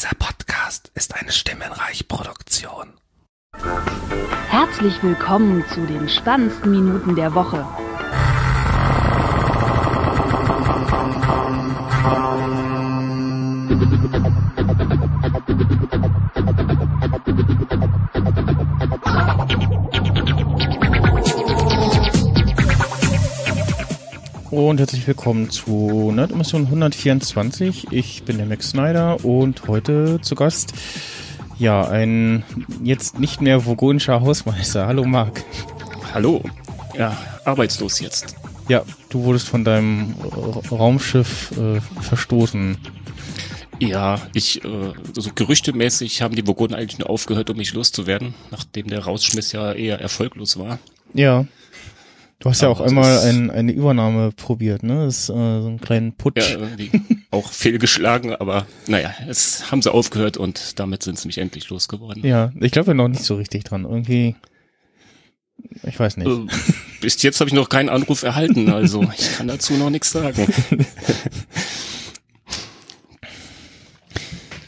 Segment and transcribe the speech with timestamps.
[0.00, 2.94] Dieser Podcast ist eine Stimmenreich-Produktion.
[4.48, 7.66] Herzlich willkommen zu den spannendsten Minuten der Woche.
[24.70, 27.88] Und herzlich willkommen zu Nerd-Emission 124.
[27.90, 30.74] Ich bin der Max Snyder und heute zu Gast,
[31.58, 32.44] ja, ein
[32.84, 34.86] jetzt nicht mehr vogonischer Hausmeister.
[34.86, 35.42] Hallo Marc.
[36.14, 36.44] Hallo.
[36.96, 38.36] Ja, arbeitslos jetzt.
[38.68, 40.14] Ja, du wurdest von deinem
[40.70, 42.78] Raumschiff äh, verstoßen.
[43.80, 48.86] Ja, ich, äh, so gerüchtemäßig haben die Vogonen eigentlich nur aufgehört, um mich loszuwerden, nachdem
[48.86, 50.78] der Rausschmiss ja eher erfolglos war.
[51.12, 51.44] Ja.
[52.40, 55.04] Du hast ja auch einmal ein, eine Übernahme probiert, ne?
[55.04, 56.50] Das ist äh, so einen kleinen Putsch.
[56.52, 56.90] Ja, irgendwie
[57.30, 62.24] auch fehlgeschlagen, aber naja, es haben sie aufgehört und damit sind sie mich endlich losgeworden.
[62.24, 63.84] Ja, ich glaube ja noch nicht so richtig dran.
[63.84, 64.36] Irgendwie,
[65.82, 66.28] ich weiß nicht.
[66.28, 66.46] Äh,
[67.02, 70.46] bis jetzt habe ich noch keinen Anruf erhalten, also ich kann dazu noch nichts sagen.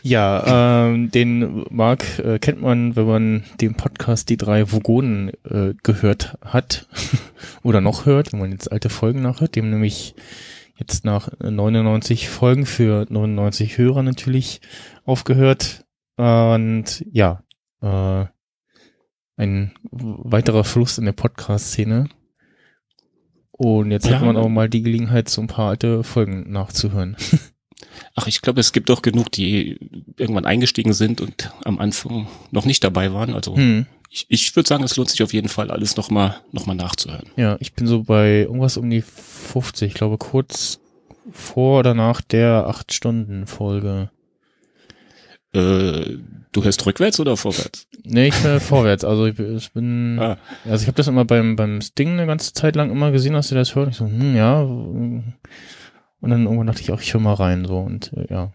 [0.03, 5.75] Ja, ähm, den Marc äh, kennt man, wenn man den Podcast Die drei Vogonen äh,
[5.83, 6.89] gehört hat
[7.63, 10.15] oder noch hört, wenn man jetzt alte Folgen nachhört, dem nämlich
[10.77, 14.61] jetzt nach 99 Folgen für 99 Hörer natürlich
[15.05, 15.85] aufgehört.
[16.17, 17.43] Und ja,
[17.81, 18.27] äh,
[19.37, 22.09] ein weiterer Fluss in der Podcast-Szene.
[23.53, 24.17] Und jetzt Ja.
[24.17, 27.17] hat man auch mal die Gelegenheit, so ein paar alte Folgen nachzuhören.
[28.15, 29.79] Ach, ich glaube, es gibt auch genug, die
[30.17, 33.35] irgendwann eingestiegen sind und am Anfang noch nicht dabei waren.
[33.35, 33.87] Also Hm.
[34.11, 37.27] ich, ich würde sagen, es lohnt sich auf jeden Fall, alles nochmal noch mal nachzuhören.
[37.37, 40.79] Ja, ich bin so bei irgendwas um die 50, ich glaube kurz
[41.31, 44.11] vor oder nach der 8-Stunden-Folge.
[45.55, 46.17] Äh,
[46.53, 47.87] du hörst rückwärts oder vorwärts?
[48.05, 49.05] Nee, ich bin vorwärts.
[49.05, 50.39] Also ich, bin- ich bin, Ah.
[50.65, 53.49] also ich habe das immer beim beim Sting eine ganze Zeit lang immer gesehen, dass
[53.49, 53.91] sie das hören.
[53.91, 54.67] Ich so, hm, ja.
[56.23, 58.53] Und dann irgendwann dachte ich auch, ich höre mal rein so und äh, ja.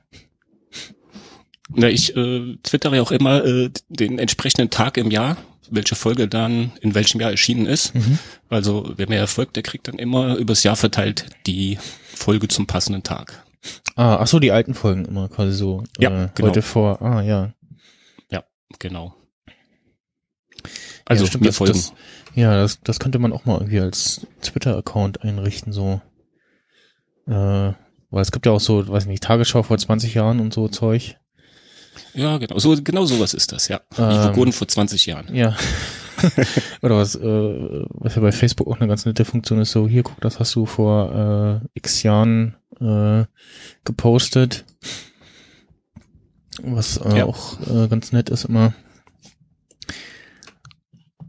[1.69, 5.37] Na, ich äh, twittere ja auch immer äh, den entsprechenden Tag im Jahr,
[5.69, 7.93] welche Folge dann in welchem Jahr erschienen ist.
[7.93, 8.17] Mhm.
[8.49, 11.77] Also wer mir erfolgt, der kriegt dann immer übers Jahr verteilt die
[12.15, 13.45] Folge zum passenden Tag.
[13.95, 15.83] Ah, ach so, die alten Folgen immer quasi so.
[15.99, 16.47] Ja, äh, genau.
[16.49, 17.01] Heute vor.
[17.01, 17.53] Ah, ja.
[18.79, 19.15] Genau.
[21.05, 21.73] Also ja, stimmt, das, folgen.
[21.73, 21.93] Das,
[22.35, 26.01] ja, das, das könnte man auch mal irgendwie als Twitter-Account einrichten, so.
[27.27, 27.73] Äh,
[28.09, 31.17] weil es gibt ja auch so, weiß nicht, Tagesschau vor 20 Jahren und so Zeug.
[32.13, 32.57] ja, genau.
[32.59, 33.81] So genau sowas ist das, ja.
[33.97, 35.33] Ähm, Vogonen vor 20 Jahren.
[35.35, 35.55] Ja.
[36.81, 37.21] Oder was, äh,
[37.89, 40.55] was ja bei Facebook auch eine ganz nette Funktion ist, so hier, guck, das hast
[40.55, 43.25] du vor äh, x Jahren äh,
[43.83, 44.65] gepostet.
[46.63, 47.25] Was äh, Ja.
[47.25, 48.73] auch äh, ganz nett ist immer.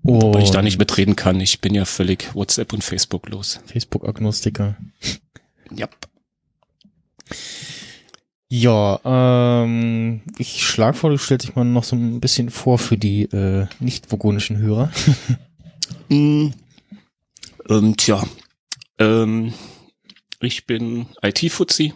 [0.02, 1.38] Wobei ich da Und nicht mitreden kann.
[1.40, 3.60] Ich bin ja völlig WhatsApp und Facebook los.
[3.66, 4.76] Facebook-Agnostiker.
[5.74, 5.88] Ja.
[8.50, 12.96] Ja, ähm, ich schlage vor, du stellst dich mal noch so ein bisschen vor für
[12.96, 14.90] die äh, nicht-vogonischen Hörer.
[16.10, 16.52] Mm,
[17.68, 18.24] ähm, tja,
[18.98, 19.52] ähm,
[20.40, 21.92] ich bin IT-Fuzzi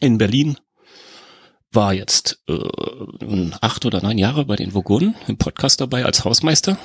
[0.00, 0.56] in Berlin,
[1.72, 6.78] war jetzt äh, acht oder neun Jahre bei den Vogonen im Podcast dabei als Hausmeister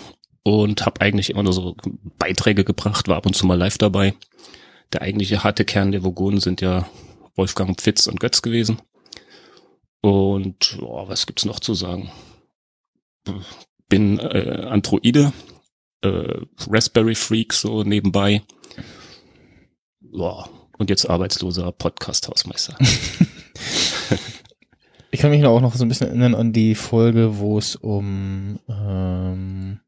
[0.44, 1.76] und habe eigentlich immer nur so
[2.18, 4.14] Beiträge gebracht, war ab und zu mal live dabei.
[4.94, 6.88] Der eigentliche harte Kern der Vogonen sind ja
[7.36, 8.78] Wolfgang Pfitz und Götz gewesen.
[10.02, 12.12] Und oh, was gibt's noch zu sagen?
[13.90, 15.34] Bin äh, Androide,
[16.02, 18.44] äh, Raspberry Freak so nebenbei.
[20.12, 22.78] Ja, und jetzt arbeitsloser Podcast-Hausmeister.
[25.14, 27.76] Ich kann mich noch auch noch so ein bisschen erinnern an die Folge, wo es
[27.76, 29.80] um ähm,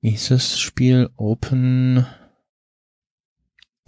[0.00, 2.06] das Spiel Open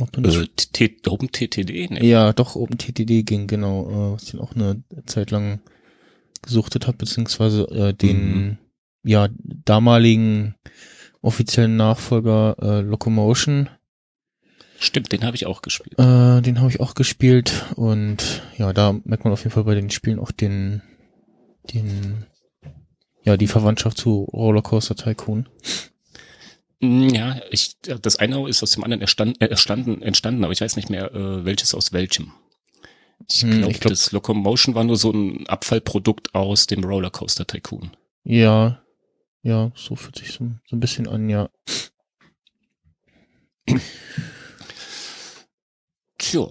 [0.03, 1.91] Open äh, T Open TTD?
[1.91, 2.09] Nee.
[2.09, 5.61] Ja, doch, OpenTTD ging, genau, äh, was ich auch eine Zeit lang
[6.43, 8.59] gesuchtet habe, beziehungsweise äh, den Mhm.
[9.05, 9.29] ja
[9.65, 10.55] damaligen
[11.23, 13.69] offiziellen Nachfolger äh, Locomotion,
[14.79, 15.97] Stimmt, den habe ich auch gespielt.
[15.99, 19.76] äh, den habe ich auch gespielt und ja, da merkt man auf jeden Fall bei
[19.76, 20.82] den Spielen auch den,
[21.73, 22.26] den,
[23.23, 25.49] ja, die Verwandtschaft zu Rollercoaster Tycoon.
[26.82, 30.52] Mm, Ja, ich, ja, das eine ist aus dem anderen erstand, äh, erstanden, entstanden, aber
[30.52, 32.32] ich weiß nicht mehr, äh, welches aus welchem.
[33.31, 37.93] Ich Hm, glaube, glaub- das Locomotion war nur so ein Abfallprodukt aus dem Rollercoaster Tycoon.
[38.25, 38.82] Ja,
[39.43, 41.49] ja, so fühlt sich so, so ein bisschen an, ja.
[46.19, 46.46] Tja,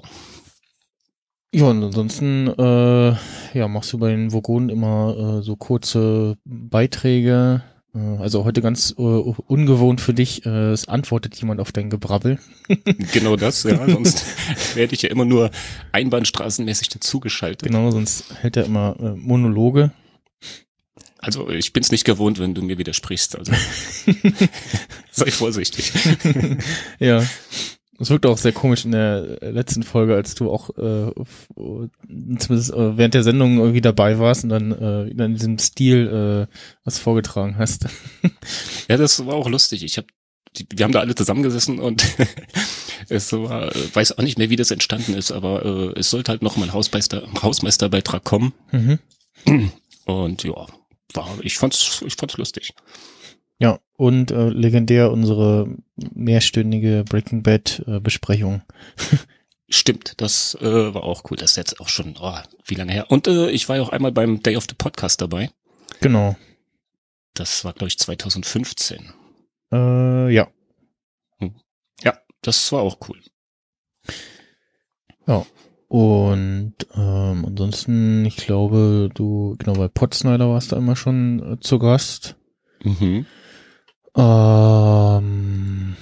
[1.54, 3.16] Ja, und ansonsten, äh,
[3.54, 7.62] ja, machst du bei den Vogonen immer äh, so kurze Beiträge.
[7.96, 12.40] Äh, also heute ganz äh, ungewohnt für dich, äh, es antwortet jemand auf dein Gebrabbel.
[13.14, 13.86] Genau das, ja.
[13.90, 14.26] Sonst
[14.76, 15.52] werde ich ja immer nur
[15.92, 17.68] einbahnstraßenmäßig dazugeschaltet.
[17.68, 19.92] Genau, sonst hält er immer äh, Monologe.
[21.18, 23.38] Also ich bin's nicht gewohnt, wenn du mir widersprichst.
[23.38, 23.52] Also
[25.12, 25.92] sei vorsichtig.
[27.00, 27.24] ja.
[28.02, 31.12] Es wirkt auch sehr komisch in der letzten Folge, als du auch äh,
[31.56, 36.54] zumindest äh, während der Sendung irgendwie dabei warst und dann äh, in diesem Stil äh,
[36.84, 37.86] was vorgetragen hast.
[38.90, 39.84] ja, das war auch lustig.
[39.84, 40.08] Ich habe
[40.74, 42.04] wir haben da alle zusammengesessen und
[43.10, 45.64] es war, weiß auch nicht mehr, wie das entstanden ist, aber
[45.96, 48.54] äh, es sollte halt noch mal ein Hausmeister, Hausmeisterbeitrag kommen.
[48.72, 49.00] Mhm.
[50.06, 50.66] Und ja,
[51.14, 52.74] war, ich fand's, ich fand's lustig.
[53.60, 55.78] Ja, und äh, legendär unsere
[56.14, 58.62] mehrstündige Breaking Bad äh, Besprechung.
[59.70, 61.38] Stimmt, das äh, war auch cool.
[61.38, 63.10] Das ist jetzt auch schon, oh, wie lange her.
[63.10, 65.50] Und äh, ich war ja auch einmal beim Day of the Podcast dabei.
[66.02, 66.36] Genau.
[67.34, 69.14] Das war, glaube ich, 2015.
[69.72, 70.50] Äh, ja.
[71.38, 71.56] Hm.
[72.04, 73.22] Ja, das war auch cool.
[75.26, 75.46] Ja.
[75.88, 81.80] Und ähm, ansonsten, ich glaube, du, genau, bei Potsnyder warst du immer schon äh, zu
[81.80, 82.36] Gast.
[82.84, 83.26] Mhm.
[84.16, 85.96] Ähm,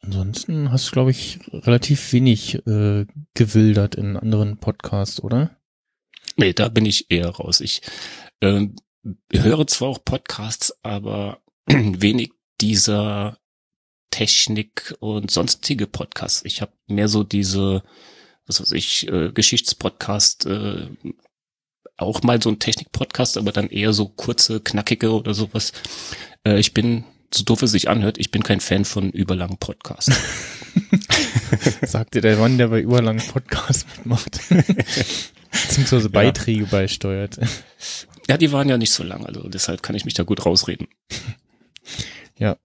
[0.00, 5.56] ansonsten hast du, glaube ich, relativ wenig äh, gewildert in anderen Podcasts, oder?
[6.36, 7.60] Nee, da bin ich eher raus.
[7.60, 7.82] Ich
[8.40, 8.68] äh,
[9.32, 13.38] höre zwar auch Podcasts, aber wenig dieser
[14.10, 16.42] Technik und sonstige Podcasts.
[16.44, 17.82] Ich habe mehr so diese,
[18.46, 20.88] was weiß ich, äh, Geschichtspodcast, äh,
[21.98, 25.72] auch mal so ein Technik-Podcast, aber dann eher so kurze, knackige oder sowas.
[26.46, 27.04] Äh, ich bin,
[27.34, 30.16] so doof es sich anhört, ich bin kein Fan von überlangen Podcasts.
[31.82, 34.40] Sagt dir der Mann, der bei überlangen Podcasts mitmacht.
[35.50, 36.70] Beziehungsweise Beiträge ja.
[36.70, 37.38] beisteuert.
[38.28, 40.86] Ja, die waren ja nicht so lang, also deshalb kann ich mich da gut rausreden.
[42.38, 42.56] Ja.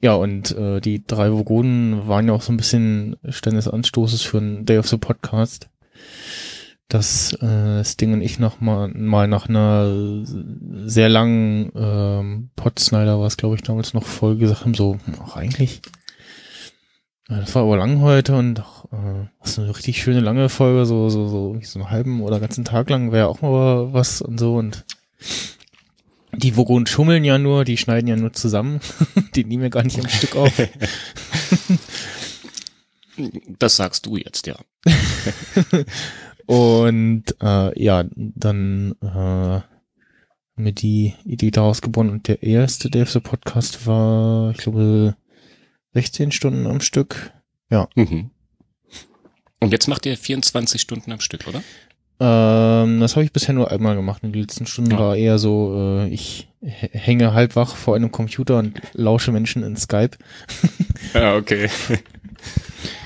[0.00, 4.22] Ja, und äh, die drei Vogonen waren ja auch so ein bisschen Stand des Anstoßes
[4.22, 5.68] für ein Day of the Podcast
[6.88, 10.22] dass äh, Sting und ich noch mal, mal nach einer
[10.86, 15.36] sehr langen ähm, Potsnyder war es, glaube ich, damals noch voll gesagt haben, so, auch
[15.36, 15.80] eigentlich,
[17.28, 20.48] ja, das war aber lang heute und ach, äh, das ist eine richtig schöne lange
[20.48, 24.20] Folge, so, so, so, so einen halben oder ganzen Tag lang wäre auch mal was
[24.20, 24.84] und so und
[26.32, 28.80] die Vogonen schummeln ja nur, die schneiden ja nur zusammen,
[29.34, 30.52] die nehmen ja gar nicht am Stück auf.
[33.60, 34.56] Das sagst du jetzt, ja.
[36.46, 39.60] Und äh, ja, dann äh,
[40.56, 45.16] mit die Idee daraus geboren und der erste DFC Podcast war, ich glaube,
[45.94, 47.32] 16 Stunden am Stück.
[47.70, 47.88] Ja.
[47.94, 48.30] Mhm.
[49.60, 51.62] Und jetzt macht ihr 24 Stunden am Stück, oder?
[52.20, 54.22] Ähm, das habe ich bisher nur einmal gemacht.
[54.22, 54.98] In den letzten Stunden ja.
[54.98, 59.76] war eher so, äh, ich hänge halb wach vor einem Computer und lausche Menschen in
[59.76, 60.16] Skype.
[61.14, 61.68] ja, okay.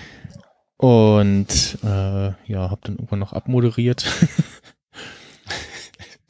[0.79, 4.07] Und äh, ja, habe dann irgendwann noch abmoderiert.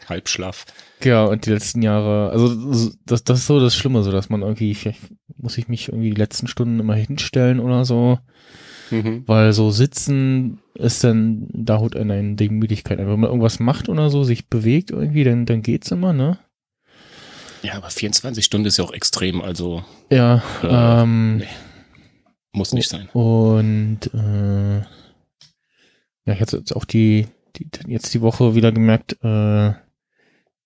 [0.09, 0.65] Halbschlaf.
[1.05, 4.41] Ja, und die letzten Jahre, also das, das ist so das Schlimme, so dass man
[4.41, 5.01] irgendwie, vielleicht
[5.37, 8.19] muss ich mich irgendwie die letzten Stunden immer hinstellen oder so.
[8.91, 9.25] Mhm.
[9.27, 13.07] Weil so sitzen ist dann, da holt einen die Müdigkeit ein.
[13.07, 16.39] Wenn man irgendwas macht oder so, sich bewegt irgendwie, dann, dann geht's immer, ne?
[17.63, 19.85] Ja, aber 24 Stunden ist ja auch extrem, also.
[20.11, 21.47] Ja, äh, ähm, nee.
[22.59, 23.09] Muss nicht sein.
[23.13, 29.73] Und äh, ja, ich hatte jetzt auch die, die jetzt die Woche wieder gemerkt, äh,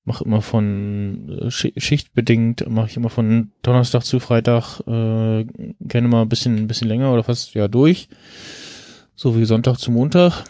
[0.05, 5.45] mache immer von äh, schichtbedingt, mache ich immer von Donnerstag zu Freitag äh,
[5.81, 8.09] gerne mal ein bisschen, ein bisschen länger oder fast ja durch.
[9.15, 10.45] So wie Sonntag zu Montag.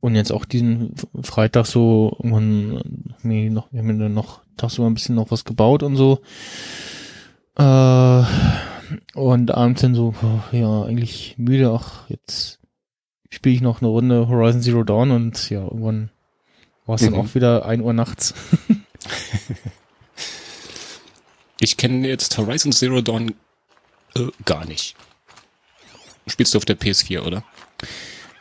[0.00, 4.94] Und jetzt auch diesen Freitag so irgendwann nee, noch, wir haben dann noch tagsüber ein
[4.94, 6.20] bisschen noch was gebaut und so.
[7.58, 8.22] Äh,
[9.14, 10.14] und abends dann so,
[10.52, 12.58] ja, eigentlich müde, ach, jetzt
[13.30, 16.10] spiele ich noch eine Runde Horizon Zero Dawn und ja, irgendwann
[16.86, 17.20] war es dann mhm.
[17.20, 18.34] auch wieder ein Uhr nachts.
[21.60, 23.34] ich kenne jetzt Horizon Zero Dawn
[24.14, 24.96] äh, gar nicht.
[26.26, 27.44] Spielst du auf der PS4, oder?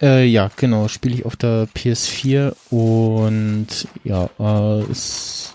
[0.02, 5.55] Äh, ja, genau, spiele ich auf der PS4 und ja, äh, ist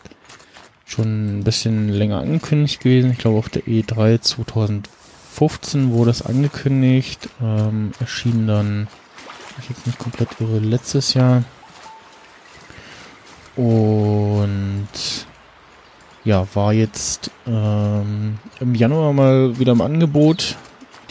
[0.91, 3.13] schon ein bisschen länger angekündigt gewesen.
[3.13, 7.29] Ich glaube, auf der E3 2015 wurde es angekündigt.
[7.41, 8.89] Ähm, erschien dann,
[9.61, 11.45] ich jetzt nicht komplett irre, letztes Jahr.
[13.57, 14.89] Und
[16.25, 20.57] ja, war jetzt ähm, im Januar mal wieder im Angebot.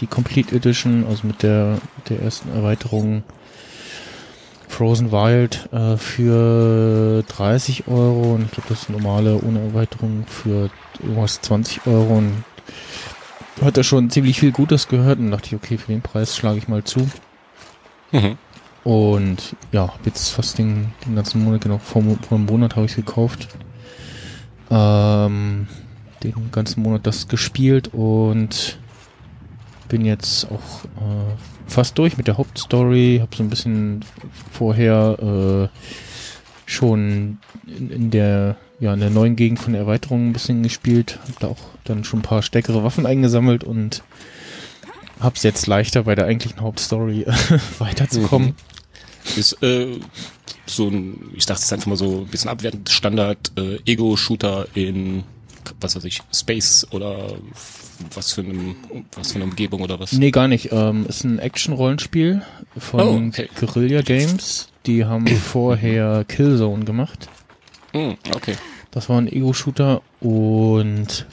[0.02, 3.24] Die Complete Edition, also mit der, mit der ersten Erweiterung
[4.70, 10.70] Frozen Wild äh, für 30 Euro und ich glaube das normale ohne Erweiterung für
[11.02, 12.44] irgendwas 20 Euro und
[13.62, 16.60] hat er schon ziemlich viel Gutes gehört und dachte ich, okay, für den Preis schlage
[16.60, 17.10] ich mal zu.
[18.12, 18.38] Mhm.
[18.84, 22.86] Und ja, hab jetzt fast den, den ganzen Monat, genau, vor, vor einem Monat habe
[22.86, 23.50] ich gekauft.
[24.70, 25.68] Ähm,
[26.24, 28.78] den ganzen Monat das gespielt und
[29.90, 33.20] bin jetzt auch äh, fast durch mit der Hauptstory.
[33.22, 34.06] Hab so ein bisschen
[34.52, 35.78] vorher äh,
[36.66, 41.20] schon in, in der ja in der neuen Gegend von der Erweiterung ein bisschen gespielt.
[41.28, 44.04] Hab da auch dann schon ein paar stärkere Waffen eingesammelt und
[45.20, 47.26] hab's jetzt leichter bei der eigentlichen Hauptstory
[47.80, 48.56] weiterzukommen.
[49.36, 50.00] Ist äh,
[50.66, 55.24] so ein, ich dachte es einfach mal so ein bisschen abwertend Standard äh, Ego-Shooter in
[55.80, 57.34] was weiß ich, Space oder
[58.14, 58.76] was für einem,
[59.16, 60.14] was für eine Umgebung oder was?
[60.14, 60.72] Nee, gar nicht.
[60.72, 62.42] Ähm, ist ein Action-Rollenspiel
[62.78, 63.50] von Oh, okay.
[63.60, 64.70] Guerilla Games.
[64.86, 67.30] Die haben vorher Killzone gemacht.
[67.94, 68.56] Hm, okay.
[68.92, 71.26] Das war ein Ego-Shooter und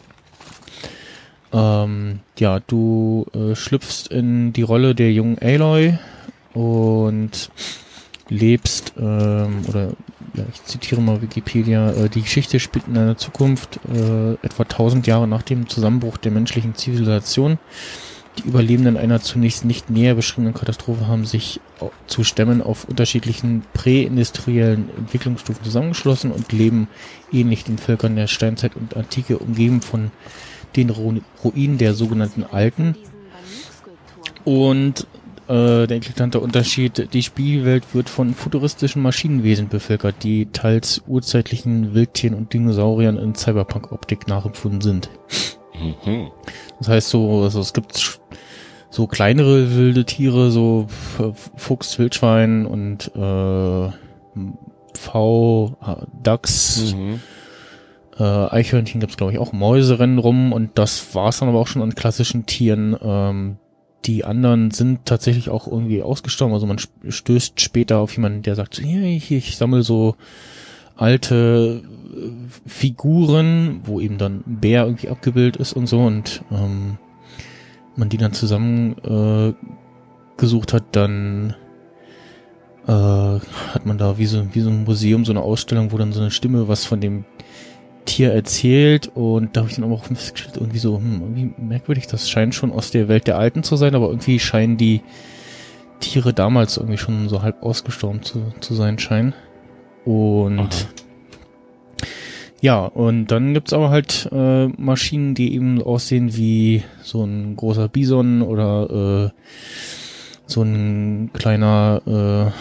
[1.52, 5.98] ähm, ja, du äh, schlüpfst in die Rolle der jungen Aloy
[6.52, 7.50] und
[8.28, 9.92] lebst, ähm, oder
[10.52, 15.28] ich zitiere mal Wikipedia, äh, die Geschichte spielt in einer Zukunft äh, etwa 1000 Jahre
[15.28, 17.58] nach dem Zusammenbruch der menschlichen Zivilisation.
[18.38, 21.60] Die Überlebenden einer zunächst nicht näher beschriebenen Katastrophe haben sich
[22.06, 26.88] zu Stämmen auf unterschiedlichen präindustriellen Entwicklungsstufen zusammengeschlossen und leben
[27.32, 30.10] ähnlich den Völkern der Steinzeit und Antike umgeben von
[30.76, 32.94] den Ru Ruinen der sogenannten Alten.
[34.44, 35.06] Und
[35.48, 42.36] äh, der eklatante Unterschied, die Spielwelt wird von futuristischen Maschinenwesen bevölkert, die teils urzeitlichen Wildtieren
[42.36, 45.10] und Dinosauriern in Cyberpunk-Optik nachempfunden sind.
[45.78, 46.28] Mhm.
[46.78, 48.20] Das heißt so, also es gibt
[48.90, 50.86] so kleinere wilde Tiere, so
[51.56, 53.90] Fuchs, Wildschwein und äh,
[54.94, 57.20] V, äh, Dachs, Mhm.
[58.18, 61.66] äh, Eichhörnchen gibt's glaube ich auch, Mäuse rennen rum und das war's dann aber auch
[61.66, 62.96] schon an klassischen Tieren.
[63.02, 63.56] Ähm,
[64.04, 66.54] die anderen sind tatsächlich auch irgendwie ausgestorben.
[66.54, 70.16] Also man stößt später auf jemanden, der sagt, hier, hier ich sammle so
[70.96, 71.82] alte
[72.14, 76.98] äh, Figuren, wo eben dann ein Bär irgendwie abgebildet ist und so und ähm,
[77.96, 79.54] man die dann zusammen äh,
[80.36, 81.54] gesucht hat, dann
[82.86, 86.12] äh, hat man da wie so, wie so ein Museum, so eine Ausstellung, wo dann
[86.12, 87.24] so eine Stimme was von dem
[88.06, 92.06] Tier erzählt und da habe ich dann aber auch festgestellt, irgendwie so, hm, irgendwie merkwürdig,
[92.06, 95.02] das scheint schon aus der Welt der Alten zu sein, aber irgendwie scheinen die
[96.00, 99.34] Tiere damals irgendwie schon so halb ausgestorben zu, zu sein scheinen.
[100.04, 100.70] Und Aha.
[102.60, 107.88] ja, und dann gibt's aber halt äh, Maschinen, die eben aussehen wie so ein großer
[107.88, 109.40] Bison oder äh,
[110.46, 112.52] so ein kleiner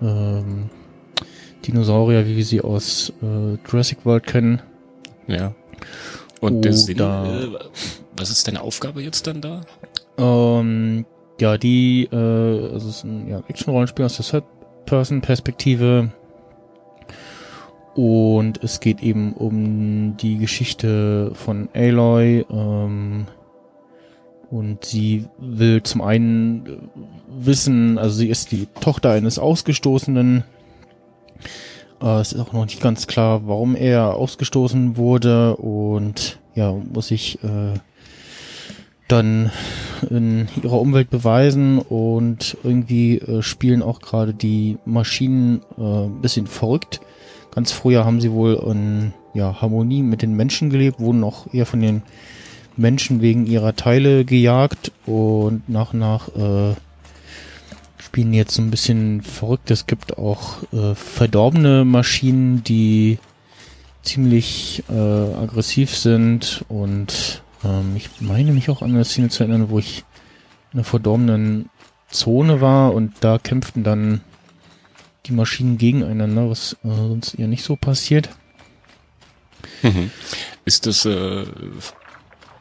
[0.00, 0.70] äh, ähm,
[1.66, 4.62] Dinosaurier, wie wir sie aus äh, Jurassic World kennen.
[5.26, 5.54] Ja.
[6.40, 7.48] Und der Sinn, Oder- äh,
[8.16, 9.62] was ist deine Aufgabe jetzt dann da?
[10.18, 11.04] Ähm,
[11.40, 16.12] ja, die, äh, also es ist ein ja, Action-Rollenspiel aus der Third-Person-Perspektive.
[17.94, 22.44] Und es geht eben um die Geschichte von Aloy.
[22.50, 23.26] Ähm,
[24.50, 26.76] und sie will zum einen äh,
[27.28, 30.44] wissen, also sie ist die Tochter eines Ausgestoßenen.
[32.00, 35.56] Äh, es ist auch noch nicht ganz klar, warum er ausgestoßen wurde.
[35.56, 37.74] Und ja, muss ich äh,
[39.08, 39.50] dann
[40.10, 46.46] in ihrer Umwelt beweisen und irgendwie äh, spielen auch gerade die Maschinen äh, ein bisschen
[46.46, 47.00] verrückt.
[47.54, 51.66] Ganz früher haben sie wohl in ja, Harmonie mit den Menschen gelebt, wurden auch eher
[51.66, 52.02] von den
[52.76, 56.74] Menschen wegen ihrer Teile gejagt und nach und nach äh,
[58.16, 59.70] spielen jetzt so ein bisschen verrückt.
[59.70, 63.18] Es gibt auch äh, verdorbene Maschinen, die
[64.02, 69.68] ziemlich äh, aggressiv sind und ähm, ich meine mich auch an eine Szene zu erinnern,
[69.68, 70.04] wo ich
[70.72, 71.68] in einer verdorbenen
[72.08, 74.22] Zone war und da kämpften dann
[75.26, 78.30] die Maschinen gegeneinander, was äh, sonst eher nicht so passiert.
[79.82, 80.10] Mhm.
[80.64, 81.44] Ist das äh,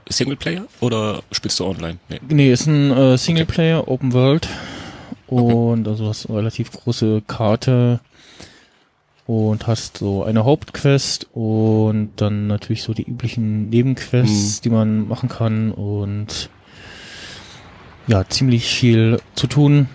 [0.10, 1.98] Singleplayer oder spielst du online?
[2.10, 2.20] Nee.
[2.28, 4.50] Nee, ist ein äh, Singleplayer, Open World
[5.44, 8.00] und also hast eine relativ große Karte
[9.26, 15.30] und hast so eine Hauptquest und dann natürlich so die üblichen Nebenquests, die man machen
[15.30, 16.50] kann und
[18.08, 19.90] ja, ziemlich viel zu tun.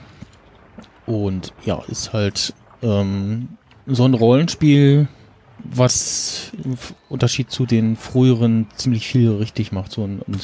[1.06, 3.49] Und ja, ist halt ähm,
[3.87, 5.09] so ein Rollenspiel,
[5.64, 6.76] was im
[7.09, 10.40] Unterschied zu den früheren ziemlich viel richtig macht, so, und, und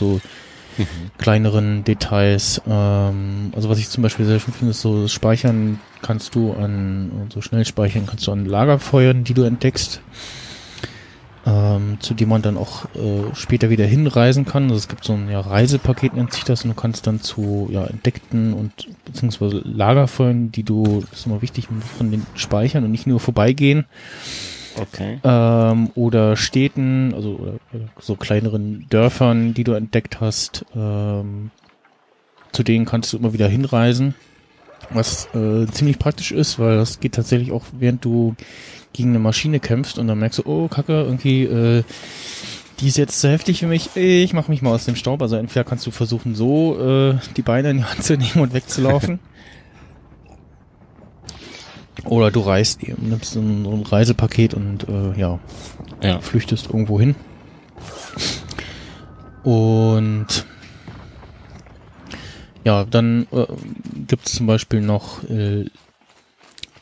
[0.76, 0.84] so
[1.18, 2.62] kleineren Details.
[2.66, 7.28] Ähm, also was ich zum Beispiel sehr schön finde, ist so Speichern kannst du an,
[7.32, 10.00] so schnell speichern kannst du an Lagerfeuern, die du entdeckst,
[11.46, 14.64] ähm, zu dem man dann auch äh, später wieder hinreisen kann.
[14.64, 17.68] Also es gibt so ein ja, Reisepaket nennt sich das und du kannst dann zu
[17.70, 22.90] ja, entdeckten und beziehungsweise Lagerfeuern, die du, das ist immer wichtig, von den speichern und
[22.90, 23.86] nicht nur vorbeigehen.
[24.78, 25.18] Okay.
[25.24, 31.50] Ähm, oder Städten, also oder, oder so kleineren Dörfern, die du entdeckt hast, ähm,
[32.52, 34.14] zu denen kannst du immer wieder hinreisen.
[34.90, 38.36] Was äh, ziemlich praktisch ist, weil das geht tatsächlich auch, während du
[38.92, 41.82] gegen eine Maschine kämpfst und dann merkst du, oh Kacke, irgendwie, äh,
[42.80, 45.22] die ist jetzt zu heftig für mich, ich mach mich mal aus dem Staub.
[45.22, 48.54] Also entweder kannst du versuchen, so äh, die Beine in die Hand zu nehmen und
[48.54, 49.18] wegzulaufen.
[52.04, 55.38] Oder du reist eben, nimmst so ein, Reisepaket und äh, ja,
[56.02, 56.20] Ja.
[56.20, 57.14] flüchtest irgendwo hin.
[59.42, 60.26] Und
[62.64, 63.46] ja, dann äh,
[64.06, 65.66] gibt es zum Beispiel noch äh,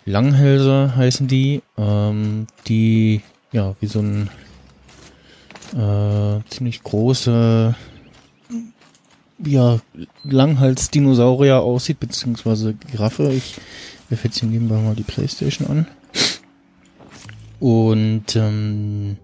[0.07, 4.31] Langhälse heißen die, ähm, die ja wie so ein
[5.75, 7.75] äh, ziemlich große
[9.45, 9.79] ja,
[10.25, 13.33] Langhals-Dinosaurier aussieht, beziehungsweise Giraffe.
[13.33, 13.57] Ich
[14.09, 15.87] werfe jetzt hier nebenbei mal die Playstation an.
[17.61, 19.17] Und ähm,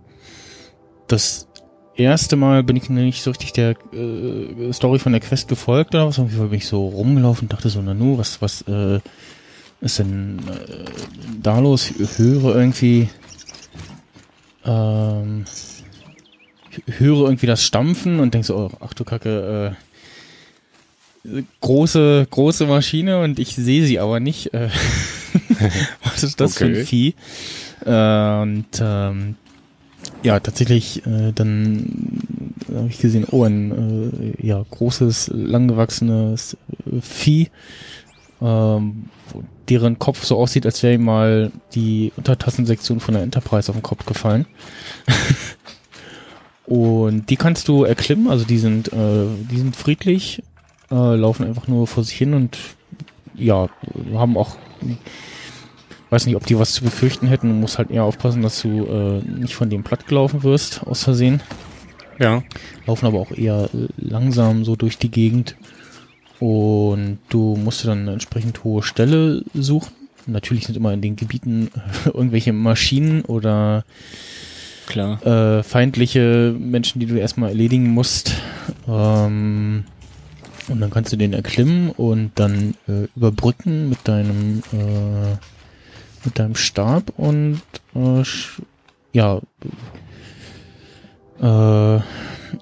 [1.08, 1.49] das
[1.94, 6.06] erste Mal bin ich nicht so richtig der äh, Story von der Quest gefolgt oder
[6.06, 6.18] was.
[6.18, 9.00] Auf jeden Fall bin ich so rumgelaufen und dachte so, na nu, was, was äh,
[9.80, 10.84] ist denn äh,
[11.42, 11.90] da los?
[11.90, 13.08] Ich höre irgendwie
[14.64, 15.44] ähm,
[16.87, 19.89] ich höre irgendwie das Stampfen und denk so, oh, ach du Kacke, äh,
[21.61, 24.55] große, große Maschine und ich sehe sie aber nicht.
[24.55, 24.69] Äh,
[26.05, 26.81] was ist das für Okay.
[26.81, 27.15] ein Vieh?
[27.85, 29.37] Äh, und ähm,
[30.23, 32.21] ja, tatsächlich, äh, dann
[32.75, 36.57] habe ich gesehen, oh, ein äh, ja, großes, langgewachsenes
[37.00, 37.50] Vieh,
[38.41, 39.05] ähm,
[39.69, 43.83] deren Kopf so aussieht, als wäre ihm mal die Untertassensektion von der Enterprise auf den
[43.83, 44.47] Kopf gefallen.
[46.67, 50.43] Und die kannst du erklimmen, also die sind, äh, die sind friedlich,
[50.91, 52.59] äh, laufen einfach nur vor sich hin und
[53.35, 53.69] ja,
[54.15, 54.57] haben auch,
[56.11, 57.49] weiß nicht, ob die was zu befürchten hätten.
[57.49, 61.05] Du musst halt eher aufpassen, dass du äh, nicht von dem platt gelaufen wirst, aus
[61.05, 61.43] Versehen.
[62.19, 62.43] Ja.
[62.87, 65.57] Laufen aber auch eher langsam so durch die Gegend.
[66.39, 69.93] Und du musst dann eine entsprechend hohe Stelle suchen.
[70.26, 71.71] Natürlich sind immer in den Gebieten
[72.05, 73.85] irgendwelche Maschinen oder
[74.87, 75.25] Klar.
[75.25, 78.35] äh, feindliche Menschen, die du erstmal erledigen musst.
[78.89, 79.85] Ähm,
[80.71, 85.37] und dann kannst du den erklimmen und dann äh, überbrücken mit deinem äh,
[86.25, 87.63] mit deinem Stab und
[87.95, 88.23] äh,
[89.13, 89.41] ja
[91.41, 92.00] äh,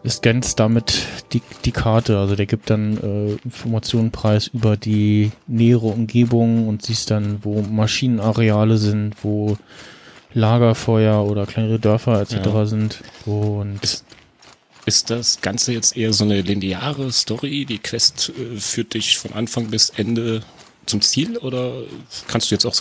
[0.09, 2.19] scannst damit die, die Karte.
[2.19, 7.63] Also der gibt dann äh, Informationen preis über die nähere Umgebung und siehst dann, wo
[7.63, 9.57] Maschinenareale sind, wo
[10.35, 12.35] Lagerfeuer oder kleinere Dörfer etc.
[12.35, 12.67] Ja.
[12.67, 13.03] sind.
[13.27, 14.05] Und Ist,
[14.89, 17.67] ist das Ganze jetzt eher so eine lineare Story?
[17.67, 20.43] Die Quest äh, führt dich von Anfang bis Ende
[20.87, 21.37] zum Ziel?
[21.37, 21.83] Oder
[22.27, 22.75] kannst du jetzt auch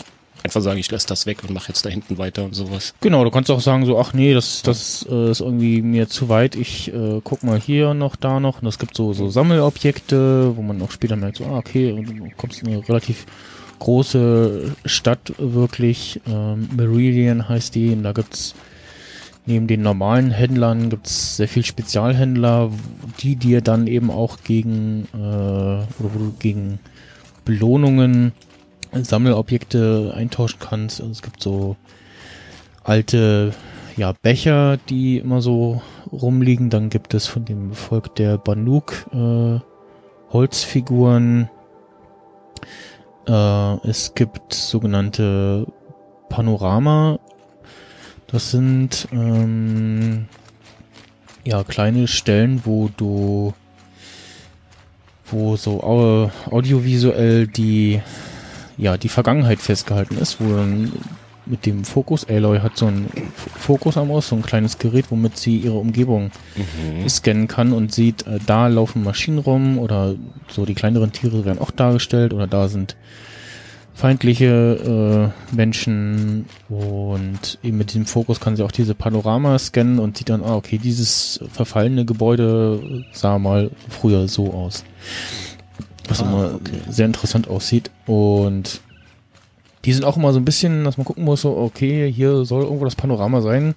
[0.43, 2.93] einfach sagen, ich lasse das weg und mache jetzt da hinten weiter und sowas?
[3.01, 6.29] Genau, du kannst auch sagen so, ach nee, das, das äh, ist irgendwie mir zu
[6.29, 6.55] weit.
[6.55, 8.61] Ich äh, guck mal hier noch, da noch.
[8.61, 12.07] Und es gibt so, so Sammelobjekte, wo man auch später merkt, so, ah, okay, und
[12.07, 13.25] du kommst in eine relativ
[13.79, 16.21] große Stadt wirklich.
[16.25, 17.89] Ähm, Meridian heißt die.
[17.89, 18.55] Und da gibt's
[19.47, 22.69] neben den normalen Händlern gibt's sehr viel Spezialhändler,
[23.19, 26.79] die dir dann eben auch gegen äh, oder wo du gegen
[27.45, 28.33] Belohnungen
[28.93, 30.99] Sammelobjekte eintauschen kannst.
[30.99, 31.75] Also es gibt so
[32.83, 33.53] alte
[33.95, 35.81] ja, Becher, die immer so
[36.11, 36.69] rumliegen.
[36.69, 39.59] Dann gibt es von dem Volk der Banuk äh,
[40.31, 41.49] Holzfiguren.
[43.27, 45.65] Äh, es gibt sogenannte
[46.29, 47.19] Panorama.
[48.27, 50.25] Das sind ähm,
[51.45, 53.53] ja kleine Stellen, wo du
[55.29, 58.01] wo so au audiovisuell die
[58.77, 60.91] ja die Vergangenheit festgehalten ist, wo dann
[61.49, 65.37] mit dem Fokus, Aloy hat so ein Fokus am Aus, so ein kleines Gerät, womit
[65.37, 66.31] sie ihre Umgebung
[67.07, 70.15] scannen kann und sieht, äh, da laufen Maschinen rum oder
[70.49, 72.95] so die kleineren Tiere werden auch dargestellt oder da sind
[73.97, 80.17] feindliche äh, Menschen und eben mit diesem Fokus kann sie auch diese Panorama scannen und
[80.19, 84.83] sieht dann, ah, okay, dieses verfallene Gebäude sah mal früher so aus.
[86.07, 86.79] Was Ah, immer okay.
[86.87, 88.81] sehr interessant aussieht und
[89.83, 92.63] die sind auch immer so ein bisschen, dass man gucken muss, so, okay, hier soll
[92.63, 93.73] irgendwo das Panorama sein.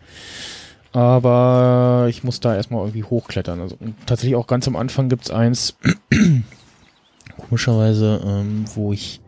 [0.93, 3.61] aber ich muss da erstmal irgendwie hochklettern.
[3.61, 5.77] Also tatsächlich auch ganz am Anfang gibt's eins,
[7.39, 9.20] komischerweise, ähm, wo ich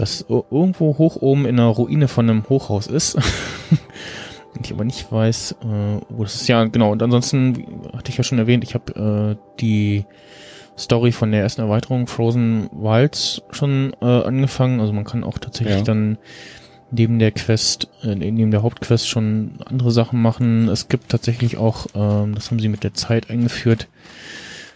[0.00, 3.18] das irgendwo hoch oben in einer Ruine von einem Hochhaus ist.
[4.64, 6.48] Ich aber nicht weiß, äh, wo das ist.
[6.48, 6.90] Ja, genau.
[6.90, 10.04] Und ansonsten hatte ich ja schon erwähnt, ich habe äh, die
[10.76, 14.80] Story von der ersten Erweiterung Frozen Wilds schon äh, angefangen.
[14.80, 15.82] Also man kann auch tatsächlich Ja.
[15.82, 16.18] dann
[16.90, 20.68] neben der Quest, äh, neben der Hauptquest schon andere Sachen machen.
[20.68, 23.86] Es gibt tatsächlich auch, ähm, das haben sie mit der Zeit eingeführt,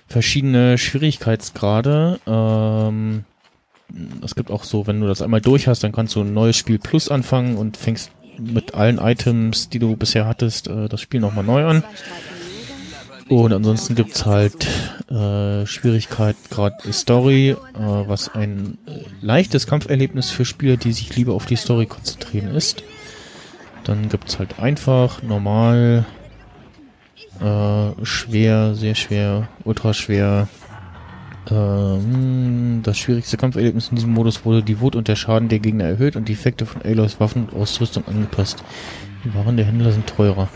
[0.06, 2.20] verschiedene Schwierigkeitsgrade.
[2.28, 3.24] Ähm,
[4.22, 6.56] es gibt auch so, wenn du das einmal durch hast, dann kannst du ein neues
[6.56, 11.20] Spiel Plus anfangen und fängst mit allen Items, die du bisher hattest, äh, das Spiel
[11.20, 11.84] nochmal neu an.
[13.28, 14.66] Und ansonsten gibt's halt
[15.10, 21.32] äh, Schwierigkeit gerade Story, äh, was ein äh, leichtes Kampferlebnis für Spieler, die sich lieber
[21.32, 22.82] auf die Story konzentrieren ist.
[23.84, 26.04] Dann gibt's halt einfach, normal,
[27.40, 30.48] äh, schwer, sehr schwer, ultra schwer.
[31.50, 35.84] Ähm, das schwierigste Kampferlebnis in diesem Modus wurde die Wut und der Schaden der Gegner
[35.84, 38.64] erhöht und die Effekte von Aloys Waffen und Ausrüstung angepasst.
[39.24, 40.48] Die Waren der Händler sind teurer.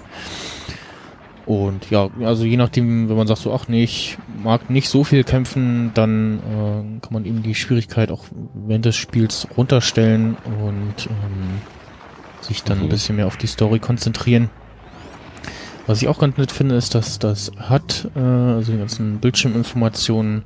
[1.47, 5.03] Und ja, also je nachdem, wenn man sagt so, ach nee, ich mag nicht so
[5.03, 8.25] viel kämpfen, dann äh, kann man eben die Schwierigkeit auch
[8.67, 11.63] während des Spiels runterstellen und ähm,
[12.43, 12.89] sich dann ein Mhm.
[12.91, 14.51] bisschen mehr auf die Story konzentrieren.
[15.89, 20.45] Was ich auch ganz nett finde, ist, dass das hat, äh, also die ganzen Bildschirminformationen,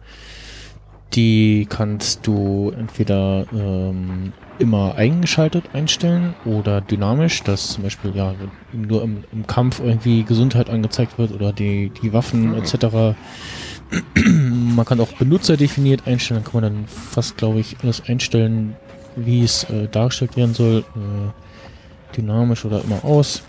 [1.14, 8.36] die kannst du entweder ähm, immer eingeschaltet einstellen oder dynamisch, dass zum Beispiel ja
[8.72, 13.16] nur im, im Kampf irgendwie Gesundheit angezeigt wird oder die, die Waffen etc.
[14.24, 18.76] man kann auch Benutzer definiert einstellen, dann kann man dann fast, glaube ich, alles einstellen,
[19.16, 20.84] wie es äh, dargestellt werden soll.
[20.94, 23.42] Äh, dynamisch oder immer aus.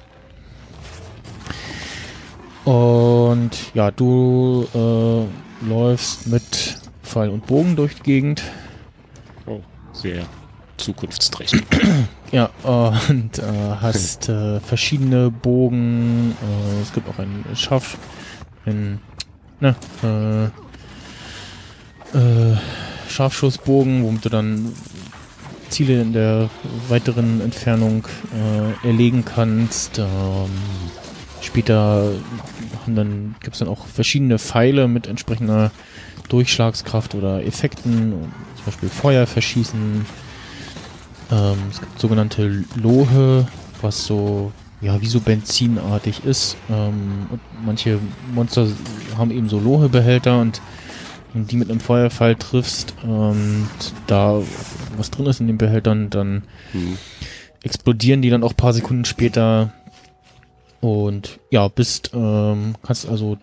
[2.65, 8.43] Und ja, du äh, läufst mit Pfeil und Bogen durch die Gegend.
[9.45, 9.60] Oh,
[9.91, 10.23] sehr
[10.78, 11.63] zukunftsträchtig.
[12.32, 13.43] Ja, und äh,
[13.80, 16.32] hast äh, verschiedene Bogen.
[16.41, 17.95] Äh, es gibt auch einen Scharf...
[18.65, 18.99] Einen,
[19.60, 20.45] ne, äh,
[22.17, 22.58] äh,
[23.08, 24.73] Scharfschussbogen, womit du dann
[25.69, 26.49] Ziele in der
[26.89, 28.08] weiteren Entfernung
[28.84, 29.99] erlegen kannst.
[29.99, 30.49] Ähm,
[31.41, 32.13] später
[32.83, 35.71] haben dann, gibt es dann auch verschiedene Pfeile mit entsprechender
[36.29, 38.13] Durchschlagskraft oder Effekten,
[38.55, 40.05] zum Beispiel Feuer verschießen.
[41.31, 43.47] Ähm, es gibt sogenannte Lohe,
[43.81, 46.57] was so, ja, wie so benzinartig ist.
[46.69, 47.99] Ähm, und manche
[48.33, 48.67] Monster
[49.17, 50.61] haben eben so Lohebehälter und
[51.33, 53.67] wenn die mit einem Feuerpfeil triffst, ähm,
[54.07, 54.39] da
[54.97, 56.43] was drin ist in den Behältern, dann
[56.73, 56.97] Hm.
[57.63, 59.73] explodieren die dann auch paar Sekunden später.
[60.83, 63.37] Und ja, bist, ähm, kannst also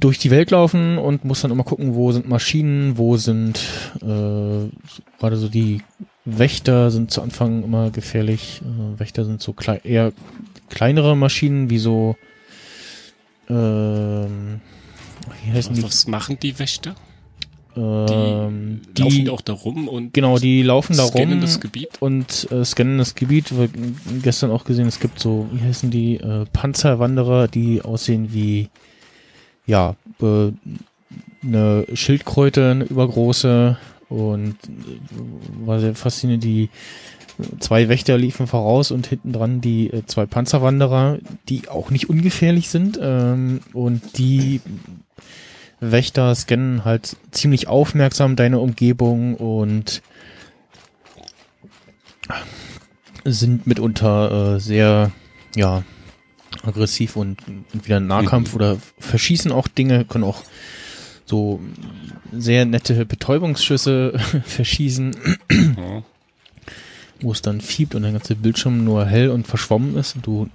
[0.00, 3.60] durch die Welt laufen und musst dann immer gucken, wo sind Maschinen, wo sind
[4.02, 4.68] äh,
[5.20, 5.82] gerade so die
[6.24, 8.62] Wächter sind zu Anfang immer gefährlich.
[8.62, 10.12] Äh, Wächter sind so klei eher
[10.70, 12.16] kleinere Maschinen, wie so
[13.48, 14.60] ähm,
[15.44, 15.84] wie heißen die?
[15.84, 16.96] Was machen die Wächter?
[17.76, 21.88] Ähm, Die laufen auch da rum und Genau, die laufen da scannen rum das Gebiet.
[22.00, 23.50] und äh, scannen das Gebiet.
[23.52, 28.32] Wir haben gestern auch gesehen, es gibt so, wie heißen die, äh, Panzerwanderer, die aussehen
[28.32, 28.68] wie,
[29.66, 30.52] ja, äh,
[31.42, 33.76] eine Schildkröte, eine übergroße
[34.08, 36.70] und äh, war sehr faszinierend, die
[37.58, 42.68] zwei Wächter liefen voraus und hinten dran die äh, zwei Panzerwanderer, die auch nicht ungefährlich
[42.68, 44.60] sind ähm, und die
[45.92, 50.02] Wächter scannen halt ziemlich aufmerksam deine Umgebung und
[53.24, 55.10] sind mitunter äh, sehr,
[55.56, 55.82] ja,
[56.62, 57.38] aggressiv und
[57.72, 58.56] entweder Nahkampf Mhm.
[58.56, 60.42] oder verschießen auch Dinge, können auch
[61.26, 61.60] so
[62.32, 65.16] sehr nette Betäubungsschüsse verschießen,
[65.76, 66.02] Ja.
[67.20, 70.48] wo es dann fiebt und der ganze Bildschirm nur hell und verschwommen ist und du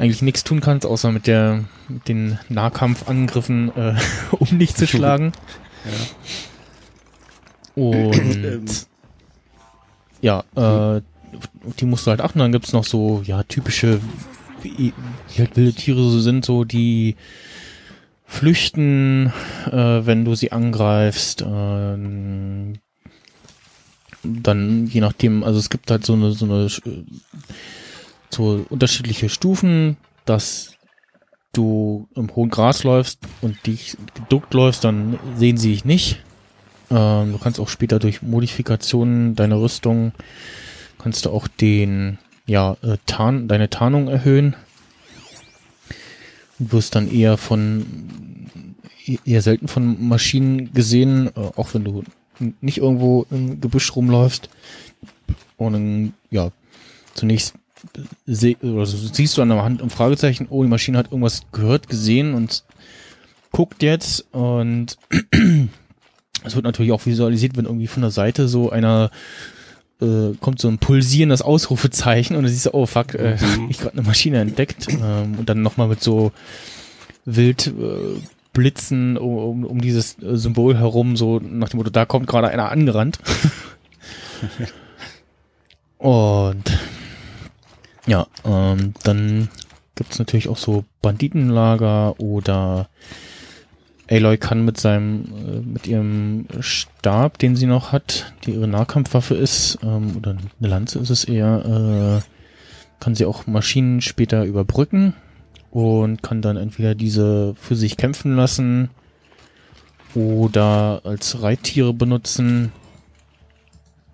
[0.00, 3.94] eigentlich nichts tun kannst, außer mit der mit den Nahkampfangriffen äh,
[4.32, 5.32] um dich zu schlagen.
[7.74, 8.64] Und Ähm,
[10.20, 11.00] ja, äh,
[11.78, 12.38] die musst du halt achten.
[12.38, 14.00] Dann gibt's noch so, ja, typische,
[14.62, 14.92] wie,
[15.28, 17.16] wie halt wilde Tiere so sind, so die
[18.26, 19.32] flüchten,
[19.66, 21.42] äh, wenn du sie angreifst.
[21.46, 22.74] Ähm,
[24.22, 27.04] dann je nachdem, also es gibt halt so eine, so eine, äh,
[28.34, 30.74] so unterschiedliche Stufen, dass
[31.52, 36.22] du im hohen Gras läufst und dich geduckt läufst, dann sehen sie dich nicht.
[36.90, 40.12] Ähm, du kannst auch später durch Modifikationen deiner Rüstung
[41.00, 44.54] kannst du auch den ja, äh, Tarn, deine Tarnung erhöhen.
[46.58, 47.86] Du wirst dann eher von,
[49.24, 52.04] eher selten von Maschinen gesehen, äh, auch wenn du
[52.60, 54.50] nicht irgendwo im Gebüsch rumläufst.
[55.56, 56.50] Und ja,
[57.14, 57.54] zunächst
[58.26, 61.42] seh, oder so siehst du an der Hand ein Fragezeichen, oh, die Maschine hat irgendwas
[61.52, 62.64] gehört, gesehen und
[63.52, 64.96] guckt jetzt und
[66.44, 69.10] es wird natürlich auch visualisiert, wenn irgendwie von der Seite so einer
[70.00, 73.70] äh, kommt so ein pulsierendes Ausrufezeichen und du siehst, oh fuck, äh, Mhm.
[73.70, 76.32] ich gerade eine Maschine entdeckt ähm, und dann nochmal mit so
[77.24, 78.20] wild äh,
[78.52, 82.48] Blitzen um, um, um dieses äh, Symbol herum, so nach dem Motto, da kommt gerade
[82.48, 83.18] einer angerannt.
[85.98, 86.64] und
[88.10, 89.48] ja, ähm, dann
[89.94, 92.88] gibt's natürlich auch so Banditenlager oder
[94.10, 99.36] Aloy kann mit seinem, äh, mit ihrem Stab, den sie noch hat, die ihre Nahkampfwaffe
[99.36, 105.14] ist, ähm, oder eine Lanze ist es eher, äh, kann sie auch Maschinen später überbrücken
[105.70, 108.90] und kann dann entweder diese für sich kämpfen lassen
[110.16, 112.72] oder als Reittiere benutzen.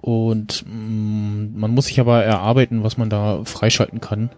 [0.07, 4.31] Und mh, man muss sich aber erarbeiten, was man da freischalten kann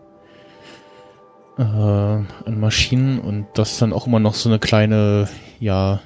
[1.59, 5.29] äh, an Maschinen und das ist dann auch immer noch so eine kleine,
[5.61, 6.01] ja,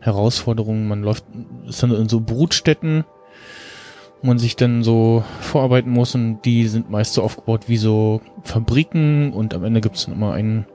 [0.00, 0.86] Herausforderung.
[0.86, 1.24] Man läuft,
[1.66, 3.04] ist dann in so Brutstätten,
[4.22, 8.22] wo man sich dann so vorarbeiten muss und die sind meist so aufgebaut wie so
[8.42, 10.66] Fabriken und am Ende gibt es dann immer ein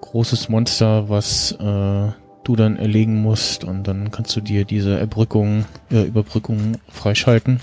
[0.00, 2.12] großes Monster, was äh,
[2.48, 7.60] du dann erlegen musst und dann kannst du dir diese Erbrückung, äh, Überbrückung freischalten.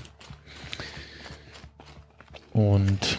[2.52, 3.18] Und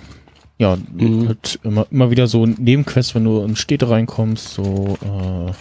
[0.57, 1.27] ja, Mhm.
[1.27, 5.51] halt immer, immer wieder so Nebenquests, wenn du in Städte reinkommst, so äh,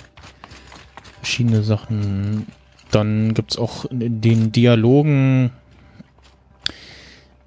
[1.19, 2.47] verschiedene Sachen.
[2.93, 5.51] Dann gibt's auch in den Dialogen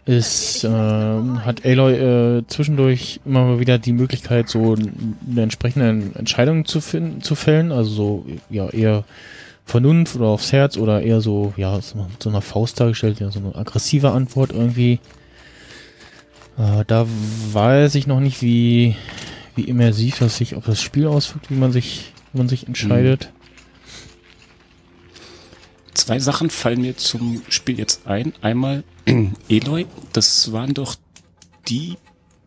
[0.09, 6.65] ist, äh, hat Aloy äh, zwischendurch immer mal wieder die Möglichkeit, so eine entsprechende Entscheidung
[6.65, 9.03] zu finden, zu fällen, also so, ja, eher
[9.65, 13.29] Vernunft oder aufs Herz oder eher so, ja, so mit so einer Faust dargestellt, ja,
[13.29, 14.93] so eine aggressive Antwort irgendwie.
[16.57, 17.05] Äh, da
[17.51, 18.95] weiß ich noch nicht, wie,
[19.55, 23.31] wie immersiv das sich auf das Spiel auswirkt, wie man sich, wie man sich entscheidet.
[25.99, 28.33] Zwei Sachen fallen mir zum Spiel jetzt ein.
[28.41, 28.83] Einmal
[29.49, 30.95] Eloy, das waren doch
[31.67, 31.97] die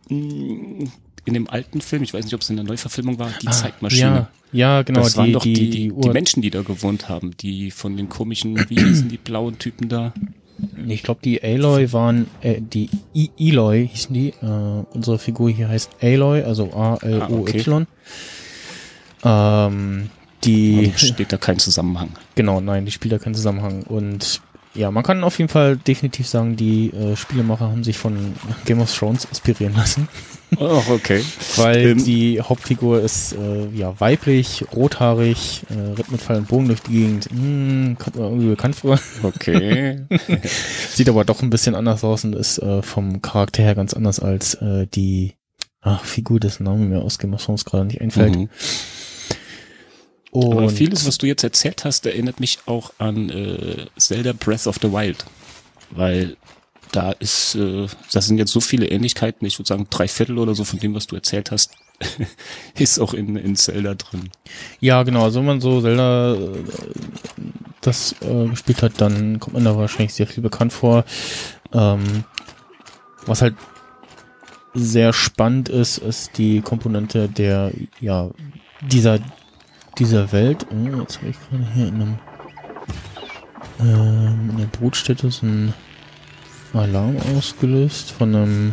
[0.09, 0.89] mh,
[1.25, 4.11] in dem alten Film, ich weiß nicht, ob es in der Neuverfilmung war, die Zeitmaschine.
[4.11, 6.61] Ah, Ja, ja genau, das waren die, doch die, die, die, die, Menschen, die da
[6.63, 10.13] gewohnt haben, die von den komischen, wie hießen die blauen Typen da?
[10.87, 14.29] Ich glaube, die Aloy waren, äh, die I Eloy hießen die.
[14.29, 17.87] Äh, unsere Figur hier heißt Aloy, also A-L-O-Y.
[19.23, 20.09] Ähm,
[20.45, 22.09] die, Und steht da kein Zusammenhang.
[22.35, 23.83] genau, nein, die spielt da keinen Zusammenhang.
[23.83, 24.41] Und
[24.75, 28.33] ja, man kann auf jeden Fall definitiv sagen, die äh, Spielemacher haben sich von
[28.65, 30.07] Game of Thrones inspirieren lassen.
[30.57, 31.23] Oh, okay.
[31.57, 36.67] Weil Ähm, die Hauptfigur ist äh, ja weiblich, rothaarig, äh, rennt mit Pfeil und Bogen
[36.67, 37.25] durch die Gegend.
[37.31, 38.99] Hm, kommt mir irgendwie bekannt vor.
[39.21, 40.01] Okay.
[40.89, 44.19] Sieht aber doch ein bisschen anders aus und ist äh, vom Charakter her ganz anders
[44.19, 45.33] als äh, die
[45.81, 48.35] ach, Figur, dessen Name mir aus Game of Thrones gerade nicht einfällt.
[48.35, 48.49] Mhm.
[50.33, 54.65] Und Aber vieles, was du jetzt erzählt hast, erinnert mich auch an äh, Zelda Breath
[54.65, 55.25] of the Wild.
[55.91, 56.37] Weil
[56.91, 60.55] da ist, äh, das sind jetzt so viele Ähnlichkeiten, ich würde sagen drei Viertel oder
[60.55, 61.71] so von dem, was du erzählt hast,
[62.79, 64.29] ist auch in, in Zelda drin.
[64.79, 66.63] ja, genau, also wenn man so Zelda äh,
[67.81, 71.05] das äh, gespielt hat, dann kommt man da wahrscheinlich sehr viel bekannt vor.
[71.73, 72.23] Ähm,
[73.27, 73.55] was halt
[74.73, 78.31] sehr spannend ist, ist die Komponente der, ja,
[78.81, 79.19] dieser,
[79.99, 80.65] dieser Welt.
[80.71, 82.19] Oh, jetzt habe ich gerade hier in einem,
[83.79, 85.73] ähm, in der Brutstätte so ein
[86.73, 88.71] Alarm ausgelöst von einem,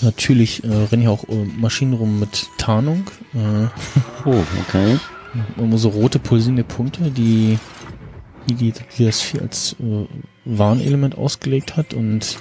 [0.00, 3.04] natürlich äh, rennen hier auch äh, Maschinen rum mit Tarnung.
[3.34, 3.66] Äh,
[4.26, 4.98] Oh, okay.
[5.58, 7.58] immer so rote pulsierende Punkte, die,
[8.48, 10.06] die, die, die das Vieh als äh,
[10.46, 12.38] Warnelement ausgelegt hat und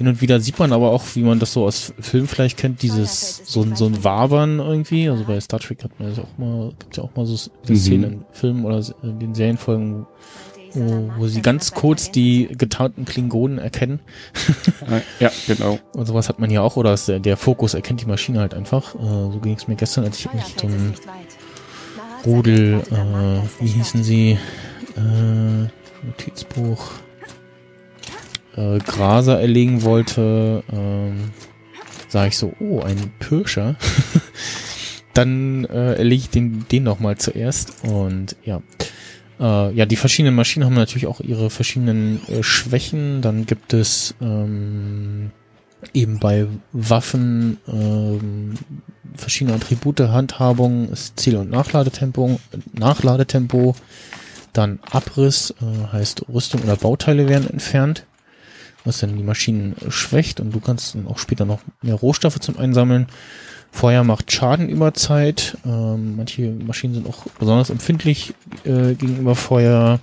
[0.00, 2.80] hin und wieder sieht man aber auch, wie man das so aus Filmen vielleicht kennt,
[2.80, 5.10] dieses so, ein- so ein Wabern irgendwie.
[5.10, 7.76] Also bei Star Trek hat man das auch mal, gibt's ja auch mal so Mhm.
[7.76, 10.06] Szenen in Filmen oder in den Serienfolgen,
[10.72, 14.00] wo, wo sie ganz kurz die getarnten Klingonen erkennen.
[14.88, 15.78] Ah, Ja, genau.
[15.94, 18.94] Und sowas hat man hier auch, oder der, der Fokus erkennt die Maschine halt einfach.
[18.94, 20.94] Äh, so ging es mir gestern, als ich mich so ein
[22.24, 24.38] Rudel, äh, wie hießen sie?
[24.96, 26.92] Äh, Notizbuch.
[28.56, 31.30] Äh, Graser erlegen wollte, ähm,
[32.08, 33.76] sah ich so, oh, ein Pirscher.
[35.14, 38.62] Dann äh, erlege ich den, den noch mal zuerst und ja.
[39.40, 43.22] Äh, ja, die verschiedenen Maschinen haben natürlich auch ihre verschiedenen äh, Schwächen.
[43.22, 45.30] Dann gibt es ähm,
[45.94, 48.54] eben bei Waffen ähm,
[49.14, 52.38] verschiedene Attribute, Handhabung, Ziel- und Nachladetempo,
[52.72, 53.74] Nachladetempo,
[54.52, 58.06] dann Abriss, äh, heißt Rüstung oder Bauteile werden entfernt,
[58.84, 62.58] was dann die Maschinen schwächt und du kannst dann auch später noch mehr Rohstoffe zum
[62.58, 63.06] Einsammeln.
[63.72, 65.56] Feuer macht Schaden über Zeit.
[65.64, 70.00] Ähm, manche Maschinen sind auch besonders empfindlich äh, gegenüber Feuer.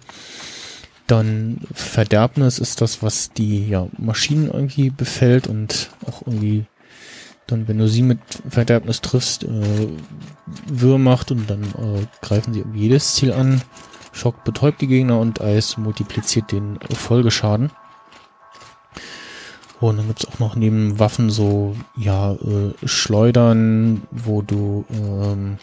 [1.06, 6.66] Dann Verderbnis ist das, was die ja, Maschinen irgendwie befällt und auch irgendwie
[7.46, 9.88] dann, wenn du sie mit Verderbnis triffst, äh,
[10.68, 13.62] Wirr macht und dann äh, greifen sie irgendwie jedes Ziel an.
[14.12, 17.72] Schock betäubt die Gegner und Eis multipliziert den Folgeschaden.
[19.80, 25.58] Und dann gibt's auch noch neben Waffen so, ja, äh, Schleudern, wo du ähm,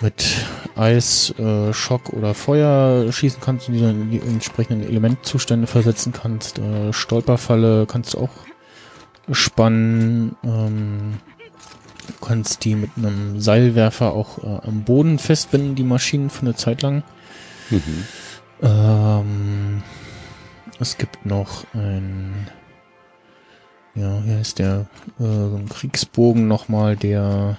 [0.00, 0.46] mit
[0.76, 6.12] Eis, äh, Schock oder Feuer schießen kannst und die dann in die entsprechenden Elementzustände versetzen
[6.12, 6.58] kannst.
[6.58, 8.30] Äh, Stolperfalle kannst du auch
[9.32, 10.36] spannen.
[10.44, 11.14] Ähm,
[12.06, 16.54] du kannst die mit einem Seilwerfer auch äh, am Boden festbinden, die Maschinen für eine
[16.54, 17.02] Zeit lang.
[17.70, 18.04] Mhm.
[18.62, 19.82] Ähm,
[20.78, 22.48] es gibt noch ein,
[23.96, 24.86] ja, hier ist der
[25.18, 27.58] äh, Kriegsbogen nochmal, der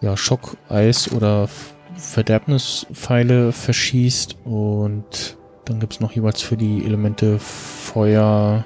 [0.00, 1.48] ja Schock, Eis oder
[1.96, 8.64] Verderbnispfeile verschießt und dann gibt's noch jeweils für die Elemente Feuer,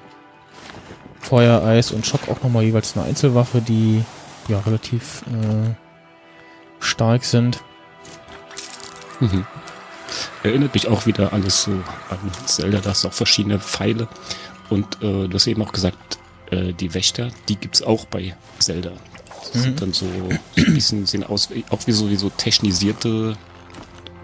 [1.20, 4.02] Feuer, Eis und Schock auch nochmal jeweils eine Einzelwaffe, die
[4.48, 5.74] ja relativ äh,
[6.80, 7.62] stark sind.
[9.20, 9.44] Mhm.
[10.42, 14.08] Erinnert mich auch wieder alles so an Zelda, da hast auch verschiedene Pfeile.
[14.70, 16.18] Und äh, du hast eben auch gesagt,
[16.50, 18.92] äh, die Wächter, die gibt's auch bei Zelda.
[19.52, 20.06] Das sind dann so
[20.56, 23.36] ein bisschen sehen aus, wie- auch wie so, wie so technisierte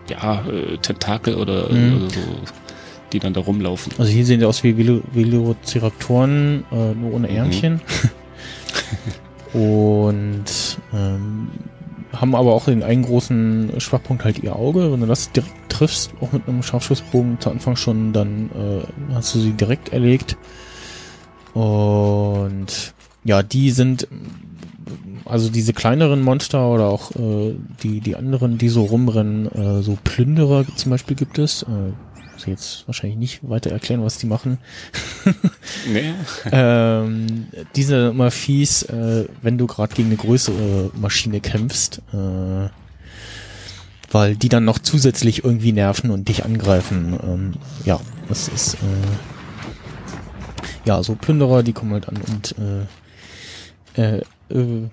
[0.08, 1.96] ja, äh, Tentakel oder, Mhm.
[1.96, 2.20] oder so,
[3.12, 3.92] die dann da rumlaufen.
[3.98, 7.80] Also hier sehen die aus wie Velo Velociraptoren, äh, nur ohne Ärmchen.
[9.52, 10.44] Und
[10.94, 11.48] ähm,
[12.12, 14.92] haben aber auch den einen großen Schwachpunkt halt ihr Auge.
[14.92, 19.34] Wenn du das direkt triffst, auch mit einem Scharfschussbogen zu Anfang schon, dann äh, hast
[19.34, 20.36] du sie direkt erlegt.
[21.54, 22.94] Und
[23.24, 24.08] ja, die sind
[25.24, 29.96] also diese kleineren Monster oder auch äh, die die anderen, die so rumrennen, äh, so
[30.02, 31.62] Plünderer zum Beispiel gibt es.
[31.62, 31.92] Äh,
[32.42, 34.58] muss ich jetzt wahrscheinlich nicht weiter erklären, was die machen.
[35.88, 36.12] Nee.
[36.50, 42.68] ähm, diese immer fies, äh, wenn du gerade gegen eine größere Maschine kämpfst, äh,
[44.10, 47.18] weil die dann noch zusätzlich irgendwie nerven und dich angreifen.
[47.22, 48.78] Ähm, ja, das ist äh,
[50.84, 52.54] ja so Plünderer, die kommen halt an und
[53.96, 54.88] äh, äh, äh,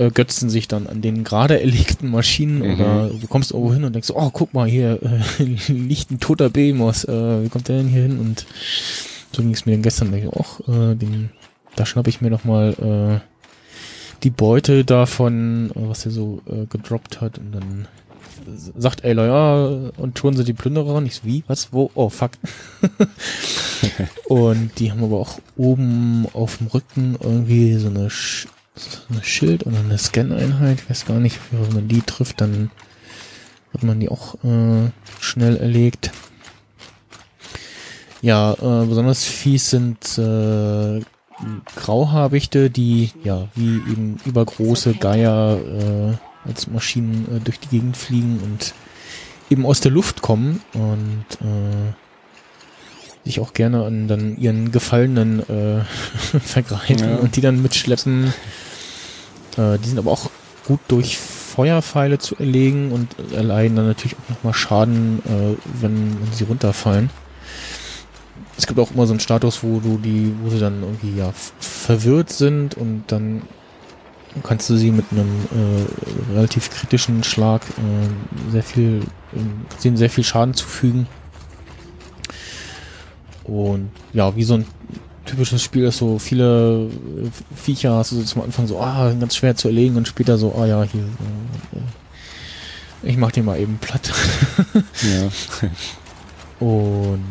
[0.00, 2.74] ergötzen sich dann an den gerade erlegten Maschinen Mhm.
[2.74, 6.50] oder du kommst irgendwo hin und denkst, oh, guck mal, hier äh, liegt ein toter
[6.50, 8.18] Behemoth, äh, wie kommt der denn hier hin?
[8.18, 8.46] Und
[9.32, 11.30] so ging es mir dann gestern, denke ich, auch, äh, den,
[11.76, 13.26] da schnappe ich mir noch mal äh,
[14.22, 17.88] die Beute davon, äh, was er so äh, gedroppt hat und dann
[18.76, 20.94] sagt Aloy, ja, und schon sind die Plünderer.
[20.94, 21.44] Und ich so, wie?
[21.46, 21.72] Was?
[21.72, 21.90] Wo?
[21.94, 22.32] Oh, fuck.
[24.28, 28.48] und die haben aber auch oben auf dem Rücken irgendwie so eine, Sch
[29.10, 30.80] eine Schild oder eine Scan-Einheit.
[30.82, 32.70] Ich weiß gar nicht, wenn man die trifft, dann
[33.72, 34.90] wird man die auch äh,
[35.20, 36.10] schnell erlegt.
[38.22, 41.00] Ja, äh, besonders fies sind äh,
[41.76, 48.40] Grauhabichte, die ja wie eben übergroße Geier äh, als Maschinen äh, durch die Gegend fliegen
[48.42, 48.74] und
[49.48, 51.92] eben aus der Luft kommen und äh,
[53.24, 55.84] sich auch gerne an dann ihren Gefallenen äh,
[56.40, 57.16] vergreifen Ja.
[57.16, 58.34] und die dann mitschleppen.
[59.56, 60.30] Äh, die sind aber auch
[60.66, 66.32] gut durch Feuerpfeile zu erlegen und erleiden dann natürlich auch nochmal Schaden, äh, wenn, wenn
[66.32, 67.10] sie runterfallen.
[68.56, 71.32] Es gibt auch immer so einen Status, wo du die, wo sie dann irgendwie ja
[71.58, 73.42] verwirrt sind und dann
[74.42, 80.10] kannst du sie mit einem äh, relativ kritischen Schlag äh, sehr viel, äh, ihnen sehr
[80.10, 81.06] viel Schaden zufügen.
[83.44, 84.66] Und ja, wie so ein
[85.26, 89.36] typisches Spiel ist so viele äh, Viecher hast du so zum Anfang so, ah, ganz
[89.36, 93.78] schwer zu erlegen und später so, ah ja, hier, äh, ich mach den mal eben
[93.78, 94.12] platt.
[94.74, 95.28] Ja.
[96.60, 97.24] Und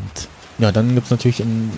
[0.57, 1.71] ja, dann gibt's natürlich in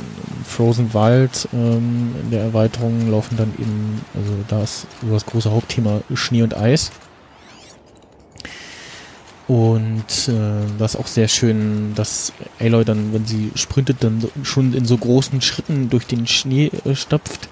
[0.46, 5.52] Frozen Wild ähm, in der Erweiterung laufen dann eben, also da ist so das große
[5.52, 6.92] Hauptthema Schnee und Eis.
[9.52, 14.32] Und äh, das ist auch sehr schön, dass Aloy dann, wenn sie sprintet, dann so,
[14.44, 17.50] schon in so großen Schritten durch den Schnee äh, stapft.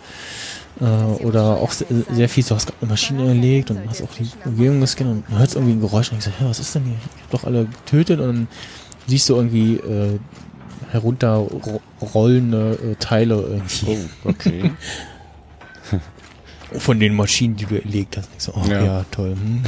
[0.80, 4.14] Äh, oder auch sehr, sehr viel, so hast gerade eine Maschine erlegt und hast auch
[4.18, 6.86] die Umgebung gescannt und hörst irgendwie ein Geräusch und ich so, ja, was ist denn
[6.86, 6.96] hier?
[7.18, 8.48] Ich hab doch alle getötet und dann
[9.08, 10.20] siehst du irgendwie äh,
[10.92, 14.08] herunterrollende äh, Teile irgendwie.
[14.24, 14.72] Oh, okay.
[16.78, 18.30] Von den Maschinen, die du erlegt hast.
[18.38, 18.84] Ich so, oh, ja.
[18.84, 19.06] Ja.
[19.12, 19.36] toll.
[19.36, 19.64] Hm.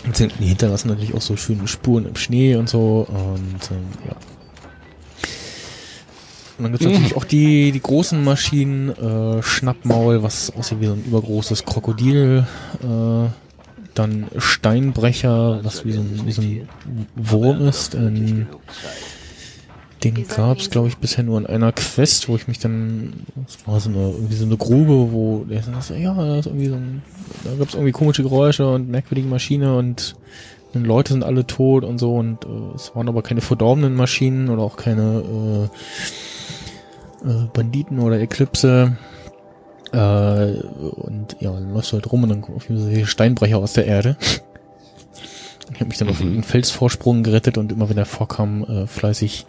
[0.04, 3.06] und sind, die hinterlassen natürlich auch so schöne Spuren im Schnee und so.
[3.08, 4.16] Und ähm, ja.
[6.56, 10.92] Und dann gibt's natürlich auch die, die großen Maschinen, äh, Schnappmaul, was aussieht wie so
[10.92, 12.46] ein übergroßes Krokodil,
[12.80, 13.28] äh,
[13.94, 16.68] dann Steinbrecher, was wie so ein, wie so ein
[17.16, 17.94] Wurm ist.
[17.94, 18.46] Ähm,
[20.04, 23.12] den gab's, glaube ich, bisher nur in einer Quest, wo ich mich dann,
[23.46, 26.46] das war so eine, irgendwie so eine Grube, wo der sagt, so, ja, da ist
[26.46, 27.02] irgendwie so ein,
[27.44, 30.16] da gab's irgendwie komische Geräusche und merkwürdige Maschine und
[30.74, 34.62] Leute sind alle tot und so und äh, es waren aber keine verdorbenen Maschinen oder
[34.62, 35.70] auch keine
[37.24, 38.96] äh, äh, Banditen oder Eklipse.
[39.92, 43.58] Äh, und ja, dann läufst du halt rum und dann kommen auf jeden Fall Steinbrecher
[43.58, 44.16] aus der Erde.
[45.72, 49.46] Ich habe mich dann auf einen Felsvorsprung gerettet und immer wenn er vorkam, äh, fleißig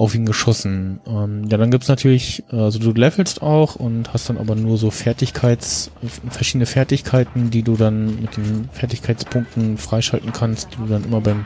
[0.00, 0.98] auf ihn geschossen.
[1.06, 4.90] Ähm, ja, dann gibt's natürlich, also du levelst auch und hast dann aber nur so
[4.90, 5.90] Fertigkeits,
[6.30, 11.44] verschiedene Fertigkeiten, die du dann mit den Fertigkeitspunkten freischalten kannst, die du dann immer beim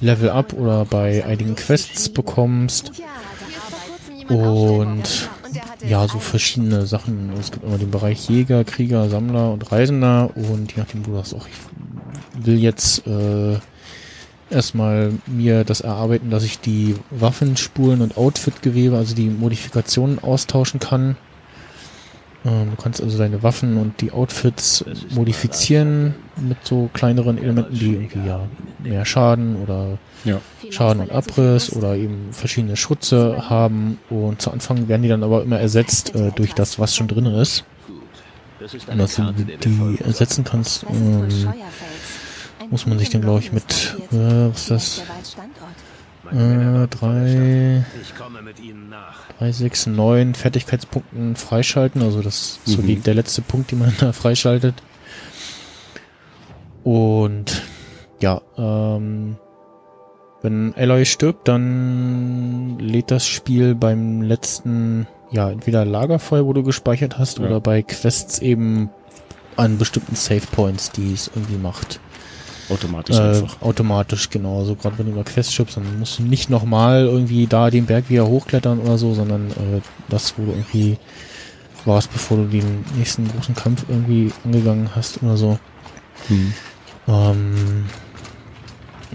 [0.00, 2.92] Level Up oder bei einigen Quests bekommst.
[4.28, 5.30] Und
[5.88, 7.32] ja, so verschiedene Sachen.
[7.40, 11.34] Es gibt immer den Bereich Jäger, Krieger, Sammler und Reisender und je nachdem, du sagst
[11.34, 13.56] auch, ich will jetzt äh,
[14.50, 21.16] erstmal mir das erarbeiten, dass ich die Waffenspuren und Outfitgewebe, also die Modifikationen austauschen kann.
[22.44, 27.92] Ähm, du kannst also deine Waffen und die Outfits modifizieren mit so kleineren Elementen, die
[27.94, 28.40] irgendwie ja
[28.82, 30.40] mehr Schaden oder Ja.
[30.70, 35.42] Schaden und Abriss oder eben verschiedene Schutze haben und zu Anfang werden die dann aber
[35.42, 37.64] immer ersetzt äh, durch das, was schon drin ist.
[38.88, 41.28] Und dass du die ersetzen kannst, ähm,
[42.70, 45.02] muss man sich dann glaube ich mit, äh, was ist das,
[46.32, 47.84] äh, drei,
[49.38, 52.86] drei, sechs, neun Fertigkeitspunkten freischalten, also das ist so Mhm.
[52.86, 54.74] die, der letzte Punkt, den man da freischaltet.
[56.82, 57.62] Und
[58.20, 59.36] ja, ähm,
[60.42, 67.18] wenn Aloy stirbt, dann lädt das Spiel beim letzten, ja, entweder Lagerfeuer, wo du gespeichert
[67.18, 67.46] hast, Ja.
[67.46, 68.90] oder bei Quests eben
[69.56, 71.98] an bestimmten Save Points, die es irgendwie macht.
[72.68, 73.62] Automatisch Äh, einfach.
[73.62, 74.64] automatisch, genau.
[74.64, 77.86] So gerade wenn du über Quest schippst, dann musst du nicht nochmal irgendwie da den
[77.86, 80.98] Berg wieder hochklettern oder so, sondern äh, das, wo du irgendwie
[81.84, 85.58] warst, bevor du den nächsten großen Kampf irgendwie angegangen hast oder so.
[86.28, 86.52] Hm.
[87.08, 87.84] Ähm,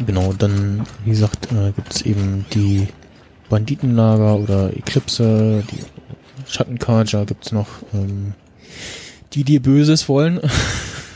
[0.06, 2.88] genau, dann, wie gesagt, äh, gibt es eben die
[3.49, 5.80] Banditenlager oder Eclipse, die
[6.49, 8.34] Schattenkarger gibt's noch, ähm,
[9.34, 10.39] die dir Böses wollen.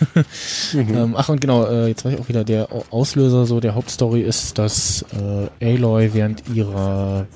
[0.73, 3.75] ähm, ach und genau, äh, jetzt weiß ich auch wieder, der Au- Auslöser so der
[3.75, 5.05] Hauptstory ist, dass
[5.61, 7.27] äh, Aloy während ihrer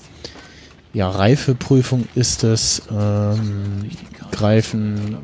[0.94, 3.90] ja, Reifeprüfung ist es, ähm,
[4.32, 5.18] greifen,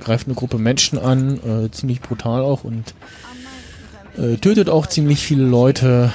[0.00, 2.94] greift eine Gruppe Menschen an, äh, ziemlich brutal auch und
[4.18, 6.12] äh, tötet auch ziemlich viele Leute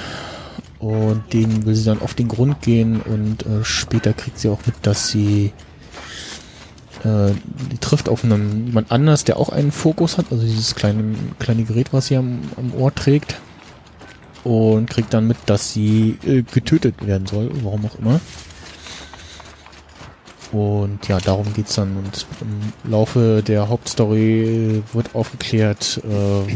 [0.78, 4.60] und denen will sie dann auf den Grund gehen und äh, später kriegt sie auch
[4.66, 5.52] mit, dass sie
[7.04, 7.32] äh,
[7.72, 11.64] die trifft auf einen jemand anders, der auch einen Fokus hat, also dieses kleine kleine
[11.64, 13.40] Gerät, was sie am, am Ohr trägt
[14.44, 18.20] und kriegt dann mit, dass sie äh, getötet werden soll, warum auch immer.
[20.50, 21.96] Und ja, darum geht's dann.
[21.96, 26.52] Und im Laufe der Hauptstory wird aufgeklärt, äh,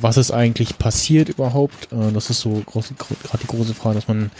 [0.00, 1.92] was ist eigentlich passiert überhaupt.
[1.92, 2.88] Äh, das ist so gerade
[3.42, 4.30] die große Frage, dass man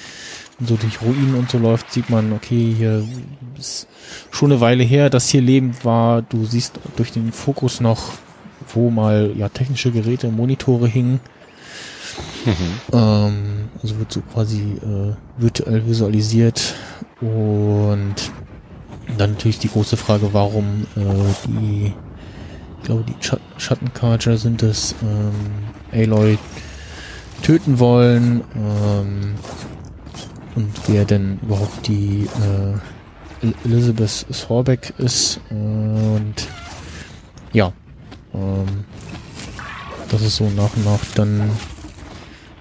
[0.61, 3.05] so durch Ruinen und so läuft, sieht man, okay, hier
[3.59, 3.89] ist
[4.31, 6.23] schon eine Weile her, dass hier lebend war.
[6.23, 8.13] Du siehst durch den Fokus noch,
[8.73, 11.21] wo mal ja technische Geräte, Monitore hingen.
[12.93, 16.75] Ähm, also wird so quasi äh, virtuell visualisiert
[17.21, 18.15] und
[19.19, 21.93] dann natürlich die große Frage, warum äh, die,
[22.79, 25.33] ich glaube, die Schatt Schattencarger sind es, ähm,
[25.93, 26.39] Aloy
[27.43, 29.35] töten wollen ähm,
[30.57, 36.35] und wer denn überhaupt die äh, El- Elizabeth Sorbeck ist und
[37.53, 37.73] ja,
[38.35, 38.85] ähm,
[40.11, 41.51] das ist so nach und nach dann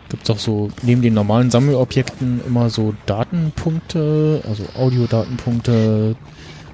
[0.10, 6.16] gibt es auch so neben den normalen Sammelobjekten immer so Datenpunkte, also Audiodatenpunkte,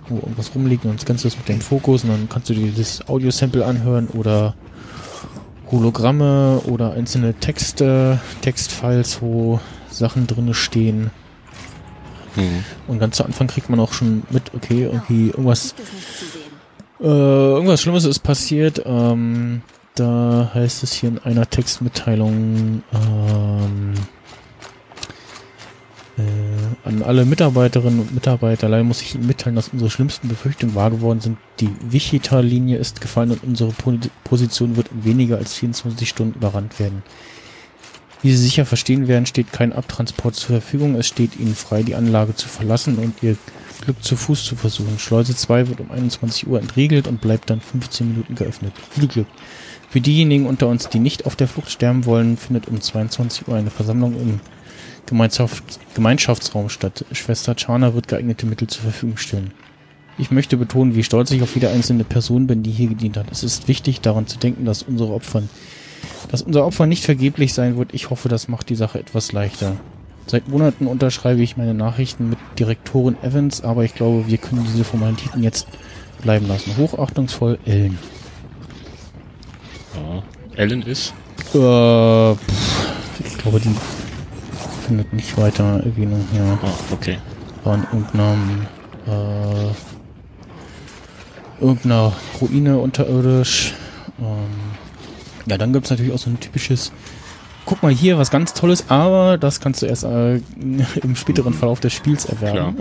[0.10, 2.72] wo irgendwas rumliegt und scannst du das mit dem Fokus und dann kannst du dir
[2.72, 4.56] das Audiosample anhören oder
[5.72, 9.60] Hologramme oder einzelne Texte, Textfiles, wo
[10.00, 11.12] Sachen drinne stehen.
[12.36, 12.64] Hm.
[12.88, 15.76] Und ganz zu Anfang kriegt man auch schon mit, okay, irgendwie irgendwas
[17.02, 18.82] äh, irgendwas Schlimmes ist passiert.
[18.86, 19.62] Ähm,
[19.95, 23.93] da heißt es hier in einer Textmitteilung, ähm,
[26.84, 28.68] an alle Mitarbeiterinnen und Mitarbeiter.
[28.68, 31.38] Leider muss ich Ihnen mitteilen, dass unsere schlimmsten Befürchtungen wahr geworden sind.
[31.62, 36.78] Die Wichita-Linie ist gefallen und unsere Po- Position wird in weniger als 24 Stunden überrannt
[36.80, 37.04] werden.
[38.22, 40.96] Wie Sie sicher verstehen werden, steht kein Abtransport zur Verfügung.
[40.96, 43.38] Es steht Ihnen frei, die Anlage zu verlassen und Ihr
[43.82, 45.00] Glück zu Fuß zu versuchen.
[45.00, 48.74] Schleuse 2 wird um 21 Uhr entriegelt und bleibt dann 15 Minuten geöffnet.
[48.92, 49.28] Viel Glück.
[49.90, 53.56] Für diejenigen unter uns, die nicht auf der Flucht sterben wollen, findet um 22 Uhr
[53.56, 54.40] eine Versammlung im
[55.06, 57.06] Gemeinschafts Gemeinschaftsraum statt.
[57.14, 59.52] Schwester Chana wird geeignete Mittel zur Verfügung stellen.
[60.18, 63.32] Ich möchte betonen, wie stolz ich auf jede einzelne Person bin, die hier gedient hat.
[63.32, 65.44] Es ist wichtig, daran zu denken, dass unsere Opfer,
[66.32, 67.93] dass unser Opfer nicht vergeblich sein wird.
[67.93, 69.78] Ich hoffe, das macht die Sache etwas leichter.
[70.28, 74.84] Seit Monaten unterschreibe ich meine Nachrichten mit Direktorin Evans, aber ich glaube, wir können diese
[74.84, 75.68] Formalitäten jetzt
[76.22, 76.78] bleiben lassen.
[76.78, 77.97] Hochachtungsvoll, Ellen.
[79.95, 80.24] Ja.
[80.56, 81.14] Ellen ist.
[81.54, 82.89] Äh, pff,
[83.26, 83.74] ich glaube, die
[84.86, 86.60] findet nicht weiter Erwähnung hier.
[86.62, 87.18] Ah, okay.
[87.64, 88.68] War in irgendeinem,
[89.08, 89.72] äh,
[91.60, 93.74] irgendeiner Ruine unterirdisch.
[94.20, 94.69] Ähm,
[95.50, 96.91] ja, dann gibt's natürlich auch so ein typisches,
[97.66, 100.36] guck mal hier, was ganz Tolles, aber das kannst du erst äh,
[101.04, 102.78] im späteren Verlauf des Spiels erwerben.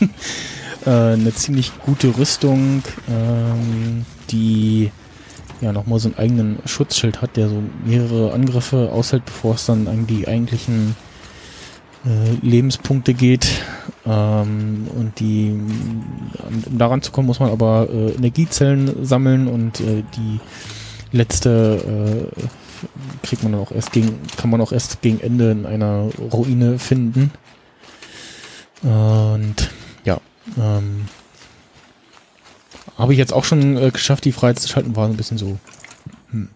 [0.86, 4.90] äh, eine ziemlich gute Rüstung, ähm, die
[5.60, 9.88] ja nochmal so einen eigenen Schutzschild hat, der so mehrere Angriffe aushält, bevor es dann
[9.88, 10.94] an die eigentlichen
[12.06, 13.48] äh, Lebenspunkte geht.
[14.06, 19.80] Ähm, und die, um, um daran zu kommen, muss man aber äh, Energiezellen sammeln und
[19.80, 20.40] äh, die
[21.12, 26.10] letzte äh, kriegt man auch erst gegen, kann man auch erst gegen Ende in einer
[26.32, 27.32] Ruine finden.
[28.82, 29.70] Und
[30.04, 30.20] ja,
[30.56, 31.06] ähm,
[32.96, 35.58] habe ich jetzt auch schon äh, geschafft, die freizuschalten, war so ein bisschen so,
[36.30, 36.48] hm,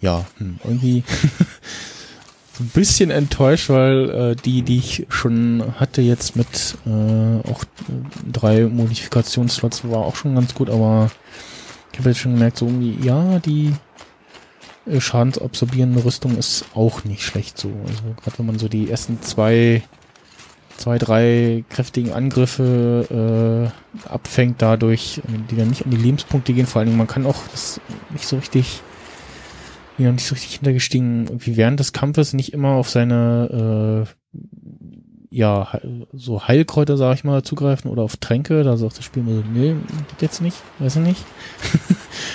[0.00, 1.04] ja, hm, irgendwie
[2.58, 7.64] so ein bisschen enttäuscht, weil äh, die, die ich schon hatte jetzt mit äh, auch
[8.30, 11.10] drei Modifikationsslots war auch schon ganz gut, aber
[11.92, 13.74] ich habe jetzt schon gemerkt, so irgendwie, ja, die
[14.86, 17.70] äh, schadensabsorbierende Rüstung ist auch nicht schlecht so.
[17.86, 19.82] Also gerade wenn man so die ersten zwei,
[20.76, 23.72] zwei, drei kräftigen Angriffe
[24.06, 25.20] äh, abfängt dadurch,
[25.50, 26.66] die dann nicht an die Lebenspunkte gehen.
[26.66, 27.80] Vor allen Dingen, man kann auch das
[28.10, 28.82] nicht so richtig,
[29.98, 34.19] ja, nicht so richtig hintergestiegen, irgendwie während des Kampfes nicht immer auf seine äh,
[35.30, 35.68] ja,
[36.12, 38.64] so Heilkräuter, sag ich mal, zugreifen oder auf Tränke.
[38.64, 39.76] Da sagt das Spiel immer so, nee,
[40.08, 41.24] geht jetzt nicht, weiß ich nicht.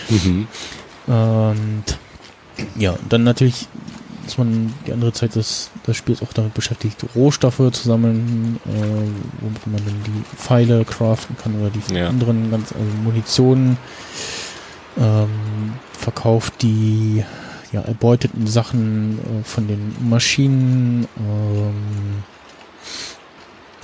[0.10, 0.48] Mhm.
[1.08, 1.84] Und
[2.78, 3.68] ja, dann natürlich
[4.26, 9.42] ist man die andere Zeit des, des Spiels auch damit beschäftigt, Rohstoffe zu sammeln, äh,
[9.42, 12.08] womit man dann die Pfeile craften kann oder die Ja.
[12.08, 13.78] anderen ganz also Munition
[14.98, 17.24] ähm, verkauft die
[17.72, 21.08] ja, erbeuteten Sachen äh, von den Maschinen.
[21.20, 22.24] Ähm,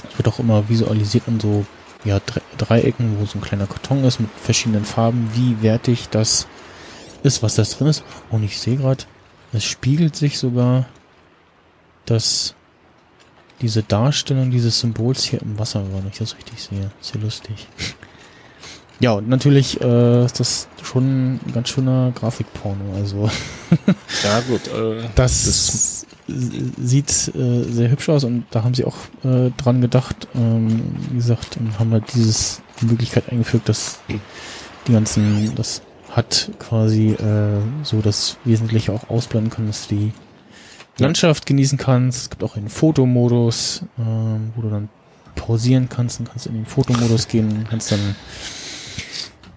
[0.10, 1.66] es wird auch immer visualisiert an so
[2.04, 6.47] ja, Dre Dreiecken, wo so ein kleiner Karton ist mit verschiedenen Farben, wie wertig das
[7.24, 8.04] ist, was das drin ist.
[8.30, 9.04] Und ich sehe gerade,
[9.54, 10.86] es spiegelt sich sogar,
[12.06, 12.56] dass
[13.62, 16.89] diese Darstellung dieses Symbols hier im Wasser war, wenn ich das richtig sehe.
[16.99, 17.68] Ist ja lustig.
[18.99, 22.95] Ja, und natürlich äh, ist das schon ein ganz schöner Grafikporno.
[22.95, 23.30] Also
[24.24, 24.68] Ja, gut.
[24.68, 29.82] Äh, das, Das- sieht äh, sehr hübsch aus und da haben sie auch äh, dran
[29.82, 30.27] gedacht.
[30.36, 33.99] Ähm, wie gesagt, und haben halt dieses die Möglichkeit eingefügt, dass
[34.88, 40.11] die ganzen, das hat quasi äh, so das Wesentliche auch ausblenden können, dass du die.
[40.97, 42.21] Landschaft genießen kannst.
[42.23, 44.89] Es gibt auch einen Fotomodus, ähm, wo du dann
[45.36, 48.15] pausieren kannst und kannst in den Fotomodus gehen, kannst dann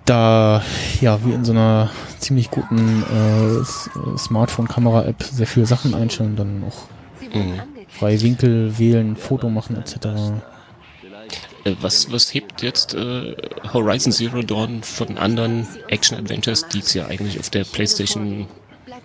[0.04, 0.62] da
[1.00, 6.94] ja wie in so einer ziemlich guten äh, Smartphone-Kamera-App sehr viele Sachen einstellen dann auch
[7.34, 7.60] Mhm.
[7.88, 9.96] freie Winkel wählen, Foto machen etc.
[11.64, 13.34] Äh, Was, was hebt jetzt äh,
[13.72, 18.46] Horizon Zero Dawn von anderen Action-Adventures, die es ja eigentlich auf der PlayStation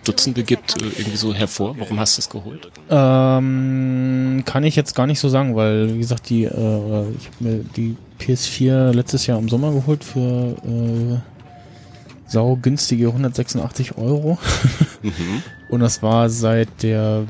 [0.04, 1.74] Dutzende gibt, äh, irgendwie so hervor?
[1.78, 2.70] Warum hast du es geholt?
[2.90, 7.36] Ähm, kann ich jetzt gar nicht so sagen, weil wie gesagt die äh, ich habe
[7.40, 11.18] mir die PS4 letztes Jahr im Sommer geholt für äh,
[12.26, 14.38] sau günstige 186 Euro
[15.02, 15.42] Mhm.
[15.70, 17.24] und das war seit der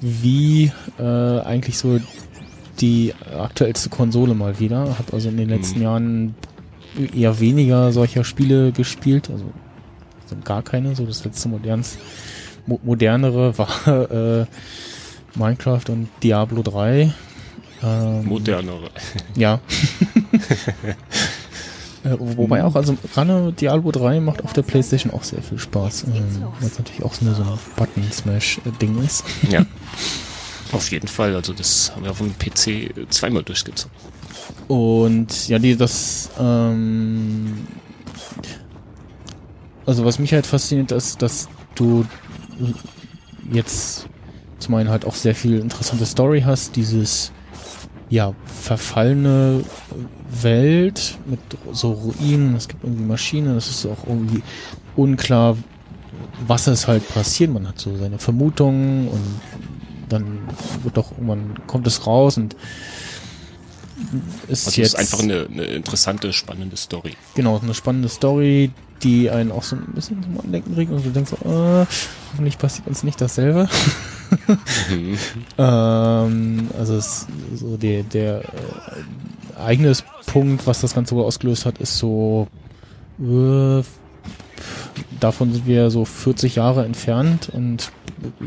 [0.00, 2.00] Wii äh, eigentlich so
[2.80, 4.96] die aktuellste Konsole mal wieder.
[4.98, 5.84] Hab also in den letzten Mhm.
[5.84, 6.34] Jahren
[7.14, 9.44] eher weniger solcher Spiele gespielt, also
[10.26, 10.96] sind gar keine.
[10.96, 11.98] So das letzte moderns,
[12.66, 13.86] mo modernere war
[14.42, 14.46] äh,
[15.34, 17.12] Minecraft und Diablo 3.
[17.82, 18.90] Ähm, Modernere.
[19.36, 19.60] ja.
[22.02, 26.04] Äh, Wobei auch, also gerade Diablo 3 macht auf der Playstation auch sehr viel Spaß.
[26.04, 29.22] Ähm, weil es natürlich auch so eine, so ein Button-Smash-Ding ist.
[29.50, 29.66] Ja.
[30.72, 33.94] Auf jeden Fall, also das haben wir auf dem PC zweimal durchgezogen.
[34.66, 37.66] Und ja, die das ähm,
[39.90, 42.06] also was mich halt fasziniert ist, dass du
[43.52, 44.06] jetzt
[44.60, 47.32] zum einen halt auch sehr viel interessante Story hast, dieses
[48.10, 49.64] ja, verfallene
[50.42, 51.40] Welt mit
[51.72, 54.42] so Ruinen, es gibt irgendwie Maschinen, es ist auch irgendwie
[54.96, 55.56] unklar,
[56.46, 57.52] was es halt passiert.
[57.52, 59.40] Man hat so seine Vermutungen und
[60.08, 60.40] dann
[60.82, 62.56] wird doch irgendwann kommt es raus und
[64.48, 67.12] ist Also jetzt es ist einfach eine, eine interessante, spannende Story.
[67.34, 68.72] genau eine spannende Story,
[69.02, 71.86] die einen auch so ein bisschen zum Andenken bringt und du denkst so, äh,
[72.32, 73.68] hoffentlich passiert uns nicht dasselbe.
[74.88, 75.18] Mhm.
[75.58, 81.98] Ähm, also es, so der, der äh, eigenes Punkt, was das Ganze ausgelöst hat, ist
[81.98, 82.46] so
[83.20, 83.82] äh,
[85.18, 87.92] davon sind wir so 40 Jahre entfernt und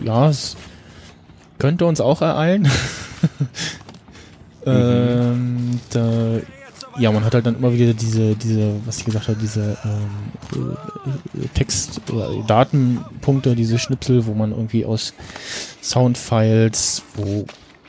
[0.04, 0.56] ja, es
[1.60, 2.70] könnte uns auch ereilen.
[4.66, 6.38] ähm, da,
[6.98, 10.78] ja, man hat halt dann immer wieder diese, diese, was ich gesagt habe, diese ähm,
[11.41, 15.14] äh, Text- oder Datenpunkte, diese Schnipsel, wo man irgendwie aus
[15.82, 17.46] Soundfiles, wo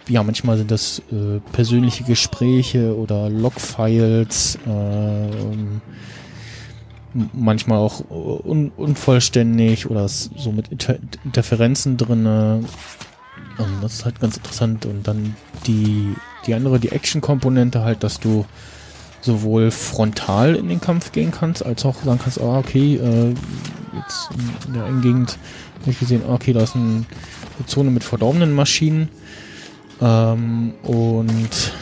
[0.08, 5.80] ja manchmal sind das äh, persönliche Gespräche oder Logfiles, ähm,
[7.32, 12.64] manchmal auch un unvollständig oder so mit Inter Interferenzen drinne.
[13.58, 14.86] Ähm, das ist halt ganz interessant.
[14.86, 15.36] Und dann
[15.66, 16.14] die,
[16.46, 18.44] die andere, die Action-Komponente halt, dass du
[19.24, 23.34] sowohl frontal in den Kampf gehen kannst, als auch sagen kannst, ah, okay, äh,
[23.96, 24.28] jetzt
[24.66, 25.38] in der Gegend
[25.80, 27.06] habe ich gesehen, ah, okay, da ist ein,
[27.58, 29.08] eine Zone mit verdorbenen Maschinen.
[30.00, 31.72] Ähm, und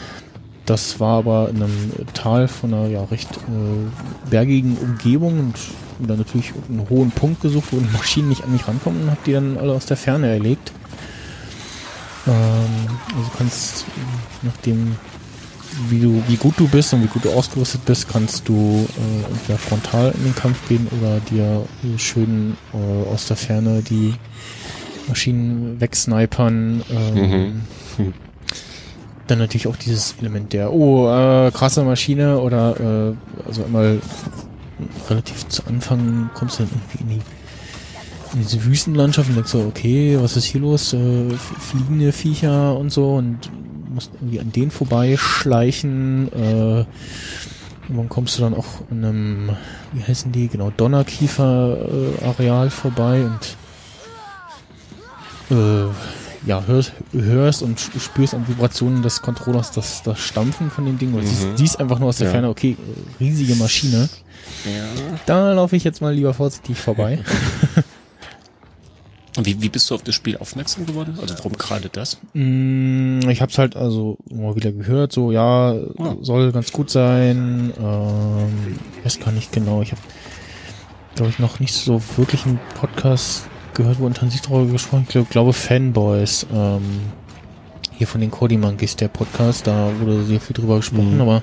[0.65, 6.17] das war aber in einem Tal von einer ja recht äh, bergigen Umgebung und dann
[6.17, 9.33] natürlich einen hohen Punkt gesucht, wo die Maschinen nicht an mich rankommen und hab die
[9.33, 10.71] dann alle aus der Ferne erlegt.
[12.25, 12.87] Ähm,
[13.17, 13.85] also kannst,
[14.41, 14.95] nachdem
[15.89, 19.31] wie du, wie gut du bist und wie gut du ausgerüstet bist, kannst du äh,
[19.31, 21.65] entweder frontal in den Kampf gehen oder dir
[21.97, 24.13] schön äh, aus der Ferne die
[25.07, 26.83] Maschinen wegsnipern.
[26.89, 27.61] Ähm,
[27.97, 28.13] Mhm.
[29.27, 34.01] Dann natürlich auch dieses Element der, oh, äh, krasse Maschine oder äh, also einmal
[35.09, 37.25] relativ zu Anfang kommst du dann irgendwie in die
[38.33, 40.93] in diese Wüstenlandschaft und denkst so, okay, was ist hier los?
[40.93, 43.51] Äh, fliegende Viecher und so und
[43.93, 46.31] musst irgendwie an denen vorbeischleichen.
[46.33, 46.85] Äh,
[47.83, 49.49] irgendwann kommst du dann auch an einem,
[49.91, 53.57] wie heißen die, genau, Donnerkiefer-Areal vorbei und
[55.57, 55.89] äh,
[56.45, 61.13] ja, hörst, hörst und spürst an Vibrationen des Controllers das, das Stampfen von dem Ding.
[61.13, 61.57] Und siehst, Mhm.
[61.57, 62.33] siehst einfach nur aus der Ja.
[62.33, 64.09] Ferne, okay, äh, riesige Maschine.
[64.65, 65.17] Ja.
[65.25, 67.19] Da laufe ich jetzt mal lieber vorsichtig vorbei.
[69.35, 71.17] Und Wie, wie bist du auf das Spiel aufmerksam geworden?
[71.19, 72.17] Also warum gerade das?
[72.33, 76.15] Mm, Ich hab's halt also mal wieder gehört, so ja, Ah.
[76.21, 77.73] soll ganz gut sein.
[77.79, 79.81] Ähm, ich weiß gar nicht genau.
[79.81, 80.01] Ich habe,
[81.15, 85.03] glaube ich, noch nicht so wirklich einen Podcast gehört, wo intensiv darüber gesprochen.
[85.07, 86.45] Ich glaub, glaube Fanboys.
[86.53, 86.83] Ähm,
[87.95, 91.21] hier von den Cody Monkeys, der Podcast, da wurde sehr viel drüber gesprochen, Mhm.
[91.21, 91.41] aber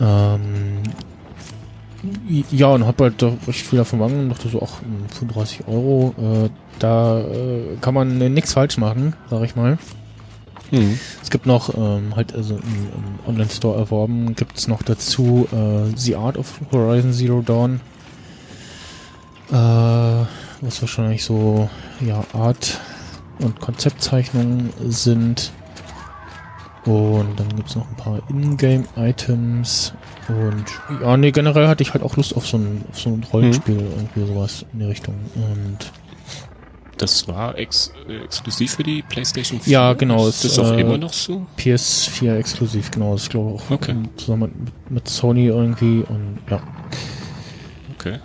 [0.00, 0.63] ähm,
[2.50, 6.14] ja, und hab halt recht viel davon wahrgenommen und dachte so, ach, hm, 35 Euro,
[6.18, 6.48] äh,
[6.78, 9.78] da äh, kann man äh, nichts falsch machen, sag ich mal.
[10.70, 10.98] Mhm.
[11.22, 15.96] Es gibt noch, ähm, halt also im, im Online-Store erworben, gibt es noch dazu äh,
[15.96, 17.80] The Art of Horizon Zero Dawn.
[19.50, 19.54] Äh,
[20.60, 21.68] was wahrscheinlich so,
[22.00, 22.80] ja, Art-
[23.40, 25.52] und Konzeptzeichnungen sind.
[26.84, 29.94] Und dann gibt's noch ein paar Ingame-Items.
[30.28, 30.64] Und
[31.00, 33.76] ja, nee, generell hatte ich halt auch Lust auf so ein, auf so ein Rollenspiel,
[33.80, 35.14] irgendwie sowas in die Richtung.
[35.34, 35.78] Und
[36.98, 37.90] Das war ex
[38.22, 39.72] exklusiv für die PlayStation 4?
[39.72, 41.46] Ja, genau, Ist es, das auch äh, immer noch so?
[41.58, 43.96] PS4 exklusiv, genau, das glaube ich auch Okay.
[44.16, 46.62] zusammen mit, mit Sony irgendwie und ja.
[47.98, 48.18] Okay.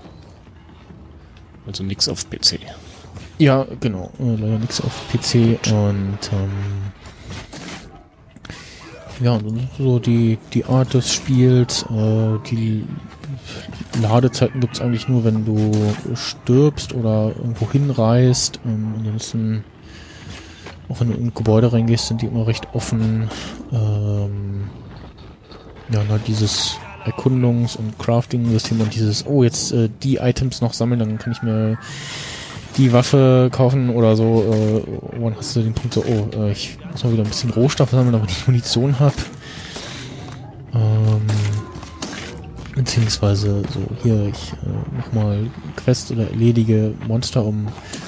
[1.66, 2.60] Also nix auf PC.
[3.38, 6.52] Ja, genau, äh, leider nichts auf PC und ähm,
[9.22, 9.40] ja,
[9.78, 12.86] so die, die Art des Spiels, äh, die
[14.02, 15.72] Ladezeiten gibt's eigentlich nur, wenn du
[16.16, 18.60] stirbst oder irgendwo hinreist.
[18.66, 19.64] Ähm, ansonsten,
[20.88, 23.30] auch wenn du in Gebäude reingehst, sind die immer recht offen.
[23.72, 24.70] Ähm,
[25.92, 31.00] ja, halt dieses Erkundungs- und Crafting-System und dieses, oh, jetzt äh, die Items noch sammeln,
[31.00, 31.78] dann kann ich mir
[32.80, 34.44] die Waffe kaufen oder so.
[34.44, 37.52] Äh, dann hast du den Punkt so, oh, äh, ich muss mal wieder ein bisschen
[37.52, 39.16] Rohstoffe sammeln, damit ich Munition habe.
[40.74, 41.22] Ähm,
[42.76, 47.68] beziehungsweise so, hier, ich äh, mach mal Quest oder erledige Monster, um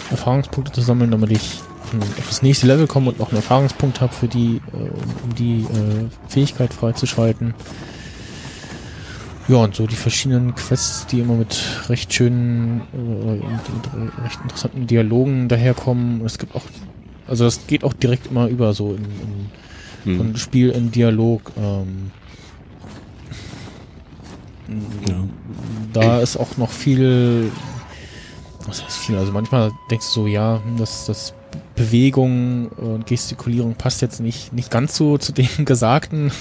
[0.09, 1.61] Erfahrungspunkte zu sammeln, damit ich
[1.99, 4.37] auf, das nächste Level komme und noch einen Erfahrungspunkt habe äh,
[5.23, 7.53] um die äh, Fähigkeit freizuschalten.
[9.51, 13.41] Ja, und so die verschiedenen Quests, die immer mit recht schönen, äh, und,
[13.93, 16.25] und recht interessanten Dialogen daherkommen.
[16.25, 16.63] Es gibt auch,
[17.27, 19.51] also das geht auch direkt immer über so in, in
[20.03, 20.17] Hm.
[20.17, 21.51] von Spiel in Dialog.
[21.57, 22.11] Ähm,
[25.07, 25.15] Ja.
[25.93, 27.51] da ist auch noch viel,
[28.65, 31.33] was heißt viel, also manchmal denkst du so, ja, hm, das, das
[31.81, 36.31] Bewegung und Gestikulierung passt jetzt nicht, nicht ganz so zu dem Gesagten.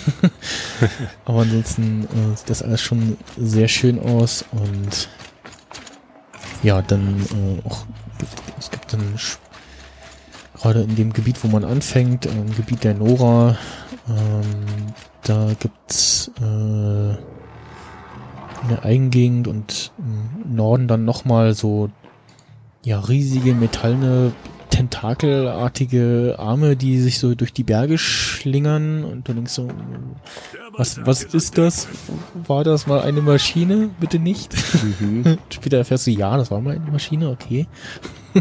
[1.24, 5.08] Aber ansonsten äh, sieht das alles schon sehr schön aus und
[6.62, 7.86] ja, dann äh, auch,
[8.58, 9.14] es gibt dann
[10.54, 13.56] gerade in dem Gebiet, wo man anfängt, äh, im Gebiet der Nora,
[14.10, 21.88] ähm, da gibt's äh, in der Eigengegend und im Norden dann nochmal so
[22.84, 24.32] ja riesige metallene
[24.80, 29.68] tentakelartige Arme, die sich so durch die Berge schlingern und du denkst so,
[30.74, 31.86] was, was ist das?
[32.46, 33.90] War das mal eine Maschine?
[34.00, 34.54] Bitte nicht.
[35.00, 35.36] Mhm.
[35.50, 37.66] Später erfährst du, ja, das war mal eine Maschine, okay.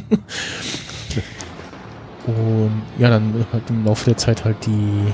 [2.27, 5.13] und ja, dann halt im Laufe der Zeit halt die, ähm,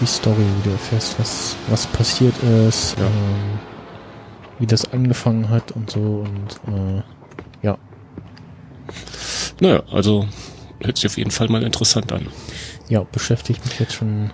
[0.00, 2.34] die Story, wie du erfährst, was, was passiert
[2.68, 3.06] ist, Ja.
[3.06, 3.58] ähm,
[4.60, 7.02] wie das angefangen hat und so und äh,
[7.62, 7.76] ja,
[9.60, 10.26] Naja, also
[10.82, 12.26] hört sich auf jeden Fall mal interessant an.
[12.88, 14.32] ja, beschäftigt mich jetzt schon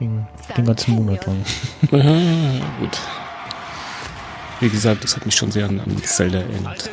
[0.00, 1.44] den, den ganzen Monat lang.
[1.92, 2.98] Ja, gut.
[4.60, 6.90] Wie gesagt, das hat mich schon sehr an, an Zelda erinnert.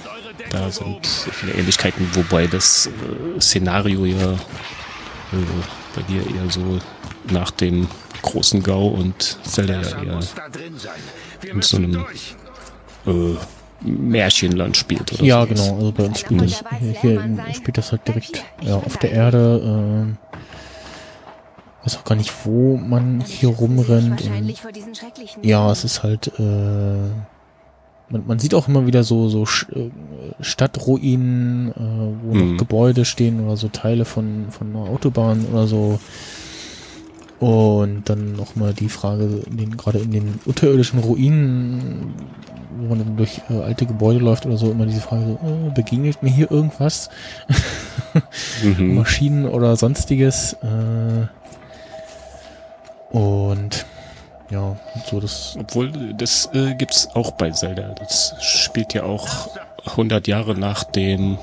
[0.49, 4.37] Da sind viele Ähnlichkeiten, wobei das äh, Szenario ja äh,
[5.95, 6.79] bei dir eher so
[7.29, 7.87] nach dem
[8.21, 10.19] großen Gau und Zelda ja eher
[11.43, 12.05] in so einem
[13.05, 13.35] äh,
[13.81, 15.13] Märchenland spielt.
[15.13, 15.61] Oder Ja, sowas.
[15.67, 15.75] genau.
[15.77, 19.61] Also bei uns spielt das hier, hier spielt das halt direkt ja, auf der Erde.
[19.63, 20.17] Ähm,
[21.83, 24.21] weiß auch gar nicht, wo man hier rumrennt.
[24.21, 26.31] Und, ja, es ist halt.
[26.39, 26.43] Äh,
[28.09, 29.89] man, man sieht auch immer wieder so so äh,
[30.41, 31.73] Stadtruinen, äh,
[32.23, 32.51] wo Mhm.
[32.53, 35.99] noch Gebäude stehen oder so Teile von von einer Autobahn oder so.
[37.39, 42.15] Und dann nochmal die Frage, den, gerade in den unterirdischen Ruinen,
[42.77, 45.71] wo man dann durch äh, alte Gebäude läuft oder so, immer diese Frage, so, oh,
[45.73, 47.09] begegnet mir hier irgendwas?
[48.63, 48.95] Mhm.
[48.95, 50.53] Maschinen oder sonstiges?
[50.63, 51.27] Äh,
[53.15, 53.85] und
[54.49, 57.93] ja, so das, Obwohl, das äh, gibt's auch bei Zelda.
[57.99, 59.49] Das spielt ja auch
[59.85, 61.37] 100 Jahre nach dem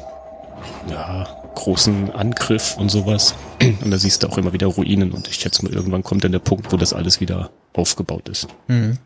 [0.91, 3.35] ja, großen Angriff und sowas.
[3.83, 5.13] Und da siehst du auch immer wieder Ruinen.
[5.13, 8.49] Und ich schätze mal, irgendwann kommt dann der Punkt, wo das alles wieder aufgebaut ist.
[8.69, 8.99] mhm.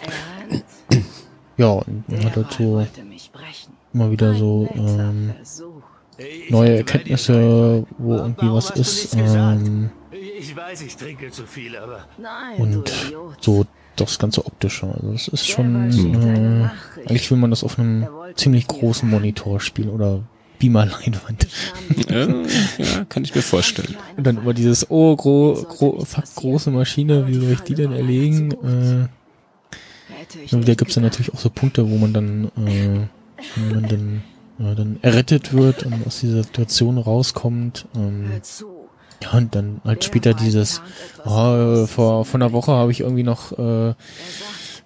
[0.00, 0.64] Ernst?
[1.56, 3.72] ja, und man hat brechen.
[3.92, 5.32] immer wieder so ähm,
[6.48, 9.14] neue Erkenntnisse, wo irgendwie was ist.
[9.16, 9.90] Ähm,
[10.38, 13.36] Ich weiß, ich trinke zu viel, aber Nein, und du Idiot.
[13.44, 13.66] so
[14.00, 14.86] das ganze Optische.
[14.86, 16.68] Also es ist schon, äh,
[17.08, 19.08] eigentlich will man das auf einem ziemlich großen.
[19.08, 20.20] Monitor spielen oder
[20.58, 21.48] Beamer-Leinwand.
[22.08, 22.26] Äh,
[22.78, 23.96] ja, kann ich mir vorstellen.
[24.16, 27.92] Und dann immer dieses, oh, gro gro fuck, große Maschine, wie soll ich die denn
[27.92, 28.52] erlegen?
[28.52, 29.08] Äh,
[30.50, 33.06] da gibt's dann natürlich auch so Punkte, wo man dann, äh,
[33.56, 34.22] wo man dann,
[34.58, 37.86] ja, dann errettet wird und aus dieser Situation rauskommt.
[37.96, 38.30] Ähm.
[39.22, 43.22] Ja, und dann halt später dieses, äh, Großes vor, vor einer Woche habe ich irgendwie
[43.22, 43.94] noch äh,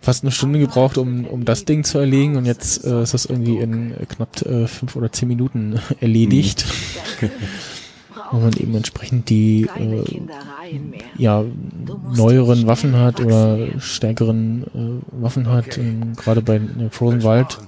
[0.01, 2.37] fast eine Stunde gebraucht, um, um das Ding zu erlegen.
[2.37, 6.65] Und jetzt äh, ist das irgendwie in äh, knapp äh, fünf oder zehn Minuten erledigt.
[8.31, 10.05] Wo man eben entsprechend die äh,
[11.19, 11.45] ja,
[12.15, 15.77] neueren Waffen hat oder stärkeren äh, Waffen hat.
[15.77, 17.59] Ähm, Gerade bei der Frozen Wild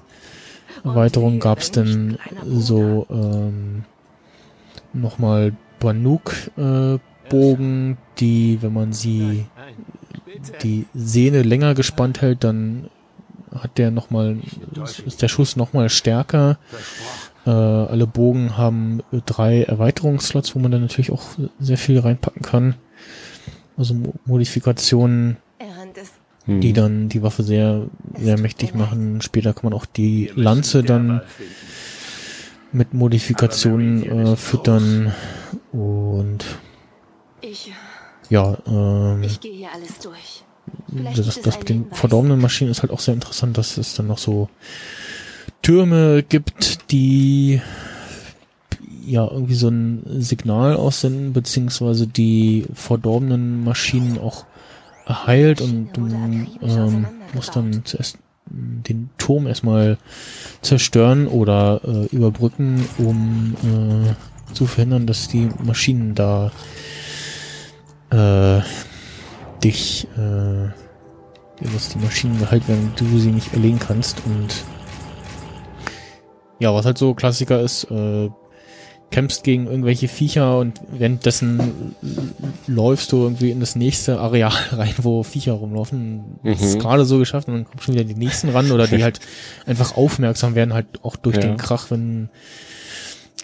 [0.85, 3.85] Erweiterung gab es dann so ähm,
[4.93, 6.99] nochmal Banuk äh,
[8.21, 9.47] die, wenn man sie
[10.63, 12.91] die Sehne länger gespannt hält, dann
[13.55, 14.39] hat der nochmal,
[15.07, 16.59] ist der Schuss nochmal stärker.
[17.47, 21.23] Äh, alle Bogen haben drei Erweiterungsslots, wo man dann natürlich auch
[21.59, 22.75] sehr viel reinpacken kann.
[23.77, 25.39] Also Mo Modifikationen,
[25.97, 26.13] es
[26.47, 26.61] Hm.
[26.61, 27.87] die dann die Waffe sehr,
[28.19, 29.23] sehr mächtig machen.
[29.23, 31.23] Später kann man auch die Lanze dann
[32.75, 35.13] mit Modifikationen äh, füttern.
[35.73, 36.45] Und
[37.41, 37.73] ich,
[38.29, 40.43] ja, ähm, ich gehe hier alles durch.
[40.91, 41.99] Vielleicht das, das mit den Hinweis.
[41.99, 44.49] verdorbenen Maschinen ist halt auch sehr interessant, dass es dann noch so
[45.63, 47.61] Türme gibt, die
[49.07, 54.47] ja irgendwie so ein Signal aussenden, beziehungsweise die verdorbenen Maschinen auch
[55.07, 56.07] heilt und du
[56.63, 59.99] ähm, musst dann zuerst den Turm erstmal
[60.61, 66.53] zerstören oder äh, überbrücken, um äh, zu verhindern, dass die Maschinen da
[68.11, 68.61] äh,
[69.63, 70.69] dich, äh,
[71.73, 74.23] dass die Maschinen gehalten werden, du sie nicht erlegen kannst.
[74.27, 74.65] Und
[76.61, 78.31] ja, was halt so Klassiker ist, äh,
[79.15, 81.95] kämpfst gegen irgendwelche Viecher und währenddessen
[82.67, 86.25] läufst du irgendwie in das nächste Areal rein, wo Viecher rumlaufen.
[86.43, 86.79] Das ist Mhm.
[86.81, 89.21] gerade so geschafft und dann kommen schon wieder die nächsten ran oder die halt
[89.67, 91.43] einfach aufmerksam werden, halt auch durch Ja.
[91.43, 92.29] den Krach, wenn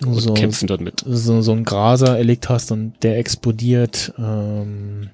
[0.00, 1.04] du so, kämpfen dann mit.
[1.06, 4.12] so, so einen Graser erlegt hast und der explodiert.
[4.18, 5.10] Ähm,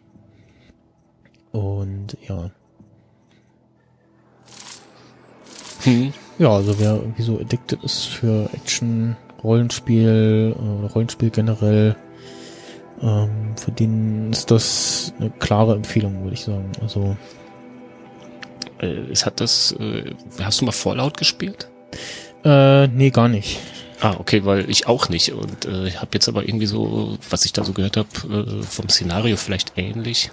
[1.53, 2.51] und ja.
[5.83, 6.13] Hm.
[6.39, 9.17] Ja, also wer irgendwie so addicted ist für Action,
[9.47, 11.97] Rollenspiel, äh, Rollenspiel generell,
[13.03, 16.71] ähm, für den ist das eine klare Empfehlung, würde ich sagen.
[16.83, 17.17] Also,
[18.79, 21.71] Äh, es hat das, äh, hast du mal Fallout gespielt?
[22.45, 23.59] äh, nee, gar nicht.
[24.01, 25.33] Ah, okay, weil ich auch nicht.
[25.33, 28.63] Und äh, ich habe jetzt aber irgendwie so, was ich da so gehört habe, äh,
[28.63, 30.31] vom Szenario vielleicht ähnlich.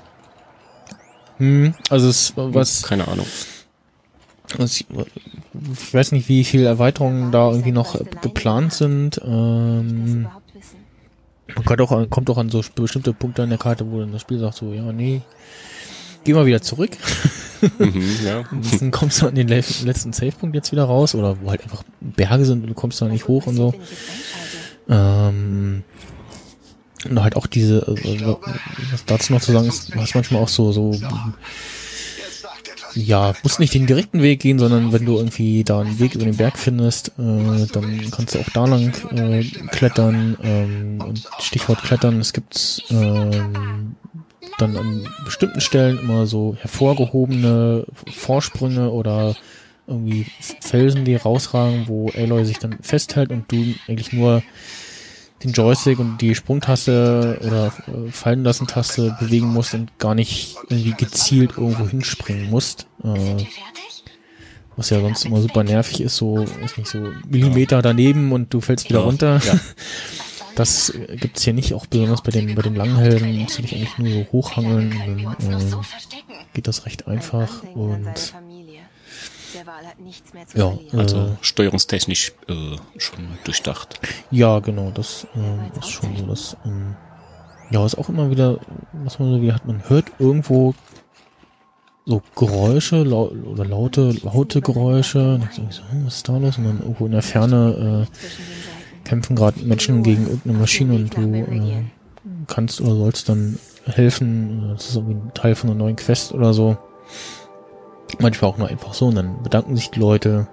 [1.38, 3.26] Hm, also es, was, Keine Ahnung.
[4.58, 4.86] Was ich,
[5.92, 9.20] weiß nicht, wie viele Erweiterungen da irgendwie noch geplant sind.
[9.24, 10.28] Ähm,
[11.56, 14.22] man kann auch, kommt auch an so bestimmte Punkte an der Karte, wo dann das
[14.22, 15.22] Spiel sagt so, ja, nee,
[16.24, 16.92] geh mal wieder zurück.
[17.80, 18.44] mhm, ja.
[18.80, 21.84] Dann kommst du an den le- letzten Savepunkt jetzt wieder raus oder wo halt einfach
[22.02, 23.74] Berge sind und du kommst da nicht hoch und so.
[24.90, 25.84] Ähm,
[27.10, 28.36] und halt auch diese, äh,
[28.92, 30.94] was dazu noch zu sagen ist, du hast manchmal auch so, so,
[32.96, 36.26] ja, musst nicht den direkten Weg gehen, sondern wenn du irgendwie da einen Weg über
[36.26, 40.38] den Berg findest, äh, dann kannst du auch da lang äh, klettern.
[40.44, 43.96] Ähm, und Stichwort klettern, es gibt ähm,
[44.58, 49.36] dann an bestimmten Stellen immer so hervorgehobene Vorsprünge oder
[49.88, 50.26] irgendwie
[50.62, 54.44] Felsen, die rausragen, wo Aloy sich dann festhält und du eigentlich nur
[55.44, 60.56] den Joystick und die Sprungtaste oder äh, fallen lassen Taste bewegen musst und gar nicht
[60.70, 62.88] irgendwie gezielt irgendwo hinspringen musst.
[63.04, 63.46] Äh,
[64.76, 68.62] was ja sonst immer super nervig ist, so, ist nicht so Millimeter daneben und du
[68.62, 69.40] fällst wieder runter.
[69.46, 69.60] ja.
[70.56, 73.64] Das äh, gibt's hier nicht, auch besonders bei den, bei den langen Helden musst du
[73.64, 74.94] dich eigentlich nur so hochhangeln
[75.26, 75.76] und dann äh,
[76.54, 78.44] geht das recht Ein einfach und Familie.
[78.44, 79.43] Der Wal hat nichts mehr zu
[80.54, 81.00] ja, verlieren.
[81.00, 84.00] Also äh, steuerungstechnisch äh, schon durchdacht.
[84.32, 86.26] Ja, genau, das ähm, ist schon so.
[86.26, 86.96] Das, ähm,
[87.70, 88.60] ja, ist auch immer wieder,
[88.92, 90.76] was man so wieder hat, man hört irgendwo
[92.06, 95.40] so Geräusche lau oder laute, laute Geräusche.
[95.52, 96.58] So, hm, was ist da los?
[96.58, 101.22] Und dann irgendwo in der Ferne äh, kämpfen gerade Menschen gegen irgendeine Maschine und du
[101.22, 101.84] äh,
[102.48, 104.74] kannst oder sollst dann helfen.
[104.74, 106.78] Das ist irgendwie ein Teil von einer neuen Quest oder so.
[108.20, 110.48] Manchmal auch nur einfach so und dann bedanken sich die Leute.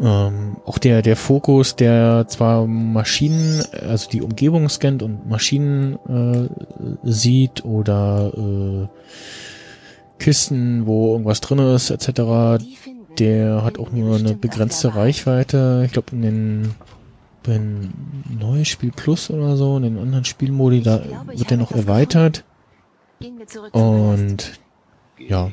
[0.00, 6.48] Ähm, auch der, der Fokus, der zwar Maschinen, also die Umgebung scannt und Maschinen äh,
[7.02, 8.88] sieht oder äh,
[10.18, 12.64] Kisten, wo irgendwas drin ist, etc.,
[13.18, 14.94] der hat auch nur eine begrenzte.
[14.94, 15.82] Reichweite.
[15.84, 16.74] Ich glaube, in den
[17.44, 17.92] wenn
[18.38, 22.44] neues Spiel Plus oder so, in den anderen Spielmodi, da wird der noch erweitert.
[23.20, 24.22] Gehen wir zurück zum Palast.
[24.22, 24.60] Und
[25.18, 25.50] ja,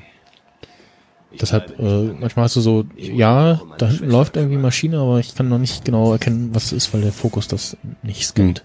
[1.40, 5.50] deshalb, äh, manchmal hast du so, ja, da hinten läuft irgendwie Maschine, aber ich kann
[5.50, 8.64] noch nicht genau erkennen, was es ist, weil der Fokus das nicht scannt.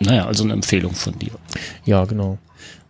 [0.00, 1.32] Naja, also eine Empfehlung von dir.
[1.84, 2.38] Ja, genau.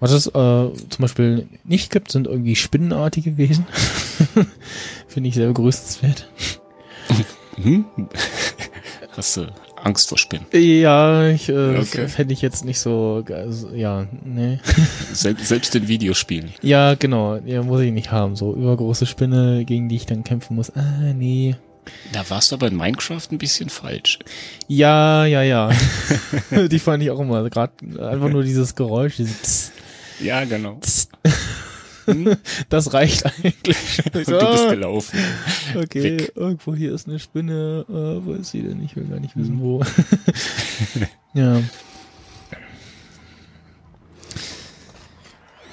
[0.00, 3.66] Was es äh, zum Beispiel nicht gibt, sind irgendwie spinnenartige Wesen.
[5.08, 6.28] Finde ich sehr begrüßenswert.
[7.56, 7.86] Mhm.
[9.16, 9.46] Hast du
[9.86, 10.46] Angst vor Spinnen?
[10.52, 12.08] Ja, ich äh, Okay.
[12.08, 14.58] fände ich jetzt nicht so, also, ja, nee.
[15.12, 16.52] Sel selbst in Videospielen.
[16.60, 18.36] Ja, genau, ja, muss ich nicht haben.
[18.36, 20.70] So übergroße Spinne, gegen die ich dann kämpfen muss.
[20.74, 21.54] Ah, nee.
[22.12, 24.18] Da warst du aber in Minecraft ein bisschen falsch.
[24.66, 25.70] Ja, ja, ja.
[26.50, 27.48] die fand ich auch immer.
[27.48, 29.70] Gerade einfach nur dieses Geräusch, dieses
[30.20, 30.80] Ja, genau.
[32.06, 32.38] Psst.
[32.68, 33.76] das reicht eigentlich.
[34.06, 35.18] Ich Und so, du bist gelaufen.
[35.74, 36.32] okay, weg.
[36.34, 37.84] irgendwo hier ist eine Spinne.
[37.88, 38.82] Äh, wo ist sie denn?
[38.84, 39.82] Ich will gar nicht wissen, wo.
[41.34, 41.60] ja.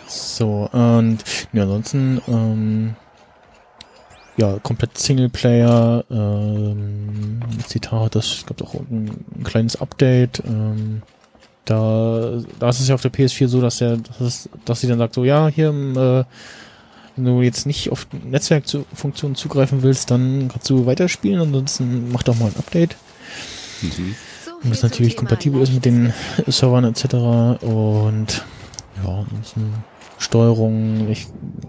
[0.07, 1.17] So, und
[1.53, 2.95] ja, ansonsten, ähm,
[4.37, 11.03] ja, komplett Singleplayer, ähm, Zitat, das gab auch ein, ein kleines Update, ähm,
[11.65, 14.87] da, da ist es ja auf der PS4 so, dass er, dass, es, dass sie
[14.87, 16.23] dann sagt, so, ja, hier, äh,
[17.15, 22.35] wenn du jetzt nicht auf Netzwerkfunktionen zugreifen willst, dann kannst du weiterspielen, ansonsten mach doch
[22.37, 22.95] mal ein Update.
[23.81, 24.15] Mhm.
[24.63, 26.13] Und das natürlich kompatibel ist mit den
[26.47, 27.13] Servern etc.
[27.63, 28.45] Und
[29.03, 29.73] ja, ansonsten
[30.17, 31.27] Steuerung, ich,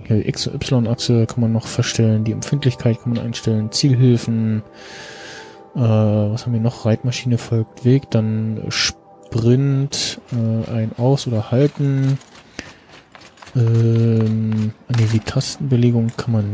[0.08, 4.62] X- und Y-Achse kann man noch verstellen, die Empfindlichkeit kann man einstellen, Zielhilfen,
[5.74, 6.86] äh, was haben wir noch?
[6.86, 8.62] Reitmaschine folgt Weg, dann
[9.34, 12.18] Sprint, äh, ein Aus- oder Halten.
[13.56, 16.52] Ähm, nee, die Tastenbelegung kann man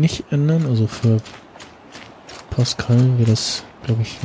[0.00, 1.18] nicht ändern, also für
[2.50, 4.16] Pascal wäre das, glaube ich,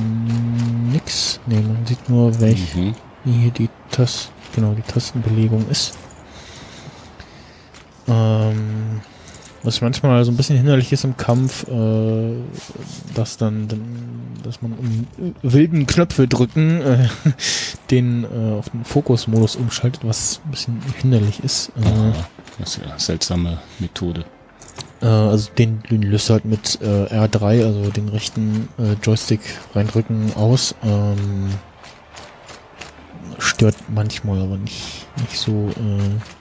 [0.92, 1.40] nix.
[1.48, 2.96] Nee, man sieht nur, welch, Mhm.
[3.26, 5.94] hier die Tast, genau, die Tastenbelegung ist.
[8.08, 9.02] Ähm,
[9.64, 12.34] was manchmal so ein bisschen hinderlich ist im Kampf, äh,
[13.16, 13.82] dass dann, dann,
[14.44, 15.06] dass man um
[15.44, 17.08] wilden Knöpfe drücken, äh,
[17.92, 21.70] den äh, auf den Fokusmodus umschaltet, was ein bisschen hinderlich ist.
[21.70, 22.14] Äh,
[22.60, 24.26] das ist ja eine seltsame Methode.
[25.02, 29.42] äh, also den, den löst halt mit äh, R3, also den rechten äh, Joystick
[29.76, 30.76] reindrücken aus.
[30.84, 31.50] Ähm,
[33.38, 36.41] stört manchmal, aber nicht, nicht so äh,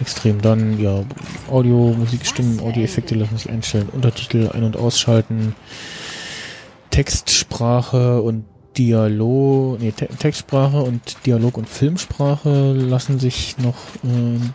[0.00, 0.40] extrem.
[0.40, 1.04] Dann ja
[1.50, 5.54] Audio, Musikstimmen, Audioeffekte lassen sich einstellen, Untertitel ein- und ausschalten,
[6.90, 8.44] Textsprache und
[8.76, 13.74] Dialog, nee, Te Textsprache und Dialog und Filmsprache lassen sich noch
[14.04, 14.54] äh, in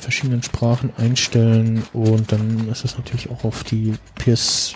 [0.00, 4.74] verschiedenen Sprachen einstellen und dann ist das natürlich auch auf die PS,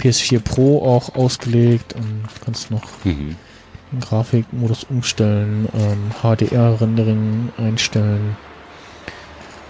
[0.00, 3.36] PS4 Pro auch ausgelegt und kannst noch Mhm.
[3.92, 8.36] den Grafikmodus umstellen, ähm, HDR-Rendering einstellen,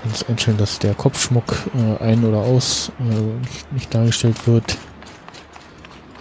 [0.09, 1.45] kannst einstellen, dass der Kopfschmuck
[1.77, 4.77] äh, ein- oder aus äh, nicht, nicht dargestellt wird.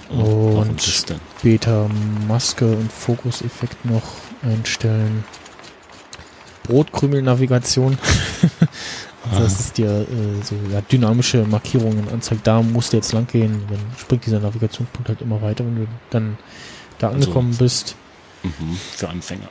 [0.10, 1.06] Warum Und das
[1.40, 1.90] später
[2.28, 4.04] Maske und Fokuseffekt noch
[4.42, 5.24] einstellen.
[6.64, 7.98] Brotkrümel-Navigation.
[9.30, 12.46] also das ist dir äh, so ja, dynamische Markierungen anzeigt.
[12.46, 13.64] Da musst du jetzt lang gehen.
[13.70, 16.38] Dann springt dieser Navigationspunkt halt immer weiter, wenn du dann
[17.00, 17.96] da Also- angekommen bist.
[18.44, 18.78] Mhm.
[18.96, 19.50] Für Anfänger.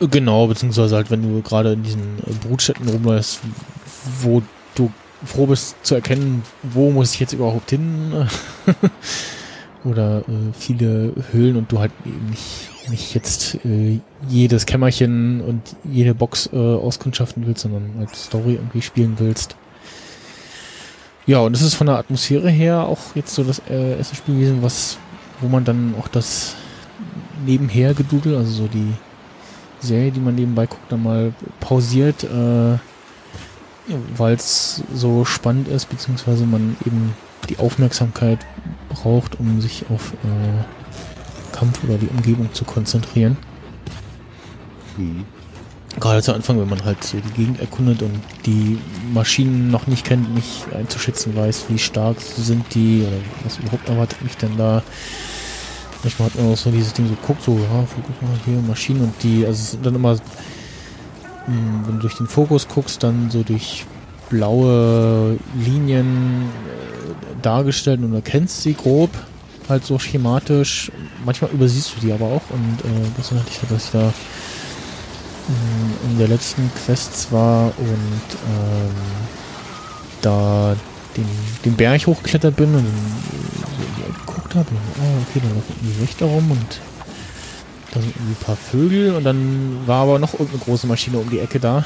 [0.00, 3.40] Genau, beziehungsweise halt, wenn du gerade in diesen äh, Brutstätten rumläufst,
[4.22, 4.42] wo
[4.74, 4.90] du
[5.24, 8.28] froh bist zu erkennen, wo muss ich jetzt überhaupt hin?
[9.84, 15.60] Oder äh, viele Höhlen und du halt eben nicht, nicht jetzt äh, jedes Kämmerchen und
[15.84, 19.56] jede Box äh, auskundschaften willst, sondern halt Story irgendwie spielen willst.
[21.26, 24.34] Ja, und es ist von der Atmosphäre her auch jetzt so das äh, erste Spiel
[24.34, 24.98] gewesen, was,
[25.40, 26.56] wo man dann auch das
[27.46, 28.92] nebenher gedudel, also so die
[29.84, 32.78] Serie, die man nebenbei guckt, dann mal pausiert, äh,
[34.16, 37.14] weil es so spannend ist, beziehungsweise man eben
[37.48, 38.38] die Aufmerksamkeit
[38.88, 43.36] braucht, um sich auf äh, Kampf oder die Umgebung zu konzentrieren.
[44.96, 45.24] Mhm.
[46.00, 48.78] Gerade zu Anfang, wenn man halt so die Gegend erkundet und die
[49.12, 54.22] Maschinen noch nicht kennt, nicht einzuschätzen weiß, wie stark sind die oder was überhaupt erwartet
[54.22, 54.82] mich denn da.
[56.04, 59.00] Manchmal hat man auch so dieses Ding so guckt, so, ja, Fokus mal hier, Maschinen
[59.00, 60.20] und die, also es sind dann immer, mh,
[61.86, 63.86] wenn du durch den Fokus guckst, dann so durch
[64.28, 69.10] blaue Linien äh, dargestellt und erkennst sie grob,
[69.68, 70.92] halt so schematisch.
[71.24, 74.12] Manchmal übersiehst du die aber auch und äh, das hatte ich dass ich da
[75.48, 78.94] mh, in der letzten Quest war und ähm,
[80.20, 80.76] da
[81.16, 81.26] den,
[81.64, 84.03] den Berg hochgeklettert bin und äh, so Ecke
[84.54, 84.76] geguckt habe.
[85.00, 86.80] Oh, okay, dann laufen die Wächter rum und
[87.92, 91.30] da sind irgendwie ein paar Vögel und dann war aber noch irgendeine große Maschine um
[91.30, 91.84] die Ecke da.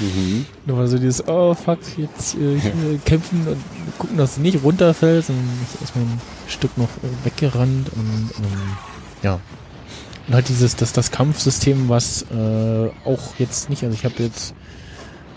[0.00, 0.46] Mhm.
[0.66, 2.58] Da war so dieses, oh fuck, jetzt äh,
[3.04, 5.30] kämpfen und gucken, dass du nicht runterfällst.
[5.30, 8.76] Und ist erstmal ein Stück noch äh, weggerannt und ähm,
[9.22, 9.40] ja.
[10.26, 14.54] Und halt dieses, das, das Kampfsystem, was äh, auch jetzt nicht, also ich habe jetzt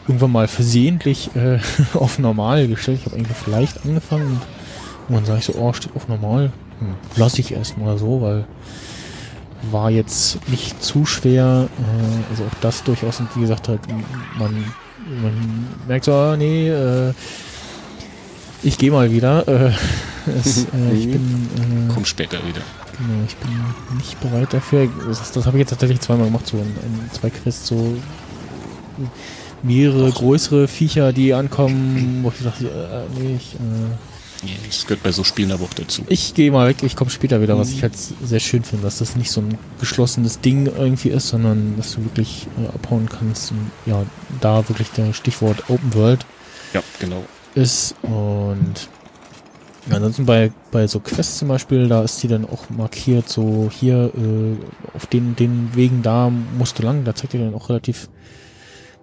[0.08, 1.60] irgendwann mal versehentlich äh,
[1.94, 3.00] auf normal gestellt.
[3.02, 4.42] Ich habe eigentlich vielleicht angefangen und
[5.16, 6.52] dann sage ich so, oh, steht auf normal.
[6.80, 8.46] Hm, lass ich erstmal so, weil
[9.72, 11.68] war jetzt nicht zu schwer.
[11.80, 13.82] Äh, also auch das durchaus, und wie gesagt, halt,
[14.38, 14.64] man,
[15.22, 17.14] man merkt so, ah, nee, äh,
[18.64, 19.48] ich gehe mal wieder.
[19.48, 19.72] Äh,
[20.40, 22.62] es, äh, ich bin, äh, Kommt später wieder.
[22.98, 24.90] genau, ich bin nicht bereit dafür.
[25.08, 27.96] Das, das habe ich jetzt tatsächlich zweimal gemacht, so in, in zwei Quests, so
[29.64, 33.58] mehrere größere Viecher, die ankommen, wo ich dachte, äh, nee, ich, äh,
[34.68, 36.04] Das gehört bei so Spielen aber auch dazu.
[36.10, 39.00] ich gehe mal weg, ich komme später wieder, was ich halt sehr schön finde, dass
[39.00, 43.52] das nicht so ein geschlossenes Ding irgendwie ist, sondern dass du wirklich äh, abhauen kannst
[43.52, 44.06] und ja,
[44.42, 46.26] da wirklich der Stichwort Open World
[46.74, 47.24] Ja, genau.
[47.56, 48.90] ist und
[49.90, 54.12] ansonsten bei, bei so Quests zum Beispiel, da ist die dann auch markiert, so hier
[54.16, 58.10] äh, auf den, den Wegen da musst du lang, da zeigt dir dann auch relativ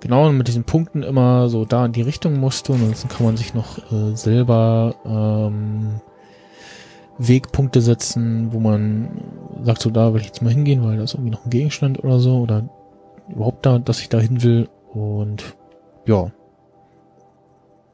[0.04, 3.26] genau mit diesen Punkten immer so da in die Richtung musst du und ansonsten kann
[3.26, 6.00] man sich noch äh, selber ähm,
[7.18, 9.08] Wegpunkte setzen, wo man
[9.62, 12.02] sagt, so da will ich jetzt mal hingehen, weil da ist irgendwie noch ein Gegenstand
[12.04, 12.68] oder so oder
[13.28, 15.42] überhaupt da, dass ich da hin will und
[16.06, 16.30] ja,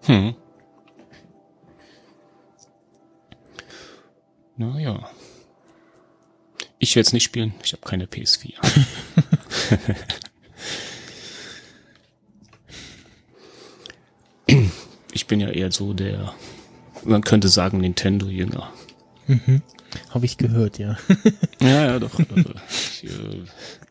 [0.03, 0.35] Hm.
[4.57, 5.11] Naja.
[6.79, 7.55] Ich werde es nicht spielen.
[7.63, 8.55] Ich habe keine PS4.
[15.13, 16.35] ich bin ja eher so der,
[17.05, 18.73] man könnte sagen, Nintendo-Jünger.
[20.11, 20.97] habe ich gehört, ja.
[21.61, 22.19] Ja, ja, doch.
[22.19, 22.25] äh,
[22.69, 23.45] ich, äh,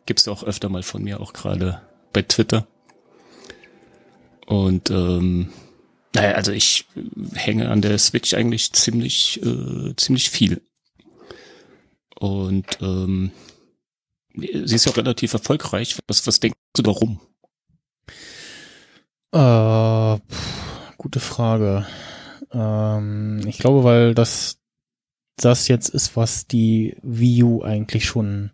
[0.06, 1.82] gibt's auch öfter mal von mir, auch gerade
[2.14, 2.68] bei Twitter.
[4.46, 5.50] Und ähm,
[6.16, 6.86] naja, also ich
[7.36, 10.62] hänge an der Switch eigentlich ziemlich, äh, ziemlich viel.
[12.20, 13.32] Und ähm,
[14.34, 15.98] sie ist ja auch relativ erfolgreich.
[16.08, 17.20] Was, was denkst du warum?
[19.32, 20.59] Äh, pff,
[21.00, 21.88] gute Frage.
[22.54, 24.60] Ähm, ich glaube, weil das
[25.38, 28.52] das jetzt ist, was die Wii U eigentlich schon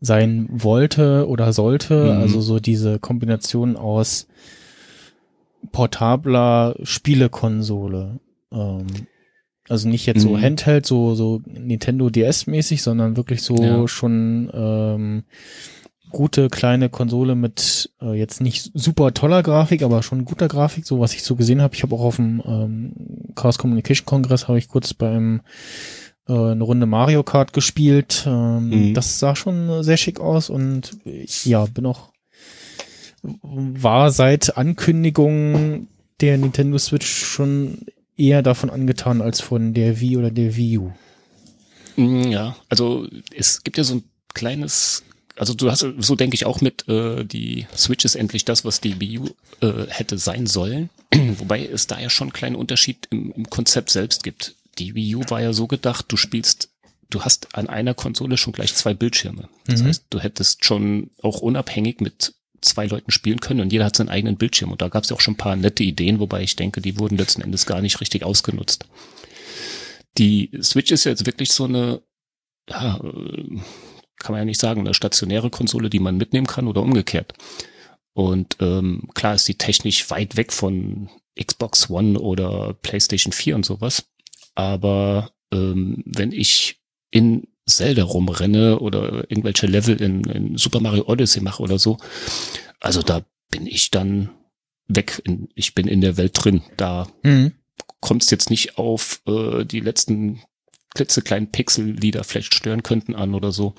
[0.00, 2.14] sein wollte oder sollte.
[2.14, 2.20] Mhm.
[2.20, 4.28] Also so diese Kombination aus
[5.72, 8.20] portabler Spielekonsole.
[8.52, 8.86] Ähm,
[9.68, 10.40] also nicht jetzt so Mhm.
[10.40, 13.88] Handheld, so, so Nintendo DS-mäßig, sondern wirklich so Ja.
[13.88, 15.24] schon ähm,
[16.10, 21.00] gute kleine Konsole mit äh, jetzt nicht super toller Grafik, aber schon guter Grafik, so
[21.00, 21.74] was ich so gesehen habe.
[21.74, 22.92] Ich habe auch auf dem ähm,
[23.34, 25.40] Chaos Communication Kongress habe ich kurz beim
[26.28, 28.24] äh, eine Runde Mario Kart gespielt.
[28.26, 28.94] Ähm, Mhm.
[28.94, 32.10] Das sah schon sehr schick aus und ich, ja, bin auch
[33.22, 35.88] war seit Ankündigung
[36.20, 37.86] der Nintendo Switch schon
[38.16, 40.92] eher davon angetan als von der Wii oder der Wii U.
[41.96, 44.04] Mm, Ja, also es gibt ja so ein
[44.34, 45.02] kleines,
[45.38, 48.80] also du hast, so denke ich auch mit, äh, die Switch ist endlich das, was
[48.80, 49.28] die Wii U
[49.60, 50.90] äh, hätte sein sollen.
[51.38, 54.54] Wobei es da ja schon einen kleinen Unterschied im, im Konzept selbst gibt.
[54.78, 56.70] Die Wii U war ja so gedacht, du spielst,
[57.10, 59.48] du hast an einer Konsole schon gleich zwei Bildschirme.
[59.66, 59.86] Das Mhm.
[59.86, 64.08] heißt, du hättest schon auch unabhängig mit zwei Leuten spielen können und jeder hat seinen
[64.08, 64.72] eigenen Bildschirm.
[64.72, 66.98] Und da gab es ja auch schon ein paar nette Ideen, wobei ich denke, die
[66.98, 68.86] wurden letzten Endes gar nicht richtig ausgenutzt.
[70.18, 72.02] Die Switch ist jetzt wirklich so eine,
[72.68, 73.58] ja, äh,
[74.18, 77.34] kann man ja nicht sagen, eine stationäre Konsole, die man mitnehmen kann oder umgekehrt.
[78.12, 81.08] Und ähm, klar ist sie technisch weit weg von
[81.40, 84.06] Xbox One oder PlayStation 4 und sowas.
[84.54, 91.40] Aber ähm, wenn ich in Zelda rumrenne oder irgendwelche Level in, in Super Mario Odyssey
[91.42, 91.98] mache oder so,
[92.80, 94.30] also da bin ich dann
[94.88, 95.22] weg.
[95.24, 96.62] In, ich bin in der Welt drin.
[96.76, 97.52] Da Mhm.
[98.00, 100.40] kommt es jetzt nicht auf äh, die letzten
[100.94, 103.74] klitzekleinen Pixel, die da vielleicht stören könnten an oder so.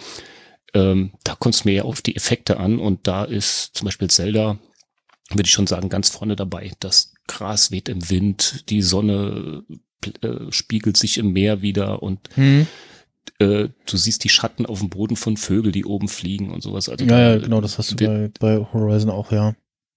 [0.73, 4.09] Ähm, da kommt es mir ja auf die Effekte an und da ist zum Beispiel
[4.09, 4.59] Zelda,
[5.31, 6.71] würde ich schon sagen, ganz vorne dabei.
[6.79, 9.63] Das Gras weht im Wind, die Sonne
[10.21, 12.29] äh, spiegelt sich im Meer wieder und
[13.39, 16.89] äh, du siehst die Schatten auf dem Boden von Vögeln, die oben fliegen und sowas.
[16.89, 19.55] Also Ja, da ja, genau, das hast du bei, bei Horizon auch, ja.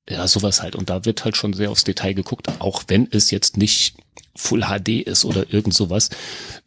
[0.09, 0.77] ja, sowas halt.
[0.77, 3.97] Und da wird halt schon sehr aufs Detail geguckt, auch wenn es jetzt nicht
[4.37, 6.11] Full HD ist oder irgend sowas.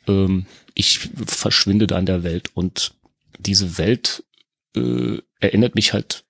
[0.08, 2.94] Ähm, ich verschwinde da in der Welt und
[3.40, 4.24] diese Welt
[4.76, 6.26] äh, erinnert mich halt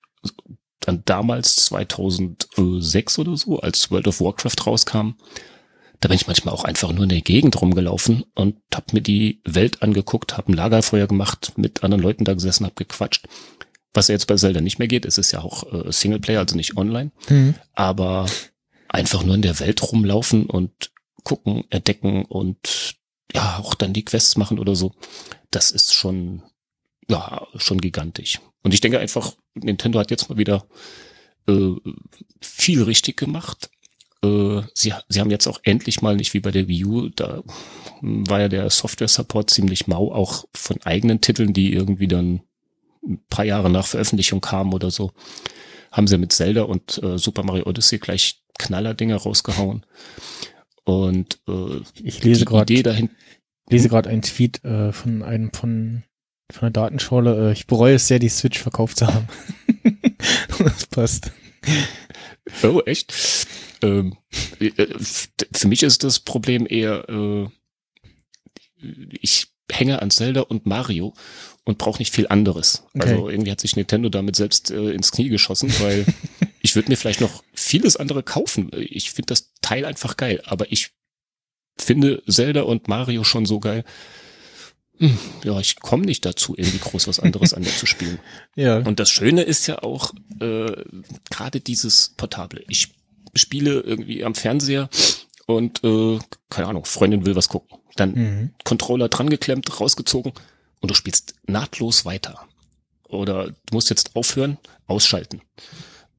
[0.86, 5.10] an damals 2006 oder so, als World of Warcraft rauskam.
[6.00, 9.40] Da bin ich manchmal auch einfach nur in der Gegend rumgelaufen und hab mir die
[9.44, 13.26] Welt angeguckt, hab ein Lagerfeuer gemacht, mit anderen Leuten da gesessen, hab gequatscht.
[13.94, 16.54] Was ja jetzt bei Zelda nicht mehr geht, es ist ja auch äh, Singleplayer, also
[16.54, 17.54] nicht online, Mhm.
[17.72, 18.26] aber
[18.88, 20.90] einfach nur in der Welt rumlaufen und
[21.26, 22.94] gucken, entdecken und
[23.34, 24.92] ja, auch dann die Quests machen oder so.
[25.50, 26.42] Das ist schon,
[27.08, 28.40] ja, schon gigantisch.
[28.62, 30.66] Und ich denke einfach, Nintendo hat jetzt mal wieder
[31.48, 31.72] äh,
[32.40, 33.70] viel richtig gemacht.
[34.22, 37.42] Äh, sie, sie haben jetzt auch endlich mal nicht wie bei der Wii U, da
[38.00, 42.42] war ja der Software-Support ziemlich mau, auch von eigenen Titeln, die irgendwie dann
[43.04, 45.12] ein paar Jahre nach Veröffentlichung kamen oder so,
[45.90, 49.84] haben sie mit Zelda und äh, Super Mario Odyssey gleich Knallerdinger rausgehauen.
[50.86, 52.72] Und äh, Ich lese gerade
[53.68, 56.04] lese gerade einen Tweet äh, von einem von
[56.52, 57.48] von der Datenschorle.
[57.48, 59.26] Äh, ich bereue es sehr, die Switch verkauft zu haben.
[60.60, 61.32] das passt.
[62.62, 63.12] Oh, echt?
[63.82, 64.16] Ähm,
[64.60, 67.48] äh, f- für mich ist das Problem eher, äh,
[69.20, 71.14] ich hänge an Zelda und Mario
[71.64, 72.84] und brauche nicht viel anderes.
[72.94, 73.10] Okay.
[73.10, 76.06] Also irgendwie hat sich Nintendo damit selbst äh, ins Knie geschossen, weil
[76.66, 78.70] ich würde mir vielleicht noch vieles andere kaufen.
[78.74, 80.90] Ich finde das Teil einfach geil, aber ich
[81.78, 83.84] finde Zelda und Mario schon so geil.
[84.98, 88.18] Hm, Ja, ich komme nicht dazu, irgendwie groß was anderes an mir zu spielen.
[88.56, 88.78] Ja.
[88.78, 90.72] Und das Schöne ist ja auch äh,
[91.30, 92.64] gerade dieses Portable.
[92.68, 92.88] Ich
[93.34, 94.88] spiele irgendwie am Fernseher
[95.46, 96.18] und äh,
[96.50, 97.78] keine Ahnung, Freundin will was gucken.
[97.94, 98.50] Dann Mhm.
[98.64, 100.32] Controller dran geklemmt, rausgezogen
[100.80, 102.44] und du spielst nahtlos weiter.
[103.08, 105.42] Oder du musst jetzt aufhören, ausschalten.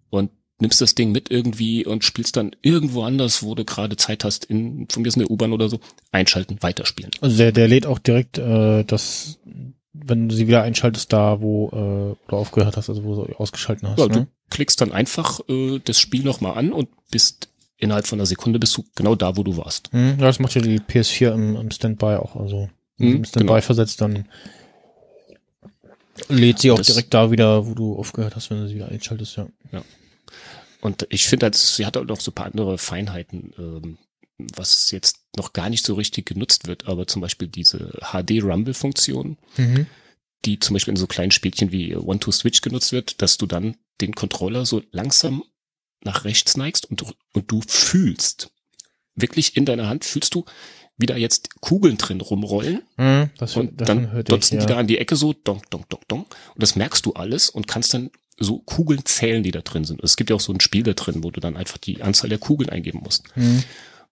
[0.09, 4.23] Und nimmst das Ding mit irgendwie und spielst dann irgendwo anders, wo du gerade Zeit
[4.23, 5.79] hast, in, von mir ist eine U-Bahn oder so,
[6.11, 7.11] einschalten, weiterspielen.
[7.21, 9.37] Also der, der lädt auch direkt äh, das,
[9.93, 13.87] wenn du sie wieder einschaltest, da wo äh, du aufgehört hast, also wo du ausgeschalten
[13.89, 13.99] hast.
[13.99, 14.11] Ja, ne?
[14.11, 18.57] du klickst dann einfach äh, das Spiel nochmal an und bist innerhalb von einer Sekunde
[18.57, 19.91] bist du genau da, wo du warst.
[19.91, 22.35] Hm, ja, das macht ja die PS4 im, im Standby auch.
[22.35, 23.61] Also wenn Hm, sie im Standby genau.
[23.61, 24.25] versetzt, dann
[26.29, 28.89] lädt sie auch Das- direkt da wieder, wo du aufgehört hast, wenn du sie wieder
[28.89, 29.47] einschaltest, ja.
[30.81, 33.97] Und ich finde, halt, sie hat auch noch so ein paar andere Feinheiten, ähm,
[34.37, 39.87] was jetzt noch gar nicht so richtig genutzt wird, aber zum Beispiel diese HD-Rumble-Funktion, Mhm.
[40.45, 44.13] die zum Beispiel in so kleinen Spielchen wie One-to-Switch genutzt wird, dass du dann den
[44.13, 45.43] Controller so langsam
[46.03, 48.51] nach rechts neigst und, und du fühlst,
[49.15, 50.45] wirklich in deiner Hand fühlst du,
[50.99, 54.65] wie da jetzt Kugeln drin rumrollen Mhm, das, und davon dann dotzen ja.
[54.65, 56.35] die da an die Ecke so, donk, donk, donk, donk.
[56.53, 60.03] Und das merkst du alles und kannst dann so Kugeln zählen, die da drin sind.
[60.03, 62.29] Es gibt ja auch so ein Spiel da drin, wo du dann einfach die Anzahl
[62.29, 63.35] der Kugeln eingeben musst.
[63.35, 63.63] Mhm.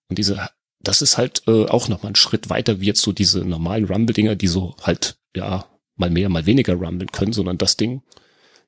[0.09, 0.49] Und diese,
[0.81, 4.35] das ist halt äh, auch nochmal ein Schritt weiter, wie jetzt so diese normalen Rumble-Dinger,
[4.35, 5.65] die so halt, ja,
[5.95, 8.01] mal mehr, mal weniger rumblen können, sondern das Ding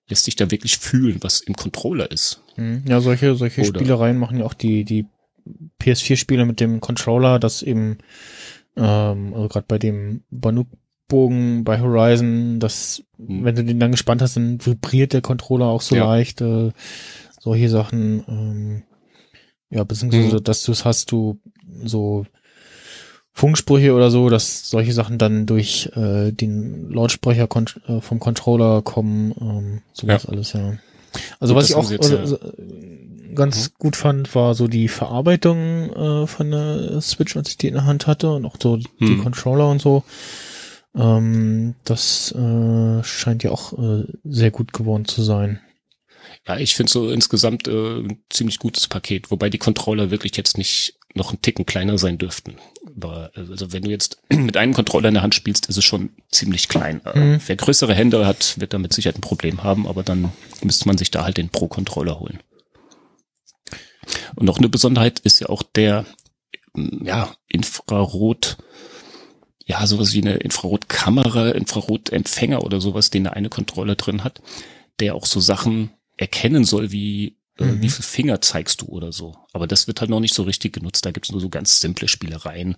[0.09, 2.41] lässt sich da wirklich fühlen, was im Controller ist.
[2.55, 2.83] Mhm.
[2.87, 5.05] Ja, solche, solche Oder- Spielereien machen ja auch die, die
[5.81, 7.97] PS4-Spiele mit dem Controller, dass eben,
[8.75, 10.23] ähm, also gerade bei dem
[11.07, 13.43] Banuk-Bogen bei Horizon, dass, Mhm.
[13.43, 16.05] wenn du den dann gespannt hast, dann vibriert der Controller auch so Ja.
[16.05, 16.71] leicht, äh,
[17.39, 18.83] solche Sachen, ähm,
[19.69, 20.43] ja, beziehungsweise, Mhm.
[20.43, 21.39] dass du es hast, du
[21.83, 22.25] so
[23.33, 27.47] Funksprüche oder so, dass solche Sachen dann durch äh, den Lautsprecher
[27.87, 30.73] äh, vom Controller kommen, ähm, sowas alles, ja.
[31.39, 35.91] Also Gut, was ich auch jetzt ja- äh, ganz gut fand, war so die Verarbeitung
[35.93, 38.87] äh, von der Switch, als ich die in der Hand hatte und auch so die
[38.99, 39.19] Hm.
[39.23, 40.03] Controller und so.
[40.97, 45.61] Ähm, das äh, scheint ja auch äh, sehr gut geworden zu sein.
[46.47, 50.57] Ja, ich finde so insgesamt äh, ein ziemlich gutes Paket, wobei die Controller wirklich jetzt
[50.57, 52.57] nicht noch einen Ticken kleiner sein dürften.
[52.95, 56.11] Aber, also wenn du jetzt mit einem Controller in der Hand spielst, ist es schon
[56.31, 57.01] ziemlich klein.
[57.05, 57.41] Äh, Mhm.
[57.45, 61.11] Wer größere Hände hat, wird damit sicher ein Problem haben, aber dann müsste man sich
[61.11, 62.39] da halt den Pro-Controller holen.
[64.35, 66.05] Und noch eine Besonderheit ist ja auch der,
[66.75, 68.57] ja, Infrarot,
[69.69, 74.41] ja, sowas wie eine Infrarotkamera, Infrarotempfänger oder sowas, den der eine Controller drin hat,
[74.99, 77.81] der auch so Sachen erkennen soll, wie äh, Mhm.
[77.81, 79.35] wie viel Finger zeigst du oder so.
[79.51, 81.05] Aber das wird halt noch nicht so richtig genutzt.
[81.05, 82.77] Da gibt's nur so ganz simple Spielereien,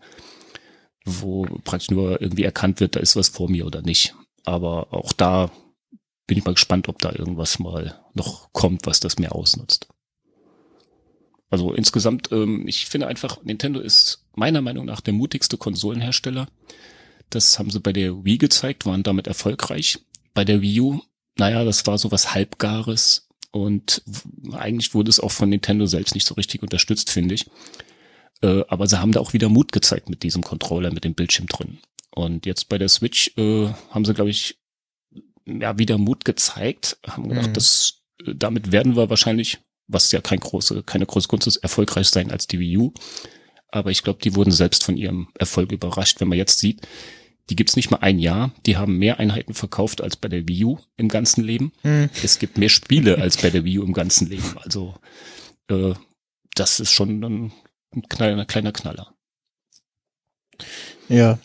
[1.06, 4.16] wo praktisch nur irgendwie erkannt wird, da ist was vor mir oder nicht.
[4.46, 5.52] Aber auch da
[6.28, 9.88] bin ich mal gespannt, ob da irgendwas mal noch kommt, was das mehr ausnutzt.
[11.50, 16.48] Also insgesamt, ähm, ich finde einfach, Nintendo ist meiner Meinung nach der mutigste Konsolenhersteller.
[17.30, 20.00] Das haben sie bei der Wii gezeigt, waren damit erfolgreich.
[20.34, 21.02] Bei der Wii U,
[21.38, 24.04] naja, das war so was Halbgares und
[24.52, 27.46] eigentlich wurde es auch von Nintendo selbst nicht so richtig unterstützt, finde ich.
[28.42, 31.48] Äh, aber sie haben da auch wieder Mut gezeigt mit diesem Controller, mit dem Bildschirm
[31.48, 31.80] drin.
[32.12, 34.60] Und jetzt bei der Switch äh, haben sie, glaube ich,
[35.46, 37.54] ja, wieder Mut gezeigt, haben gedacht, Mhm.
[37.54, 39.60] das, äh, damit werden wir wahrscheinlich,
[39.90, 42.94] was ja kein große, keine große Kunst ist, erfolgreich sein als die Wii U.
[43.68, 46.88] Aber ich glaube, die wurden selbst von ihrem Erfolg überrascht, wenn man jetzt sieht,
[47.50, 50.66] die gibt's nicht mal ein Jahr, die haben mehr Einheiten verkauft als bei der Wii
[50.66, 51.72] U im ganzen Leben.
[51.82, 52.10] Hm.
[52.24, 54.56] Es gibt mehr Spiele als bei der Wii U im ganzen Leben.
[54.58, 54.96] Also
[55.70, 55.94] äh,
[56.54, 57.52] das ist schon ein,
[57.96, 59.14] ein kleiner, kleiner Knaller.
[61.08, 61.40] Ja.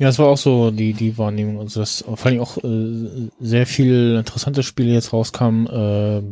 [0.00, 1.60] Ja, es war auch so die, die Wahrnehmung.
[1.60, 5.66] Also das vor allem auch äh, sehr viel interessante Spiele jetzt rauskamen.
[5.66, 6.22] Äh,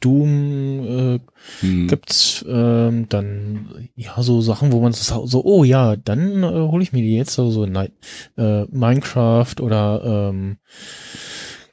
[0.00, 1.20] Doom äh,
[1.60, 1.88] Hm.
[1.88, 6.82] gibt's ähm, dann ja so Sachen, wo man so, so oh ja, dann äh, hole
[6.82, 7.92] ich mir die jetzt so so Night,
[8.36, 10.56] äh, Minecraft oder ähm,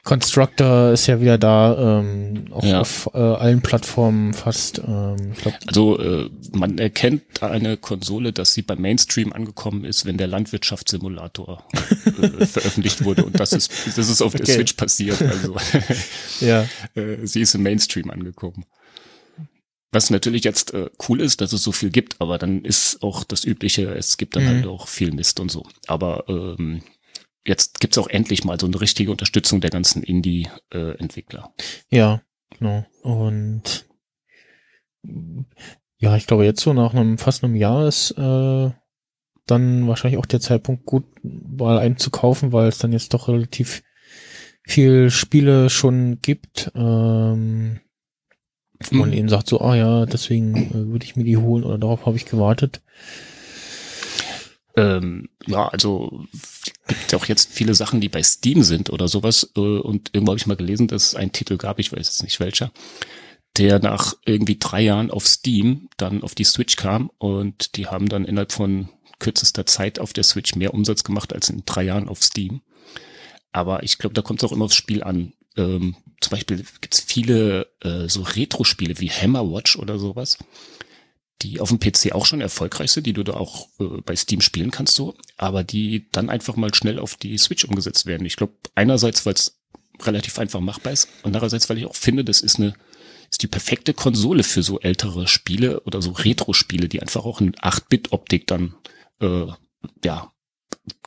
[0.06, 2.80] Constructor ist ja wieder da, ähm, auch Ja.
[2.82, 4.78] auf äh, allen Plattformen fast.
[4.88, 10.06] Ähm, ich glaube, Also äh, man erkennt eine Konsole, dass sie beim Mainstream angekommen ist,
[10.06, 11.66] wenn der Landwirtschaftssimulator
[12.06, 13.26] äh, veröffentlicht wurde.
[13.26, 14.54] Und das ist, das ist auf der Okay.
[14.54, 15.22] Switch passiert.
[15.24, 15.56] Also
[16.40, 16.66] ja.
[16.96, 18.64] äh, sie ist im Mainstream angekommen.
[19.92, 23.24] Was natürlich jetzt äh, cool ist, dass es so viel gibt, aber dann ist auch
[23.24, 24.48] das Übliche, es gibt dann Mhm.
[24.50, 25.66] halt auch viel Mist und so.
[25.88, 26.84] Aber ähm,
[27.46, 31.54] jetzt gibt's auch endlich mal so eine richtige Unterstützung der ganzen Indie-Entwickler.
[31.90, 32.22] Ja,
[32.58, 32.86] genau.
[33.04, 33.86] Und
[35.98, 38.72] ja, ich glaube jetzt so nach einem fast einem Jahr ist äh,
[39.46, 43.28] dann wahrscheinlich auch der Zeitpunkt gut, mal einen zu kaufen, weil es dann jetzt doch
[43.28, 43.84] relativ
[44.64, 46.72] viel Spiele schon gibt.
[46.76, 47.80] Ähm,
[48.90, 49.16] wo man Mhm.
[49.16, 52.18] eben sagt so, ah ja, deswegen äh, würde ich mir die holen oder darauf habe
[52.18, 52.82] ich gewartet.
[54.78, 56.26] Ähm, ja, also
[56.88, 59.52] gibt auch jetzt viele Sachen, die bei Steam sind oder sowas.
[59.56, 62.24] Äh, und irgendwo habe ich mal gelesen, dass es einen Titel gab, ich weiß jetzt
[62.24, 62.72] nicht welcher,
[63.58, 68.10] der nach irgendwie drei Jahren auf Steam dann auf die Switch kam und die haben
[68.10, 68.90] dann innerhalb von
[69.20, 72.62] kürzester Zeit auf der Switch mehr Umsatz gemacht als in drei Jahren auf Steam.
[73.54, 75.32] Aber ich glaube, da kommt es auch immer aufs Spiel an.
[75.56, 80.38] Ähm, zum Beispiel gibt's viele äh, so Retro-Spiele wie Hammerwatch oder sowas,
[81.42, 84.42] die auf dem PC auch schon erfolgreich sind, die du da auch äh, bei Steam
[84.42, 88.26] spielen kannst so, aber die dann einfach mal schnell auf die Switch umgesetzt werden.
[88.26, 89.60] Ich glaube, einerseits, weil es
[90.02, 92.74] relativ einfach machbar ist, und andererseits, weil ich auch finde, das ist eine
[93.30, 97.56] ist die perfekte Konsole für so ältere Spiele oder so Retro-Spiele, die einfach auch in
[97.56, 98.76] 8-Bit-Optik dann
[99.20, 99.48] äh,
[100.04, 100.32] ja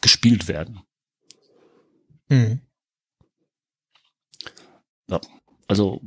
[0.01, 0.81] gespielt werden.
[2.29, 2.61] Mhm.
[5.09, 5.21] Ja,
[5.69, 6.03] also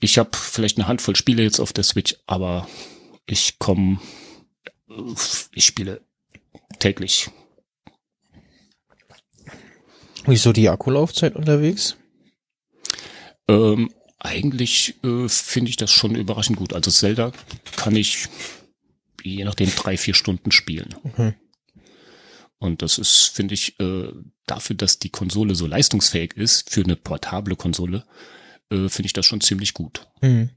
[0.00, 2.68] ich habe vielleicht eine Handvoll Spiele jetzt auf der Switch, aber
[3.26, 4.00] ich komme,
[5.52, 6.00] ich spiele
[6.78, 7.30] täglich.
[10.26, 11.96] Wie ist so die Akkulaufzeit unterwegs?
[13.48, 16.72] Ähm, eigentlich äh, finde ich das schon überraschend gut.
[16.72, 17.32] Also Zelda
[17.76, 18.28] kann ich
[19.22, 20.94] je nachdem drei, vier Stunden spielen.
[21.04, 21.34] Okay.
[22.58, 24.10] Und das ist, finde ich, äh,
[24.46, 28.06] dafür, dass die Konsole so leistungsfähig ist, für eine portable Konsole,
[28.70, 30.06] äh, finde ich das schon ziemlich gut.
[30.22, 30.50] Mhm.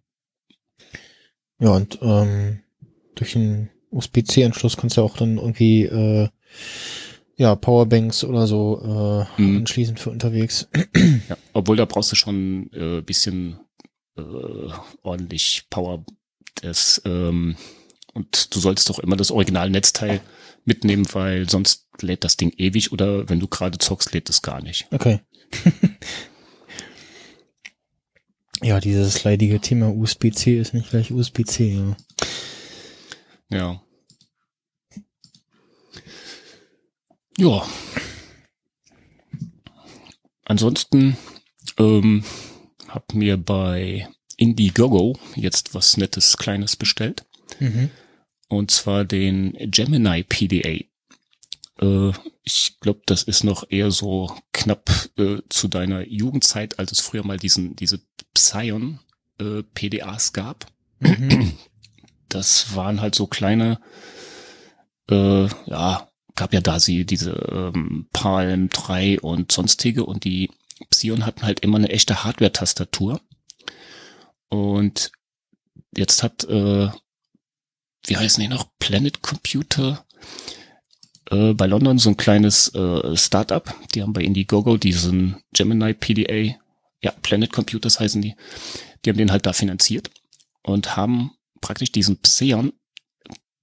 [1.59, 2.59] Ja, und ähm,
[3.15, 6.29] durch einen USB-C-Anschluss kannst du auch dann irgendwie äh,
[7.35, 8.81] ja, Powerbanks oder so
[9.37, 9.57] äh, Mhm.
[9.59, 10.67] anschließen für unterwegs.
[11.29, 13.59] Ja, obwohl da brauchst du schon äh, bisschen
[14.17, 14.21] äh,
[15.03, 16.03] ordentlich Power.
[16.61, 17.55] Das, ähm,
[18.13, 20.21] und du solltest doch immer das Original-Netzteil
[20.65, 24.61] mitnehmen, weil sonst lädt das Ding ewig oder wenn du gerade zockst, lädt es gar
[24.61, 24.87] nicht.
[24.91, 25.19] Okay.
[28.61, 31.97] ja, dieses leidige Thema USB-C ist nicht gleich USB-C, ja.
[33.49, 33.81] Ja.
[37.37, 37.67] Ja.
[40.45, 41.17] Ansonsten
[41.77, 42.23] ähm,
[42.87, 44.07] hab mir bei
[44.37, 47.25] Indiegogo jetzt was Nettes Kleines bestellt.
[47.59, 47.89] Mhm.
[48.49, 50.85] Und zwar den Gemini PDA.
[51.81, 52.13] Äh,
[52.43, 57.25] ich glaube, das ist noch eher so knapp äh, zu deiner Jugendzeit, als es früher
[57.25, 57.99] mal diesen diese
[58.37, 58.99] Psion
[59.39, 60.67] äh, PDAs gab.
[60.99, 61.53] Mhm.
[62.29, 63.79] Das waren halt so kleine,
[65.09, 70.51] äh, ja, gab ja da sie diese ähm, Palm 3 und sonstige und die
[70.91, 73.21] Psion hatten halt immer eine echte Hardware-Tastatur.
[74.49, 75.11] Und
[75.95, 76.89] jetzt hat, äh,
[78.05, 80.05] wie heißen die noch, Planet Computer
[81.31, 83.73] äh, bei London so ein kleines äh, Startup.
[83.95, 86.59] Die haben bei Indiegogo diesen Gemini PDA,
[87.01, 88.35] ja, Planet Computers heißen die.
[89.03, 90.09] Die haben den halt da finanziert
[90.63, 92.73] und haben praktisch diesen Psion,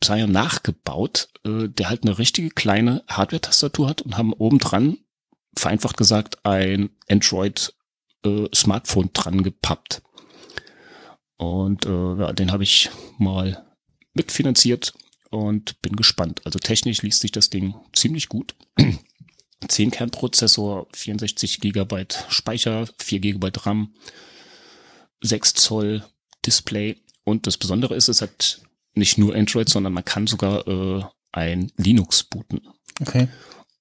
[0.01, 4.99] Psion nachgebaut, äh, der halt eine richtige kleine Hardware-Tastatur hat und haben obendran,
[5.57, 10.03] vereinfacht gesagt, ein Android-Smartphone dran gepappt.
[11.37, 13.65] Und äh, ja, den habe ich mal
[14.15, 14.95] mitfinanziert
[15.31, 16.43] und bin gespannt.
[16.45, 18.55] Also technisch liest sich das Ding ziemlich gut.
[19.69, 23.95] 10 Kernprozessor, 64 Gigabyte Speicher, 4 Gigabyte RAM,
[25.23, 26.05] 6 Zoll
[26.45, 28.61] Display und das Besondere ist, es hat
[28.95, 32.63] nicht nur Android, sondern man kann sogar äh, ein Linux booten.
[33.01, 33.29] Okay.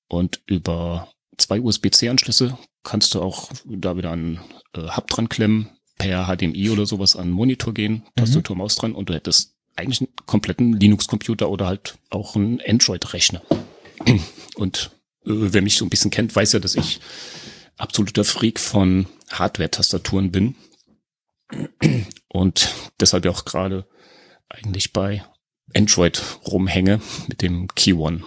[0.08, 4.40] Und über zwei USB-C-Anschlüsse kannst du auch da wieder einen
[4.76, 8.96] äh, Hub dran klemmen, per HDMI oder sowas an den Monitor gehen, Tastatur, Maus dran
[8.96, 13.42] und du hättest eigentlich einen kompletten Linux-Computer oder halt auch einen Android-Rechner.
[14.56, 14.92] Und
[15.26, 17.00] wer mich so ein bisschen kennt, weiß ja, dass ich
[17.78, 20.56] absoluter Freak von Hardware-Tastaturen bin.
[22.28, 23.88] Und deshalb ja auch gerade
[24.50, 25.24] eigentlich bei
[25.76, 28.24] Android rumhänge mit dem Key One.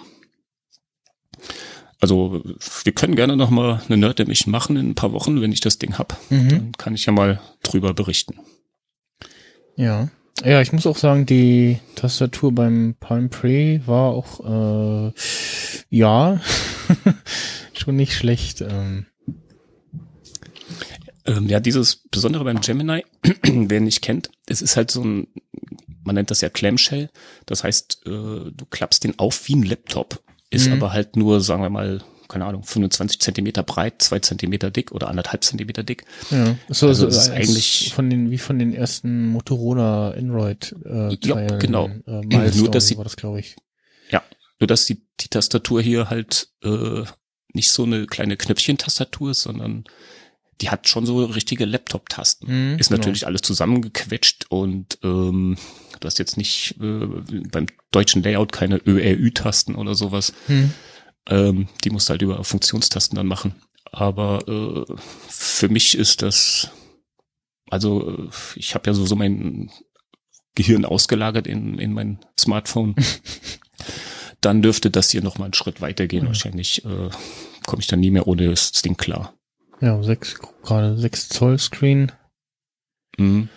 [1.99, 2.43] Also
[2.83, 5.61] wir können gerne noch mal eine Nerd Emission machen in ein paar Wochen, wenn ich
[5.61, 6.17] das Ding hab.
[6.29, 6.49] Mhm.
[6.49, 8.39] Dann kann ich ja mal drüber berichten.
[9.75, 10.09] Ja.
[10.43, 15.11] Ja, ich muss auch sagen, die Tastatur beim Palm Pre war auch, äh,
[15.89, 16.39] ja,
[17.73, 18.61] schon nicht schlecht.
[18.61, 19.05] Ähm,
[21.25, 23.03] Ähm, ja, dieses Besondere beim Gemini,
[23.43, 25.27] wer nicht kennt, es ist halt so ein,
[26.05, 27.09] man nennt das ja Clamshell.
[27.45, 30.73] Das heißt, äh, du klappst den auf wie ein Laptop, ist Mhm.
[30.75, 35.07] aber halt nur, sagen wir mal, keine Ahnung, 25 Zentimeter breit, zwei Zentimeter dick oder
[35.07, 36.05] anderthalb Zentimeter dick.
[36.31, 36.55] ja.
[36.69, 41.09] So, Also so es ist eigentlich- von den, wie von den ersten Motorola Android äh,
[41.23, 41.87] Ja, Teilen, genau.
[42.05, 43.55] Äh, Milestone Nur, dass sie- war das, glaube ich.
[44.59, 47.03] Nur dass die, die Tastatur hier halt äh,
[47.53, 49.83] nicht so eine kleine Knöpfchentastatur ist, sondern
[50.61, 52.47] die hat schon so richtige Laptop-Tasten.
[52.73, 52.97] Mhm, ist genau.
[52.97, 55.57] natürlich alles zusammengequetscht und ähm,
[55.99, 57.05] du hast jetzt nicht äh,
[57.51, 60.33] beim deutschen Layout keine ÖRÜ-Tasten oder sowas.
[60.47, 60.71] Hm.
[61.29, 63.55] Ähm, die musst du halt über Funktionstasten dann machen.
[63.91, 64.93] Aber äh,
[65.27, 66.69] für mich ist das,
[67.69, 69.71] also äh, ich habe ja so, so mein
[70.55, 72.95] Gehirn ausgelagert in, in mein Smartphone.
[74.41, 76.23] dann dürfte das hier noch mal einen Schritt weitergehen.
[76.23, 76.27] Mhm.
[76.27, 77.09] Wahrscheinlich äh,
[77.65, 79.33] komme ich dann nie mehr ohne das Ding klar.
[79.79, 82.11] Ja, sechs, gerade 6 Zoll Screen.
[83.17, 83.49] Mhm.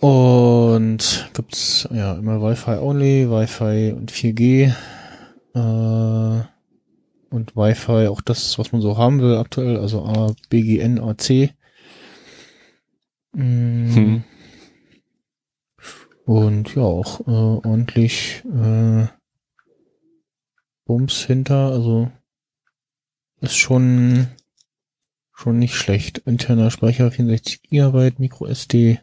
[0.00, 4.72] Und gibt's ja immer Wi-Fi only, Wi-Fi und 4G.
[5.54, 6.44] Äh,
[7.30, 11.54] und Wi-Fi auch das, was man so haben will aktuell, also A, BGN, AC.
[13.32, 13.94] Mm.
[13.94, 14.24] Hm.
[16.24, 19.06] Und ja, auch äh, ordentlich äh,
[20.84, 22.10] Bums hinter, also
[23.40, 24.28] ist schon
[25.38, 26.18] schon nicht schlecht.
[26.18, 29.00] Interner Speicher 64 GB, Micro SD.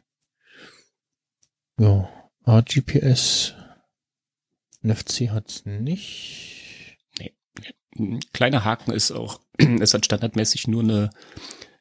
[1.80, 2.10] Ja,
[2.46, 3.54] RGPS.
[4.84, 6.65] NFC hat's nicht.
[7.98, 9.40] Ein kleiner Haken ist auch,
[9.80, 11.10] es hat standardmäßig nur eine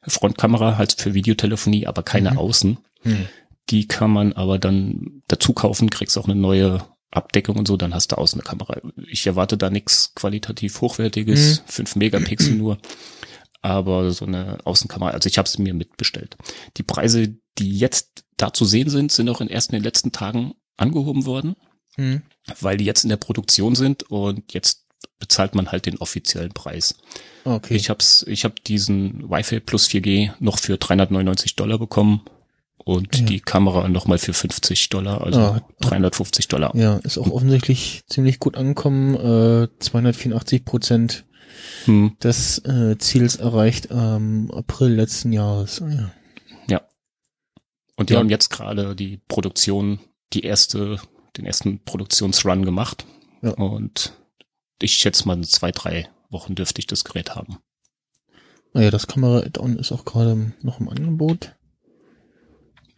[0.07, 2.37] Frontkamera halt für Videotelefonie, aber keine Mhm.
[2.37, 2.77] Außen.
[3.01, 3.27] Hm.
[3.69, 7.93] Die kann man aber dann dazu kaufen, kriegst auch eine neue Abdeckung und so, dann
[7.95, 8.79] hast du außen eine Kamera.
[9.07, 11.67] Ich erwarte da nichts qualitativ hochwertiges, Mhm.
[11.67, 12.77] 5 Megapixel nur,
[13.61, 16.37] aber so eine Außenkamera, also ich habe es mir mitbestellt.
[16.77, 20.11] Die Preise, die jetzt da zu sehen sind, sind auch in erst in den letzten
[20.11, 21.55] Tagen angehoben worden,
[21.95, 22.21] Hm.
[22.59, 24.84] weil die jetzt in der Produktion sind und jetzt
[25.19, 26.95] bezahlt man halt den offiziellen Preis.
[27.43, 27.75] Okay.
[27.75, 32.21] Ich hab's, ich habe diesen Wi-Fi plus 4G noch für 399 Dollar bekommen
[32.77, 33.25] und Ja.
[33.25, 35.61] die Kamera nochmal für 50 Dollar, also Ah.
[35.81, 36.75] 350 Dollar.
[36.75, 39.15] ja, ist auch offensichtlich ziemlich gut angekommen.
[39.15, 41.25] Äh, 284 Prozent
[41.85, 45.81] Hm, des äh, Ziels erreicht am April letzten Jahres.
[45.81, 46.11] Ah,
[46.67, 46.81] ja.
[47.97, 48.19] und die Ja.
[48.19, 49.99] haben jetzt gerade die Produktion,
[50.33, 50.99] die erste,
[51.37, 53.05] den ersten Produktionsrun gemacht.
[53.41, 53.51] Ja.
[53.51, 54.13] Und
[54.81, 57.57] ich schätze mal zwei, drei Wochen dürfte ich das Gerät haben.
[58.73, 61.53] Ah ja, das Kamera-Add-on ist auch gerade noch im Angebot.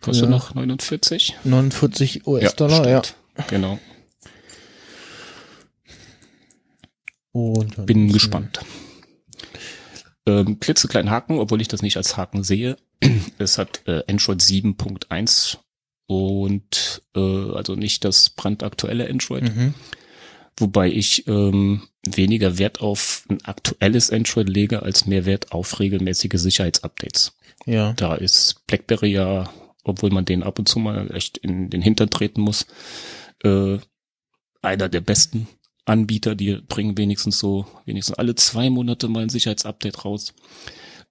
[0.01, 0.29] Kostet Ja.
[0.31, 1.35] noch 49?
[1.43, 3.03] 49 US-Dollar, ja.
[3.03, 3.49] stimmt.
[3.49, 3.79] Genau.
[7.31, 8.59] Und ja, Bin gespannt.
[10.25, 12.77] Ähm, klitzekleinen Haken, obwohl ich das nicht als Haken sehe.
[13.37, 15.57] Es hat äh, Android 7.1
[16.07, 19.73] und äh, also nicht das brandaktuelle Android, Mhm.
[20.57, 26.39] Wobei ich ähm, weniger Wert auf ein aktuelles Android lege, als mehr Wert auf regelmäßige
[26.39, 27.33] Sicherheitsupdates.
[27.65, 27.93] Ja.
[27.93, 29.49] Da ist BlackBerry ja,
[29.83, 32.65] obwohl man den ab und zu mal echt in den Hintern treten muss,
[33.43, 33.77] äh,
[34.61, 35.47] einer der besten
[35.85, 40.33] Anbieter, die bringen wenigstens so, wenigstens alle zwei Monate mal ein Sicherheitsupdate raus.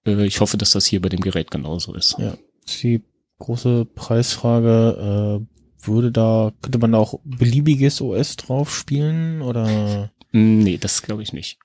[0.05, 2.15] Äh, ich hoffe, dass das hier bei dem Gerät genauso ist.
[2.19, 2.37] Ja.
[2.65, 3.01] Ist Die
[3.39, 10.11] große Preisfrage, äh, würde da, könnte man da auch beliebiges OS drauf spielen oder?
[10.31, 11.59] Nee, das glaube ich nicht.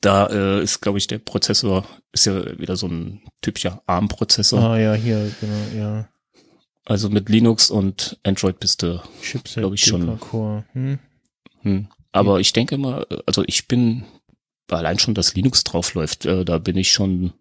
[0.00, 4.60] Da äh, ist, glaube ich, der Prozessor, ist ja wieder so ein typischer ARM-Prozessor.
[4.60, 6.08] Ah ja, hier, genau, ja.
[6.84, 10.02] Also mit Linux und Android bist du Chipset, Glaub ich schon.
[10.02, 10.64] Deca-Core.
[10.72, 10.98] Hm?
[11.62, 11.88] Hm.
[12.12, 14.04] Aber ich denke mal, also ich bin
[14.70, 17.32] allein schon, dass Linux drauf läuft, äh, da bin ich schon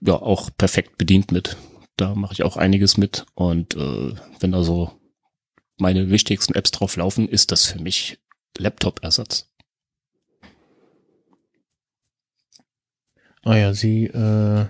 [0.00, 1.56] ja auch perfekt bedient mit.
[2.00, 4.92] Da mache ich auch einiges mit und äh, wenn da so
[5.76, 8.18] meine wichtigsten Apps drauf laufen, ist das für mich
[8.56, 9.50] Laptop-Ersatz.
[13.42, 14.64] Ah ja, sie äh,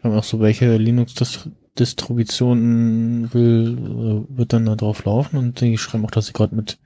[0.00, 6.06] haben auch so, welche Linux-Distributionen will, äh, wird dann da drauf laufen und sie schreiben
[6.06, 6.78] auch, dass sie gerade mit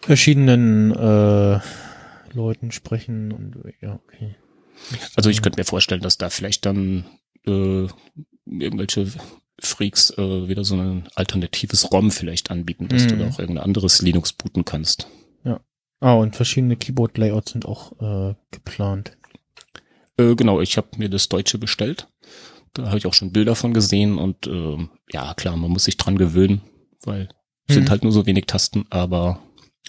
[0.00, 1.58] verschiedenen äh,
[2.34, 4.36] Leuten sprechen und ja, okay.
[5.16, 7.06] Also ich könnte mir vorstellen, dass da vielleicht dann
[7.46, 7.86] äh,
[8.46, 9.10] irgendwelche
[9.60, 13.20] Freaks äh, wieder so ein alternatives ROM vielleicht anbieten, dass du Mhm.
[13.20, 15.08] da auch irgendein anderes Linux booten kannst.
[16.00, 19.16] Ah, und verschiedene Keyboard-Layouts sind auch äh, geplant.
[20.18, 22.08] Äh, genau, ich habe mir das Deutsche bestellt.
[22.74, 25.96] Da habe ich auch schon Bilder von gesehen und ähm, ja, klar, man muss sich
[25.96, 26.60] dran gewöhnen,
[27.04, 27.28] weil
[27.66, 27.90] es sind Mhm.
[27.90, 29.40] halt nur so wenig Tasten, aber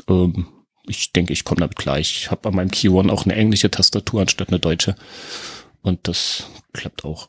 [0.07, 0.48] ähm,
[0.88, 1.99] ich denke, ich komme damit klar.
[1.99, 4.95] Ich habe an meinem Key One auch eine englische Tastatur anstatt eine deutsche
[5.82, 7.27] und das klappt auch.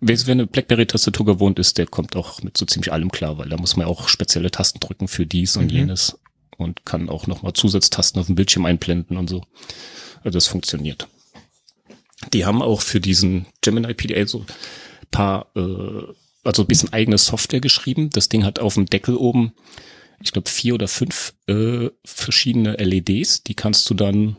[0.00, 3.48] Wer wer eine BlackBerry-Tastatur gewohnt ist, der kommt auch mit so ziemlich allem klar, weil
[3.48, 5.70] da muss man auch spezielle Tasten drücken für dies und Mhm.
[5.78, 6.18] jenes
[6.58, 9.42] und kann auch nochmal Zusatztasten auf dem Bildschirm einblenden und so.
[10.22, 11.08] Also das funktioniert.
[12.32, 14.44] Die haben auch für diesen Gemini PDA so
[15.10, 16.02] paar, äh,
[16.44, 18.10] also ein bisschen eigene Software geschrieben.
[18.10, 19.52] Das Ding hat auf dem Deckel oben,
[20.22, 23.42] ich glaube, vier oder fünf äh, verschiedene LEDs.
[23.44, 24.36] Die kannst du dann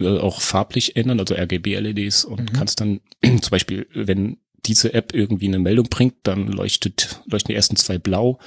[0.00, 2.52] äh, auch farblich ändern, also RGB-LEDs und Mhm.
[2.54, 7.56] kannst dann zum Beispiel, wenn diese App irgendwie eine Meldung bringt, dann leuchtet, leuchten die
[7.56, 8.38] ersten zwei blau.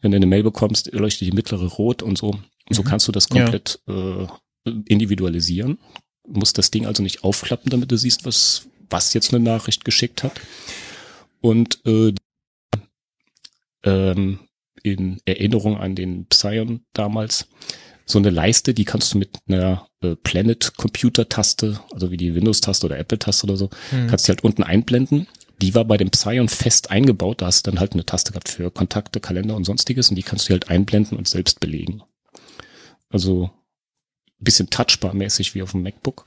[0.00, 2.30] Wenn du eine Mail bekommst, leuchtet die mittlere rot und so.
[2.30, 2.86] Und so Mhm.
[2.86, 3.42] kannst du das Ja.
[3.42, 4.26] komplett äh,
[4.86, 5.78] individualisieren.
[6.26, 9.84] Du musst das Ding also nicht aufklappen, damit du siehst, was, was jetzt eine Nachricht
[9.84, 10.40] geschickt hat.
[11.40, 12.12] Und äh,
[13.84, 14.40] ähm,
[14.82, 17.46] in Erinnerung an den Psion damals,
[18.06, 22.34] so eine Leiste, die kannst du mit einer äh, Planet Computer Taste, also wie die
[22.34, 24.08] Windows Taste oder Apple Taste oder so, Mhm.
[24.08, 25.26] kannst du halt unten einblenden.
[25.60, 28.48] Die war bei dem Psion fest eingebaut, da hast du dann halt eine Taste gehabt
[28.48, 32.02] für Kontakte, Kalender und sonstiges und die kannst du halt einblenden und selbst belegen.
[33.10, 33.50] Also
[34.40, 36.26] ein bisschen touchbar-mäßig wie auf dem MacBook.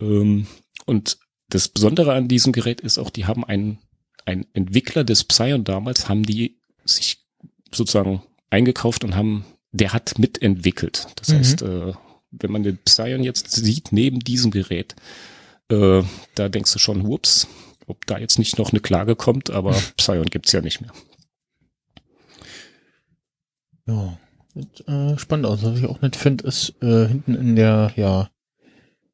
[0.00, 0.46] Ähm,
[0.86, 1.18] und
[1.50, 3.78] das Besondere an diesem Gerät ist auch, die haben einen,
[4.24, 7.18] einen Entwickler des Psion damals, haben die sich
[7.72, 11.08] sozusagen eingekauft und haben, der hat mitentwickelt.
[11.16, 11.34] Das Mhm.
[11.34, 11.92] heißt, äh,
[12.30, 14.94] wenn man den Psion jetzt sieht neben diesem Gerät,
[15.70, 16.02] äh,
[16.34, 17.46] da denkst du schon, whoops,
[17.88, 20.92] ob da jetzt nicht noch eine Klage kommt, aber Psion gibt's ja nicht mehr.
[23.86, 24.18] Ja,
[24.54, 25.62] sieht, äh, spannend aus.
[25.62, 28.30] Was ich auch nicht finde, ist äh, hinten in der ja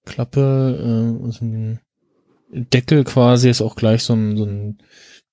[0.04, 1.80] Klappe, äh, so ein
[2.50, 4.78] Deckel quasi ist auch gleich so ein, so ein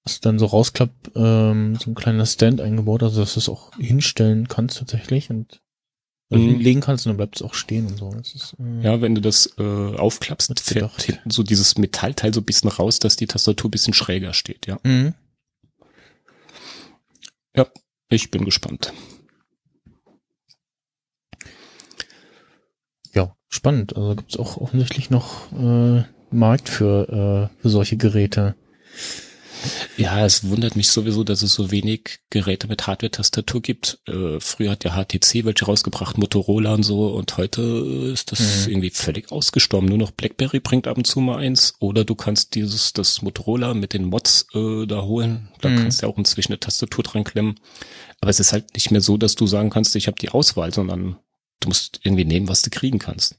[0.03, 3.75] was dann so rausklappt, ähm, so ein kleiner Stand eingebaut, also dass du es auch
[3.75, 5.70] hinstellen kannst tatsächlich und also
[6.39, 6.59] Mhm.
[6.59, 8.13] legen kannst und dann bleibt es auch stehen und so.
[8.13, 12.45] Ist, äh, Ja, wenn du das äh, aufklappst, fährt hinten so dieses Metallteil so ein
[12.45, 14.79] bisschen raus, dass die Tastatur ein bisschen schräger steht, ja.
[14.83, 15.13] Mhm.
[17.55, 17.67] Ja,
[18.09, 18.93] ich bin gespannt.
[23.13, 23.95] Ja, spannend.
[23.97, 28.55] Also gibt es auch offensichtlich noch äh, Markt für, äh, für solche Geräte.
[29.97, 33.99] Ja, es wundert mich sowieso, dass es so wenig Geräte mit Hardware-Tastatur gibt.
[34.07, 37.61] Äh, früher hat ja HTC welche rausgebracht, Motorola und so, und heute
[38.13, 38.71] ist das Mhm.
[38.71, 39.87] irgendwie völlig ausgestorben.
[39.89, 43.73] Nur noch BlackBerry bringt ab und zu mal eins, oder du kannst dieses, das Motorola
[43.73, 45.49] mit den Mods äh, da holen.
[45.61, 45.75] Da Mhm.
[45.77, 47.59] kannst du ja auch inzwischen eine Tastatur dran klemmen.
[48.19, 50.73] Aber es ist halt nicht mehr so, dass du sagen kannst, ich habe die Auswahl,
[50.73, 51.17] sondern
[51.59, 53.35] du musst irgendwie nehmen, was du kriegen kannst.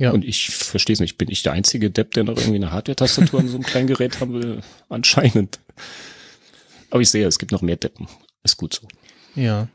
[0.00, 0.12] Ja.
[0.12, 1.18] Und ich verstehe es nicht.
[1.18, 4.18] Bin ich der einzige Depp, der noch irgendwie eine Hardware-Tastatur an so einem kleinen Gerät
[4.20, 4.60] haben will?
[4.88, 5.60] Anscheinend.
[6.88, 8.08] Aber ich sehe, es gibt noch mehr Deppen.
[8.42, 8.88] Ist gut so.
[9.34, 9.68] Ja.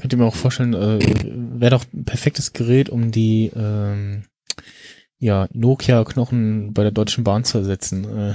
[0.00, 0.98] Könnt ihr mir auch vorstellen, äh,
[1.60, 4.24] wäre doch ein perfektes Gerät, um die ähm,
[5.18, 8.04] ja, Nokia-Knochen bei der Deutschen Bahn zu ersetzen.
[8.04, 8.34] Äh,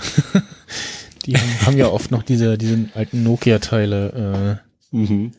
[1.25, 5.31] die haben, haben ja oft noch diese, diese alten Nokia-Teile, äh, Mhm.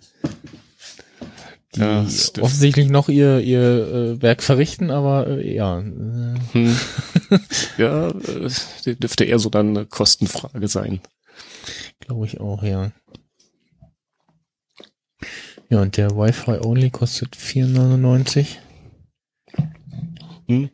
[1.74, 2.00] Die Ja,
[2.40, 5.78] offensichtlich noch ihr, ihr äh, Werk verrichten, aber äh, ja.
[5.80, 6.76] Hm.
[7.78, 11.00] ja, äh, dürfte eher so dann eine Kostenfrage sein.
[12.00, 12.92] Glaube ich auch, ja.
[15.70, 18.46] Ja, und der Wi-Fi Only kostet 4,99.
[20.46, 20.70] Hm.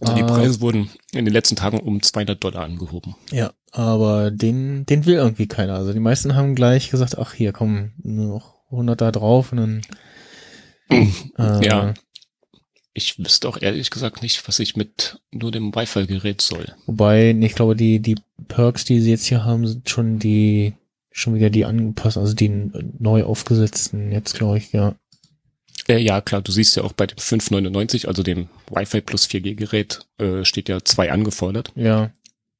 [0.00, 0.26] Also die Ah.
[0.26, 3.16] Preise wurden in den letzten Tagen um 200 Dollar angehoben.
[3.32, 5.74] Ja, aber den, den will irgendwie keiner.
[5.74, 9.58] Also die meisten haben gleich gesagt, ach hier, komm, nur noch 100 da drauf und
[9.58, 9.82] dann.
[10.90, 11.94] Äh, Ja.
[12.94, 16.74] Ich wüsste auch ehrlich gesagt nicht, was ich mit nur dem Wi-Fi-Gerät soll.
[16.86, 18.16] Wobei, ich glaube, die, die
[18.48, 20.74] Perks, die sie jetzt hier haben, sind schon die,
[21.12, 24.96] schon wieder die angepasst, also die neu aufgesetzten jetzt, glaube ich, ja.
[25.88, 30.00] Äh, ja, klar, du siehst ja auch bei dem 599, also dem Wi-Fi plus 4G-Gerät,
[30.18, 31.70] äh, steht ja zwei angefordert.
[31.76, 32.10] Ja,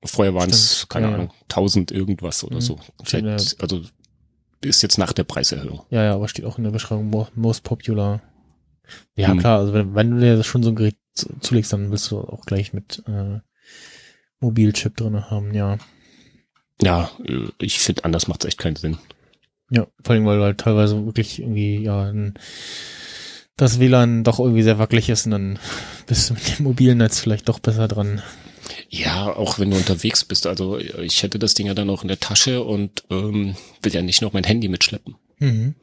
[0.05, 1.14] Vorher waren es, keine ja.
[1.14, 2.60] Ahnung, 1000 irgendwas oder Mhm.
[2.60, 2.78] so.
[3.02, 3.82] Vielleicht, also
[4.62, 5.82] ist jetzt nach der Preiserhöhung.
[5.90, 8.20] ja, ja, aber steht auch in der Beschreibung mo- most popular.
[9.16, 9.39] Ja, Hm.
[9.39, 12.20] klar, also wenn, wenn du dir schon so ein Gerät zu- zulegst, dann willst du
[12.20, 13.40] auch gleich mit äh,
[14.40, 15.78] Mobilchip drinne haben, ja.
[16.80, 18.98] Ja, äh, ich finde, anders macht es echt keinen Sinn.
[19.70, 22.10] Ja, vor allem, weil halt teilweise wirklich irgendwie, ja,
[23.56, 25.59] das WLAN doch irgendwie sehr wackelig ist und dann
[26.06, 28.22] bist du mit dem mobilen Netz vielleicht doch besser dran.
[28.89, 30.47] Ja, auch wenn du unterwegs bist.
[30.47, 34.03] Also ich hätte das Ding ja dann auch in der Tasche und ähm, will ja
[34.03, 35.16] nicht noch mein Handy mitschleppen.
[35.39, 35.74] Mhm.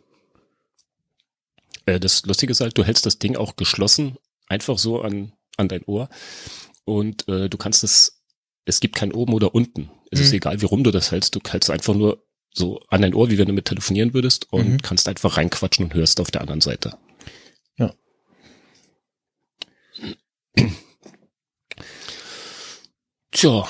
[1.86, 4.18] Äh, das Lustige ist halt, du hältst das Ding auch geschlossen,
[4.48, 6.10] einfach so an, an dein Ohr.
[6.84, 8.22] Und äh, du kannst es,
[8.66, 9.90] es gibt kein oben oder unten.
[10.12, 10.38] Es ist Mhm.
[10.38, 11.36] egal, wie rum du das hältst.
[11.36, 14.70] Du hältst einfach nur so an dein Ohr, wie wenn du mit telefonieren würdest und
[14.74, 14.82] Mhm.
[14.82, 16.98] kannst einfach reinquatschen und hörst auf der anderen Seite.
[17.78, 17.94] Ja.
[23.36, 23.68] Tja,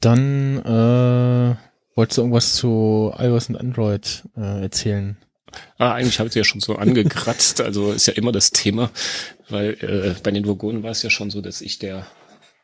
[0.00, 1.56] Dann äh,
[1.94, 5.18] wolltest du irgendwas zu iOS und Android äh, erzählen?
[5.76, 8.90] Ah, eigentlich habe ich ja schon so angekratzt, also ist ja immer das Thema,
[9.50, 12.06] weil äh, bei den Vogonen war es ja schon so, dass ich der,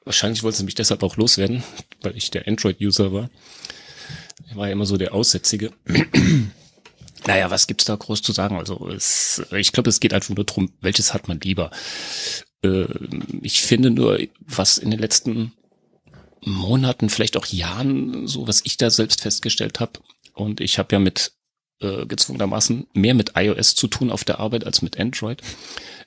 [0.07, 1.62] wahrscheinlich wollte sie mich deshalb auch loswerden,
[2.01, 3.28] weil ich der Android-User war.
[4.48, 5.73] Ich war ja immer so der Aussätzige.
[7.27, 8.57] Naja, was gibt's da groß zu sagen?
[8.57, 11.73] Also es, ich glaube, es geht einfach nur drum, welches hat man lieber.
[12.62, 12.86] Äh,
[13.43, 15.53] ich finde nur, was in den letzten
[16.47, 20.01] Monaten, vielleicht auch Jahren, so was ich da selbst festgestellt habe,
[20.32, 21.32] und ich habe ja mit
[21.81, 25.43] äh, gezwungenermaßen mehr mit iOS zu tun auf der Arbeit als mit Android,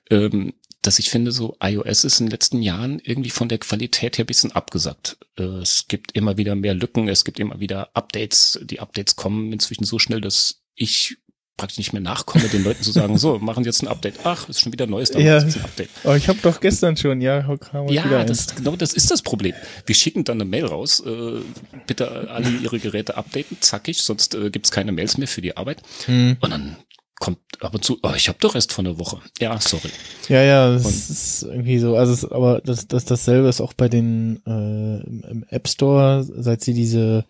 [0.09, 4.17] ähm, dass ich finde, so iOS ist in den letzten Jahren irgendwie von der Qualität
[4.17, 5.17] her bisschen abgesackt.
[5.37, 8.59] Äh, es gibt immer wieder mehr Lücken, es gibt immer wieder Updates.
[8.63, 11.17] Die Updates kommen inzwischen so schnell, dass ich
[11.59, 14.15] praktisch nicht mehr nachkomme, den Leuten zu sagen, so, machen Sie jetzt ein Update.
[14.23, 15.37] Ach, ist schon wieder ein neues, Ja.
[15.37, 15.89] ein Update.
[16.03, 17.45] Aber ich habe doch gestern schon, ja,
[17.89, 19.53] Ja, das, genau das ist das Problem.
[19.85, 21.41] Wir schicken dann eine Mail raus, äh,
[21.85, 25.81] bitte alle Ihre Geräte updaten, zackig, sonst äh, gibt's keine Mails mehr für die Arbeit.
[26.05, 26.37] Hm.
[26.39, 26.77] Und dann
[27.19, 29.19] kommt ab und zu, oh, ich habe doch erst vor einer Woche.
[29.41, 29.89] Ja, sorry.
[30.29, 31.97] Ja, ja, das Und- ist irgendwie so.
[31.97, 36.61] Also, es, aber das, das, dasselbe ist auch bei den äh, im App Store, seit
[36.61, 37.25] sie diese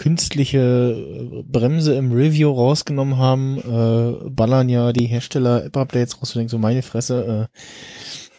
[0.00, 6.32] künstliche äh, Bremse im Review rausgenommen haben, äh, ballern ja die Hersteller App-Updates raus.
[6.32, 7.50] Du denkst so, meine Fresse,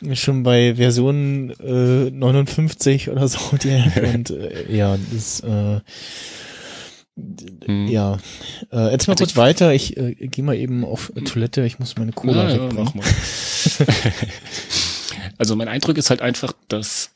[0.04, 3.38] äh, schon bei Version äh, 59 oder so.
[3.58, 3.70] Die,
[4.16, 5.82] und äh, ja, das äh,
[7.66, 7.88] Hm.
[7.88, 8.18] ja.
[8.72, 9.72] Äh, jetzt mal Also kurz weiter.
[9.74, 11.64] Ich äh, gehe mal eben auf Toilette.
[11.66, 12.92] Ich muss meine Cola Ja, ja, wegbringen.
[12.96, 13.06] mal.
[15.38, 17.12] also mein Eindruck ist halt einfach, dass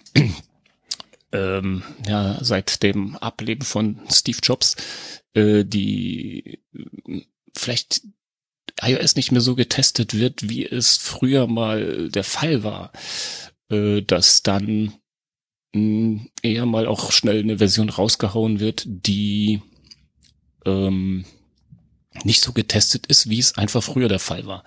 [1.36, 4.76] ähm, ja seit dem Ableben von Steve Jobs
[5.36, 6.60] äh, die
[7.56, 8.02] vielleicht
[8.82, 12.91] iOS nicht mehr so getestet wird, wie es früher mal der Fall war,
[13.70, 14.94] äh, dass dann
[15.74, 19.62] mh, eher mal auch schnell eine Version rausgehauen wird, die
[20.66, 21.26] ähm,
[22.24, 24.64] nicht so getestet ist, wie es einfach früher der Fall war.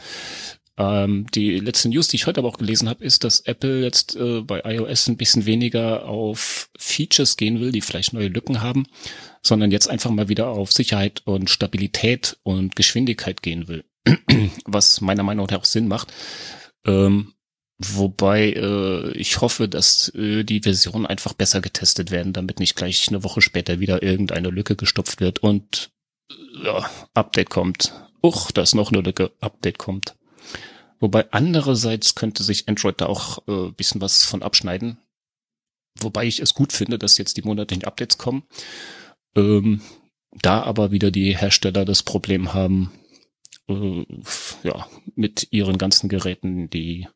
[0.79, 4.15] Ähm, die letzte News, die ich heute aber auch gelesen habe, ist, dass Apple jetzt
[4.15, 8.87] äh, bei iOS ein bisschen weniger auf Features gehen will, die vielleicht neue Lücken haben,
[9.43, 13.85] sondern jetzt einfach mal wieder auf Sicherheit und Stabilität und Geschwindigkeit gehen will.
[14.67, 16.13] Was meiner Meinung nach auch Sinn macht.
[16.87, 17.35] Ähm,
[17.79, 23.09] wobei äh, ich hoffe, dass äh, die Versionen einfach besser getestet werden, damit nicht gleich
[23.09, 25.91] eine Woche später wieder irgendeine Lücke gestopft wird und
[26.31, 27.93] äh, ja, Update kommt.
[28.23, 30.15] Uch, da ist noch eine Lücke, Update kommt.
[31.01, 34.99] Wobei andererseits könnte sich Android da auch äh, bisschen was von abschneiden.
[36.01, 38.45] Wobei ich es gut finde, dass jetzt die monatlichen Updates kommen.
[39.37, 39.81] Ähm,
[40.33, 42.93] da aber wieder die Hersteller das Problem haben,
[43.69, 44.05] äh,
[44.63, 47.09] ja, mit ihren ganzen Geräten die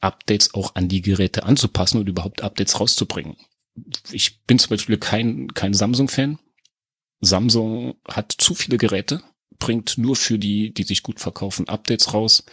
[0.00, 3.36] Updates auch an die Geräte anzupassen und überhaupt Updates rauszubringen.
[4.12, 6.38] Ich bin zum Beispiel kein, kein Samsung-Fan.
[7.20, 9.22] Samsung hat zu viele Geräte,
[9.64, 12.44] bringt nur für die, die sich gut verkaufen, Updates raus,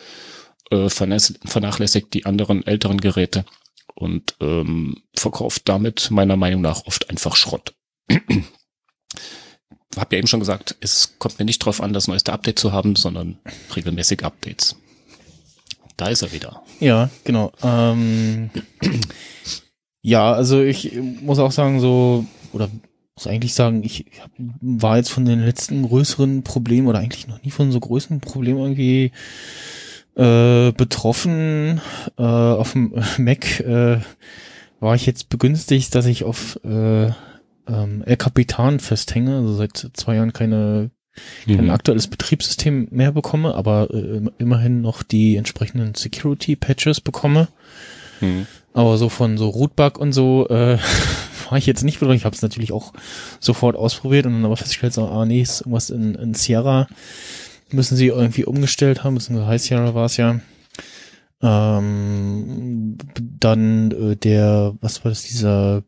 [0.70, 3.44] äh, vernachlässigt die anderen älteren Geräte
[3.96, 7.76] und ähm, verkauft damit meiner Meinung nach oft einfach Schrott.
[9.98, 12.72] Hab ja eben schon gesagt, es kommt mir nicht drauf an, das neueste Update zu
[12.72, 13.40] haben, sondern
[13.76, 14.78] regelmäßig Updates.
[15.98, 16.64] Da ist er wieder.
[16.80, 17.52] Ja, genau.
[17.62, 18.52] Ähm,
[20.02, 22.72] ja, also ich muss auch sagen, so, oder
[23.16, 24.32] muss eigentlich sagen, ich hab-
[24.62, 28.60] war jetzt von den letzten größeren Problemen oder eigentlich noch nie von so größeren Problemen
[28.60, 29.12] irgendwie
[30.16, 31.82] äh, betroffen.
[32.18, 34.00] Äh, auf dem Mac äh,
[34.80, 37.06] war ich jetzt begünstigt, dass ich auf äh,
[37.68, 40.90] ähm, El Capitan festhänge, also seit zwei Jahren keine
[41.46, 47.50] kein aktuelles Betriebssystem mehr bekomme, aber äh, immerhin noch die entsprechenden Security-Patches bekomme.
[48.22, 48.48] Mhm.
[48.74, 50.78] Aber so von so Rootbug und so äh,
[51.52, 52.18] war ich jetzt nicht betroffen.
[52.18, 52.94] Ich habe es natürlich auch
[53.40, 56.88] sofort ausprobiert und dann aber festgestellt, so, ah nee, ist irgendwas in, in Sierra
[57.74, 60.40] müssen sie irgendwie umgestellt haben, beziehungsweise High Sierra war es ja.
[61.42, 65.84] Ähm, dann äh, der, was war das, dieser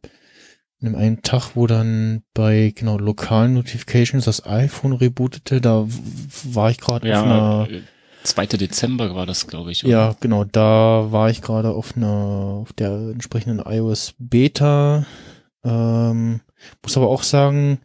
[0.81, 5.85] an dem einen Tag, wo dann bei genau lokalen Notifications das iPhone rebootete, da
[6.43, 7.81] war ich gerade auf einer Ja, äh,
[8.23, 8.45] 2.
[8.47, 9.85] Dezember war das, glaube ich.
[9.85, 9.91] oder?
[9.91, 12.07] ja, genau, da war ich gerade auf einer,
[12.61, 15.05] auf der entsprechenden iOS Beta.
[15.63, 16.41] Ähm,
[16.81, 17.79] muss aber auch sagen,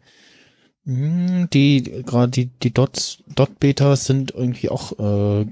[0.85, 5.45] mh, die, gerade die, die Dots, Dot Betas sind irgendwie auch, äh,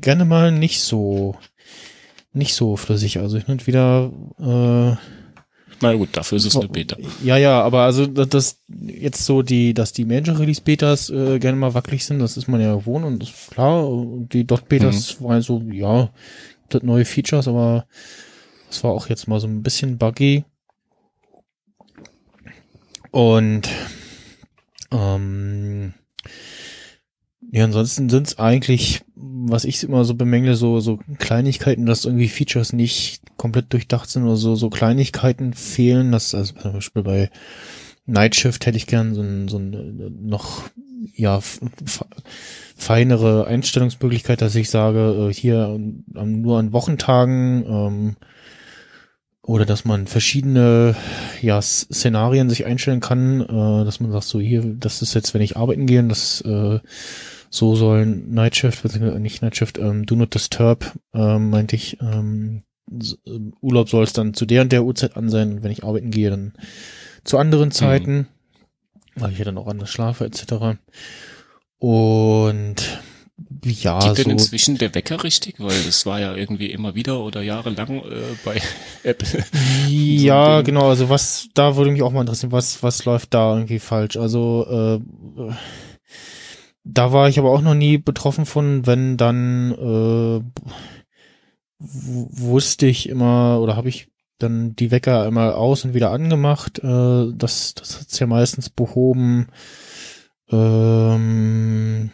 [0.00, 1.36] gerne mal nicht so,
[2.32, 3.18] nicht so flüssig.
[3.18, 4.96] Also hin und wieder, äh,
[5.80, 6.96] Na gut, dafür ist es eine Beta.
[7.22, 11.58] ja, ja, aber also das, jetzt so die, dass die Major Release Betas äh, gerne
[11.58, 13.84] mal wackelig sind, das ist man ja gewohnt und das ist klar.
[14.32, 16.10] Die Dot Betas waren so, ja,
[16.68, 17.86] das neue Features, aber
[18.68, 20.44] das war auch jetzt mal so ein bisschen buggy.
[23.12, 23.68] Und
[24.90, 25.92] ähm,
[27.52, 32.28] ja, ansonsten sind es eigentlich, was ich immer so bemängle, so, so Kleinigkeiten, dass irgendwie
[32.28, 37.30] Features nicht komplett durchdacht sind oder so, so Kleinigkeiten fehlen, dass also zum Beispiel bei
[38.06, 40.62] Nightshift hätte ich gern so ein, so ein noch
[41.14, 41.40] ja
[42.76, 46.04] feinere Einstellungsmöglichkeit, dass ich sage, äh, hier ähm,
[46.40, 48.16] nur an Wochentagen ähm,
[49.44, 50.94] oder dass man verschiedene
[51.40, 55.42] ja, Szenarien sich einstellen kann, äh, dass man sagt, so hier, das ist jetzt, wenn
[55.42, 56.78] ich arbeiten gehe, das äh,
[57.50, 62.62] so soll Nightshift, beziehungsweise nicht Nightshift, ähm, Do Not Disturb, ähm, meinte ich, ähm,
[63.26, 65.84] ähm, Urlaub soll es dann zu der und der Uhrzeit an sein und wenn ich
[65.84, 66.52] arbeiten gehe, dann
[67.24, 68.28] zu anderen Zeiten,
[69.16, 70.78] weil ich ja dann auch anders schlafe, etc.
[71.78, 73.01] Und
[73.64, 75.54] ja, Geht denn so, inzwischen der Wecker richtig?
[75.58, 78.60] Weil das war ja irgendwie immer wieder oder jahrelang äh, bei
[79.04, 79.44] Apple.
[79.88, 80.66] Ja, Ding.
[80.66, 84.16] genau, also was, da würde mich auch mal interessieren, was, was läuft da irgendwie falsch?
[84.16, 85.52] Also, äh,
[86.84, 90.62] da war ich aber auch noch nie betroffen von, wenn dann, äh,
[91.78, 94.08] wusste ich immer, oder habe ich
[94.38, 99.46] dann die Wecker einmal aus und wieder angemacht, äh, das, das hat's ja meistens behoben,
[100.50, 102.10] ähm,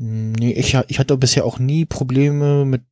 [0.00, 2.82] nee, ich, ich hatte bisher auch nie Probleme mit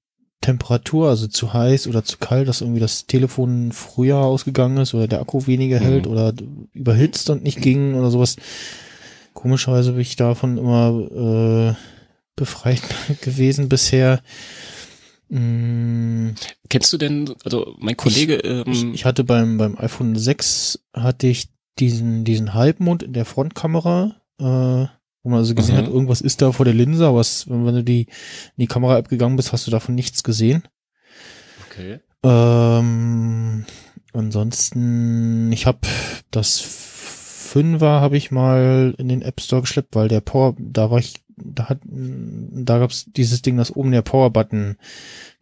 [0.40, 5.08] Temperatur, also zu heiß oder zu kalt, dass irgendwie das Telefon früher ausgegangen ist oder
[5.08, 5.84] der Akku weniger Mhm.
[5.84, 6.32] hält oder
[6.72, 8.36] überhitzt und nicht ging oder sowas.
[9.34, 11.74] Komischerweise bin ich davon immer äh,
[12.36, 12.82] befreit
[13.22, 14.20] gewesen bisher.
[15.28, 16.30] Mm,
[16.68, 18.44] Kennst du denn, also mein Kollege, ich,
[18.82, 21.48] ähm, ich hatte beim, beim iPhone 6 hatte ich
[21.78, 24.86] diesen, diesen Halbmond in der Frontkamera, äh,
[25.28, 25.78] wo man also gesehen Mhm.
[25.80, 29.08] hat, irgendwas ist da vor der Linse, aber es, wenn, du die, in die Kamera-App
[29.08, 30.62] gegangen bist, hast du davon nichts gesehen.
[31.70, 32.00] okay.
[32.24, 33.66] Ähm,
[34.14, 35.80] ansonsten, ich habe
[36.30, 40.98] das Fünfer habe ich mal in den App Store geschleppt, weil der Power, da war
[40.98, 44.76] ich, da hat, da gab's dieses Ding, dass oben der Power-Button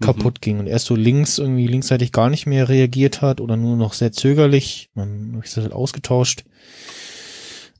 [0.00, 3.76] kaputt ging und erst so links irgendwie linksseitig gar nicht mehr reagiert hat oder nur
[3.76, 4.90] noch sehr zögerlich.
[4.94, 6.44] Man habe ich das halt ausgetauscht.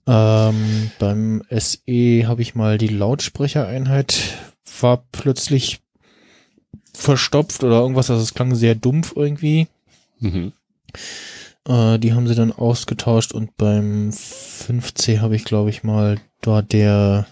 [0.07, 4.39] Ähm, beim SE habe ich mal die Lautsprechereinheit
[4.81, 5.81] war plötzlich
[6.95, 9.69] verstopft oder irgendwas, also es klang sehr dumpf irgendwie.
[10.19, 10.53] Mhm.
[11.67, 16.63] Äh, die haben sie dann ausgetauscht und beim 5C habe ich, glaube ich, mal da
[16.63, 17.27] der,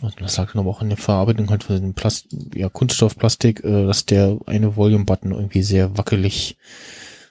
[0.00, 4.06] das lag aber auch in der Verarbeitung halt von dem Plast ja, Kunststoffplastik, äh, dass
[4.06, 6.56] der eine Volume-Button irgendwie sehr wackelig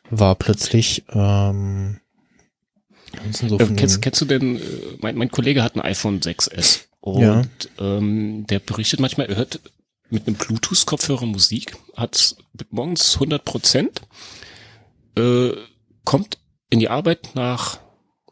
[0.09, 1.05] war plötzlich.
[1.13, 2.00] Ähm,
[3.31, 4.61] so von kennst, kennst du denn, äh,
[4.99, 7.41] mein, mein Kollege hat ein iPhone 6S und Ja.
[7.79, 9.59] ähm, der berichtet manchmal, er hört
[10.09, 12.35] mit einem Bluetooth-Kopfhörer Musik, hat
[12.69, 14.01] morgens 100 Prozent,
[15.17, 15.51] äh,
[16.03, 16.37] kommt
[16.69, 17.79] in die Arbeit nach,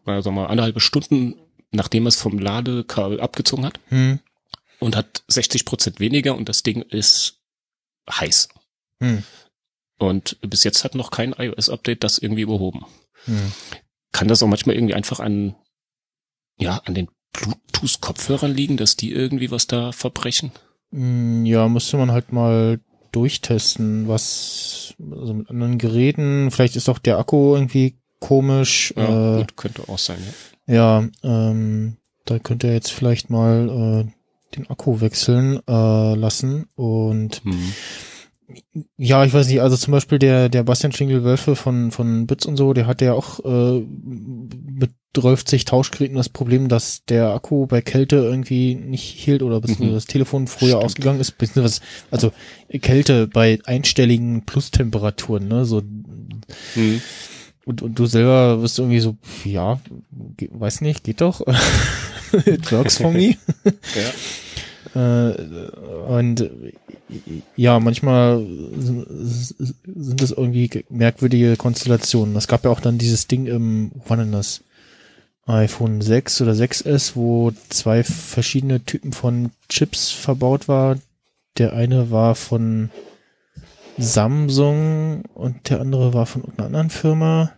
[0.06, 1.36] na, sagen wir mal, anderthalb Stunden,
[1.72, 4.20] nachdem er es vom Ladekabel abgezogen hat hm,
[4.80, 7.40] und hat 60 Prozent weniger und das Ding ist
[8.10, 8.50] heiß.
[9.02, 9.24] hm,
[10.00, 12.86] Und bis jetzt hat noch kein iOS-Update das irgendwie überhoben.
[13.26, 13.52] hm.
[14.12, 15.56] Kann das auch manchmal irgendwie einfach an,
[16.58, 20.52] ja, an den Bluetooth-Kopfhörern liegen, dass die irgendwie was da verbrechen?
[20.92, 22.80] Mm, Ja, müsste man halt mal
[23.12, 28.94] durchtesten, was, also mit anderen Geräten, vielleicht ist auch der Akku irgendwie komisch.
[28.96, 30.18] Ja, äh, gut, könnte auch sein,
[30.68, 30.74] ja.
[30.76, 36.68] Ja, ähm, da könnt ihr jetzt vielleicht mal äh, den Akku wechseln äh, lassen.
[36.76, 37.74] Und Hm.
[38.98, 42.58] Ja, ich weiß nicht, also zum Beispiel der, der Bastian Schinkel-Wölfe von, von Bits und
[42.58, 47.82] so, der hat ja auch äh, mit 12 Tauschgeräten das Problem, dass der Akku bei
[47.82, 49.96] Kälte irgendwie nicht hielt oder beziehungsweise Mhm.
[49.96, 50.84] das Telefon früher Stimmt.
[50.86, 51.82] ausgegangen ist, beziehungsweise
[52.12, 52.32] also
[52.82, 55.82] Kälte bei einstelligen Plustemperaturen, ne, so
[56.74, 57.02] Hm.
[57.66, 59.80] und, und du selber wirst irgendwie so, ja,
[60.52, 61.42] weiß nicht, geht doch.
[62.46, 63.36] It works for me.
[63.66, 64.12] Ja.
[64.96, 65.32] Äh,
[66.08, 66.74] und äh,
[67.56, 68.46] ja, manchmal
[68.76, 72.36] sind das irgendwie merkwürdige Konstellationen.
[72.36, 74.62] Es gab ja auch dann dieses Ding im, war denn das?
[75.50, 80.98] iPhone 6 oder 6S, wo zwei verschiedene Typen von Chips verbaut war.
[81.58, 82.92] Der eine war von
[83.98, 87.52] Samsung und der andere war von einer anderen Firma.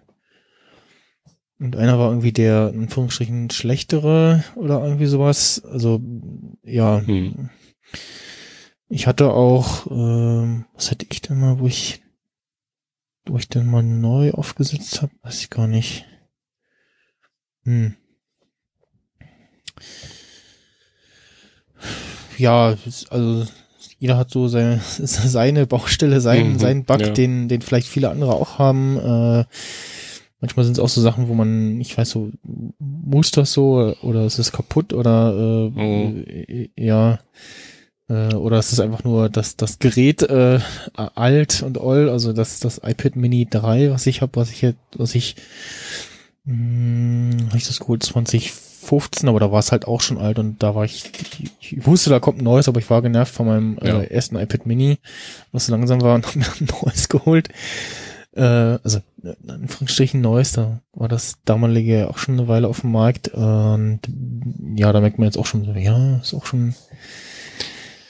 [1.62, 5.64] Und einer war irgendwie der, in Anführungsstrichen, schlechtere oder irgendwie sowas.
[5.64, 6.02] Also,
[6.64, 7.02] ja.
[7.06, 7.52] Hm.
[8.90, 12.02] Ich hatte auch, ähm, was hatte ich denn mal, wo ich,
[13.28, 15.12] wo ich denn mal neu aufgesetzt habe?
[15.22, 16.06] Weiß ich gar nicht.
[17.66, 17.96] Hm.
[22.40, 22.76] Ja,
[23.12, 23.46] also
[24.00, 27.10] jeder hat so seine, seine Baustelle, seinen, Mhm, seinen Bug, ja.
[27.12, 28.98] den, den vielleicht viele andere auch haben.
[28.98, 29.46] Äh,
[30.42, 32.30] manchmal sind es auch so Sachen, wo man, ich weiß so,
[32.80, 36.26] muss das so oder ist es kaputt oder äh, Mhm.
[36.28, 37.20] äh, ja.
[38.10, 40.60] Äh, oder ist es einfach nur das, das Gerät äh,
[40.96, 44.80] alt und oll, also das, das iPad Mini 3, was ich habe, was ich jetzt,
[44.98, 45.36] was ich,
[46.46, 50.62] mh, hab ich das geholt 2015, aber da war es halt auch schon alt und
[50.64, 51.12] da war ich,
[51.60, 54.02] ich, ich wusste, da kommt ein neues, aber ich war genervt von meinem Ja.
[54.02, 54.98] äh, ersten iPad Mini,
[55.52, 57.50] was so langsam war und hab mir ein neues geholt.
[58.34, 62.82] Äh, also in Anführungsstrichen neues, da war das damalige ja auch schon eine Weile auf
[62.82, 64.00] dem Markt und
[64.76, 66.74] ja, da merkt man jetzt auch schon so, ja, ist auch schon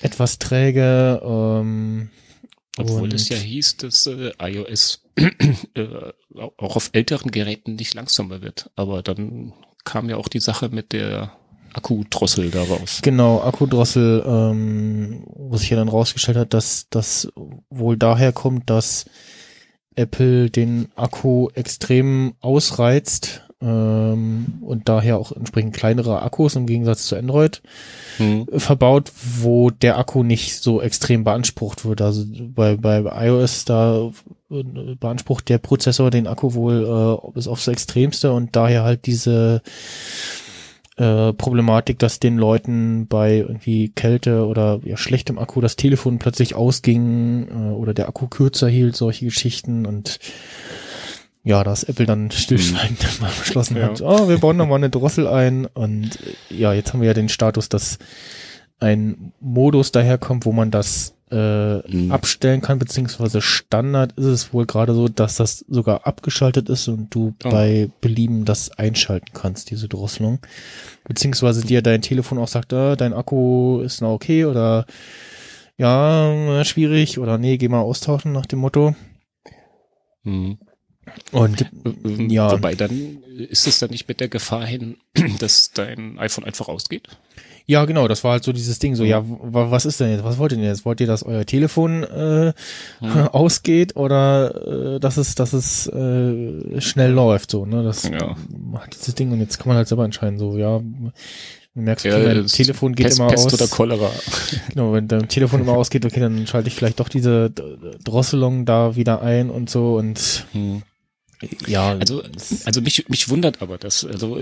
[0.01, 1.21] etwas träge.
[1.23, 2.09] Ähm,
[2.77, 5.03] Obwohl es ja hieß, dass äh, iOS
[5.73, 5.87] äh,
[6.57, 8.69] auch auf älteren Geräten nicht langsamer wird.
[8.75, 9.53] Aber dann
[9.83, 11.33] kam ja auch die Sache mit der
[11.73, 12.99] Akkudrossel da raus.
[13.01, 17.31] Genau, Akkudrossel, ähm, wo sich ja dann rausgestellt hat, dass das
[17.69, 19.05] wohl daher kommt, dass
[19.95, 27.15] Apple den Akku extrem ausreizt ähm, und daher auch entsprechend kleinere Akkus im Gegensatz zu
[27.15, 27.61] Android
[28.17, 28.47] Hm.
[28.51, 32.01] verbaut, wo der Akku nicht so extrem beansprucht wird.
[32.01, 34.11] Also bei, bei iOS da
[34.49, 34.63] äh,
[34.99, 39.61] beansprucht der Prozessor den Akku wohl äh, bis aufs Extremste und daher halt diese
[40.97, 46.55] äh, Problematik, dass den Leuten bei irgendwie Kälte oder ja, schlechtem Akku das Telefon plötzlich
[46.55, 49.85] ausging äh, oder der Akku kürzer hielt, solche Geschichten.
[49.85, 50.19] Und
[51.43, 53.83] ja, dass Apple dann stillschweigend mal beschlossen Ja.
[53.87, 55.65] hat, oh, wir bauen noch mal eine Drossel ein.
[55.65, 56.19] Und
[56.49, 57.97] äh, ja, jetzt haben wir ja den Status, dass
[58.79, 62.11] ein Modus daherkommt, wo man das äh, Mhm.
[62.11, 67.13] abstellen kann, beziehungsweise Standard ist es wohl gerade so, dass das sogar abgeschaltet ist und
[67.15, 67.49] du Oh.
[67.49, 70.39] bei Belieben das einschalten kannst, diese Drosselung.
[71.05, 74.85] Beziehungsweise dir dein Telefon auch sagt, ah, dein Akku ist noch okay oder
[75.77, 78.95] ja, äh, schwierig oder nee, geh mal austauschen nach dem Motto.
[80.23, 80.57] Hm.
[81.31, 81.65] Und
[82.29, 82.51] Ja.
[82.51, 84.97] Wobei dann ist es dann nicht mit der Gefahr hin,
[85.39, 87.07] dass dein iPhone einfach ausgeht.
[87.67, 90.37] Ja, genau, das war halt so dieses Ding, so, ja, was ist denn jetzt, was
[90.37, 90.83] wollt ihr denn jetzt?
[90.85, 92.53] Wollt ihr, dass euer Telefon äh,
[93.31, 97.83] ausgeht oder äh, dass es, dass es äh, schnell läuft, so, ne?
[97.83, 98.35] Das Ja.
[98.71, 101.11] macht dieses Ding und jetzt kann man halt selber entscheiden, so, ja, du
[101.81, 103.53] merkst, okay, Ja, mein das Telefon geht Pest, immer Pest aus.
[103.53, 104.09] oder Cholera.
[104.69, 107.49] Genau, wenn dein Telefon immer ausgeht, okay, dann schalte ich vielleicht doch diese
[108.03, 110.81] Drosselung da wieder ein und so und Hm.
[111.67, 114.41] ja, Also, das- also mich, mich wundert aber, dass also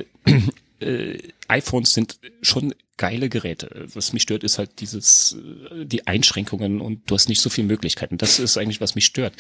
[0.82, 3.88] äh, iPhones sind schon geile Geräte.
[3.94, 5.38] Was mich stört, ist halt dieses
[5.72, 8.18] äh, die Einschränkungen und du hast nicht so viele Möglichkeiten.
[8.18, 9.34] Das ist eigentlich was mich stört.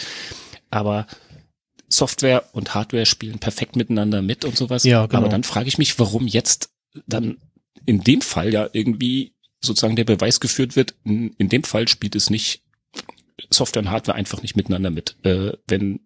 [0.69, 1.07] Aber
[1.89, 4.83] Software und Hardware spielen perfekt miteinander mit und sowas.
[4.83, 5.19] Ja, genau.
[5.19, 6.69] Aber dann frage ich mich, warum jetzt
[7.07, 7.37] dann
[7.85, 10.95] in dem Fall ja irgendwie sozusagen der Beweis geführt wird.
[11.03, 12.61] In, in dem Fall spielt es nicht
[13.49, 15.15] Software und Hardware einfach nicht miteinander mit.
[15.23, 15.99] Äh, wenn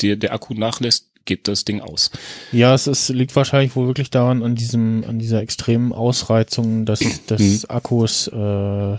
[0.00, 2.10] dir der Akku nachlässt, geht das Ding aus.
[2.52, 7.26] Ja, es ist, liegt wahrscheinlich wohl wirklich daran, an diesem, an dieser extremen Ausreizung des,
[7.26, 8.96] des Akkus, äh,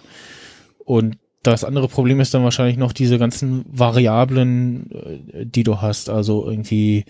[0.87, 4.89] und das andere Problem ist dann wahrscheinlich noch diese ganzen Variablen,
[5.33, 6.09] äh, die du hast.
[6.09, 7.03] Also irgendwie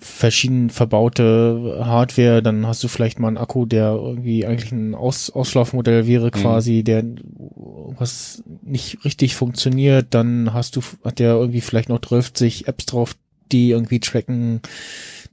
[0.00, 5.30] verschieden verbaute Hardware, dann hast du vielleicht mal einen Akku, der irgendwie eigentlich ein Aus
[5.30, 7.04] Auslaufmodell wäre quasi, der
[7.98, 13.14] was nicht richtig funktioniert, dann hast du, hat der irgendwie vielleicht noch 30 Apps drauf,
[13.50, 14.60] die irgendwie tracken,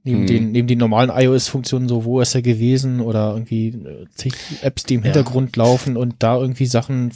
[0.03, 0.27] neben Mhm.
[0.27, 4.31] den, neben den normalen iOS-Funktionen, so wo ist er gewesen oder irgendwie äh,
[4.61, 5.06] Apps, die im Ja.
[5.06, 7.11] Hintergrund laufen und da irgendwie Sachen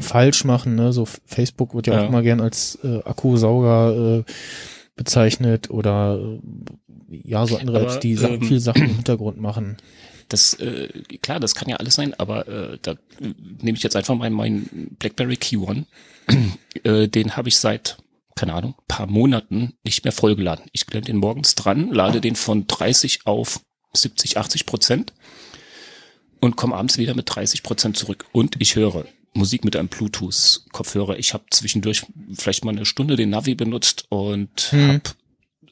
[0.00, 2.06] falsch machen, ne, so Facebook wird ja, auch Ja.
[2.08, 4.24] immer gern als äh, Akkusauger äh,
[4.96, 9.76] bezeichnet oder äh, ja, so andere Aber, Apps, die ähm, viel Sachen im Hintergrund machen.
[10.28, 10.88] Das, äh,
[11.20, 12.96] klar, das kann ja alles sein, aber äh, da äh,
[13.60, 15.84] nehme ich jetzt einfach mal meinen BlackBerry Key One.
[16.82, 17.98] äh, den habe ich seit,
[18.34, 20.66] keine Ahnung, paar Monaten nicht mehr vollgeladen.
[20.72, 23.60] Ich klemme den morgens dran, lade den von 30 auf
[23.92, 25.12] 70, 80 Prozent
[26.40, 28.26] und komme abends wieder mit 30 Prozent zurück.
[28.32, 31.18] Und ich höre Musik mit einem Bluetooth-Kopfhörer.
[31.18, 34.88] Ich habe zwischendurch vielleicht mal eine Stunde den Navi benutzt und Hm.
[34.88, 35.02] habe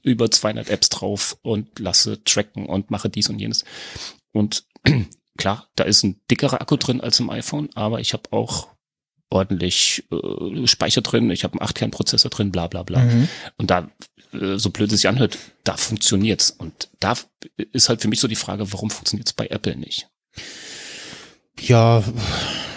[0.03, 3.65] über 200 Apps drauf und lasse tracken und mache dies und jenes.
[4.33, 4.65] Und
[5.37, 8.69] klar, da ist ein dickerer Akku drin als im iPhone, aber ich habe auch
[9.33, 13.01] ordentlich äh, Speicher drin, ich habe einen 8-Kern-Prozessor drin, bla bla bla.
[13.01, 13.29] Mhm.
[13.57, 13.89] Und da,
[14.33, 16.51] äh, so blöd es sich anhört, da funktioniert's.
[16.51, 17.15] Und da
[17.73, 20.09] ist halt für mich so die Frage, warum funktioniert's bei Apple nicht?
[21.61, 22.03] Ja,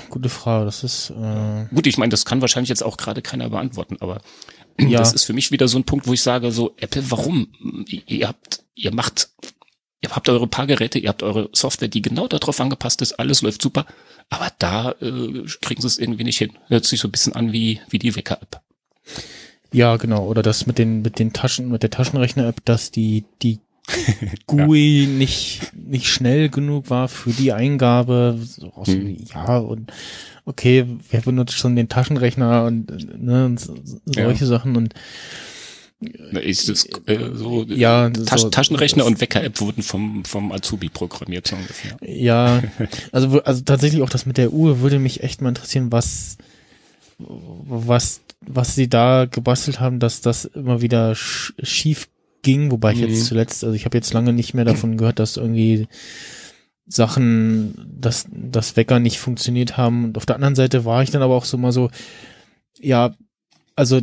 [0.09, 0.65] gute Frage.
[0.65, 4.21] Das ist äh, Gut, ich meine, das kann wahrscheinlich jetzt auch gerade keiner beantworten, aber
[4.79, 4.99] Ja.
[4.99, 7.85] das ist für mich wieder so ein Punkt, wo ich sage, so, Apple, warum?
[7.87, 9.29] Ihr habt, ihr macht,
[10.01, 13.41] ihr habt eure paar Geräte, ihr habt eure Software, die genau darauf angepasst ist, alles
[13.41, 13.85] läuft super,
[14.29, 16.51] aber da äh, kriegen sie es irgendwie nicht hin.
[16.67, 18.61] Hört sich so ein bisschen an wie, wie die Wecker-App.
[19.71, 20.25] ja genau.
[20.27, 23.59] Oder das mit den mit den Taschen mit der Taschenrechner-App, dass die die
[24.47, 28.39] GUI nicht, nicht schnell genug war für die Eingabe.
[28.43, 29.15] So, auch so, Hm.
[29.33, 29.91] Ja, und
[30.45, 34.93] okay, wer benutzt schon den Taschenrechner und, äh, ne, und so- solche Sachen und
[36.05, 41.47] Ist das, äh, so, ja, Tasch so- Taschenrechner und Wecker-App wurden vom, vom Azubi programmiert,
[41.47, 41.97] so ungefähr.
[42.01, 42.63] Ja,
[43.11, 46.37] also, also tatsächlich auch das mit der Uhr würde mich echt mal interessieren, was,
[47.17, 52.07] was, was sie da gebastelt haben, dass das immer wieder sch schief
[52.41, 53.07] ging, wobei ich Mhm.
[53.09, 55.87] jetzt zuletzt, also ich habe jetzt lange nicht mehr davon gehört, dass irgendwie
[56.87, 60.03] Sachen, dass das Wecker nicht funktioniert haben.
[60.05, 61.89] Und auf der anderen Seite war ich dann aber auch so mal so,
[62.79, 63.15] ja,
[63.75, 64.01] also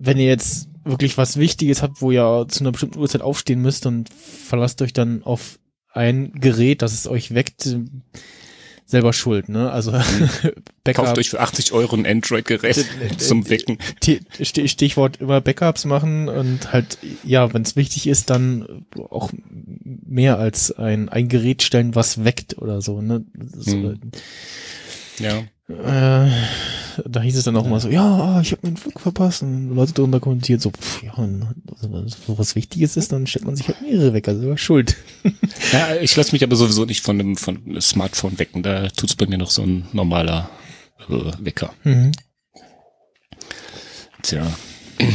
[0.00, 3.86] wenn ihr jetzt wirklich was Wichtiges habt, wo ihr zu einer bestimmten Uhrzeit aufstehen müsst
[3.86, 5.58] und verlasst euch dann auf
[5.92, 7.80] ein Gerät, das es euch weckt, äh,
[8.86, 9.70] selber schuld, ne?
[9.70, 9.92] Also
[10.84, 12.86] Backup, Kauft euch für 80 Euro ein Android-Gerät
[13.18, 13.76] zum Wecken.
[14.00, 19.30] T- Sti- Stichwort immer Backups machen und halt, ja, wenn es wichtig ist, dann auch
[19.74, 23.24] mehr als ein, ein Gerät stellen, was weckt oder so, ne?
[23.54, 24.00] So, Hm.
[25.18, 26.24] Ja.
[26.26, 26.30] äh,
[27.06, 29.74] da hieß es dann auch immer so, ja, ah, ich habe meinen Flug verpasst und
[29.74, 33.68] Leute drunter kommentiert so, pff, ja, also, so was Wichtiges ist, dann stellt man sich
[33.68, 34.96] halt mehrere Wecker, selber schuld.
[35.72, 38.62] ja ich lasse mich aber sowieso nicht von einem, von einem Smartphone wecken.
[38.62, 40.50] Da tut's bei mir noch so ein normaler
[41.08, 41.72] äh, Wecker.
[41.84, 42.12] Mhm.
[44.22, 44.46] Tja.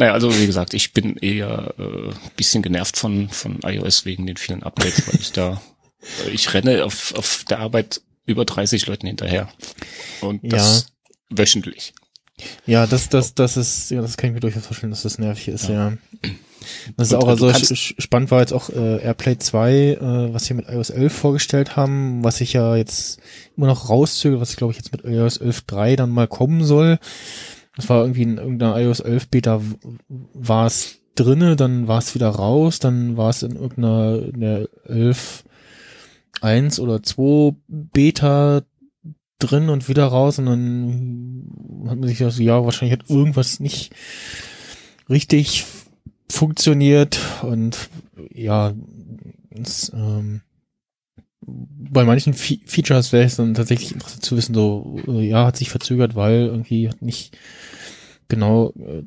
[0.00, 4.36] Naja, also wie gesagt, ich bin eher äh, bisschen genervt von, von iOS wegen den
[4.36, 5.60] vielen Updates, weil ich da,
[6.24, 9.48] äh, ich renne auf, auf der Arbeit über 30 Leuten hinterher.
[10.20, 10.86] Und das
[11.30, 11.94] wöchentlich.
[12.66, 15.48] Ja, das, das, das ist, ja, das kann ich mir durchaus vorstellen, dass das nervig
[15.48, 15.90] ist, ja.
[15.90, 15.92] Ja.
[16.96, 20.54] Das ist Und, auch, also spannend war jetzt auch äh, AirPlay 2, äh, was sie
[20.54, 23.20] mit iOS 11 vorgestellt haben, was ich ja jetzt
[23.56, 26.98] immer noch rauszöge, was glaube ich jetzt mit iOS 11.3 dann mal kommen soll.
[27.76, 29.60] Das war irgendwie in irgendeiner iOS 11 Beta
[30.08, 34.68] war es drinne, dann war es wieder raus, dann war es in irgendeiner in der
[34.84, 35.44] 11
[36.40, 38.62] 1 oder 2 Beta
[39.38, 43.92] drin und wieder raus und dann hat man sich gedacht, ja, wahrscheinlich hat irgendwas nicht
[45.08, 45.64] richtig
[46.30, 47.88] funktioniert und
[48.32, 48.74] ja,
[49.50, 50.42] es, ähm,
[51.40, 55.56] bei manchen Fe Features wäre es dann tatsächlich interessant zu wissen, so, äh, ja, hat
[55.56, 57.36] sich verzögert, weil irgendwie hat nicht
[58.28, 59.04] genau äh,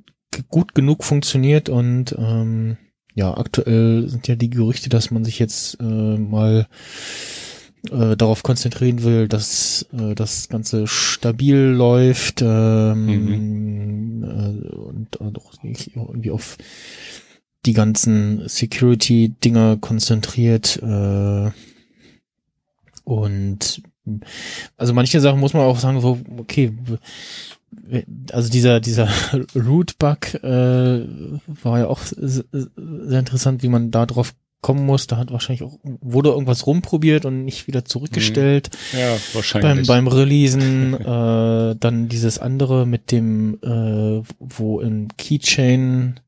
[0.50, 2.78] gut genug funktioniert und ähm,
[3.14, 6.68] ja, aktuell sind ja die Gerüchte, dass man sich jetzt äh, mal
[7.90, 16.32] äh, darauf konzentrieren will, dass äh, das Ganze stabil läuft ähm, äh, und, auch irgendwie
[16.32, 16.58] auf
[17.66, 21.52] die ganzen Security-Dinger konzentriert äh,
[23.04, 23.82] und
[24.78, 26.74] also manche Sachen muss man auch sagen, so, okay,
[28.32, 29.08] also dieser, dieser
[29.56, 31.06] Root-Bug äh,
[31.64, 35.08] war ja auch sehr interessant, wie man da drauf kommen muss.
[35.08, 39.88] Da hat wahrscheinlich auch, wurde irgendwas rumprobiert und nicht wieder zurückgestellt Ja, beim, wahrscheinlich.
[39.88, 40.94] beim Releasen.
[40.94, 46.20] äh, dann dieses andere mit dem, äh, wo in Keychain,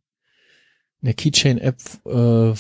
[1.02, 2.54] in der Keychain-App äh,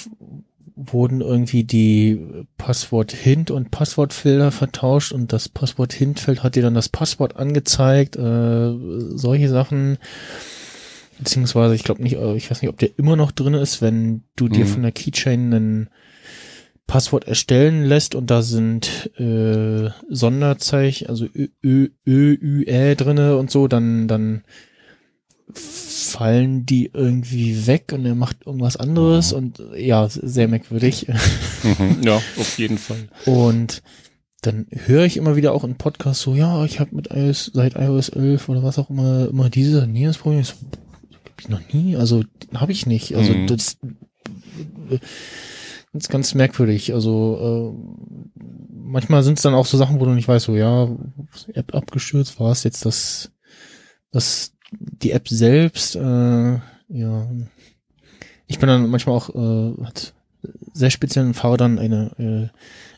[0.75, 2.19] wurden irgendwie die
[2.57, 8.73] Passwort-Hint und Passwortfelder vertauscht und das Passwort-Hint-Feld hat dir dann das Passwort angezeigt, äh,
[9.15, 9.97] solche Sachen.
[11.23, 14.23] Beziehungsweise, ich glaube nicht, äh, ich weiß nicht, ob der immer noch drin ist, wenn
[14.35, 14.69] du dir Mhm.
[14.69, 15.89] von der Keychain ein
[16.85, 23.37] Passwort erstellen lässt und da sind äh, Sonderzeichen, also Ö, Ö, Ö, Ü, Ä drinne
[23.37, 24.43] und so, dann, dann
[25.53, 31.07] fallen die irgendwie weg und er macht irgendwas anderes und äh, ja, sehr merkwürdig.
[31.07, 32.01] Mhm.
[32.03, 33.07] Ja, auf jeden Fall.
[33.25, 33.81] Und
[34.41, 37.75] dann höre ich immer wieder auch in Podcasts so, ja, ich habe mit iOS, seit
[37.75, 40.43] iOS 11 oder was auch immer, immer diese, das Problem.
[40.43, 40.53] So,
[41.43, 43.15] ich noch nie, also habe ich nicht.
[43.15, 43.47] Also Mhm.
[43.47, 43.77] das
[45.93, 46.93] ist ganz merkwürdig.
[46.93, 48.43] Also äh,
[48.73, 50.89] manchmal sind es dann auch so Sachen, wo du nicht weißt, so ja,
[51.53, 53.31] App abgestürzt, war es jetzt das,
[54.11, 56.59] das, die App selbst, äh,
[56.89, 57.27] ja.
[58.47, 60.13] Ich bin dann manchmal auch, äh, hat
[60.73, 62.51] sehr speziellen Fahrern eine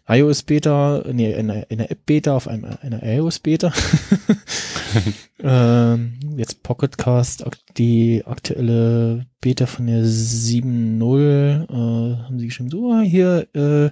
[0.07, 3.71] äh, iOS Beta, nee, eine, eine App Beta auf einem, einer iOS Beta.
[5.39, 12.69] ähm, jetzt Pocket Cast, ak die aktuelle Beta von der 7.0, äh, haben sie geschrieben,
[12.69, 13.89] so, ah, hier, äh,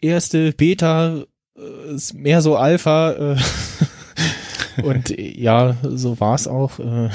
[0.00, 1.24] erste Beta,
[1.56, 3.36] äh, ist mehr so Alpha, äh,
[4.82, 6.78] und ja, so war's auch.
[6.78, 7.10] Äh,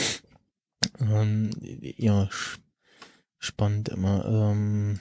[1.00, 2.28] ähm, ja,
[3.38, 4.24] spannend immer.
[4.26, 5.00] Ähm,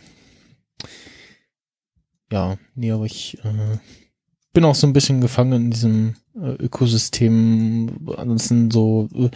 [2.32, 3.78] ja, nee, aber ich äh,
[4.58, 8.08] bin auch so ein bisschen gefangen in diesem äh, Ökosystem.
[8.18, 9.30] Ansonsten so äh,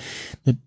[0.45, 0.57] ne,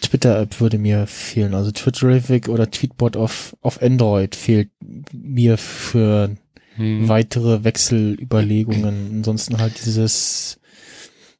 [0.00, 1.54] Twitter-App würde mir fehlen.
[1.54, 4.70] Also Twitterific oder Tweetbot auf, auf Android fehlt
[5.12, 6.36] mir für
[6.76, 7.08] Hm.
[7.08, 9.16] weitere Wechselüberlegungen.
[9.16, 10.60] Ansonsten halt dieses,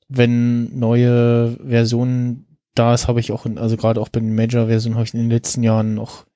[0.08, 4.96] wenn neue Versionen da ist, habe ich auch, in, also gerade auch bei den Major-Versionen
[4.96, 6.26] habe ich in den letzten Jahren noch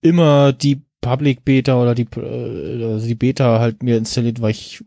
[0.00, 4.82] immer die Public Beta oder die, äh, also die Beta halt mir installiert, weil ich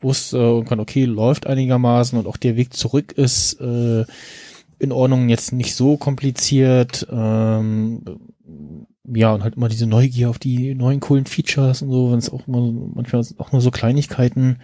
[0.00, 4.04] wusste und kann, okay, läuft einigermaßen und auch der Weg zurück ist äh,
[4.80, 7.06] in Ordnung, jetzt nicht so kompliziert.
[7.12, 8.02] Ähm,
[9.04, 12.32] ja, und halt immer diese Neugier auf die neuen coolen Features und so, wenn es
[12.32, 14.58] auch immer manchmal auch nur so Kleinigkeiten,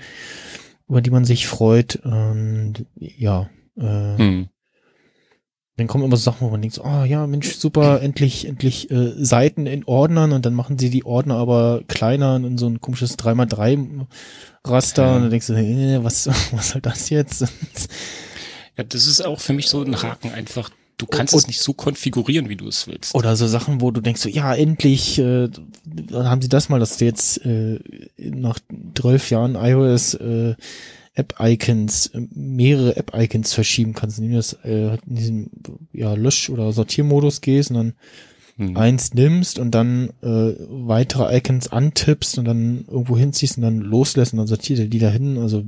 [0.88, 1.96] über die man sich freut.
[2.04, 4.48] Und ja, äh, Hm.
[5.78, 8.90] Dann kommen immer so Sachen, wo man denkt, so, ah ja, Mensch, super, endlich, endlich
[8.90, 12.66] äh, Seiten in Ordnern und dann machen sie die Ordner aber kleiner und in so
[12.66, 14.06] ein komisches 3x3
[14.64, 15.16] Raster Ja.
[15.16, 17.44] und dann denkst du, äh, was, was soll das jetzt?
[18.76, 20.70] Ja, das ist auch für mich so ein Haken einfach.
[20.98, 23.14] Du kannst Und- es nicht so konfigurieren, wie du es willst.
[23.14, 25.48] Oder so Sachen, wo du denkst, so, ja, endlich, äh,
[25.84, 27.78] dann haben sie das mal, dass du jetzt äh,
[28.18, 28.58] nach
[29.00, 30.56] zwölf Jahren iOS äh,
[31.18, 35.50] App-Icons, mehrere App-Icons verschieben kannst, indem du das äh, in diesen
[35.92, 37.92] ja, Lösch- oder Sortiermodus gehst und dann
[38.56, 38.76] Hm.
[38.76, 44.32] eins nimmst und dann äh, weitere Icons antippst und dann irgendwo hinziehst und dann loslässt
[44.32, 45.38] und dann sortiert er die dahin.
[45.38, 45.62] Also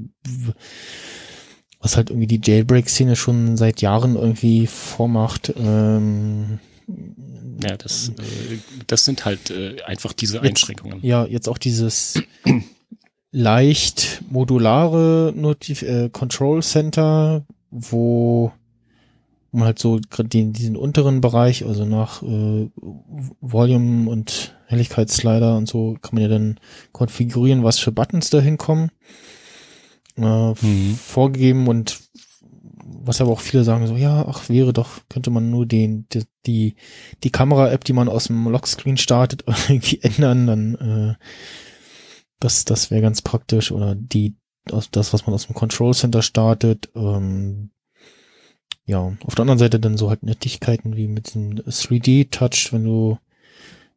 [1.78, 5.52] was halt irgendwie die Jailbreak-Szene schon seit Jahren irgendwie vormacht.
[5.56, 6.58] Ähm,
[7.62, 8.58] Ja, das, äh,
[8.88, 10.98] das sind halt äh, einfach diese Jetzt- Einschränkungen.
[11.02, 12.20] ja, jetzt auch dieses
[13.32, 18.52] leicht modulare Notif äh, Control Center, wo
[19.52, 22.70] man halt so den, diesen unteren Bereich, also nach äh,
[23.40, 26.60] Volume und Helligkeitsslider und so, kann man ja dann
[26.92, 28.90] konfigurieren, was für Buttons da hinkommen.
[30.16, 30.94] Äh, Mhm.
[30.94, 31.98] Vorgegeben und
[33.02, 36.24] was aber auch viele sagen so, ja, ach, wäre doch, könnte man nur den, die,
[36.46, 36.74] die,
[37.24, 41.14] die Kamera-App, die man aus dem Lockscreen startet, irgendwie ändern, dann äh,
[42.40, 43.70] das, das wäre ganz praktisch.
[43.70, 44.34] Oder die,
[44.64, 46.90] das, was man aus dem Control Center startet.
[46.94, 47.70] Ähm,
[48.84, 53.18] ja, auf der anderen Seite dann so halt Nettigkeiten wie mit dem 3D-Touch, wenn du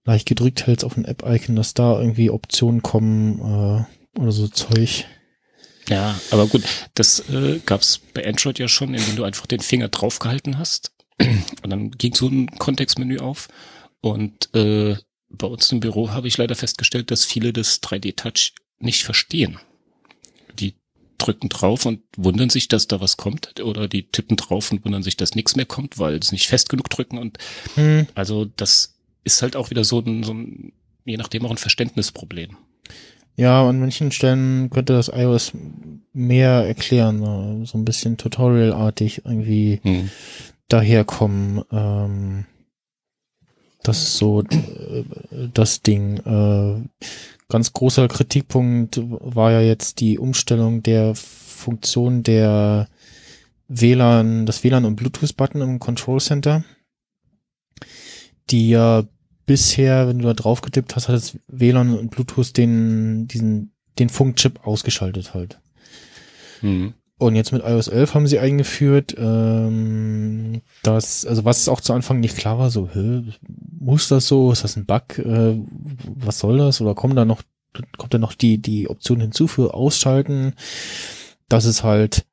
[0.05, 5.05] leicht gedrückt hältst auf ein App-Icon, dass da irgendwie Optionen kommen äh, oder so Zeug.
[5.89, 6.63] Ja, aber gut,
[6.93, 10.93] das äh, gab es bei Android ja schon, indem du einfach den Finger draufgehalten hast
[11.63, 13.47] und dann ging so ein Kontextmenü auf
[14.01, 14.95] und äh,
[15.37, 19.57] bei uns im Büro habe ich leider festgestellt, dass viele das 3D-Touch nicht verstehen.
[20.59, 20.75] Die
[21.17, 25.03] drücken drauf und wundern sich, dass da was kommt oder die tippen drauf und wundern
[25.03, 27.37] sich, dass nichts mehr kommt, weil es nicht fest genug drücken und
[27.75, 30.73] Hm, also das ist halt auch wieder so ein, so ein
[31.05, 32.57] je nachdem auch ein Verständnisproblem.
[33.35, 35.53] Ja, an manchen Stellen könnte das iOS
[36.13, 40.09] mehr erklären, so ein bisschen Tutorial-artig irgendwie Hm.
[40.67, 41.63] daherkommen.
[41.71, 42.45] Ähm,
[43.83, 45.03] das ist so äh,
[45.53, 46.17] das Ding.
[46.17, 47.05] Äh,
[47.49, 52.87] ganz großer Kritikpunkt war ja jetzt die Umstellung der Funktion der
[53.67, 56.63] WLAN, das WLAN und Bluetooth-Button im Control Center,
[58.49, 59.03] die ja
[59.45, 64.09] bisher, wenn du da drauf getippt hast, hat das WLAN und Bluetooth den, diesen, den
[64.09, 65.59] Funkchip ausgeschaltet halt.
[66.61, 66.93] Hm.
[67.23, 72.19] Und jetzt mit iOS 11 haben sie eingeführt, ähm, dass, also was auch zu Anfang
[72.19, 73.23] nicht klar war, so, hä,
[73.79, 75.57] muss das so, ist das ein Bug, äh,
[76.15, 76.81] was soll das?
[76.81, 77.41] Oder kommen da noch,
[77.97, 80.53] kommt da noch die, die Option hinzu für Ausschalten?
[81.47, 82.25] Das ist halt,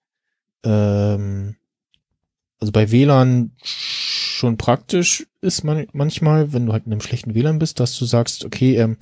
[0.64, 1.54] ähm,
[2.58, 7.60] also bei WLAN schon praktisch ist man manchmal, wenn du halt in einem schlechten WLAN
[7.60, 8.96] bist, dass du sagst, okay, ähm,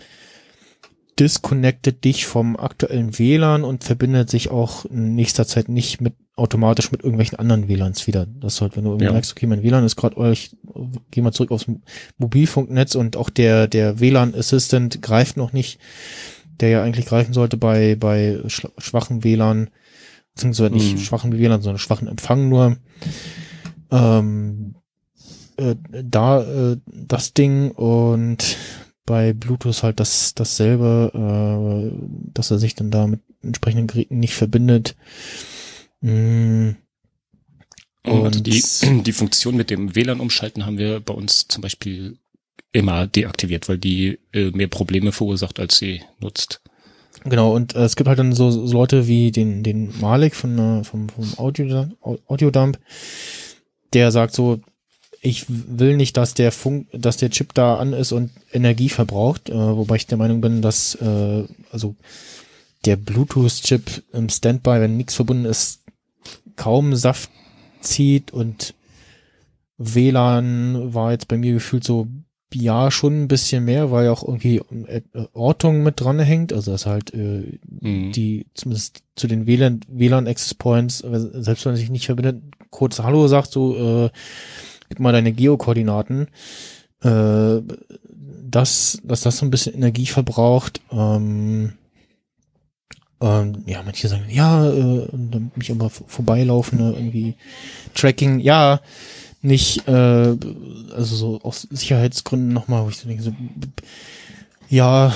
[1.19, 6.93] disconnectet dich vom aktuellen WLAN und verbindet sich auch in nächster Zeit nicht mit automatisch
[6.93, 8.27] mit irgendwelchen anderen WLANs wieder.
[8.27, 9.13] Das halt, wenn du irgendwie Ja.
[9.13, 10.57] merkst, okay, mein WLAN ist gerade, ich
[11.11, 11.67] gehe mal zurück aufs
[12.19, 15.81] Mobilfunknetz und auch der der WLAN Assistant greift noch nicht,
[16.61, 19.71] der ja eigentlich greifen sollte bei bei schwachen WLAN,
[20.35, 20.99] beziehungsweise nicht Mhm.
[21.01, 22.77] schwachen WLAN, sondern schwachen Empfang nur.
[23.91, 24.75] Ähm,
[25.57, 25.75] äh,
[26.05, 26.43] da
[26.73, 28.57] äh, das Ding und
[29.09, 34.35] bei Bluetooth halt das dasselbe, äh, dass er sich dann da mit entsprechenden Geräten nicht
[34.35, 34.95] verbindet.
[36.03, 36.71] Mm,
[38.05, 38.63] Und, Und- die,
[39.03, 42.19] die Funktion mit dem WLAN umschalten haben wir bei uns zum Beispiel
[42.73, 46.61] immer deaktiviert, weil die äh, mehr Probleme verursacht, als sie nutzt.
[47.25, 50.59] Genau, und äh, es gibt halt dann so, so Leute wie den, den Malik von,
[50.59, 51.87] äh, vom, vom Audio,
[52.27, 52.79] Audiodump,
[53.95, 54.61] der sagt so,
[55.21, 59.51] ich will nicht, dass der Funk, dass der Chip da an ist und Energie verbraucht,
[59.51, 61.97] äh, wobei ich der Meinung bin, dass äh, also
[62.85, 65.81] der Bluetooth-Chip im Standby, wenn nichts verbunden ist,
[66.57, 67.31] kaum Saft
[67.81, 68.75] zieht und
[69.79, 72.09] WLAN war jetzt bei mir gefühlt so,
[72.53, 75.03] ja, schon ein bisschen mehr, weil ja auch irgendwie äh,
[75.35, 76.53] Ortung mit dran hängt.
[76.53, 78.13] Also dass halt äh, Mhm.
[78.13, 82.99] die zumindest zu den WLAN, WLAN Access Points, selbst wenn man sich nicht verbindet, kurz
[83.01, 84.11] Hallo sagt, so, äh,
[84.89, 86.29] gib mal deine Geokoordinaten.
[87.03, 87.61] Äh,
[88.51, 90.81] dass, dass das so ein bisschen Energie verbraucht.
[90.91, 91.75] Ähm,
[93.21, 95.09] ähm, ja, manche sagen, ja, äh,
[95.57, 97.35] mich aber v- vorbeilaufen, ne, irgendwie
[97.95, 98.81] Tracking, ja,
[99.43, 103.33] nicht, äh, also so aus Sicherheitsgründen nochmal, wo ich so denke, so,
[104.69, 105.13] ja,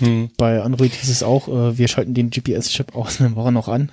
[0.00, 0.30] Hm.
[0.36, 3.68] bei Android hieß es auch, äh, wir schalten den GPS-Chip aus dann war er noch
[3.68, 3.90] an.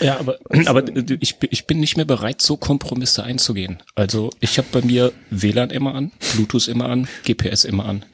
[0.00, 0.84] Ja, aber, aber
[1.20, 3.78] ich, bin- ich bin nicht mehr bereit, so Kompromisse einzugehen.
[3.94, 8.04] Also ich habe bei mir WLAN immer an, Bluetooth immer an, GPS immer an.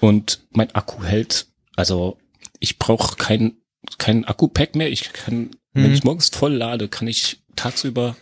[0.00, 2.18] Und mein Akku hält, also
[2.60, 3.56] ich brauche kein,
[3.98, 4.90] kein Akku-Pack mehr.
[4.90, 5.94] Ich kann, wenn Mhm.
[5.94, 8.16] ich morgens voll lade, kann ich tagsüber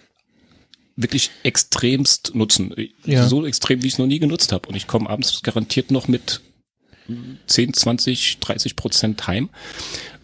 [0.96, 2.72] wirklich extremst nutzen.
[3.04, 3.26] Ja.
[3.26, 4.68] So extrem, wie ich es noch nie genutzt habe.
[4.68, 6.40] Und ich komme abends garantiert noch mit
[7.46, 9.50] 10, 20, 30 Prozent heim.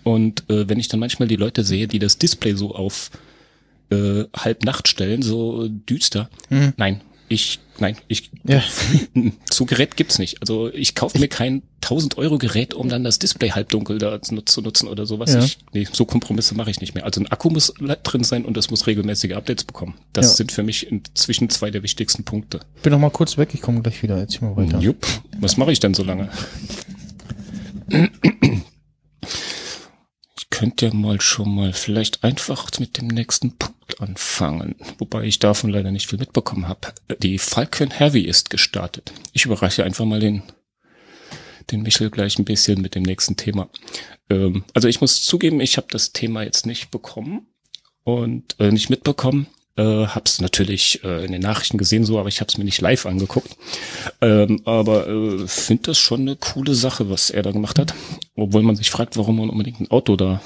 [0.05, 3.11] Und äh, wenn ich dann manchmal die Leute sehe, die das Display so auf
[3.91, 6.73] äh, halb Nacht stellen, so düster, Mhm.
[6.77, 8.63] nein, ich, nein, ich, Ja.
[9.53, 10.41] so Gerät gibt's nicht.
[10.41, 14.35] Also ich kaufe mir kein 1000 Euro Gerät, um dann das Display halbdunkel da zu,
[14.63, 15.33] nutzen oder sowas.
[15.35, 15.45] Ja.
[15.45, 17.05] Ich, nee, so Kompromisse mache ich nicht mehr.
[17.05, 17.73] Also ein Akku muss
[18.03, 19.95] drin sein und es muss regelmäßige Updates bekommen.
[20.13, 20.33] Das Ja.
[20.35, 22.61] sind für mich inzwischen zwei der wichtigsten Punkte.
[22.77, 24.81] Ich bin noch mal kurz weg, ich komme gleich wieder, erzähl mal weiter.
[24.81, 25.07] Jupp.
[25.41, 26.29] Was mache ich denn so lange?
[30.61, 35.39] Ich könnte ja mal schon mal vielleicht einfach mit dem nächsten Punkt anfangen, wobei ich
[35.39, 36.93] davon leider nicht viel mitbekommen habe.
[37.23, 39.11] Die Falcon Heavy ist gestartet.
[39.33, 40.43] Ich überreiche einfach mal den
[41.71, 43.71] den Michel gleich ein bisschen mit dem nächsten Thema.
[44.29, 47.47] Ähm, also ich muss zugeben, ich habe das Thema jetzt nicht bekommen
[48.05, 49.47] und äh, nicht mitbekommen.
[49.77, 52.81] Äh, hab's natürlich äh, in den Nachrichten gesehen so, aber ich habe es mir nicht
[52.81, 53.57] live angeguckt.
[54.21, 57.95] Ähm, aber äh, finde das schon eine coole Sache, was er da gemacht hat.
[58.37, 60.43] Obwohl man sich fragt, warum man unbedingt ein Auto da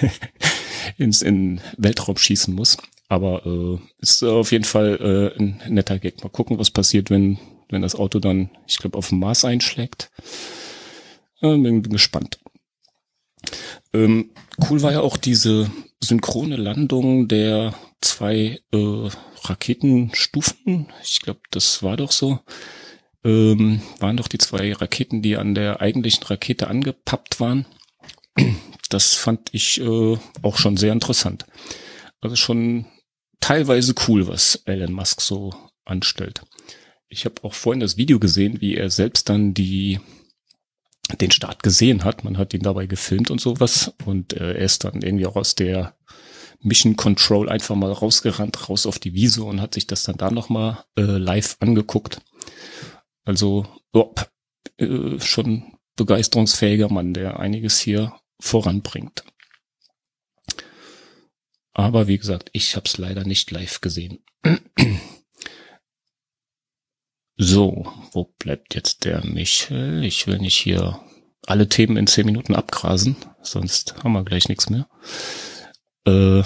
[0.98, 2.76] ins in Weltraum schießen muss.
[3.08, 6.22] Aber äh, ist auf jeden Fall äh, ein netter Gag.
[6.22, 7.38] Mal gucken, was passiert, wenn
[7.68, 10.10] wenn das Auto dann, ich glaube, auf dem Mars einschlägt.
[11.40, 12.38] Äh, bin, bin gespannt.
[13.92, 14.30] Ähm,
[14.68, 15.70] cool war ja auch diese
[16.02, 17.74] synchrone Landung der
[18.06, 19.08] zwei äh,
[19.42, 20.88] Raketenstufen.
[21.02, 22.40] Ich glaube, das war doch so.
[23.24, 27.66] Ähm, waren doch die zwei Raketen, die an der eigentlichen Rakete angepappt waren.
[28.88, 31.44] Das fand ich äh, auch schon sehr interessant.
[32.20, 32.86] Also schon
[33.40, 35.52] teilweise cool, was Elon Musk so
[35.84, 36.42] anstellt.
[37.08, 40.00] Ich habe auch vorhin das Video gesehen, wie er selbst dann die
[41.20, 42.24] den Start gesehen hat.
[42.24, 43.92] Man hat ihn dabei gefilmt und sowas.
[44.04, 45.96] Und äh, er ist dann irgendwie auch aus der
[46.60, 50.30] Mission Control einfach mal rausgerannt, raus auf die Wiese und hat sich das dann da
[50.30, 52.20] nochmal äh, live angeguckt.
[53.24, 54.14] Also oh,
[54.78, 59.24] äh, schon begeisterungsfähiger Mann, der einiges hier voranbringt.
[61.72, 64.24] Aber wie gesagt, ich habe es leider nicht live gesehen.
[67.38, 70.02] So, wo bleibt jetzt der Michel?
[70.04, 71.00] Ich will nicht hier
[71.46, 74.88] alle Themen in zehn Minuten abgrasen, sonst haben wir gleich nichts mehr.
[76.06, 76.44] Äh,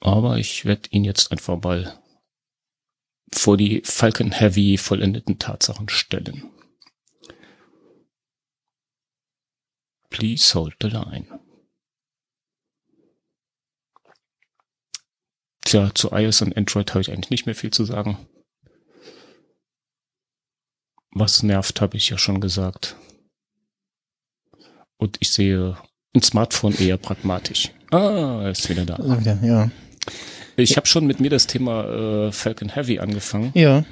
[0.00, 2.00] aber ich werde ihn jetzt einfach mal
[3.32, 6.50] vor die Falcon Heavy vollendeten Tatsachen stellen.
[10.10, 11.40] Please hold the line.
[15.64, 18.28] Tja, zu iOS und Android habe ich eigentlich nicht mehr viel zu sagen.
[21.12, 22.96] Was nervt, habe ich ja schon gesagt.
[24.96, 25.80] Und ich sehe
[26.14, 27.70] ein Smartphone eher pragmatisch.
[27.90, 28.94] Ah, er ist wieder da.
[28.94, 29.70] Also wieder, ja.
[30.56, 31.84] Ich habe schon mit mir das Thema
[32.28, 33.50] äh, Falcon Heavy angefangen.
[33.54, 33.84] Ja.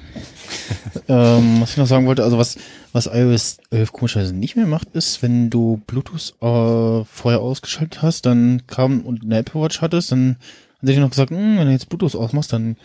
[1.07, 2.57] ähm, was ich noch sagen wollte, also was,
[2.93, 8.25] was iOS 11 komischerweise nicht mehr macht, ist, wenn du Bluetooth äh, vorher ausgeschaltet hast,
[8.25, 10.37] dann kam und eine Apple Watch hattest, dann
[10.79, 12.77] hat sich noch gesagt, hm, wenn du jetzt Bluetooth ausmachst, dann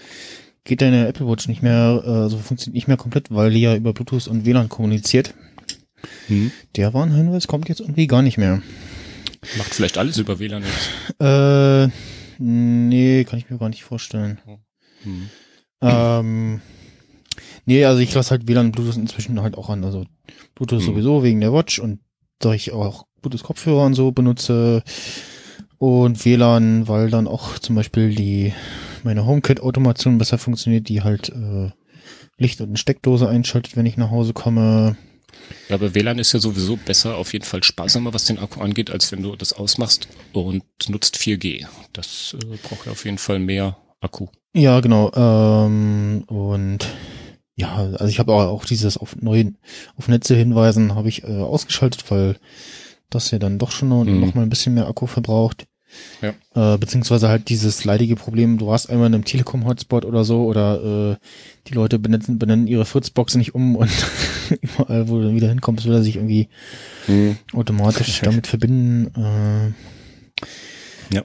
[0.65, 3.77] geht deine Apple Watch nicht mehr, äh, so funktioniert nicht mehr komplett, weil die ja
[3.77, 5.35] über Bluetooth und WLAN kommuniziert.
[6.27, 6.51] Hm.
[6.77, 8.63] Der Warnhinweis kommt jetzt irgendwie gar nicht mehr.
[9.59, 10.91] Macht vielleicht alles über WLAN jetzt.
[11.21, 11.89] Äh,
[12.39, 14.41] nee, kann ich mir gar nicht vorstellen.
[15.03, 15.29] Hm.
[15.81, 16.61] Ähm,
[17.67, 19.85] nee, also ich lasse halt WLAN und Bluetooth inzwischen halt auch an.
[19.85, 20.05] Also
[20.55, 20.85] Bluetooth Mhm.
[20.87, 22.01] sowieso wegen der Watch und
[22.39, 24.83] da ich auch Bluetooth-Kopfhörer und so benutze
[25.79, 28.53] und WLAN, weil dann auch zum Beispiel die
[29.03, 31.71] meine HomeKit-Automation besser funktioniert, die halt äh,
[32.39, 34.97] Licht und eine Steckdose einschaltet, wenn ich nach Hause komme.
[35.69, 38.91] Ja, aber WLAN ist ja sowieso besser, auf jeden Fall sparsamer, was den Akku angeht,
[38.91, 41.67] als wenn du das ausmachst und nutzt 4G.
[41.93, 44.27] Das äh, braucht ja auf jeden Fall mehr Akku.
[44.55, 45.11] Ja, genau.
[45.15, 46.87] Ähm, und
[47.57, 49.55] ja, also ich habe auch, dieses auf neue
[49.97, 52.37] auf Netze hinweisen habe ich äh, ausgeschaltet, weil
[53.11, 54.21] das ja dann doch schon noch, Mhm.
[54.21, 55.67] noch mal ein bisschen mehr Akku verbraucht.
[56.23, 56.75] Ja.
[56.75, 61.13] Äh, beziehungsweise halt dieses leidige Problem, du warst einmal in einem Telekom-Hotspot oder so oder
[61.13, 61.17] äh,
[61.69, 63.91] die Leute benennen, benennen ihre Fritzbox nicht um und
[64.61, 66.49] überall, wo du dann wieder hinkommst, will er sich irgendwie
[67.07, 67.37] Hm.
[67.53, 69.11] automatisch damit verbinden.
[69.15, 71.23] Äh, Ja.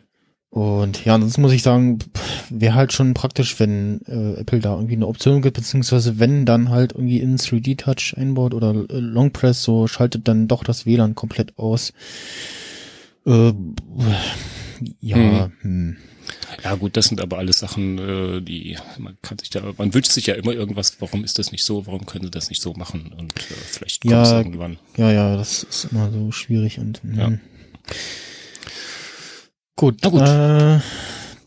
[0.52, 2.00] Und ja, ansonsten muss ich sagen,
[2.50, 6.70] wäre halt schon praktisch, wenn äh, Apple da irgendwie eine Option gibt, beziehungsweise wenn dann
[6.70, 11.14] halt irgendwie in 3D-Touch einbaut oder äh, Long Press, so schaltet dann doch das WLAN
[11.16, 11.94] komplett aus.
[13.28, 13.54] Äh,
[15.02, 15.98] ja, hm.
[16.64, 20.12] Ja gut, das sind aber alles Sachen, äh, die man kann sich da, man wünscht
[20.12, 22.74] sich ja immer irgendwas, warum ist das nicht so, warum können sie das nicht so
[22.74, 24.78] machen und äh, vielleicht kommt es Ja, irgendwann.
[24.98, 27.18] ja, ja, das ist immer so schwierig und hm.
[27.18, 27.32] Ja.
[29.76, 30.22] gut, Na gut.
[30.22, 30.80] Äh,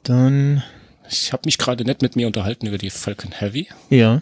[0.02, 0.62] dann
[1.08, 3.68] Ich habe mich gerade nett mit mir unterhalten über die Falcon Heavy.
[3.90, 4.20] ja,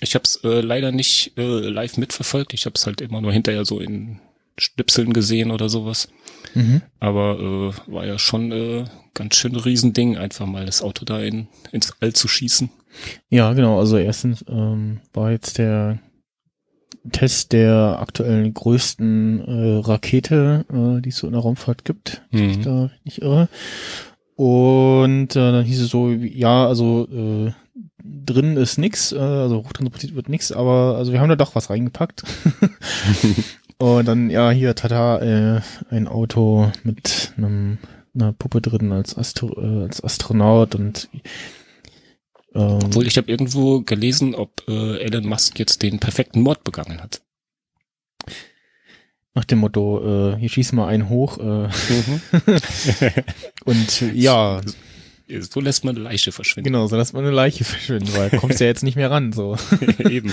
[0.00, 2.52] Ich habe es äh, leider nicht äh, live mitverfolgt.
[2.52, 4.18] Ich habe es halt immer nur hinterher so in
[4.58, 6.08] Schnipseln gesehen oder sowas.
[6.54, 6.82] mhm.
[7.00, 11.48] Aber äh, war ja schon äh, ganz schön Riesending, einfach mal das Auto da in,
[11.72, 12.70] ins All zu schießen.
[13.28, 13.78] Ja, genau.
[13.78, 15.98] Also erstens ähm, war jetzt der
[17.12, 22.22] Test der aktuellen größten äh, Rakete, äh, die es so in der Raumfahrt gibt.
[22.30, 22.62] wenn ich Mhm.
[22.62, 23.48] Da nicht irre.
[24.36, 27.52] Und äh, dann hieß es so, ja, also äh,
[28.02, 31.70] drin ist nix, äh, also hochtransportiert wird nix, aber also wir haben da doch was
[31.70, 32.24] reingepackt.
[33.84, 37.76] Und dann, ja, hier, tata, äh, ein Auto mit einem,
[38.14, 41.10] einer Puppe drin als, Astro äh, als Astronaut und
[42.54, 47.02] ähm, Obwohl ich habe irgendwo gelesen, ob äh, Elon Musk jetzt den perfekten Mord begangen
[47.02, 47.20] hat.
[49.34, 51.36] Nach dem Motto, äh, hier schießen wir einen hoch.
[51.36, 51.68] Äh,
[53.66, 54.62] und äh, ja,
[55.40, 56.70] so lässt man eine Leiche verschwinden.
[56.70, 59.32] genau, so lässt man eine Leiche verschwinden, weil kommst ja jetzt nicht mehr ran.
[59.32, 59.56] So.
[59.98, 60.32] Eben.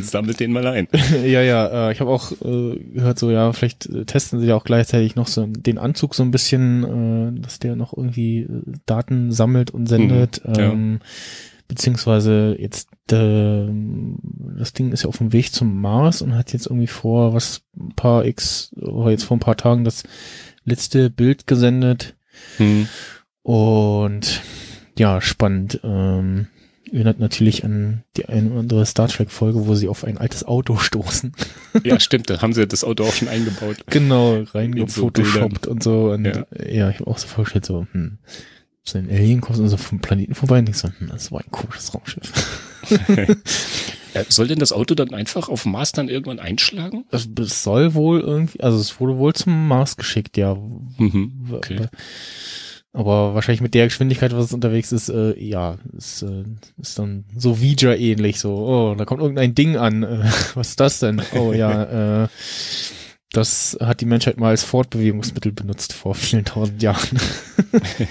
[0.00, 0.88] Sammelt den mal ein.
[1.24, 4.54] ja, ja, äh, ich habe auch äh, gehört, so ja, vielleicht äh, testen sie ja
[4.54, 8.62] auch gleichzeitig noch so den Anzug so ein bisschen, äh, dass der noch irgendwie äh,
[8.86, 10.42] Daten sammelt und sendet.
[10.46, 10.70] Mhm, ja.
[10.72, 11.00] ähm,
[11.68, 13.66] Beziehungsweise jetzt äh,
[14.56, 17.62] das Ding ist ja auf dem Weg zum Mars und hat jetzt irgendwie vor, was
[17.76, 20.04] ein paar X, oder jetzt vor ein paar Tagen das
[20.64, 22.14] letzte Bild gesendet.
[22.58, 22.86] Hm.
[23.46, 24.42] Und
[24.98, 25.78] ja, spannend.
[25.84, 26.48] Ähm,
[26.90, 30.42] erinnert natürlich an die eine oder andere Star Trek Folge, wo sie auf ein altes
[30.44, 31.32] Auto stoßen.
[31.84, 33.76] Ja, stimmt, da haben sie das Auto auch schon eingebaut.
[33.88, 36.10] genau, In so reingefotoshoppt und so.
[36.10, 36.44] Und Ja.
[36.68, 38.18] ja, ich habe auch so vorgestellt, so, hm,
[38.82, 41.40] so ein Alien kommt und so vom Planeten vorbei und ich so, hm, das war
[41.40, 42.32] ein komisches Raumschiff.
[44.14, 47.04] Äh, soll denn das Auto dann einfach auf Mars dann irgendwann einschlagen?
[47.10, 50.56] Das soll wohl irgendwie, also es wurde wohl zum Mars geschickt, ja.
[50.96, 51.88] Mhm, okay.
[52.96, 56.44] Aber wahrscheinlich mit der Geschwindigkeit, was es unterwegs ist, äh, ja, ist, äh,
[56.80, 60.24] ist dann so Ouija ähnlich, so, oh, da kommt irgendein Ding an, äh,
[60.54, 61.20] was ist das denn?
[61.34, 62.28] Oh ja, äh,
[63.32, 67.18] das hat die Menschheit mal als Fortbewegungsmittel benutzt vor vielen tausend Jahren.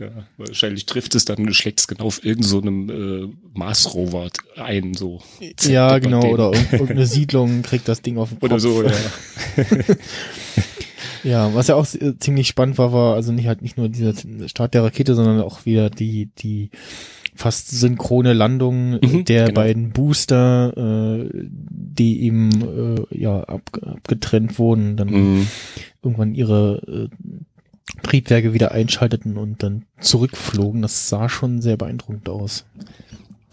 [0.00, 0.08] Ja,
[0.38, 5.22] wahrscheinlich trifft es dann, schlägt es genau auf irgendeinem so äh, Mars-Rover ein, so.
[5.62, 8.50] ja, genau, oder irg- irgendeine Siedlung kriegt das Ding auf den Kopf.
[8.50, 8.90] Oder so, ja.
[11.24, 14.12] Ja, was ja auch äh, ziemlich spannend war, war also nicht halt nicht nur dieser
[14.48, 16.70] Start der Rakete, sondern auch wieder die die
[17.34, 19.54] fast synchrone Landung Mhm, der genau.
[19.60, 20.72] beiden Booster,
[21.24, 22.50] äh, die eben
[23.10, 25.46] äh, ja ab, abgetrennt wurden, dann Mhm.
[26.02, 30.82] irgendwann ihre äh, Triebwerke wieder einschalteten und dann zurückflogen.
[30.82, 32.64] Das sah schon sehr beeindruckend aus.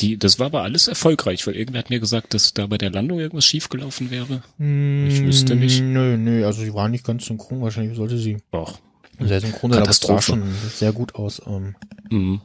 [0.01, 2.89] Die, das war aber alles erfolgreich, weil irgendwer hat mir gesagt, dass da bei der
[2.89, 4.41] Landung irgendwas schiefgelaufen wäre.
[4.57, 5.81] Ich wüsste nicht.
[5.81, 7.61] Nö, nö, also sie war nicht ganz synchron.
[7.61, 8.73] Wahrscheinlich sollte sie Ach.
[9.19, 10.23] sehr synchron aber es sah Katastrophe.
[10.23, 11.41] schon sehr gut aus.
[11.45, 11.75] Ähm,
[12.09, 12.41] Mhm.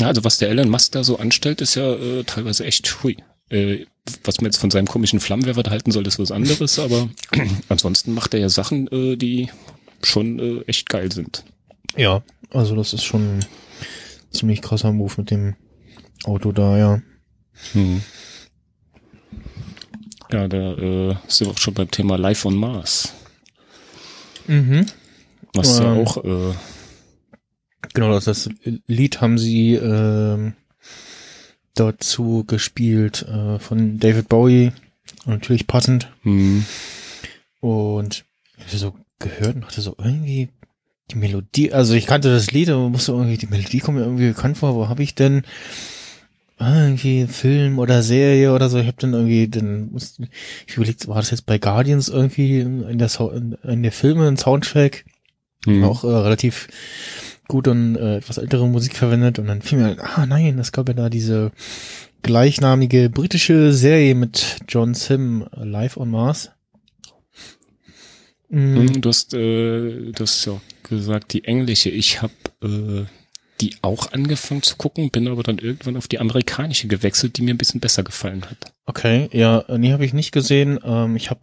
[0.00, 3.18] Ja, also was der Elon Musk da so anstellt, ist ja äh, teilweise echt hui.
[3.50, 3.84] Äh,
[4.24, 7.10] was man jetzt von seinem komischen Flammenwerfer halten soll, ist was anderes, aber
[7.68, 9.50] ansonsten macht er ja Sachen, äh, die
[10.02, 11.44] schon äh, echt geil sind.
[11.96, 13.44] Ja, also das ist schon ein
[14.30, 15.54] ziemlich krasser Move mit dem
[16.24, 17.02] Auto da, ja.
[17.74, 18.02] Mhm.
[20.32, 23.14] Ja, da äh, sind wir auch schon beim Thema Life on Mars.
[24.46, 24.86] Mhm.
[25.54, 25.98] Was ja Ähm.
[26.06, 26.54] auch, äh,
[27.94, 28.48] Genau, das, das
[28.86, 30.52] Lied haben sie ähm,
[31.74, 34.72] dazu gespielt äh, von David Bowie.
[35.26, 36.12] Natürlich passend.
[36.22, 36.64] hm,
[37.60, 38.24] Und
[38.58, 40.50] ich so gehört und dachte so irgendwie
[41.10, 44.28] die Melodie, also ich kannte das Lied, aber musste irgendwie, die Melodie kommt mir irgendwie
[44.28, 45.42] bekannt vor, wo habe ich denn
[46.60, 50.28] irgendwie Film oder Serie oder so, ich habe dann irgendwie, dann musste,
[50.66, 54.28] ich überlegt, war das jetzt bei Guardians irgendwie in der, Sau- in, in der Filme,
[54.28, 55.04] ein Soundtrack,
[55.64, 55.84] hm.
[55.84, 56.68] auch äh, relativ
[57.48, 60.88] gute und äh, etwas ältere Musik verwendet und dann fiel mir, ah nein, es gab
[60.88, 61.50] ja da diese
[62.22, 66.50] gleichnamige britische Serie mit John Sim, Live on Mars.
[68.50, 71.88] Mm, Hm, Du hast, äh, du hast ja gesagt, die englische.
[71.88, 72.32] Ich habe
[72.62, 73.04] äh,
[73.60, 77.54] die auch angefangen zu gucken, bin aber dann irgendwann auf die amerikanische gewechselt, die mir
[77.54, 78.72] ein bisschen besser gefallen hat.
[78.86, 80.78] Okay, ja, äh, nee, habe ich nicht gesehen.
[80.82, 81.40] Ähm, ich habe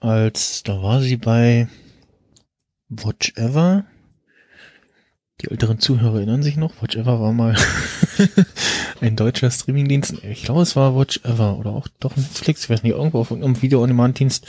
[0.00, 1.68] als, da war sie bei
[2.88, 3.84] Watch Ever.
[5.40, 7.56] Die älteren Zuhörer erinnern sich noch, Watch Ever war mal
[9.00, 10.14] ein deutscher Streamingdienst.
[10.22, 13.30] Ich glaube, es war Watch Ever oder auch doch Netflix, ich weiß nicht, irgendwo auf
[13.30, 14.46] irgendeinem Video-on-Demand-Dienst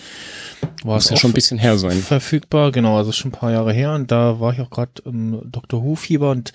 [0.83, 1.97] war Muss es ja schon ein bisschen her sein.
[1.97, 2.71] verfügbar.
[2.71, 5.41] Genau, also ist schon ein paar Jahre her und da war ich auch gerade im
[5.51, 6.53] Doctor Who-Fieber und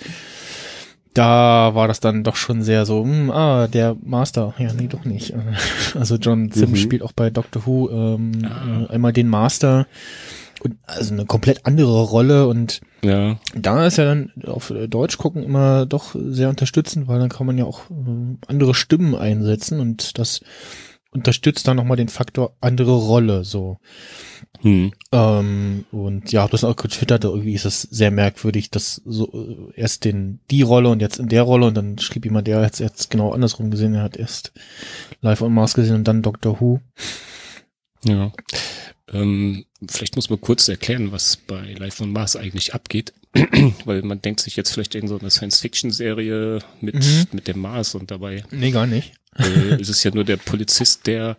[1.13, 4.55] da war das dann doch schon sehr so, hm, ah, der Master.
[4.59, 5.35] Ja, nee, doch nicht.
[5.97, 6.77] Also John Sim Mhm.
[6.77, 8.87] spielt auch bei Doctor Who ähm, Ah.
[8.93, 9.89] einmal den Master
[10.61, 15.43] und also eine komplett andere Rolle und Ja, da ist ja dann auf Deutsch gucken
[15.43, 20.19] immer doch sehr unterstützend, weil dann kann man ja auch äh, andere Stimmen einsetzen und
[20.19, 20.41] das
[21.13, 23.79] unterstützt dann nochmal den Faktor andere Rolle so.
[24.61, 24.93] hm.
[25.13, 30.05] Ähm, und ja, das auch getwittert, irgendwie ist das sehr merkwürdig, dass so äh, erst
[30.05, 33.11] den die Rolle und jetzt in der Rolle und dann schrieb jemand, der hat jetzt
[33.11, 34.53] genau andersrum gesehen, er hat erst
[35.21, 36.81] Live on Mars gesehen und dann Doctor Who.
[38.05, 38.33] ja.
[39.13, 43.13] Ähm, vielleicht muss man kurz erklären, was bei Life on Mars eigentlich abgeht,
[43.85, 47.27] weil man denkt sich jetzt vielleicht in so eine Science-Fiction-Serie mit Mhm.
[47.33, 49.13] mit dem Mars und dabei Nee, gar nicht.
[49.39, 51.37] äh, ist es ja nur der Polizist, der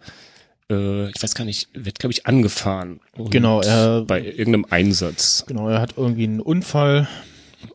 [0.70, 3.00] äh, ich weiß gar nicht, wird glaube ich angefahren.
[3.30, 5.44] Genau, er- bei irgendeinem Einsatz.
[5.48, 7.08] Genau, er hat irgendwie einen Unfall.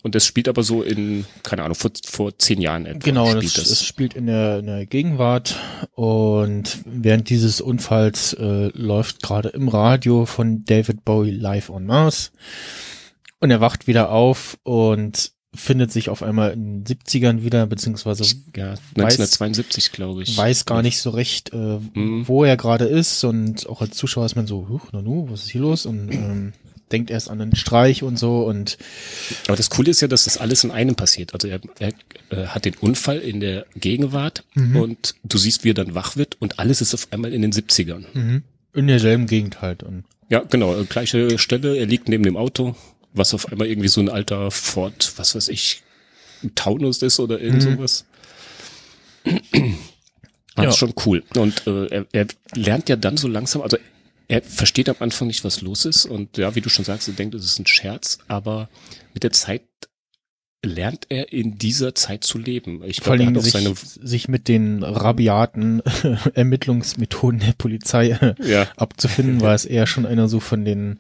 [0.03, 2.99] Und das spielt aber so in, keine Ahnung, vor, vor zehn Jahren etwa.
[3.01, 5.57] Genau, das, spielt das spielt in der, in der Gegenwart
[5.95, 12.33] und während dieses Unfalls äh, läuft gerade im Radio von David Bowie Live on Mars
[13.41, 18.25] und er wacht wieder auf und findet sich auf einmal in den 70ern wieder, beziehungsweise
[18.55, 20.37] ja, 1972 glaube ich.
[20.37, 22.29] weiß gar nicht so recht, äh, Mhm.
[22.29, 25.51] wo er gerade ist und auch als Zuschauer ist man so, huch, Nanu, was ist
[25.51, 25.87] hier los?
[25.87, 26.53] Und ähm,
[26.93, 28.79] denkt erst an einen Streich und so und
[29.49, 31.35] Aber das Coole ist ja, dass das alles in einem passiert.
[31.35, 31.93] Also er, er
[32.31, 34.77] äh, hat den Unfall in der Gegenwart Mhm.
[34.77, 37.53] und du siehst, wie er dann wach wird und alles ist auf einmal in den
[37.53, 38.05] 70ern.
[38.15, 38.43] mhm,
[38.75, 42.75] in derselben Gegend halt und Ja, genau, gleiche Stelle, er liegt neben dem Auto,
[43.13, 45.83] was auf einmal irgendwie so ein alter Ford, was weiß ich,
[46.55, 47.77] Taunus ist oder irgend Mhm.
[47.77, 48.05] sowas.
[50.55, 50.71] Das Ja.
[50.71, 51.23] ist schon cool.
[51.37, 53.77] Und äh, er, er lernt ja dann so langsam, also
[54.29, 56.05] er versteht am Anfang nicht, was los ist.
[56.05, 58.69] Und ja, wie du schon sagst, er denkt, es ist ein Scherz, aber
[59.15, 59.63] mit der Zeit
[60.65, 62.83] lernt er in dieser Zeit zu leben.
[62.85, 65.81] Ich vor allem sich, sich mit den rabiaten
[66.35, 70.99] Ermittlungsmethoden der Polizei äh, ja, abzufinden, war es eher schon einer so von den,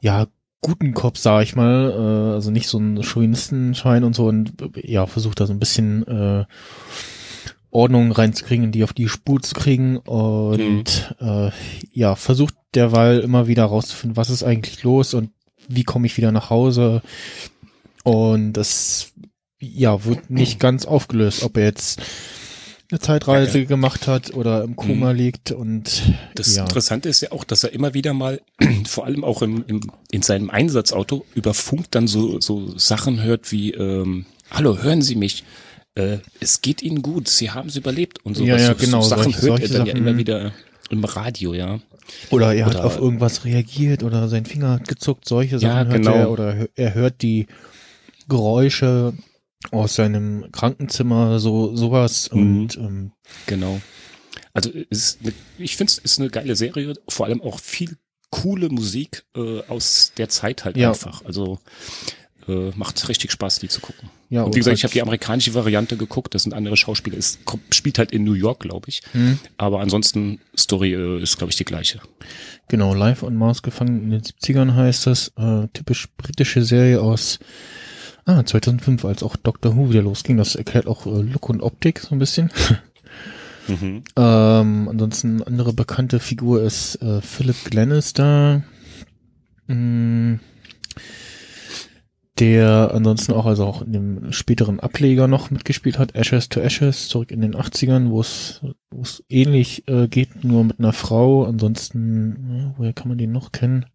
[0.00, 0.28] ja,
[0.60, 4.26] guten Cops, sag ich mal, äh, also nicht so ein Chauvinistenschein und so.
[4.26, 6.44] Und äh, ja, versucht da so ein bisschen äh,
[7.70, 9.98] Ordnung reinzukriegen, die auf die Spur zu kriegen.
[9.98, 11.50] Und äh,
[11.92, 15.30] ja, versucht derweil immer wieder rauszufinden, was ist eigentlich los und
[15.68, 17.02] wie komme ich wieder nach Hause.
[18.04, 19.12] Und das
[19.58, 22.00] ja, wird nicht ganz aufgelöst, ob er jetzt
[22.90, 25.18] eine Zeitreise Ja, gemacht hat oder im Koma Mhm.
[25.18, 26.02] liegt und
[26.36, 26.62] Das ja.
[26.62, 28.40] Interessante ist ja auch, dass er immer wieder mal,
[28.86, 29.80] vor allem auch im, im,
[30.10, 35.16] in seinem Einsatzauto, über Funk dann so, so Sachen hört wie, ähm, hallo, hören Sie
[35.16, 35.44] mich,
[35.98, 38.48] äh, es geht Ihnen gut, Sie haben es überlebt und sowas.
[38.48, 40.18] Ja, ja, so, genau, So Sachen solche- hört er dann ja Sachen, immer mhm.
[40.18, 40.52] wieder
[40.90, 41.80] im Radio, ja.
[42.30, 45.88] Oder er hat Oder- auf irgendwas reagiert oder sein Finger hat gezuckt, solche Ja, Sachen
[45.88, 46.14] hört genau.
[46.14, 47.46] er oder er hört die
[48.28, 49.12] Geräusche
[49.72, 52.40] aus seinem Krankenzimmer, so sowas Mhm.
[52.40, 53.12] und ähm,
[53.46, 53.80] Genau.
[54.54, 57.96] Also ist eine, ich finde es ist eine geile Serie, vor allem auch viel
[58.30, 60.90] coole Musik äh, aus der Zeit halt Ja.
[60.90, 61.24] einfach.
[61.24, 61.58] Also
[62.48, 64.10] äh, macht richtig Spaß, die zu gucken.
[64.30, 67.18] ja und wie gesagt, halt- ich habe die amerikanische Variante geguckt, das sind andere Schauspieler.
[67.18, 67.38] Es
[67.70, 69.02] spielt halt in New York, glaube ich.
[69.12, 69.38] Mhm.
[69.56, 72.00] Aber ansonsten, Story äh, ist, glaube ich, die gleiche.
[72.68, 75.32] Genau, Live on Mars gefangen in den 70ern heißt das.
[75.36, 77.38] Äh, typisch britische Serie aus
[78.26, 80.36] ah, 2005, als auch Doctor Who wieder losging.
[80.36, 82.50] Das erklärt auch äh, Look und Optik so ein bisschen.
[83.68, 84.02] Mhm.
[84.16, 88.62] Ähm, ansonsten andere bekannte Figur ist äh, Philip Glenister.
[89.66, 90.36] Mm,
[92.38, 97.08] der ansonsten auch, also auch in dem späteren Ableger noch mitgespielt hat, Ashes to Ashes,
[97.08, 98.60] zurück in den 80ern, wo es
[98.90, 101.44] wo es ähnlich äh, geht, nur mit einer Frau.
[101.44, 103.86] Ansonsten, woher kann man den noch kennen?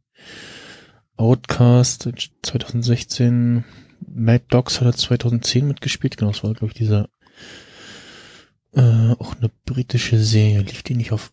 [1.18, 2.10] Outcast
[2.42, 3.64] 2016,
[4.08, 7.10] Mad Dogs hat er 2010 mitgespielt, genau, das war, glaube ich, dieser
[8.74, 10.62] äh, auch eine britische Serie.
[10.62, 11.32] Lief die nicht auf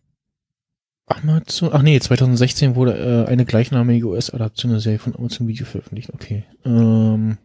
[1.11, 1.71] Amazon?
[1.73, 6.13] Ach nee, 2016 wurde äh, eine gleichnamige US-Adaption der Serie von Amazon Video veröffentlicht.
[6.15, 6.45] Okay.
[6.65, 7.39] Ähm,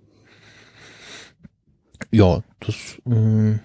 [2.11, 2.75] ja, das,
[3.05, 3.59] äh,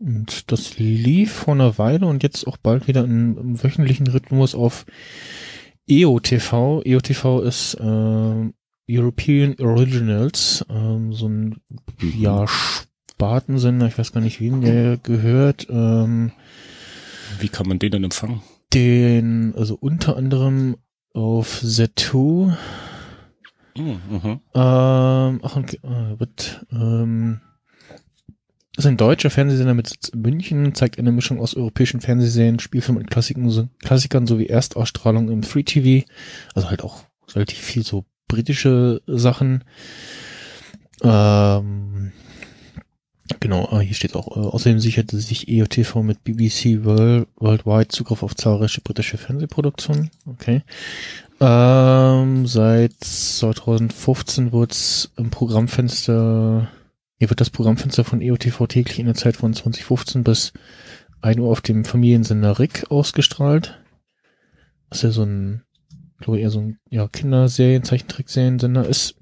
[0.00, 4.54] und das lief vor einer Weile und jetzt auch bald wieder im, im wöchentlichen Rhythmus
[4.54, 4.86] auf
[5.88, 6.82] EOTV.
[6.84, 8.50] EOTV ist äh,
[8.90, 11.56] European Originals, ähm, so ein
[12.00, 15.66] ja, Spartensender, ich weiß gar nicht, wem der gehört.
[15.68, 16.32] Ähm,
[17.40, 18.40] Wie kann man den denn empfangen?
[18.74, 20.76] Den, also unter anderem
[21.12, 22.56] auf Z2,
[23.78, 24.40] Mhm, mhm.
[24.54, 27.40] ähm, ach, und, äh, wird, ähm,
[28.76, 33.02] ist ein deutscher Fernsehsender mit Sitz in München, zeigt eine Mischung aus europäischen Fernsehserien, Spielfilmen
[33.02, 36.06] und Klassikern, Klassikern sowie Erstausstrahlung im Free TV.
[36.54, 37.04] Also halt auch
[37.34, 39.64] relativ viel so britische Sachen.
[41.02, 42.12] Ähm,
[43.40, 48.22] genau, ah, hier steht auch, äh, außerdem sicherte sich EOTV mit BBC World, Worldwide Zugriff
[48.22, 50.10] auf zahlreiche britische Fernsehproduktionen.
[50.26, 50.62] Okay.
[51.40, 56.68] Ähm, seit 2015 wird's im Programmfenster,
[57.18, 60.52] hier wird das Programmfenster von EOTV täglich in der Zeit von 2015 bis
[61.20, 63.78] 1 Uhr auf dem Familiensender Rick ausgestrahlt.
[64.88, 65.62] Was ja so ein,
[66.18, 69.16] glaube ich, eher so ein ja, Kinderserien, Zeichentrickseriensender ist.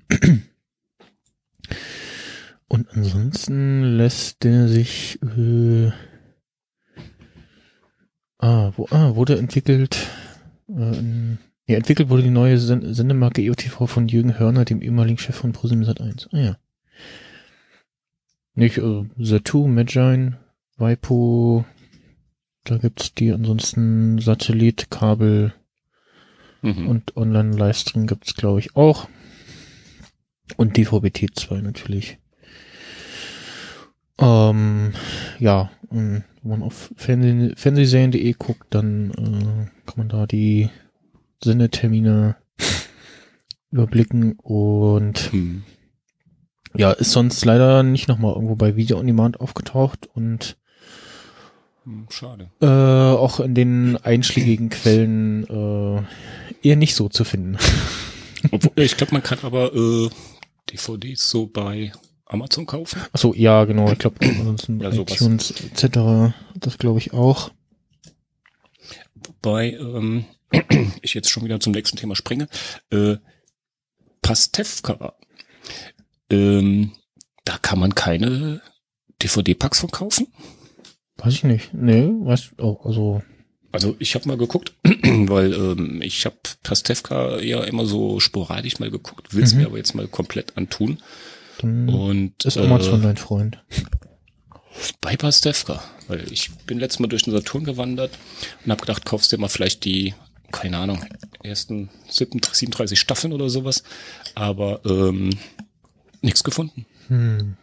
[2.68, 5.90] Und ansonsten lässt der sich äh,
[8.38, 10.09] ah, wo, ah, wurde entwickelt
[10.68, 15.18] äh, in, ja, entwickelt wurde die neue Sen Sendemarke EOTV von Jürgen Hörner, dem ehemaligen
[15.18, 16.28] Chef von ProSieben Sat1.
[16.32, 16.56] Ah ja.
[18.55, 20.38] Nicht, äh, Satu, Magine,
[20.76, 21.64] Waipo,
[22.64, 25.52] da gibt's die ansonsten Satellit, Kabel
[26.62, 26.88] Mhm.
[26.88, 29.09] und Online-Livestream gibt's glaube ich auch.
[30.56, 32.18] Und DVB-T2 natürlich.
[34.18, 34.93] Ähm,
[35.38, 40.70] ja, wenn man auf Fernseh Fernsehserien.de guckt, dann äh, kann man da die
[41.43, 42.36] Sendetermine
[43.70, 45.64] überblicken und Hm.
[46.76, 50.56] ja, ist sonst leider nicht nochmal irgendwo bei Video on Demand aufgetaucht und
[51.84, 52.51] Hm, Schade.
[52.60, 56.02] äh, auch in den einschlägigen Quellen äh,
[56.66, 57.59] eher nicht so zu finden.
[58.51, 60.09] Obwohl, ich glaube, man kann aber äh,
[60.72, 61.93] DVDs so bei
[62.26, 63.00] Amazon kaufen.
[63.12, 66.34] Achso, ja, genau, ich glaube, ansonsten Ja, iTunes etc.
[66.54, 67.50] Das glaube ich auch.
[69.14, 70.24] Wobei ähm,
[71.02, 72.48] ich jetzt schon wieder zum nächsten Thema springe.
[72.90, 73.16] Äh,
[74.22, 75.14] Pastewka.
[76.30, 76.92] Ähm,
[77.44, 78.60] da kann man keine
[79.22, 80.26] DVD-Packs von kaufen.
[81.18, 81.72] Weiß ich nicht.
[81.72, 83.22] Nee, weiß auch, also
[83.72, 88.90] Also ich habe mal geguckt, weil ähm, ich habe Pastewka ja immer so sporadisch mal
[88.90, 89.60] geguckt, will es Mhm.
[89.60, 90.98] mir aber jetzt mal komplett antun.
[91.58, 93.62] Dann Und ist Amazon äh, dein Freund.
[95.00, 98.12] bei Pastewka, weil ich bin letztes Mal durch den Saturn gewandert
[98.64, 100.14] und habe gedacht, kaufst dir mal vielleicht die,
[100.52, 101.04] keine Ahnung,
[101.42, 103.82] ersten 37 37 Staffeln oder sowas,
[104.34, 105.30] aber ähm,
[106.20, 106.86] nichts gefunden.
[107.08, 107.56] Hm.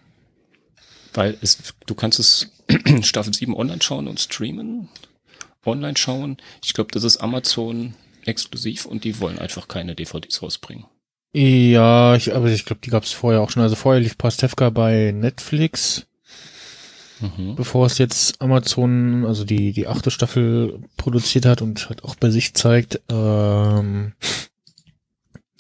[1.14, 2.52] Weil es, du kannst es
[3.02, 4.90] Staffel 7 online schauen und streamen,
[5.66, 6.38] online schauen.
[6.64, 7.94] Ich glaube, das ist Amazon
[8.26, 10.86] exklusiv und die wollen einfach keine DVDs rausbringen.
[11.34, 13.64] Ja, ich, aber ich glaube, die gab es vorher auch schon.
[13.64, 16.06] Also vorher lief Pastewka bei Netflix,
[17.20, 17.56] Mhm.
[17.56, 22.30] bevor es jetzt Amazon, also die die achte Staffel produziert hat und halt auch bei
[22.30, 23.02] sich zeigt.
[23.10, 24.14] Ähm,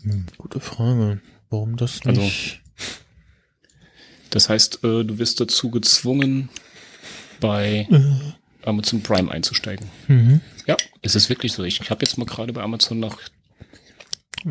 [0.01, 1.21] hm, gute Frage.
[1.49, 2.61] Warum das Also, nicht?
[4.29, 6.49] Das heißt, äh, du wirst dazu gezwungen,
[7.39, 7.87] bei
[8.65, 9.87] Amazon Prime einzusteigen.
[10.07, 10.41] Mhm.
[10.65, 11.63] Ja, es ist wirklich so.
[11.63, 13.17] Ich habe jetzt mal gerade bei Amazon nach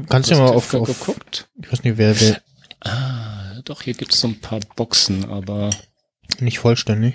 [0.09, 1.49] Kannst du mal auf, auf geguckt.
[1.63, 2.41] ich weiß nicht, wer, wer
[2.81, 5.71] Ah, doch, hier gibt's so ein paar Boxen, aber
[6.41, 7.15] nicht vollständig.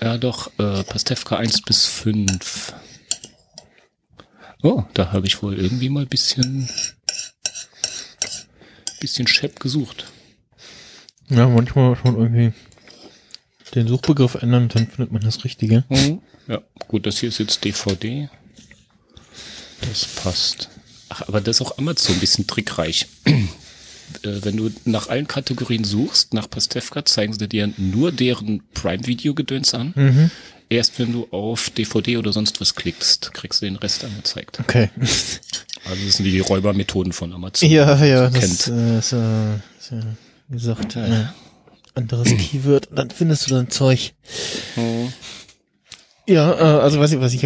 [0.00, 2.72] ja doch, äh, Pastewka 1 bis 5.
[4.62, 6.68] Oh, da habe ich wohl irgendwie mal bisschen
[9.00, 10.06] bisschen schepp gesucht.
[11.28, 12.52] Ja, manchmal muss man irgendwie
[13.74, 15.84] den Suchbegriff ändern, dann findet man das Richtige.
[15.90, 16.22] Mhm.
[16.46, 18.30] Ja, gut, das hier ist jetzt DVD.
[19.82, 20.70] Das passt.
[21.14, 23.06] Ach, aber das ist auch Amazon ein bisschen trickreich.
[24.22, 29.72] Äh, Wenn du nach allen Kategorien suchst, nach Pastewka, zeigen sie dir nur deren Prime-Video-Gedöns
[29.72, 29.94] an.
[29.96, 30.30] Mhm.
[30.68, 34.60] Erst wenn du auf DVD oder sonst was klickst, kriegst du den Rest angezeigt.
[34.60, 34.90] Okay.
[35.86, 37.68] Also das sind die Räubermethoden von Amazon.
[37.70, 38.78] Ja, ja, das kennt.
[38.78, 40.00] äh, ist, äh, ist ja,
[40.48, 41.24] wie gesagt, äh,
[41.94, 44.12] anderes Keyword dann findest du dein Zeug.
[44.76, 45.12] Mhm.
[46.26, 47.40] Ja, äh, also was ich, was ich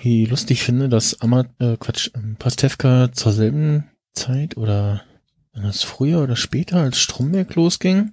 [0.00, 5.02] hier lustig finde, dass Ama äh, Quatsch, ähm, Pastewka zur selben Zeit oder
[5.52, 8.12] wenn das früher oder später als Stromberg losging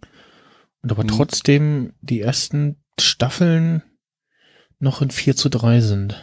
[0.82, 1.08] und aber Mhm.
[1.10, 3.84] trotzdem die ersten Staffeln
[4.80, 6.22] noch in 4 zu 3 sind.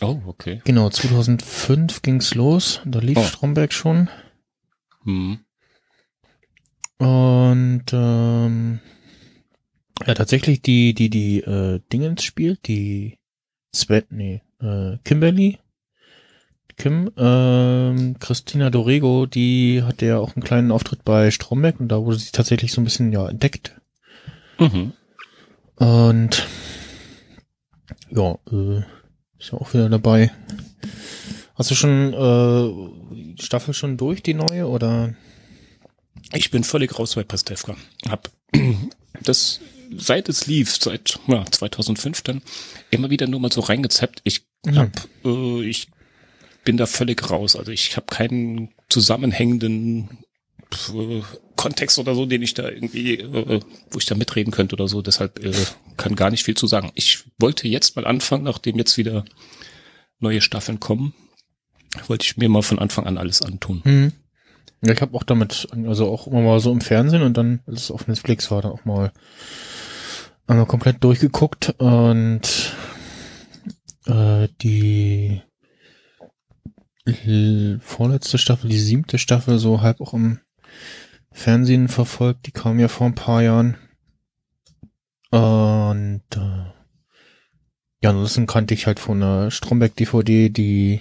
[0.00, 0.60] Oh, okay.
[0.64, 3.22] Genau, 2005 ging's los, da lief Oh.
[3.24, 4.10] Stromberg schon.
[5.04, 5.38] Mhm.
[6.98, 8.80] Und Und ähm,
[10.06, 13.18] ja, tatsächlich die, die, die äh, Dingens spielt, die
[13.72, 15.58] Sven, nee, äh, Kimberly.
[16.76, 22.02] Kim, ähm, Christina Dorego, die hatte ja auch einen kleinen Auftritt bei Stromberg und da
[22.02, 23.80] wurde sie tatsächlich so ein bisschen ja entdeckt.
[24.58, 24.92] Mhm.
[25.76, 26.48] Und
[28.10, 28.78] ja, äh,
[29.38, 30.32] ist ja auch wieder dabei.
[31.54, 35.14] Hast du schon äh, die Staffel schon durch, die neue, oder?
[36.32, 37.76] Ich bin völlig raus bei Pastewka.
[38.08, 38.30] Hab
[39.22, 39.60] das,
[39.96, 42.42] seit es lief, seit ja, 2005 dann,
[42.90, 44.20] immer wieder nur mal so reingezappt.
[44.24, 44.78] Ich Mhm.
[44.78, 45.88] hab, äh, ich
[46.64, 47.56] bin da völlig raus.
[47.56, 50.08] Also ich habe keinen zusammenhängenden
[50.94, 51.20] äh,
[51.56, 53.60] Kontext oder so, den ich da irgendwie, äh,
[53.90, 55.02] wo ich da mitreden könnte oder so.
[55.02, 55.52] Deshalb äh,
[55.96, 56.90] kann gar nicht viel zu sagen.
[56.94, 59.24] Ich wollte jetzt mal anfangen, nachdem jetzt wieder
[60.18, 61.12] neue Staffeln kommen,
[62.08, 63.82] wollte ich mir mal von Anfang an alles antun.
[63.84, 64.12] Hm.
[64.80, 67.82] Ja, ich habe auch damit, also auch immer mal so im Fernsehen und dann, als
[67.84, 69.12] es auf Netflix war, dann auch mal
[70.46, 72.76] einmal komplett durchgeguckt und
[74.06, 75.42] äh, die
[77.80, 80.40] vorletzte Staffel, die siebte Staffel, so halb auch im
[81.30, 83.76] Fernsehen verfolgt, die kam ja vor ein paar Jahren.
[85.30, 86.64] Und äh,
[88.00, 91.00] ja, ansonsten kannte ich halt von der Stromberg-DVD die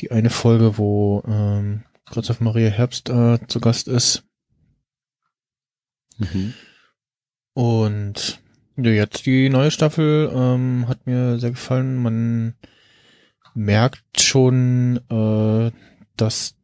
[0.00, 4.24] die eine Folge, wo ähm, Christoph Maria Herbst äh, zu Gast ist.
[6.18, 6.54] Mhm.
[7.58, 8.38] Und
[8.76, 11.96] ja, jetzt die neue Staffel ähm, hat mir sehr gefallen.
[11.96, 12.54] Man
[13.52, 15.72] merkt schon, äh,
[16.16, 16.54] dass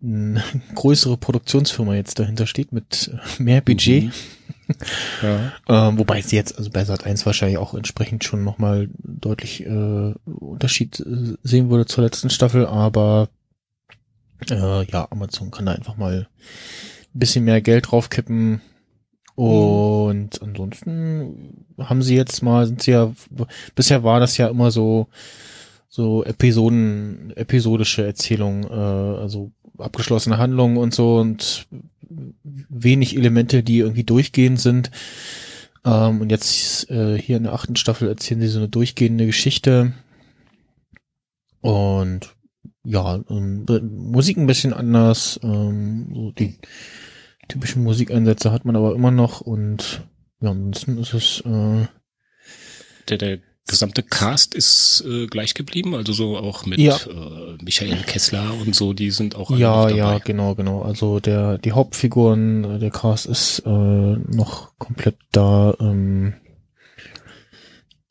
[0.00, 0.44] eine
[0.76, 3.10] größere Produktionsfirma jetzt dahinter steht mit
[3.40, 4.04] mehr Budget.
[4.04, 4.12] Mhm.
[5.22, 5.52] Ja.
[5.68, 10.14] Ähm, wobei sie jetzt, also bei Sat 1 wahrscheinlich auch entsprechend schon nochmal deutlich äh,
[10.24, 13.28] Unterschied äh, sehen würde zur letzten Staffel, aber
[14.48, 16.28] äh, ja, Amazon kann da einfach mal
[17.14, 18.60] ein bisschen mehr Geld draufkippen.
[19.36, 23.12] Und ansonsten haben sie jetzt mal, sind sie ja,
[23.74, 25.08] bisher war das ja immer so,
[25.88, 31.66] so Episoden, episodische Erzählungen, äh, also abgeschlossene Handlungen und so und
[32.08, 34.90] wenig Elemente, die irgendwie durchgehend sind.
[35.84, 39.92] Ähm, und jetzt äh, hier in der achten Staffel erzählen sie so eine durchgehende Geschichte.
[41.60, 42.34] Und
[42.84, 45.38] ja, ähm, Musik ein bisschen anders.
[45.42, 46.56] Ähm, so die
[47.48, 50.02] typischen Musikeinsätze hat man aber immer noch und
[50.40, 51.86] ja, ansonsten ist es äh,
[53.08, 56.96] Der, der gesamte Cast ist äh, gleich geblieben, also so auch mit Ja.
[56.96, 59.96] äh, Michael Kessler und so, die sind auch alle ja, dabei.
[59.96, 60.82] ja, genau, genau.
[60.82, 65.74] Also der die Hauptfiguren, äh, der Cast ist äh, noch komplett da.
[65.80, 66.34] Ähm,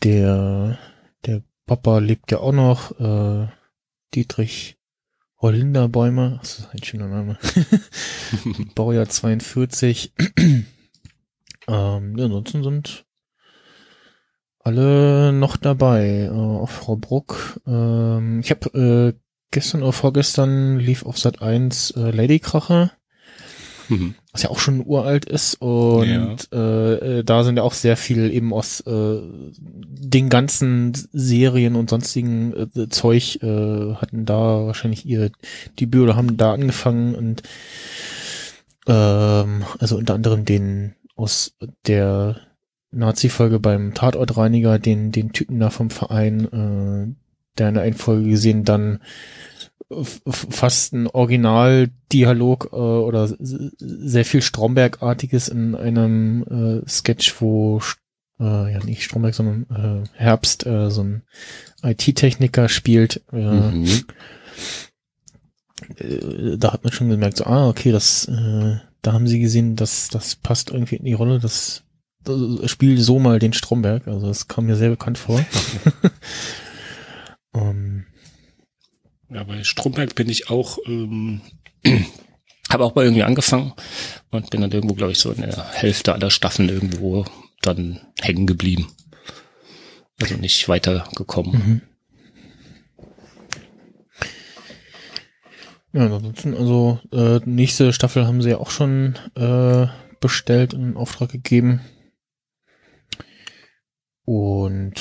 [0.04, 0.78] der
[1.26, 3.00] der Papa lebt ja auch noch.
[3.00, 3.48] Äh,
[4.14, 4.78] Dietrich
[5.42, 7.38] Hollinderbäumer, das ist ein schöner Name.
[8.76, 10.14] Baujahr 42.
[10.40, 10.66] ähm,
[11.68, 13.06] ja, ansonsten sind
[14.60, 16.24] alle noch dabei.
[16.26, 17.60] Äh, auch Frau Bruck.
[17.68, 19.20] Ähm, ich habe äh,
[19.52, 22.92] gestern oder vorgestern lief auf Sat 1 äh, Ladykracher,
[23.90, 24.16] Mhm.
[24.36, 28.34] Was ja auch schon uralt ist und äh, äh, da sind ja auch sehr viel
[28.34, 29.22] eben aus äh,
[29.58, 35.32] den ganzen Serien und sonstigen äh, Zeug äh, hatten da wahrscheinlich ihr
[35.80, 37.44] Debüt oder haben da angefangen und
[38.88, 41.56] ähm, also unter anderem den aus
[41.88, 42.36] der
[42.92, 47.16] Nazi-Folge beim Tatortreiniger, den, den Typen da vom Verein, äh,
[47.58, 49.00] der in der einen Folge gesehen dann
[50.28, 57.82] fast ein Originaldialog äh, oder sehr viel Stromberg-artiges in einem äh, Sketch, wo
[58.40, 61.22] äh, ja nicht Stromberg, sondern äh, Herbst äh, so ein
[61.84, 63.22] IT-Techniker spielt.
[63.32, 63.38] Äh,
[63.72, 64.06] Mhm.
[65.98, 69.76] äh, da hat man schon gemerkt, so, ah, okay, das, äh, da haben sie gesehen,
[69.76, 71.84] dass das passt irgendwie in die Rolle, das,
[72.24, 75.40] das spielt so mal den Stromberg, also das kam mir sehr bekannt vor.
[79.36, 81.42] Ja, bei Stromberg bin ich auch, ähm,
[82.72, 83.74] habe auch mal irgendwie angefangen
[84.32, 87.26] und bin dann irgendwo, glaube ich, so in der Hälfte aller Staffeln irgendwo
[87.62, 88.88] dann hängen geblieben.
[90.22, 91.52] Also nicht weitergekommen.
[91.52, 91.82] mhm.
[95.92, 99.88] Ja, ansonsten, also äh, nächste Staffel haben sie ja auch schon äh,
[100.22, 101.82] bestellt und in Auftrag gegeben.
[104.24, 104.94] Und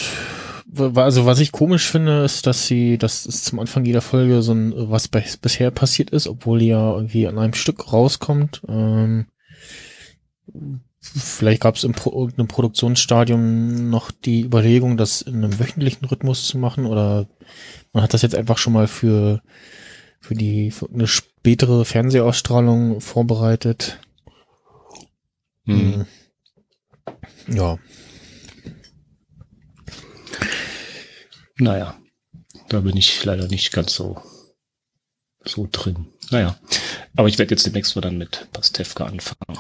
[0.77, 4.53] also was ich komisch finde, ist, dass sie, dass es zum Anfang jeder Folge so
[4.53, 8.62] ein, was bisher passiert ist, obwohl die ja irgendwie an einem Stück rauskommt.
[8.69, 9.27] Ähm,
[11.01, 16.47] vielleicht gab es im Pro irgendeinem Produktionsstadium noch die Überlegung, das in einem wöchentlichen Rhythmus
[16.47, 17.27] zu machen oder
[17.93, 19.43] man hat das jetzt einfach schon mal für
[20.20, 24.01] für die für eine spätere Fernsehausstrahlung vorbereitet.
[25.67, 26.07] Mhm.
[27.49, 27.78] Ja.
[31.58, 31.97] Naja,
[32.68, 34.20] da bin ich leider nicht ganz so,
[35.44, 36.07] so drin.
[36.31, 36.58] Naja,
[37.16, 39.58] aber ich werde jetzt demnächst mal dann mit Pastewka anfangen.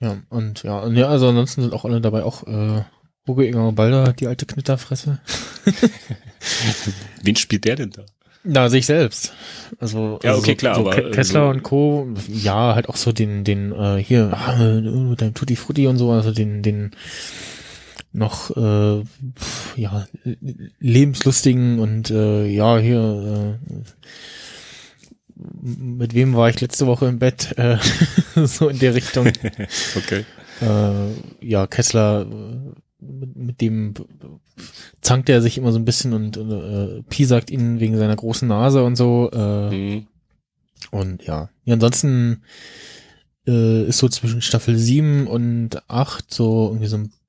[0.00, 2.82] Ja, und ja, und ja, also ansonsten sind auch alle dabei, auch äh,
[3.26, 5.20] Hugo Ingemar Balder, die alte Knitterfresse.
[7.22, 8.04] Wen spielt der denn da?
[8.42, 9.32] Na, sich selbst.
[9.78, 12.08] Also, Ja, also okay, so, klar, so aber, Ke- Kessler äh, so- und Co.
[12.26, 16.10] Ja, halt auch so den, den, äh, hier, ah, äh, dein Tutti Frutti und so,
[16.10, 16.90] also den, den
[18.12, 19.02] noch, äh,
[19.76, 20.06] ja,
[20.78, 23.82] lebenslustigen und, äh, ja, hier, äh,
[25.62, 27.78] mit wem war ich letzte Woche im Bett, äh,
[28.46, 29.26] so in der Richtung.
[29.96, 30.24] Okay.
[30.60, 33.94] äh, ja, Kessler, äh, mit, mit dem
[35.00, 38.46] zankt er sich immer so ein bisschen und äh, Pi sagt ihn wegen seiner großen
[38.46, 39.30] Nase und so.
[39.32, 40.06] Äh, Mhm.
[40.90, 41.48] und ja.
[41.64, 42.42] ja, ansonsten
[43.46, 47.21] äh, ist so zwischen Staffel 7 und 8 so irgendwie so ein, so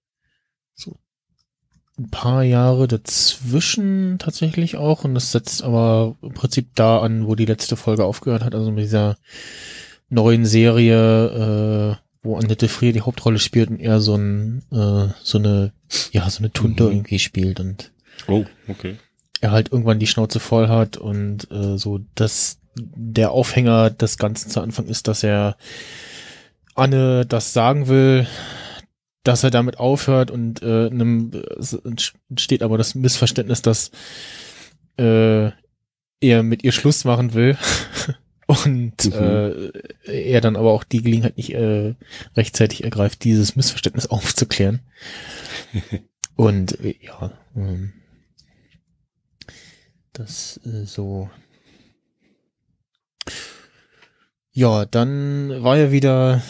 [1.99, 5.03] ein paar Jahre dazwischen tatsächlich auch.
[5.03, 8.71] Und das setzt aber im Prinzip da an, wo die letzte Folge aufgehört hat, also
[8.71, 9.17] mit dieser
[10.09, 15.37] neuen Serie, äh, wo Annette Frier die Hauptrolle spielt und er so ein, äh, so
[15.37, 15.71] eine,
[16.11, 16.91] ja, so eine Tunte Mhm.
[16.91, 17.91] irgendwie spielt und
[18.27, 18.97] Oh, okay.
[19.41, 24.49] er halt irgendwann die Schnauze voll hat und äh, so, dass der Aufhänger des Ganzen
[24.49, 25.57] zu Anfang ist, dass er
[26.75, 28.25] Anne das sagen will,
[29.23, 33.91] dass er damit aufhört und äh, einem, es entsteht aber das Missverständnis, dass
[34.97, 35.51] äh,
[36.19, 37.57] er mit ihr Schluss machen will
[38.47, 39.71] und Mhm.
[40.05, 41.95] äh, er dann aber auch die Gelegenheit nicht äh,
[42.35, 44.81] rechtzeitig ergreift, dieses Missverständnis aufzuklären.
[46.35, 47.93] und äh, ja, ähm,
[50.11, 51.29] das äh, so.
[54.51, 56.43] Ja, dann war ja wieder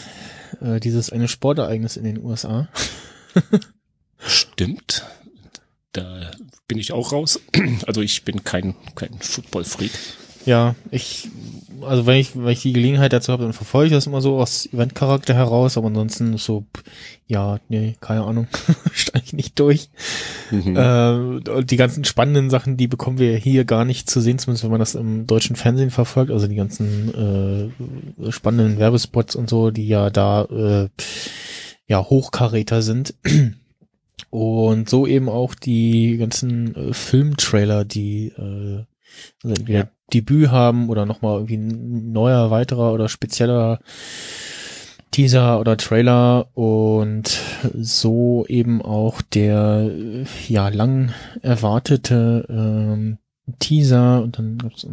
[0.64, 2.68] äh, dieses eine Sportereignis in den USA.
[4.18, 5.04] Stimmt.
[5.92, 6.30] Da
[6.66, 7.40] bin ich auch raus.
[7.86, 9.92] Also ich bin kein, kein Football-Freak.
[10.46, 11.28] Ja, ich,
[11.84, 14.38] also wenn ich, wenn ich die Gelegenheit dazu habe, dann verfolge ich das immer so
[14.38, 16.64] aus Eventcharakter heraus, aber ansonsten so,
[17.26, 18.48] ja, nee, keine Ahnung,
[18.92, 19.90] steige ich nicht durch.
[20.50, 20.76] Mhm.
[20.76, 24.70] Äh, die ganzen spannenden Sachen, die bekommen wir hier gar nicht zu sehen, zumindest wenn
[24.70, 27.72] man das im deutschen Fernsehen verfolgt, also die ganzen
[28.20, 30.88] äh, spannenden Werbespots und so, die ja da äh,
[31.86, 33.14] ja Hochkaräter sind.
[34.30, 38.84] Und so eben auch die ganzen äh, Filmtrailer, die äh,
[39.42, 39.88] also entweder Ja.
[40.12, 43.80] Debüt haben oder nochmal irgendwie ein neuer, weiterer oder spezieller
[45.10, 46.48] Teaser oder Trailer.
[46.54, 47.40] Und
[47.74, 49.90] so eben auch der
[50.48, 51.12] ja lang
[51.42, 53.18] erwartete ähm,
[53.58, 54.22] Teaser.
[54.22, 54.86] Und dann gab es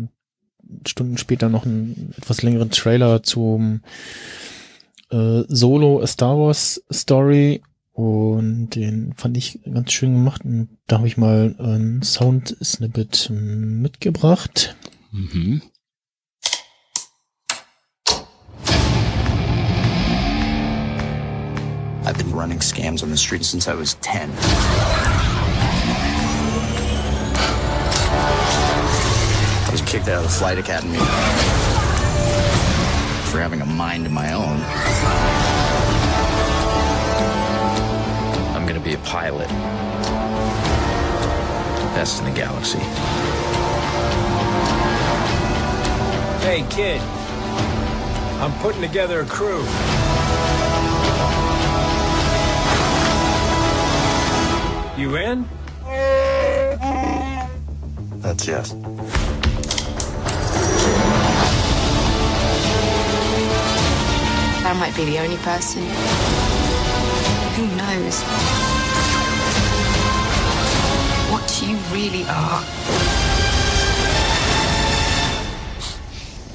[0.87, 3.81] Stunden später noch einen etwas längeren Trailer zum
[5.11, 7.61] äh, Solo Star Wars Story
[7.93, 13.29] und den fand ich ganz schön gemacht und da habe ich mal ein Sound Snippet
[13.31, 14.75] mitgebracht.
[15.11, 15.61] Mhm.
[22.03, 24.29] I've been running scams on the street since I was 10.
[29.67, 30.97] I was kicked out of the flight academy
[33.29, 35.40] for having a mind of my own.
[38.91, 39.47] Be a pilot.
[41.95, 42.79] Best in the galaxy.
[46.39, 46.99] Hey, kid.
[48.41, 49.63] I'm putting together a crew.
[54.97, 55.47] You in?
[58.21, 58.73] That's yes.
[64.63, 65.83] I might be the only person.
[67.55, 68.70] Who knows?
[71.91, 72.61] Really are.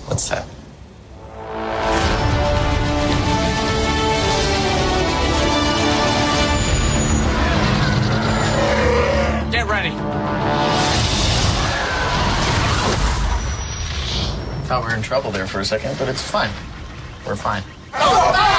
[0.06, 0.46] What's that?
[9.52, 9.90] Get ready.
[14.66, 16.50] Thought we were in trouble there for a second, but it's fine.
[17.26, 17.62] We're fine.
[17.94, 18.55] Oh,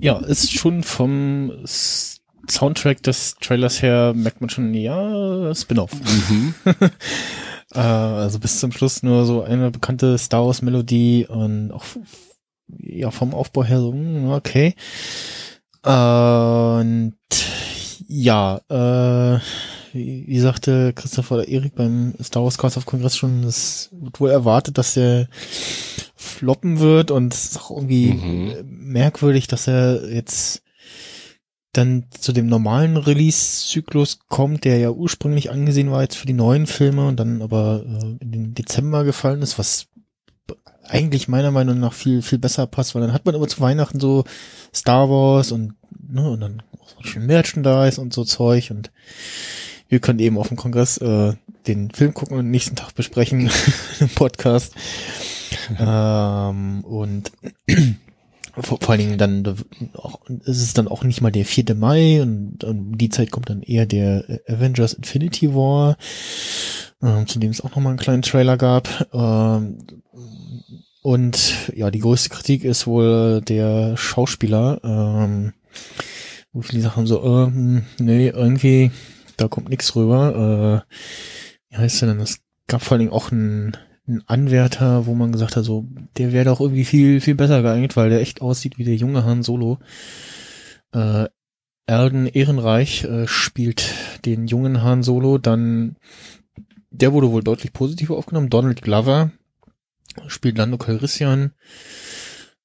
[0.00, 1.52] Ja, ist schon vom
[2.48, 5.92] Soundtrack des Trailers her, merkt man schon, ja, Spin-off.
[7.74, 11.84] äh, also bis zum Schluss nur so eine bekannte Star Wars Melodie und auch
[12.78, 14.74] ja vom Aufbau her so, hm, okay.
[15.82, 17.14] Und
[18.08, 19.38] Ja, äh,
[19.92, 24.20] wie, wie sagte Christopher oder Erik beim Star Wars Cast of Congress schon, es wird
[24.20, 25.28] wohl erwartet, dass der
[26.20, 28.54] floppen wird und es ist auch irgendwie Mhm.
[28.92, 30.62] merkwürdig, dass er jetzt
[31.72, 36.66] dann zu dem normalen Release-Zyklus kommt, der ja ursprünglich angesehen war jetzt für die neuen
[36.66, 39.86] Filme und dann aber äh, in den Dezember gefallen ist, was
[40.88, 44.00] eigentlich meiner Meinung nach viel, viel besser passt, weil dann hat man immer zu Weihnachten
[44.00, 44.24] so
[44.74, 45.74] Star Wars und,
[46.10, 48.90] ne, und dann auch so schön Merchandise und so Zeug und
[49.88, 51.34] wir können eben auf dem Kongress äh,
[51.68, 53.48] den Film gucken und nächsten Tag besprechen
[54.00, 54.74] im Podcast.
[55.78, 57.32] ähm, und
[58.54, 59.54] vor, vor allen Dingen dann da
[59.94, 61.74] auch, ist es dann auch nicht mal der 4.
[61.74, 65.96] Mai und um die Zeit kommt dann eher der Avengers Infinity War,
[67.02, 69.08] ähm, zu dem es auch nochmal einen kleinen Trailer gab.
[69.12, 69.78] Ähm,
[71.02, 75.54] und ja, die größte Kritik ist wohl der Schauspieler, ähm,
[76.52, 78.90] wo viele Sachen so, ähm, nee, irgendwie,
[79.36, 80.84] da kommt nichts rüber.
[80.90, 82.20] Äh, wie heißt denn?
[82.20, 83.76] Es gab vor allen Dingen auch einen,
[84.10, 85.86] einen Anwärter, wo man gesagt hat, so,
[86.18, 89.24] der wäre doch irgendwie viel, viel besser geeignet, weil der echt aussieht wie der junge
[89.24, 89.78] Han Solo.
[90.92, 91.26] Äh,
[91.86, 95.96] Erden Ehrenreich äh, spielt den jungen Han Solo, dann
[96.90, 98.50] der wurde wohl deutlich positiver aufgenommen.
[98.50, 99.30] Donald Glover
[100.26, 101.52] spielt Lando Calrissian.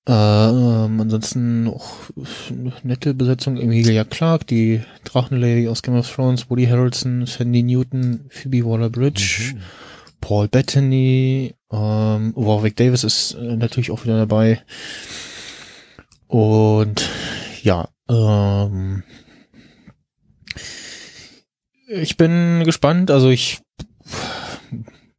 [0.08, 1.90] Äh, ähm, ansonsten auch
[2.84, 3.58] nette Besetzung.
[3.58, 9.56] Emilia Clarke, die Drachenlady aus Game of Thrones, Woody Harrelson, Sandy Newton, Phoebe Waller-Bridge,
[10.26, 14.60] Paul Bettany, ähm, Warwick Davis ist äh, natürlich auch wieder dabei.
[16.26, 17.08] Und
[17.62, 19.04] ja, ähm,
[21.88, 23.12] ich bin gespannt.
[23.12, 23.62] Also ich,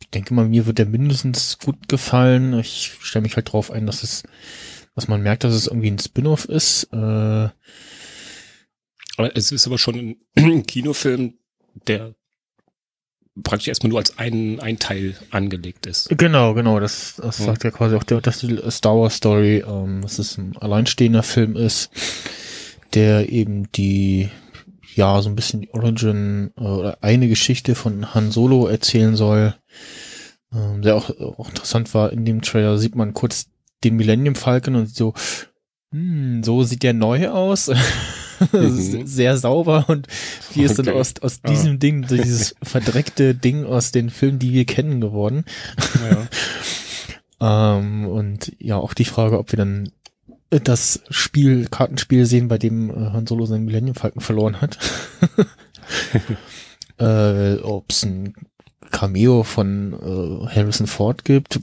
[0.01, 2.59] ich denke mal, mir wird der mindestens gut gefallen.
[2.59, 4.25] Ich stelle mich halt drauf ein, dass es,
[4.97, 6.89] dass man merkt, dass es irgendwie ein Spin-off ist.
[6.93, 7.51] Äh,
[9.35, 11.35] es ist aber schon ein Kinofilm,
[11.87, 12.17] der
[13.43, 16.09] praktisch erstmal nur als ein, ein Teil angelegt ist.
[16.17, 17.47] Genau, genau, das, das Ja.
[17.47, 21.55] sagt ja quasi auch der Untertitel Star Wars Story, ähm, dass es ein alleinstehender Film
[21.57, 21.91] ist,
[22.95, 24.31] der eben die,
[24.95, 29.55] ja, so ein bisschen die Origin äh, oder eine Geschichte von Han Solo erzählen soll.
[30.55, 33.47] Ähm, der auch, auch interessant war, in dem Trailer sieht man kurz
[33.85, 35.13] den Millennium Falcon und so,
[35.93, 37.71] hm, so sieht der neu aus.
[38.53, 39.07] Mhm.
[39.07, 40.07] Sehr sauber und
[40.53, 40.91] wie ist Okay.
[40.93, 45.45] aus, aus diesem Ding, so dieses verdreckte Ding aus den Filmen, die wir kennen, geworden?
[47.41, 47.79] Ja.
[47.79, 49.91] Ähm, und ja, auch die Frage, ob wir dann
[50.51, 54.79] das Spiel, Kartenspiel sehen, bei dem äh, Han Solo seinen Millennium Falcon verloren hat.
[56.99, 58.35] äh, ob es ein
[58.91, 61.59] Cameo von äh, Harrison Ford gibt.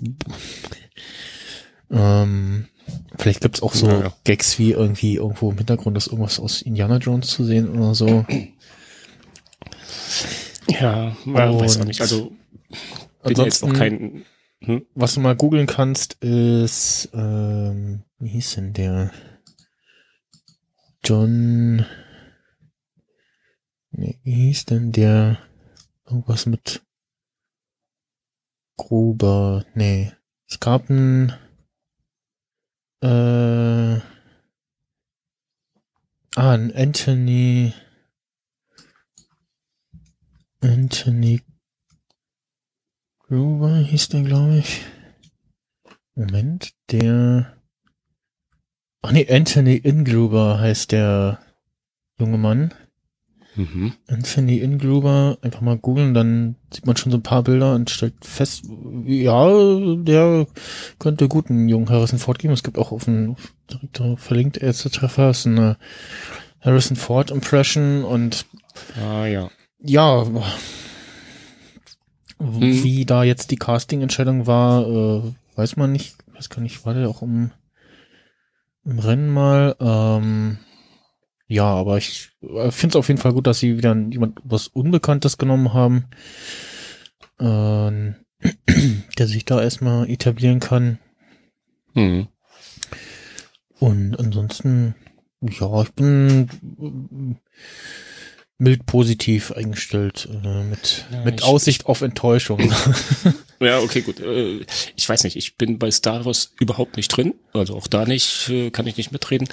[1.89, 2.67] Ähm,
[3.17, 4.13] vielleicht gibt's auch so Ja, ja.
[4.23, 8.25] Gags wie irgendwie irgendwo im Hintergrund ist irgendwas aus Indiana Jones zu sehen oder so.
[10.67, 12.01] Ja, man weiß auch nicht.
[12.01, 12.31] Also
[13.23, 14.25] bin jetzt noch kein.
[14.61, 14.85] Hm?
[14.95, 19.11] Was du mal googeln kannst, ist, ähm, wie hieß denn der?
[21.03, 21.85] John,
[23.91, 25.39] nee, wie hieß denn der?
[26.05, 26.81] Irgendwas mit
[28.77, 30.13] Gruber, nee.
[30.47, 31.33] Es gab ein,
[33.03, 33.99] äh,
[36.35, 37.73] ah, ein Anthony,
[40.61, 41.41] Anthony
[43.19, 44.81] Gruber hieß der, glaube ich.
[46.15, 47.57] Moment, der.
[49.01, 51.39] Ach nee, Anthony Ingruber heißt der
[52.17, 52.73] junge Mann.
[53.55, 53.93] Mhm.
[54.07, 58.13] Anthony Ingruber, einfach mal googeln, dann sieht man schon so ein paar Bilder und stellt
[58.21, 58.65] fest,
[59.05, 59.47] ja,
[59.95, 60.47] der
[60.99, 62.53] könnte guten jungen Harrison Ford geben.
[62.53, 63.35] Es gibt auch auf dem
[63.69, 65.77] direkt verlinkt Ärzte-Treffer, ist eine
[66.61, 68.45] Harrison Ford Impression und
[68.99, 69.49] Ah ja.
[69.79, 70.25] ja,
[72.39, 75.21] wie da jetzt die Casting-Entscheidung war, äh,
[75.55, 76.15] weiß man nicht.
[76.33, 77.51] Weiß gar nicht, war der auch im,
[78.83, 79.75] im Rennen mal.
[79.79, 80.57] Ähm,
[81.53, 84.67] ja, aber ich äh, finde es auf jeden Fall gut, dass sie wieder jemand was
[84.67, 86.05] Unbekanntes genommen haben,
[87.39, 88.15] ähm,
[89.17, 90.99] der sich da erstmal etablieren kann.
[91.93, 92.27] Mhm.
[93.79, 94.95] Und ansonsten,
[95.41, 96.49] ja, ich bin
[96.79, 97.35] äh,
[98.57, 102.59] mild positiv eingestellt, äh, mit, Ja, mit ich- Aussicht auf Enttäuschung.
[103.59, 104.19] Ja, okay, gut.
[104.19, 104.65] Äh,
[104.97, 107.33] Ich weiß nicht, ich bin bei Star Wars überhaupt nicht drin.
[107.53, 109.47] Also auch da nicht, äh, kann ich nicht mitreden.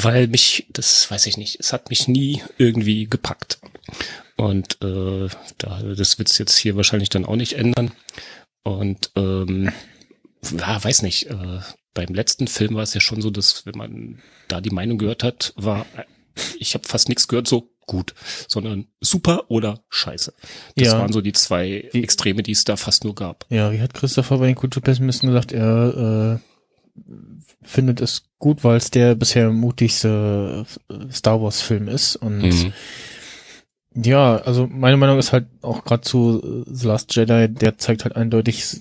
[0.00, 3.58] Weil mich, das weiß ich nicht, es hat mich nie irgendwie gepackt.
[4.36, 5.28] Und äh,
[5.58, 7.90] da, das wird's jetzt hier wahrscheinlich dann auch nicht ändern.
[8.62, 9.72] Und ähm,
[10.56, 11.60] ja, weiß nicht, äh,
[11.94, 15.24] beim letzten Film war es ja schon so, dass wenn man da die Meinung gehört
[15.24, 16.04] hat, war, äh,
[16.58, 18.14] ich habe fast nichts gehört, so, gut,
[18.46, 20.34] sondern super oder scheiße.
[20.76, 20.98] Das Ja.
[20.98, 23.46] waren so die zwei Extreme, die es da fast nur gab.
[23.48, 26.47] Ja, wie hat Christopher bei den Kulturpessimisten gesagt, er äh,
[27.62, 32.72] findet es gut, weil es der bisher mutigste äh, Star Wars Film ist und Mhm.
[33.94, 38.04] Ja, also meine Meinung ist halt auch gerade zu äh, The Last Jedi, der zeigt
[38.04, 38.80] halt eindeutig,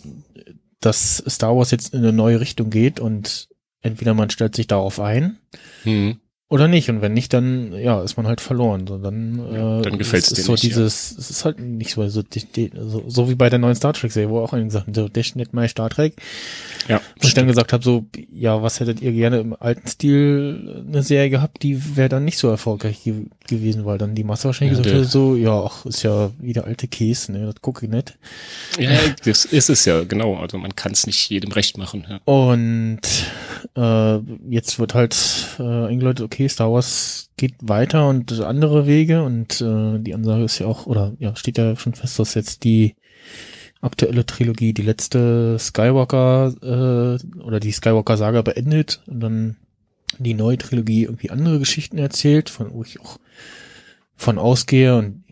[0.80, 3.48] dass Star Wars jetzt in eine neue Richtung geht und
[3.82, 5.38] entweder man stellt sich darauf ein
[5.86, 6.20] Mhm.
[6.50, 8.88] Oder nicht und wenn nicht, dann ja, ist man halt verloren.
[8.88, 10.69] So, dann Ja, äh, dann gefällt's ist dir so nicht, ja.
[10.69, 13.92] dieses, es ist halt nicht so, so, die- so, so wie bei der neuen Star
[13.93, 16.16] Trek Serie, wo auch einige sagten, so, das ist nicht mein Star Trek.
[16.88, 20.85] Ja, Wo ich dann gesagt habe, so, ja, was hättet ihr gerne im alten Stil
[20.88, 24.45] eine Serie gehabt, die wäre dann nicht so erfolgreich ge gewesen, weil dann die Masse
[24.45, 27.92] wahrscheinlich Ja, hätte, so, ja, ach, ist ja wieder alte Käse, ne, das gucke ich
[27.92, 28.17] nicht.
[28.77, 28.90] ja,
[29.24, 30.35] das ist es ja, genau.
[30.35, 32.06] Also man kann es nicht jedem recht machen.
[32.09, 32.19] Ja.
[32.26, 33.00] Und
[33.76, 34.17] äh,
[34.50, 35.16] jetzt wird halt
[35.59, 40.59] äh, eingeläutet, okay, Star Wars geht weiter und andere Wege und äh, die Ansage ist
[40.59, 42.95] ja auch, oder ja, steht ja schon fest, dass jetzt die
[43.82, 49.57] aktuelle Trilogie, die letzte Skywalker äh, oder die Skywalker-Saga beendet und dann
[50.19, 53.19] die neue Trilogie irgendwie andere Geschichten erzählt, von wo ich auch
[54.16, 55.24] von ausgehe und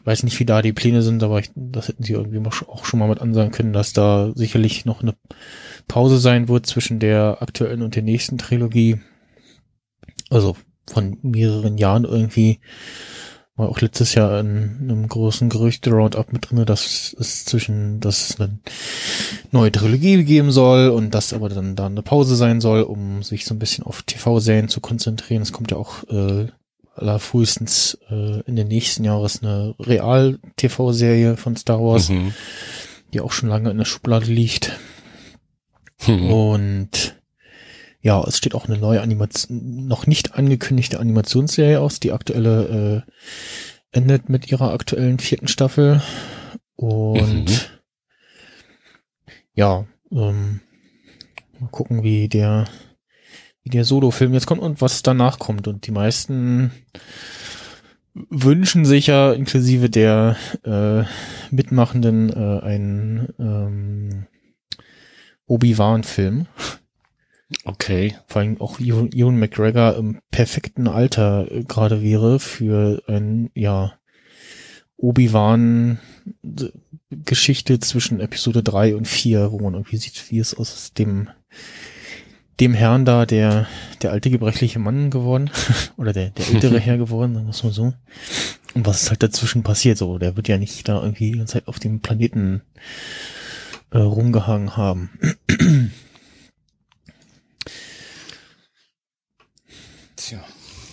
[0.00, 2.84] ich weiß nicht, wie da die Pläne sind, aber ich, das hätten sie irgendwie auch
[2.84, 5.14] schon mal mit ansagen können, dass da sicherlich noch eine
[5.86, 9.00] Pause sein wird zwischen der aktuellen und der nächsten Trilogie.
[10.30, 12.60] Also von mehreren Jahren irgendwie.
[13.56, 18.40] War auch letztes Jahr in einem großen Gerüchte-Roundup mit drinne, dass es zwischen, dass es
[18.40, 18.60] eine
[19.50, 23.44] neue Trilogie geben soll und dass aber dann da eine Pause sein soll, um sich
[23.44, 25.42] so ein bisschen auf TV-Serien zu konzentrieren.
[25.42, 26.46] Es kommt ja auch äh,
[26.94, 32.32] allerfrühestens äh, in den nächsten Jahres eine Real-TV-Serie von Star Wars, Mhm.
[33.12, 34.78] die auch schon lange in der Schublade liegt.
[36.06, 36.30] Mhm.
[36.30, 37.17] Und
[38.08, 42.00] ja, es steht auch eine neue Animation, noch nicht angekündigte Animationsserie aus.
[42.00, 43.12] Die aktuelle äh,
[43.92, 46.00] endet mit ihrer aktuellen vierten Staffel.
[46.74, 47.60] Und Mhm.
[49.52, 50.60] ja, ähm,
[51.60, 52.64] mal gucken, wie der,
[53.62, 55.68] wie der Solo-Film jetzt kommt und was danach kommt.
[55.68, 56.70] Und die meisten
[58.14, 61.04] wünschen sich ja inklusive der äh,
[61.54, 64.26] Mitmachenden äh, einen ähm,
[65.46, 66.46] Obi-Wan-Film.
[67.64, 68.14] Okay.
[68.26, 73.94] Vor allem auch Ewan McGregor im perfekten Alter äh, gerade wäre für ein, ja,
[74.96, 75.98] Obi-Wan
[76.42, 76.72] d-
[77.10, 81.28] Geschichte zwischen Episode 3 und 4, wo man irgendwie sieht, wie es aus dem
[82.60, 83.68] dem Herrn da, der
[84.02, 85.48] der alte gebrechliche Mann geworden
[85.96, 87.94] oder der der ältere Herr geworden, sagen wir es mal so.
[88.74, 91.52] Und was ist halt dazwischen passiert so, der wird ja nicht da irgendwie die ganze
[91.54, 92.62] Zeit auf dem Planeten
[93.90, 95.10] äh, rumgehangen haben.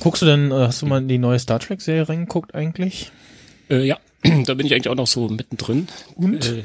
[0.06, 3.12] Guckst du denn, äh, hast du mal in die neue Star Trek Serie reingeguckt eigentlich?
[3.72, 3.98] Äh, ja,
[4.46, 5.88] da bin ich eigentlich auch noch so mittendrin.
[6.14, 6.46] Und?
[6.46, 6.64] Äh,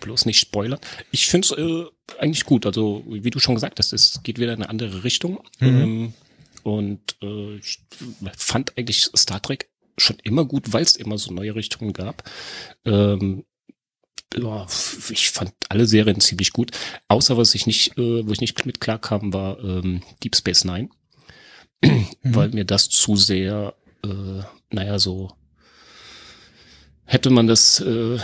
[0.00, 0.78] bloß nicht spoilern.
[1.10, 2.66] Ich finde es äh, eigentlich gut.
[2.66, 5.40] Also, wie du schon gesagt hast, es geht wieder in eine andere Richtung.
[5.58, 5.68] Mhm.
[5.68, 6.12] Ähm,
[6.64, 7.80] und äh, ich
[8.36, 12.28] fand eigentlich Star Trek schon immer gut, weil es immer so neue Richtungen gab.
[12.84, 13.46] Ähm,
[14.36, 14.66] ja,
[15.08, 16.72] ich fand alle Serien ziemlich gut.
[17.08, 20.90] Außer was ich nicht, äh, wo ich nicht mit klarkam, war ähm, Deep Space Nine.
[22.22, 25.32] Weil mir das zu sehr, äh, naja, so
[27.04, 28.18] hätte man das äh,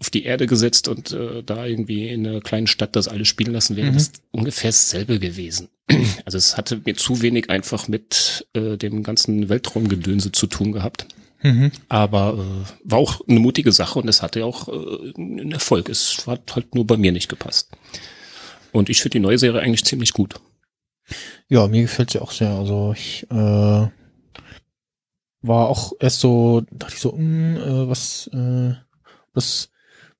[0.00, 3.52] auf die Erde gesetzt und äh, da irgendwie in einer kleinen Stadt das alles spielen
[3.52, 3.94] lassen, wäre Mhm.
[3.94, 5.68] das ungefähr dasselbe gewesen.
[6.24, 11.06] Also es hatte mir zu wenig einfach mit äh, dem ganzen Weltraumgedönse zu tun gehabt.
[11.42, 11.70] Mhm.
[11.88, 15.88] Aber äh, war auch eine mutige Sache und es hatte auch äh, einen Erfolg.
[15.88, 17.70] Es hat halt nur bei mir nicht gepasst.
[18.72, 20.34] Und ich finde die neue Serie eigentlich ziemlich gut.
[21.48, 22.50] Ja, mir gefällt sie auch sehr.
[22.50, 23.34] Also ich äh,
[25.42, 28.74] war auch erst so, dachte ich so, mh, äh, was äh,
[29.34, 29.70] das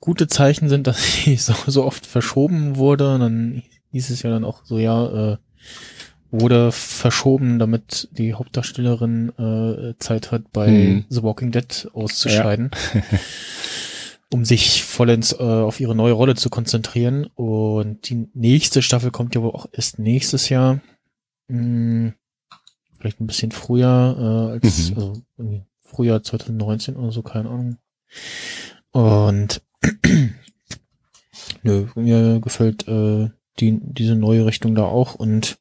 [0.00, 3.15] gute Zeichen sind, dass sie so, so oft verschoben wurde.
[3.15, 5.36] Und dann hieß es ja dann auch so, ja, äh,
[6.31, 11.05] wurde verschoben, damit die Hauptdarstellerin äh, Zeit hat, bei Hm.
[11.08, 12.70] The Walking Dead auszuscheiden.
[14.33, 17.27] um sich vollends äh, auf ihre neue Rolle zu konzentrieren.
[17.35, 20.81] Und die nächste Staffel kommt ja wohl auch erst nächstes Jahr.
[21.49, 22.15] Hm,
[22.99, 24.97] vielleicht ein bisschen früher, äh, als Mhm.
[24.97, 27.79] also irgendwie Frühjahr 2019 oder so, keine Ahnung.
[28.91, 29.63] Und
[31.63, 35.59] nö, mir gefällt äh, die, diese neue Richtung da auch und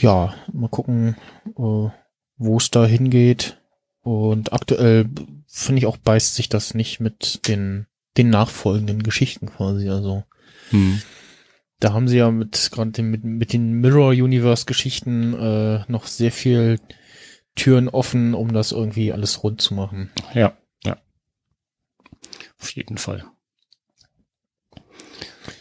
[0.00, 1.16] ja, mal gucken,
[1.56, 1.88] äh,
[2.36, 3.59] wo es da hingeht.
[4.02, 5.08] Und aktuell
[5.46, 9.88] finde ich auch beißt sich das nicht mit den, den nachfolgenden Geschichten quasi.
[9.88, 10.24] Also
[11.80, 16.06] da haben sie ja mit gerade den, mit, mit den Mirror Universe Geschichten äh, noch
[16.06, 16.78] sehr viel
[17.56, 20.10] Türen offen, um das irgendwie alles rund zu machen.
[20.34, 20.98] Ja, ja.
[22.60, 23.24] Auf jeden Fall.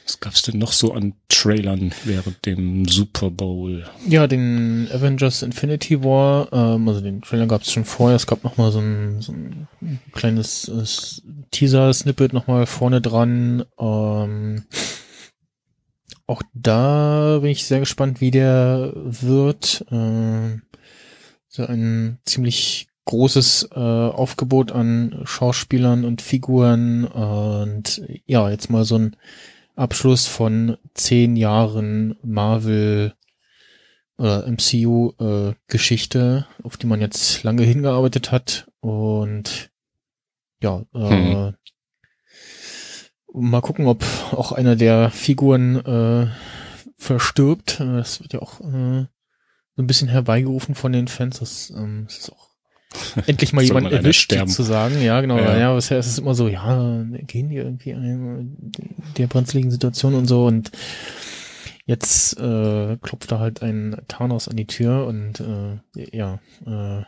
[0.05, 3.85] Was gab's denn noch so an Trailern während dem Super Bowl?
[4.07, 8.15] Ja, den Avengers Infinity War, ähm, also den Trailer gab es schon vorher.
[8.15, 9.67] Es gab noch mal so ein, so ein
[10.11, 10.83] kleines äh,
[11.51, 13.65] Teaser-Snippet noch mal vorne dran.
[13.79, 14.65] Ähm,
[16.27, 19.85] auch da bin ich sehr gespannt, wie der wird.
[19.91, 20.63] Ähm,
[21.47, 28.99] so ein ziemlich großes äh, Aufgebot an Schauspielern und Figuren und ja, jetzt mal so
[28.99, 29.15] ein
[29.79, 33.13] Abschluss von zehn Jahren Marvel
[34.17, 39.71] oder MCU äh, Geschichte, auf die man jetzt lange hingearbeitet hat und
[40.61, 41.53] ja, äh,
[43.33, 46.27] mal gucken, ob auch einer der Figuren äh,
[46.97, 47.79] verstirbt.
[47.79, 49.05] Äh, Das wird ja auch äh,
[49.75, 51.39] so ein bisschen herbeigerufen von den Fans.
[51.39, 52.48] Das, ähm, das ist auch
[53.27, 55.01] endlich mal jemand erwischt, zu sagen.
[55.01, 55.37] Ja, genau.
[55.37, 55.57] Ja.
[55.57, 58.57] Ja, bisher ist es immer so, ja, gehen die irgendwie in
[59.17, 60.71] der brenzligen Situation und so und
[61.85, 65.79] jetzt äh, klopft da halt ein Thanos an die Tür und äh,
[66.15, 67.03] ja, äh,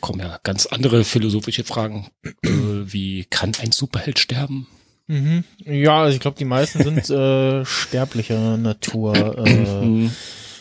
[0.00, 2.08] Kommen ja ganz andere philosophische Fragen.
[2.24, 4.66] äh, wie kann ein Superheld sterben?
[5.08, 5.44] mhm.
[5.64, 9.14] ja, also ich glaube, die meisten sind äh, sterblicher Natur.
[9.46, 10.10] Äh, Hm.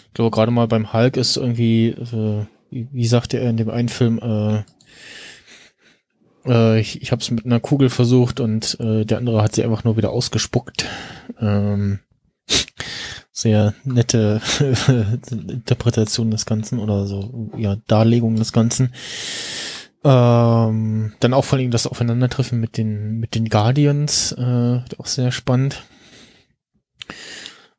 [0.07, 3.89] Ich glaube, gerade mal beim Hulk ist irgendwie, äh, wie, sagte er in dem einen
[3.89, 4.63] Film, äh,
[6.45, 9.63] äh, ich, ich habe es mit einer Kugel versucht und äh, der andere hat sie
[9.63, 10.85] einfach nur wieder ausgespuckt.
[11.39, 11.99] Ähm,
[13.31, 14.41] sehr nette
[15.31, 18.93] Interpretation des Ganzen oder so, ja, Darlegung des Ganzen.
[20.03, 25.31] Ähm, dann auch vor allem das Aufeinandertreffen mit den, mit den Guardians, äh, auch sehr
[25.31, 25.83] spannend.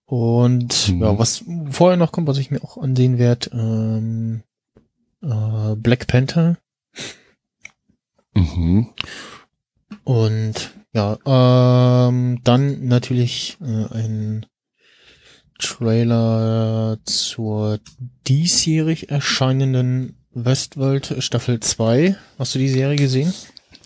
[0.04, 1.02] Und Mhm.
[1.02, 4.42] ja, was vorher noch kommt, was ich mir auch ansehen werde, ähm,
[5.22, 6.56] äh, Black Panther.
[8.34, 8.90] Mhm.
[10.04, 11.18] Und ja,
[12.08, 14.46] ähm, dann natürlich äh, ein
[15.58, 17.78] Trailer zur
[18.26, 22.16] diesjährig erscheinenden Westworld Staffel 2.
[22.38, 23.32] Hast du die Serie gesehen?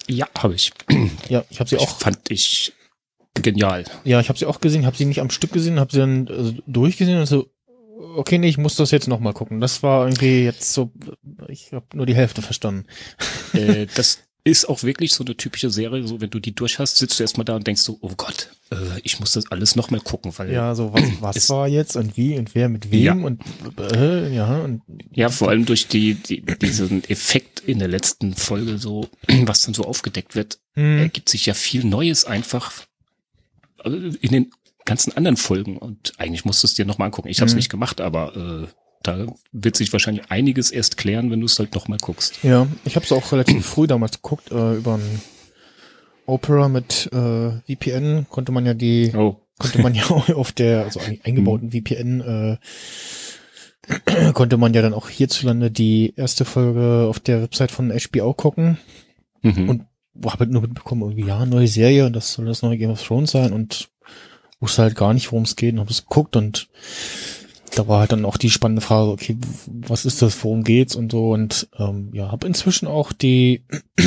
[0.07, 0.73] Ja, habe ich.
[1.29, 1.99] Ja, ich habe sie Ich auch.
[1.99, 2.73] fand ich
[3.35, 3.85] genial.
[4.05, 6.29] Ja, ich habe sie auch gesehen, habe sie nicht am Stück gesehen, habe sie dann
[6.29, 7.49] also, durchgesehen und so
[8.17, 9.61] okay, nee, ich muss das jetzt noch mal gucken.
[9.61, 10.91] Das war irgendwie jetzt so
[11.49, 12.87] ich habe nur die Hälfte verstanden.
[13.53, 16.99] äh, das ist auch wirklich so eine typische Serie, so wenn du die durch hast,
[16.99, 19.91] sitzt du erstmal da und denkst so, oh Gott, äh, ich muss das alles noch
[19.91, 23.03] mal gucken, weil Ja, so was was war jetzt und wie und wer mit wem
[23.03, 23.13] Ja.
[23.15, 23.41] und
[23.79, 24.83] äh, ja und
[25.15, 29.09] Ja, vor allem durch die, die diesen Effekt in der letzten Folge so,
[29.47, 32.71] was dann so aufgedeckt wird, hm, ergibt sich ja viel Neues einfach
[33.83, 34.51] äh, in den
[34.85, 37.29] ganzen anderen Folgen und eigentlich musst du es dir nochmal angucken.
[37.29, 37.59] Ich habe es Mhm.
[37.59, 38.67] nicht gemacht, aber äh,
[39.03, 42.43] da wird sich wahrscheinlich einiges erst klären, wenn du es halt nochmal guckst.
[42.43, 45.21] Ja, ich habe es auch relativ früh damals geguckt, äh, über ein
[46.27, 49.37] Opera mit äh, VPN konnte man ja die, Oh.
[49.59, 50.05] konnte man ja
[50.35, 52.57] auf der, also ein- eingebauten VPN, äh,
[54.33, 58.79] konnte man ja dann auch hierzulande die erste Folge auf der Website von HBO gucken.
[59.43, 59.69] Mhm.
[59.69, 59.83] Und
[60.25, 63.03] habe halt nur mitbekommen, irgendwie, ja, neue Serie und das soll das neue Game of
[63.05, 63.89] Thrones sein und
[64.65, 66.69] wusste halt gar nicht, worum es geht und habe es geguckt und
[67.75, 69.37] da war halt dann auch die spannende Frage, okay,
[69.67, 73.65] was ist das, worum geht's und so und ähm, ja, habe inzwischen auch die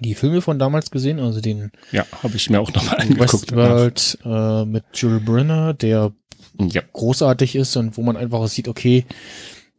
[0.00, 3.32] die Filme von damals gesehen, also den ja, habe ich mir auch nochmal angeguckt.
[3.32, 6.12] Westworld äh, mit Jules Brenner, der
[6.58, 9.06] Ja, großartig ist und wo man einfach sieht, okay,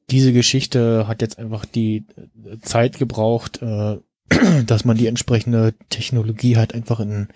[0.09, 2.05] diese Geschichte hat jetzt einfach die
[2.45, 3.97] äh, Zeit gebraucht, äh,
[4.65, 7.27] dass man die entsprechende Technologie halt einfach in,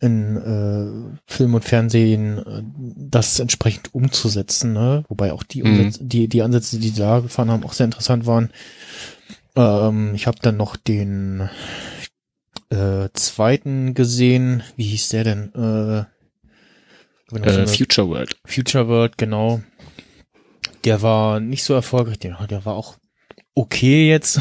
[0.00, 2.62] in äh, Film und Fernsehen äh,
[2.96, 5.04] das entsprechend umzusetzen, ne?
[5.08, 5.70] Wobei auch die, Mhm.
[5.80, 8.50] Umsätze, die, die Ansätze, die da gefahren haben, auch sehr interessant waren.
[9.56, 11.50] Ähm, ich habe dann noch den
[12.70, 14.62] äh, zweiten gesehen.
[14.76, 15.54] Wie hieß der denn?
[15.54, 18.36] Äh, äh, Future World.
[18.46, 19.60] Future World, genau.
[20.84, 22.96] Der war nicht so erfolgreich, der, der war auch
[23.54, 24.40] okay jetzt.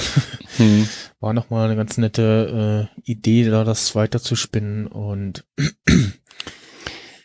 [0.58, 0.88] Hm.
[1.20, 5.46] War nochmal eine ganz nette äh, Idee, da das weiter zu spinnen und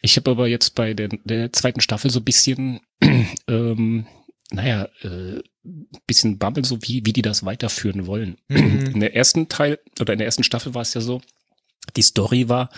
[0.04, 2.80] Ich habe aber jetzt bei der, der zweiten Staffel so ein bisschen,
[3.48, 4.06] ähm,
[4.50, 5.40] naja, äh,
[6.06, 8.36] bisschen Bammel, so wie, wie die das weiterführen wollen.
[8.48, 8.84] Mhm.
[8.92, 11.22] In der ersten Teil oder in der ersten Staffel war es ja so,
[11.96, 12.68] die Story war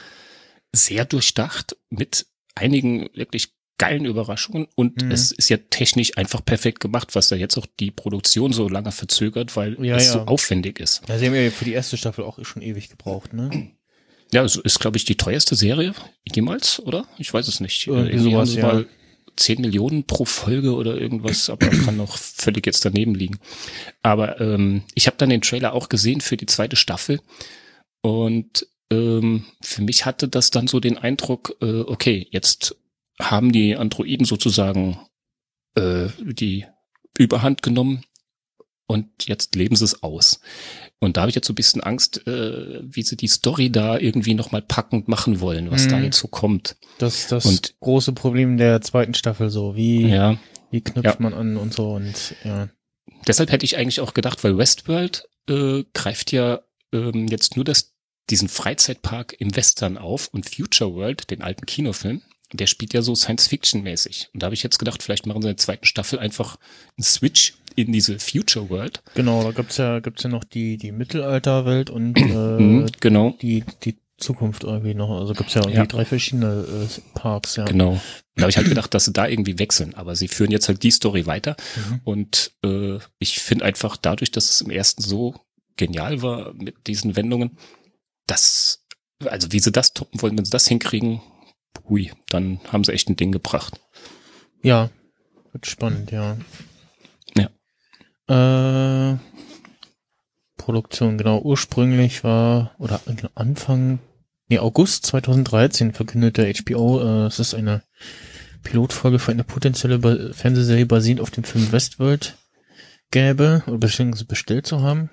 [0.73, 5.11] sehr durchdacht mit einigen wirklich geilen Überraschungen und Mhm.
[5.11, 8.91] es ist ja technisch einfach perfekt gemacht, was ja jetzt auch die Produktion so lange
[8.93, 10.13] verzögert, weil Ja, es ja.
[10.15, 11.03] so aufwendig ist.
[11.09, 13.51] ja, sie haben ja für die erste Staffel auch schon ewig gebraucht, ne?
[14.33, 15.95] Ja, es ist, glaube ich, die teuerste Serie
[16.35, 17.07] jemals, oder?
[17.17, 17.87] Ich weiß es nicht.
[17.87, 18.67] Irgendwie sowas, haben ja.
[18.67, 18.87] mal
[19.37, 23.39] 10 Millionen pro Folge oder irgendwas, aber kann noch völlig jetzt daneben liegen.
[24.03, 27.21] Aber ähm, ich habe dann den Trailer auch gesehen für die zweite Staffel
[28.01, 32.77] und ähm, für mich hatte das dann so den Eindruck, äh, okay, jetzt
[33.20, 34.99] haben die Androiden sozusagen
[35.75, 36.67] äh, die
[37.19, 38.05] Überhand genommen
[38.86, 40.41] und jetzt leben sie es aus.
[41.01, 43.99] Und da habe ich jetzt so ein bisschen Angst, äh, wie sie die Story da
[43.99, 45.91] irgendwie nochmal packend machen wollen, was Mhm.
[45.91, 46.77] da jetzt so kommt.
[46.99, 49.77] Das das Und- große Problem der zweiten Staffel so.
[49.77, 50.39] Wie, Ja.
[50.70, 51.17] wie knüpft Ja.
[51.19, 52.69] man an und so und ja.
[53.27, 56.61] Deshalb hätte ich eigentlich auch gedacht, weil Westworld äh, greift ja
[56.93, 57.95] ähm, jetzt nur das,
[58.31, 63.15] diesen Freizeitpark im Western auf und Future World, den alten Kinofilm, der spielt ja so
[63.15, 64.31] Science-Fiction-mäßig.
[64.33, 66.57] Und da habe ich jetzt gedacht, vielleicht machen sie in der zweiten Staffel einfach
[66.97, 69.02] einen Switch in diese Future World.
[69.15, 73.65] Genau, da gibt's ja, gibt's ja noch die, die Mittelalterwelt und Mhm, äh, genau, die,
[73.84, 75.10] die Zukunft irgendwie noch.
[75.20, 75.86] Also gibt's ja irgendwie Ja.
[75.86, 77.65] drei verschiedene äh, Parks, ja.
[77.65, 78.00] genau.
[78.34, 79.94] Da habe ich halt gedacht, dass sie da irgendwie wechseln.
[79.94, 81.57] Aber sie führen jetzt halt die Story weiter.
[81.76, 82.00] Mhm.
[82.05, 85.34] Und äh, ich finde einfach dadurch, dass es im ersten so
[85.76, 87.58] genial war mit diesen Wendungen,
[88.26, 88.84] dass,
[89.25, 91.20] also wie sie das toppen wollen, wenn sie das hinkriegen,
[91.89, 93.81] hui, dann haben sie echt ein Ding gebracht.
[94.63, 94.91] Ja,
[95.53, 96.37] wird spannend, ja.
[97.37, 99.13] Ja.
[99.13, 99.19] Äh,
[100.57, 103.01] Produktion, genau, ursprünglich war, oder
[103.35, 104.01] Anfang,
[104.49, 107.83] nee, August 2013 verkündete HBO, äh, es ist eine
[108.63, 112.37] Pilotfolge für eine potenzielle ba Fernsehserie basierend auf dem Film Westworld
[113.13, 115.11] gäbe, oder beziehungsweise bestellt zu haben.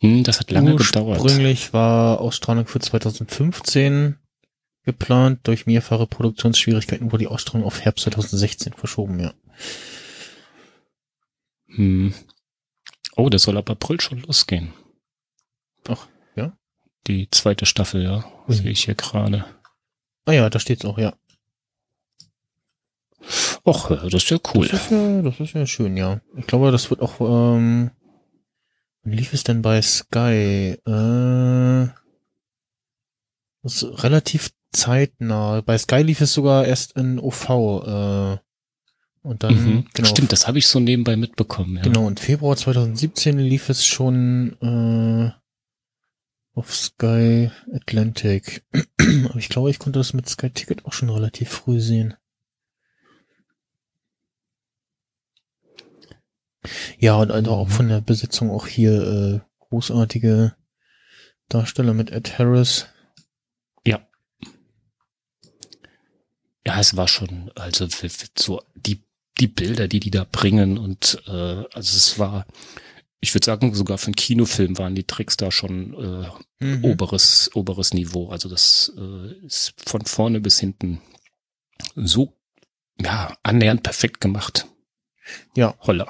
[0.00, 1.20] Hm, das hat lange gedauert.
[1.20, 4.16] Ursprünglich war Ausstrahlung für 2015
[4.86, 5.40] geplant.
[5.42, 9.34] Durch mehrfache Produktionsschwierigkeiten wurde die Ausstrahlung auf Herbst 2016 verschoben, ja.
[11.66, 12.14] Hm.
[13.16, 14.72] Oh, das soll ab April schon losgehen.
[15.88, 16.56] Ach, ja?
[17.06, 18.52] Die zweite Staffel, ja, Mhm.
[18.52, 19.44] sehe ich hier gerade.
[20.24, 21.14] Ah ja, da steht's auch, ja.
[23.64, 24.68] Och, das ist ja cool.
[24.68, 26.20] Das ist ja, das ist ja schön, ja.
[26.36, 27.90] Ich glaube, das wird auch, ähm,
[29.02, 30.76] wann lief es denn bei Sky?
[30.86, 31.88] Äh,
[33.62, 35.60] das ist relativ zeitnah.
[35.62, 37.48] Bei Sky lief es sogar erst in OV,
[37.84, 38.38] äh,
[39.22, 39.86] und dann, Mhm.
[39.92, 41.76] genau, Stimmt, das habe ich so nebenbei mitbekommen.
[41.78, 41.82] Ja.
[41.82, 45.32] Genau, und Februar 2017 lief es schon äh,
[46.54, 48.64] auf Sky Atlantic.
[49.28, 52.14] Aber ich glaube, ich konnte das mit Sky Ticket auch schon relativ früh sehen.
[56.98, 60.54] Ja, und also auch von der Besetzung auch hier äh, großartige
[61.48, 62.86] Darsteller mit Ed Harris.
[66.66, 67.86] Ja, es war schon, also
[68.38, 69.00] so die
[69.38, 72.46] die Bilder, die die da bringen und äh, also es war,
[73.20, 76.28] ich würde sagen, sogar für einen Kinofilm waren die Tricks da schon äh,
[76.58, 76.84] Mhm.
[76.84, 78.30] oberes oberes Niveau.
[78.30, 81.02] Also das äh, ist von vorne bis hinten
[81.94, 82.32] so
[82.98, 84.66] ja annähernd perfekt gemacht.
[85.54, 85.74] Ja.
[85.80, 86.08] Holla.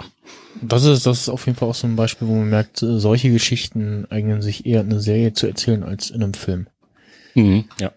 [0.63, 3.01] Das ist, das ist auf jeden Fall auch so ein Beispiel, wo man merkt, äh,
[3.01, 6.69] solche Geschichten eignen sich eher eine Serie zu erzählen als in einem Film.
[7.35, 7.93] Mhm, ja.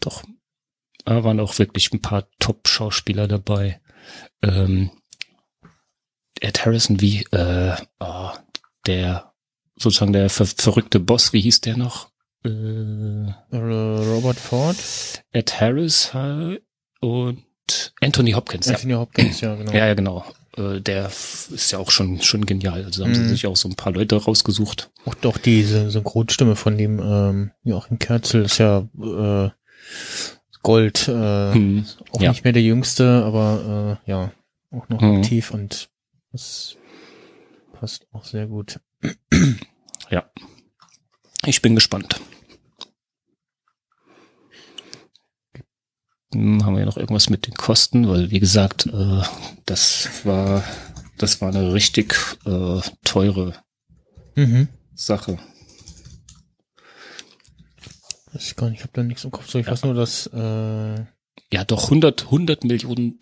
[0.00, 0.22] Doch.
[1.04, 3.80] Da waren auch wirklich ein paar Top-Schauspieler dabei.
[4.42, 4.90] Ähm,
[6.40, 8.30] Ed Harrison, wie, äh, oh,
[8.86, 9.32] der,
[9.76, 12.10] sozusagen der ver verrückte Boss, wie hieß der noch?
[12.44, 14.76] Äh, Äh, Robert Ford,
[15.32, 16.12] Ed Harris
[17.00, 17.44] und
[18.00, 18.66] Anthony Hopkins.
[18.66, 18.74] Ja.
[18.74, 19.72] Anthony Hopkins, ja, genau.
[19.72, 20.24] ja, ja, genau.
[20.56, 22.84] Äh, der ist ja auch schon, schon genial.
[22.84, 23.14] Also haben Mhm.
[23.16, 24.90] sie sich auch so ein paar Leute rausgesucht.
[25.04, 29.50] Auch doch diese Synchronstimme von dem ähm, Joachim Kerzel ist ja äh,
[30.62, 32.30] Gold, äh, Hm, auch ja.
[32.30, 34.32] nicht mehr der Jüngste, aber äh, ja,
[34.70, 35.16] auch noch Mhm.
[35.18, 35.88] aktiv und
[36.32, 36.76] das
[37.72, 38.80] passt auch sehr gut.
[41.46, 42.20] Ich bin gespannt.
[46.34, 48.08] Hm, Haben wir noch irgendwas mit den Kosten?
[48.08, 49.22] Weil, wie gesagt, äh,
[49.66, 50.62] das war,
[51.18, 53.54] das war eine richtig äh, teure
[54.36, 54.68] Mhm.
[54.94, 55.38] Sache.
[58.32, 59.48] Weiß ich gar nicht, ich habe da nichts im Kopf.
[59.50, 59.72] So, ich Ja.
[59.72, 60.94] weiß nur, dass äh,
[61.52, 63.18] Ja, doch 100, 100 Millionen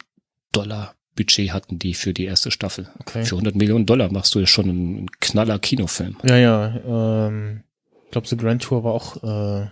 [0.52, 2.88] Dollar Budget hatten die für die erste Staffel.
[3.00, 3.24] okay.
[3.24, 6.16] Für 100 Millionen Dollar machst du ja schon einen knaller Kinofilm.
[6.24, 7.64] Ja, ja, ähm,
[8.04, 9.22] ich glaube, The Grand Tour war auch
[9.64, 9.68] äh,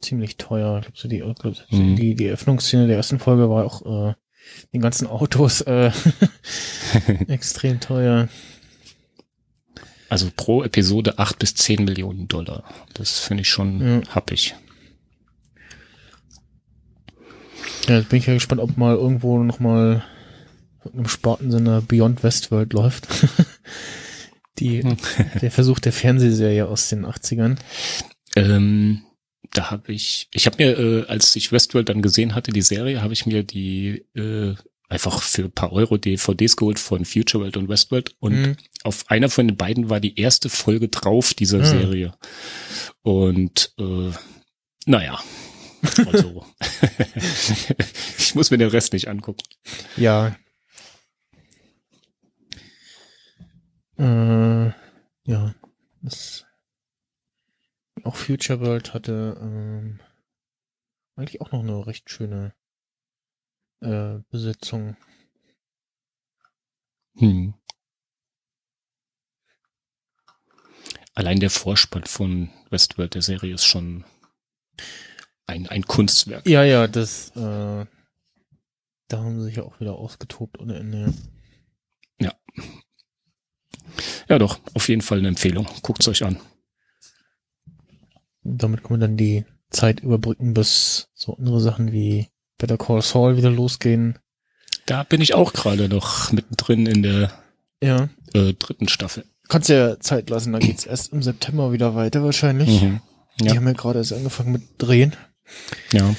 [0.00, 0.78] ziemlich teuer.
[0.78, 1.96] Ich glaube, so die, äh, glaub, so Mhm.
[1.96, 4.14] die, die Eröffnungsszene der ersten Folge war auch äh,
[4.74, 5.90] den ganzen Autos äh,
[7.28, 8.28] extrem teuer.
[10.08, 12.64] Also pro Episode 8 bis 10 Millionen Dollar.
[12.94, 14.08] Das finde ich schon Ja.
[14.14, 14.54] happig.
[17.88, 20.04] Ja, jetzt bin ich ja gespannt, ob mal irgendwo noch mal
[20.94, 23.08] im Spartensender Beyond Westworld läuft.
[24.58, 24.82] Die,
[25.40, 27.56] der Versuch der Fernsehserie aus den 80ern.
[28.36, 29.02] Ähm,
[29.52, 33.02] da habe ich, ich habe mir, äh, als ich Westworld dann gesehen hatte, die Serie,
[33.02, 34.54] habe ich mir die äh,
[34.88, 38.56] einfach für ein paar Euro DVDs geholt von Future World und Westworld und Mhm.
[38.84, 41.64] auf einer von den beiden war die erste Folge drauf dieser Mhm.
[41.64, 42.12] Serie.
[43.02, 44.10] Und äh,
[44.86, 45.18] naja,
[45.82, 46.46] also
[48.18, 49.42] ich muss mir den Rest nicht angucken.
[49.96, 50.36] Ja.
[53.98, 54.72] Äh,
[55.24, 55.54] ja.
[56.02, 56.44] Das
[58.04, 60.00] auch Future World hatte ähm,
[61.16, 62.54] eigentlich auch noch eine recht schöne
[63.80, 64.96] äh, Besetzung.
[67.16, 67.54] Hm.
[71.14, 74.04] Allein der Vorspann von Westworld der Serie ist schon
[75.52, 76.46] ein, ein Kunstwerk.
[76.48, 77.84] Ja, ja, das, äh,
[79.08, 81.12] da haben sie sich ja auch wieder ausgetobt ohne Ende.
[84.28, 85.66] Ja, doch, auf jeden Fall eine Empfehlung.
[85.82, 86.38] Guckt's euch an.
[88.42, 93.36] Damit kann man dann die Zeit überbrücken, bis so andere Sachen wie Better Call Saul
[93.36, 94.18] wieder losgehen.
[94.86, 97.32] Da bin ich auch gerade noch mittendrin in der
[97.82, 98.08] Ja.
[98.34, 99.24] äh, dritten Staffel.
[99.48, 102.82] Kannst ja Zeit lassen, dann geht's erst im September wieder weiter wahrscheinlich.
[102.82, 103.00] Mhm.
[103.40, 103.56] Die Ja.
[103.56, 105.14] haben ja gerade erst angefangen mit Drehen.
[105.92, 106.14] Ja.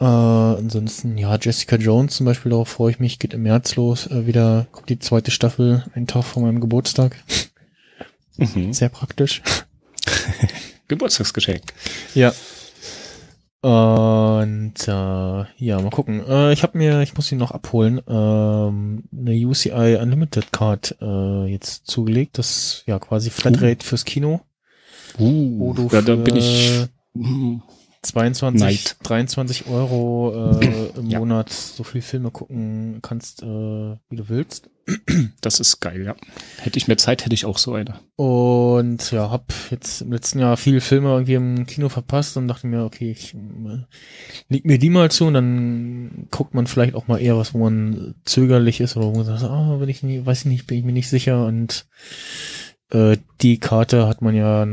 [0.00, 4.06] Äh, ansonsten, ja, Jessica Jones zum Beispiel, darauf freue ich mich, geht im März los.
[4.06, 7.16] Äh, wieder kommt die zweite Staffel, einen Tag vor meinem Geburtstag.
[8.38, 8.72] Mhm.
[8.72, 9.42] Sehr praktisch.
[10.88, 11.62] Geburtstagsgeschenk.
[12.14, 12.32] Ja.
[13.62, 16.26] Und äh, ja, mal gucken.
[16.26, 21.44] Äh, ich habe mir, ich muss sie noch abholen, ähm, eine UCI Unlimited Card äh,
[21.44, 22.38] jetzt zugelegt.
[22.38, 24.40] Das ist ja quasi Flatrate fürs Kino.
[25.18, 26.86] Uh, ja, da bin ich.
[28.04, 28.96] Hm, 22, Neid.
[29.02, 31.18] 23 Euro äh, im Ja.
[31.18, 34.70] Monat so viel Filme gucken kannst, äh, wie du willst.
[35.40, 36.16] Das ist geil, ja.
[36.58, 38.00] Hätte ich mehr Zeit, hätte ich auch so eine.
[38.16, 42.66] Und ja, hab jetzt im letzten Jahr viele Filme irgendwie im Kino verpasst und dachte
[42.66, 43.84] mir, okay, ich äh,
[44.48, 47.58] leg mir die mal zu und dann guckt man vielleicht auch mal eher was, wo
[47.58, 50.78] man zögerlich ist oder wo man sagt, ah, bin ich nie, weiß ich nicht, bin
[50.78, 51.86] ich mir nicht sicher und
[52.90, 54.66] äh, die Karte hat man ja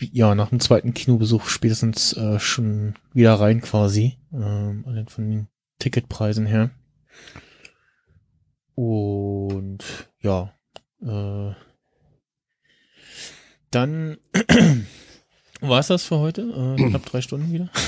[0.00, 5.48] ja nach dem zweiten Kinobesuch spätestens äh, schon wieder rein quasi, ähm, allein von den
[5.78, 6.70] Ticketpreisen her.
[8.74, 9.84] Und
[10.20, 10.52] ja,
[11.02, 11.52] äh,
[13.70, 14.18] dann
[15.60, 16.76] war es das für heute.
[16.78, 17.70] Äh, knapp drei Stunden wieder.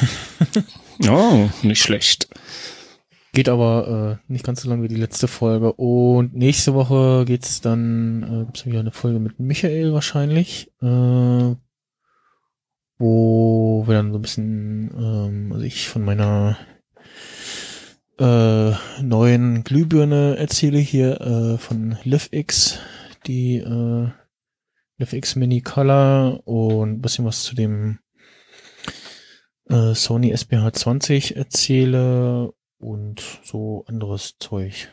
[1.11, 2.27] Oh, nicht schlecht.
[3.35, 5.75] Geht aber äh, nicht ganz so lang wie die letzte Folge.
[5.75, 11.55] Und nächste Woche geht's dann, äh, gibt's wieder eine Folge mit Michael wahrscheinlich, äh,
[12.99, 16.57] wo wir dann so ein bisschen, ähm, also ich von meiner
[18.19, 22.79] äh, neuen Glühbirne erzähle hier äh, von LiveX,
[23.27, 24.09] die äh,
[24.99, 27.99] LiveX Mini Color und ein bisschen was zu dem
[29.69, 34.91] äh, Sony SBH 20 erzähle und so anderes Zeug.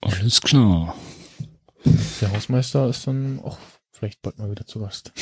[0.00, 0.94] Alles klar.
[2.20, 3.58] Der Hausmeister ist dann auch
[3.98, 5.12] vielleicht bald mal wieder zu Gast.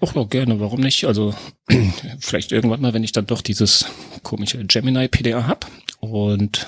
[0.00, 1.04] Auch noch gerne, warum nicht?
[1.06, 1.34] Also
[2.20, 3.86] vielleicht irgendwann mal, wenn ich dann doch dieses
[4.22, 5.70] komische Gemini PDA hab.
[6.00, 6.66] Und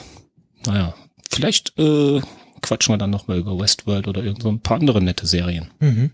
[0.66, 0.94] naja,
[1.30, 2.20] vielleicht äh,
[2.62, 5.70] quatschen wir dann noch mal über Westworld oder irgend so ein paar andere nette Serien.
[5.80, 6.12] Mhm.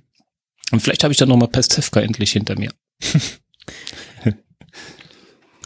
[0.72, 2.72] Und vielleicht habe ich dann noch mal Pestevka endlich hinter mir.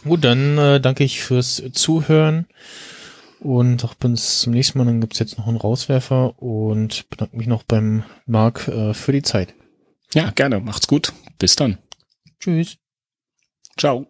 [0.03, 2.47] Gut, dann äh, danke ich fürs Zuhören
[3.41, 4.85] und auch bis zum nächsten Mal.
[4.85, 9.23] Dann gibt's jetzt noch einen Rauswerfer und bedanke mich noch beim Marc äh, für die
[9.23, 9.53] Zeit.
[10.13, 10.59] Ja, gerne.
[10.59, 11.13] Macht's gut.
[11.39, 11.77] Bis dann.
[12.39, 12.77] Tschüss.
[13.77, 14.07] Ciao.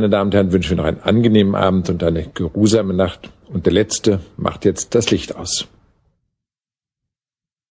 [0.00, 3.28] Meine Damen und Herren, wünschen wir noch einen angenehmen Abend und eine geruhsame Nacht.
[3.52, 5.68] Und der Letzte macht jetzt das Licht aus.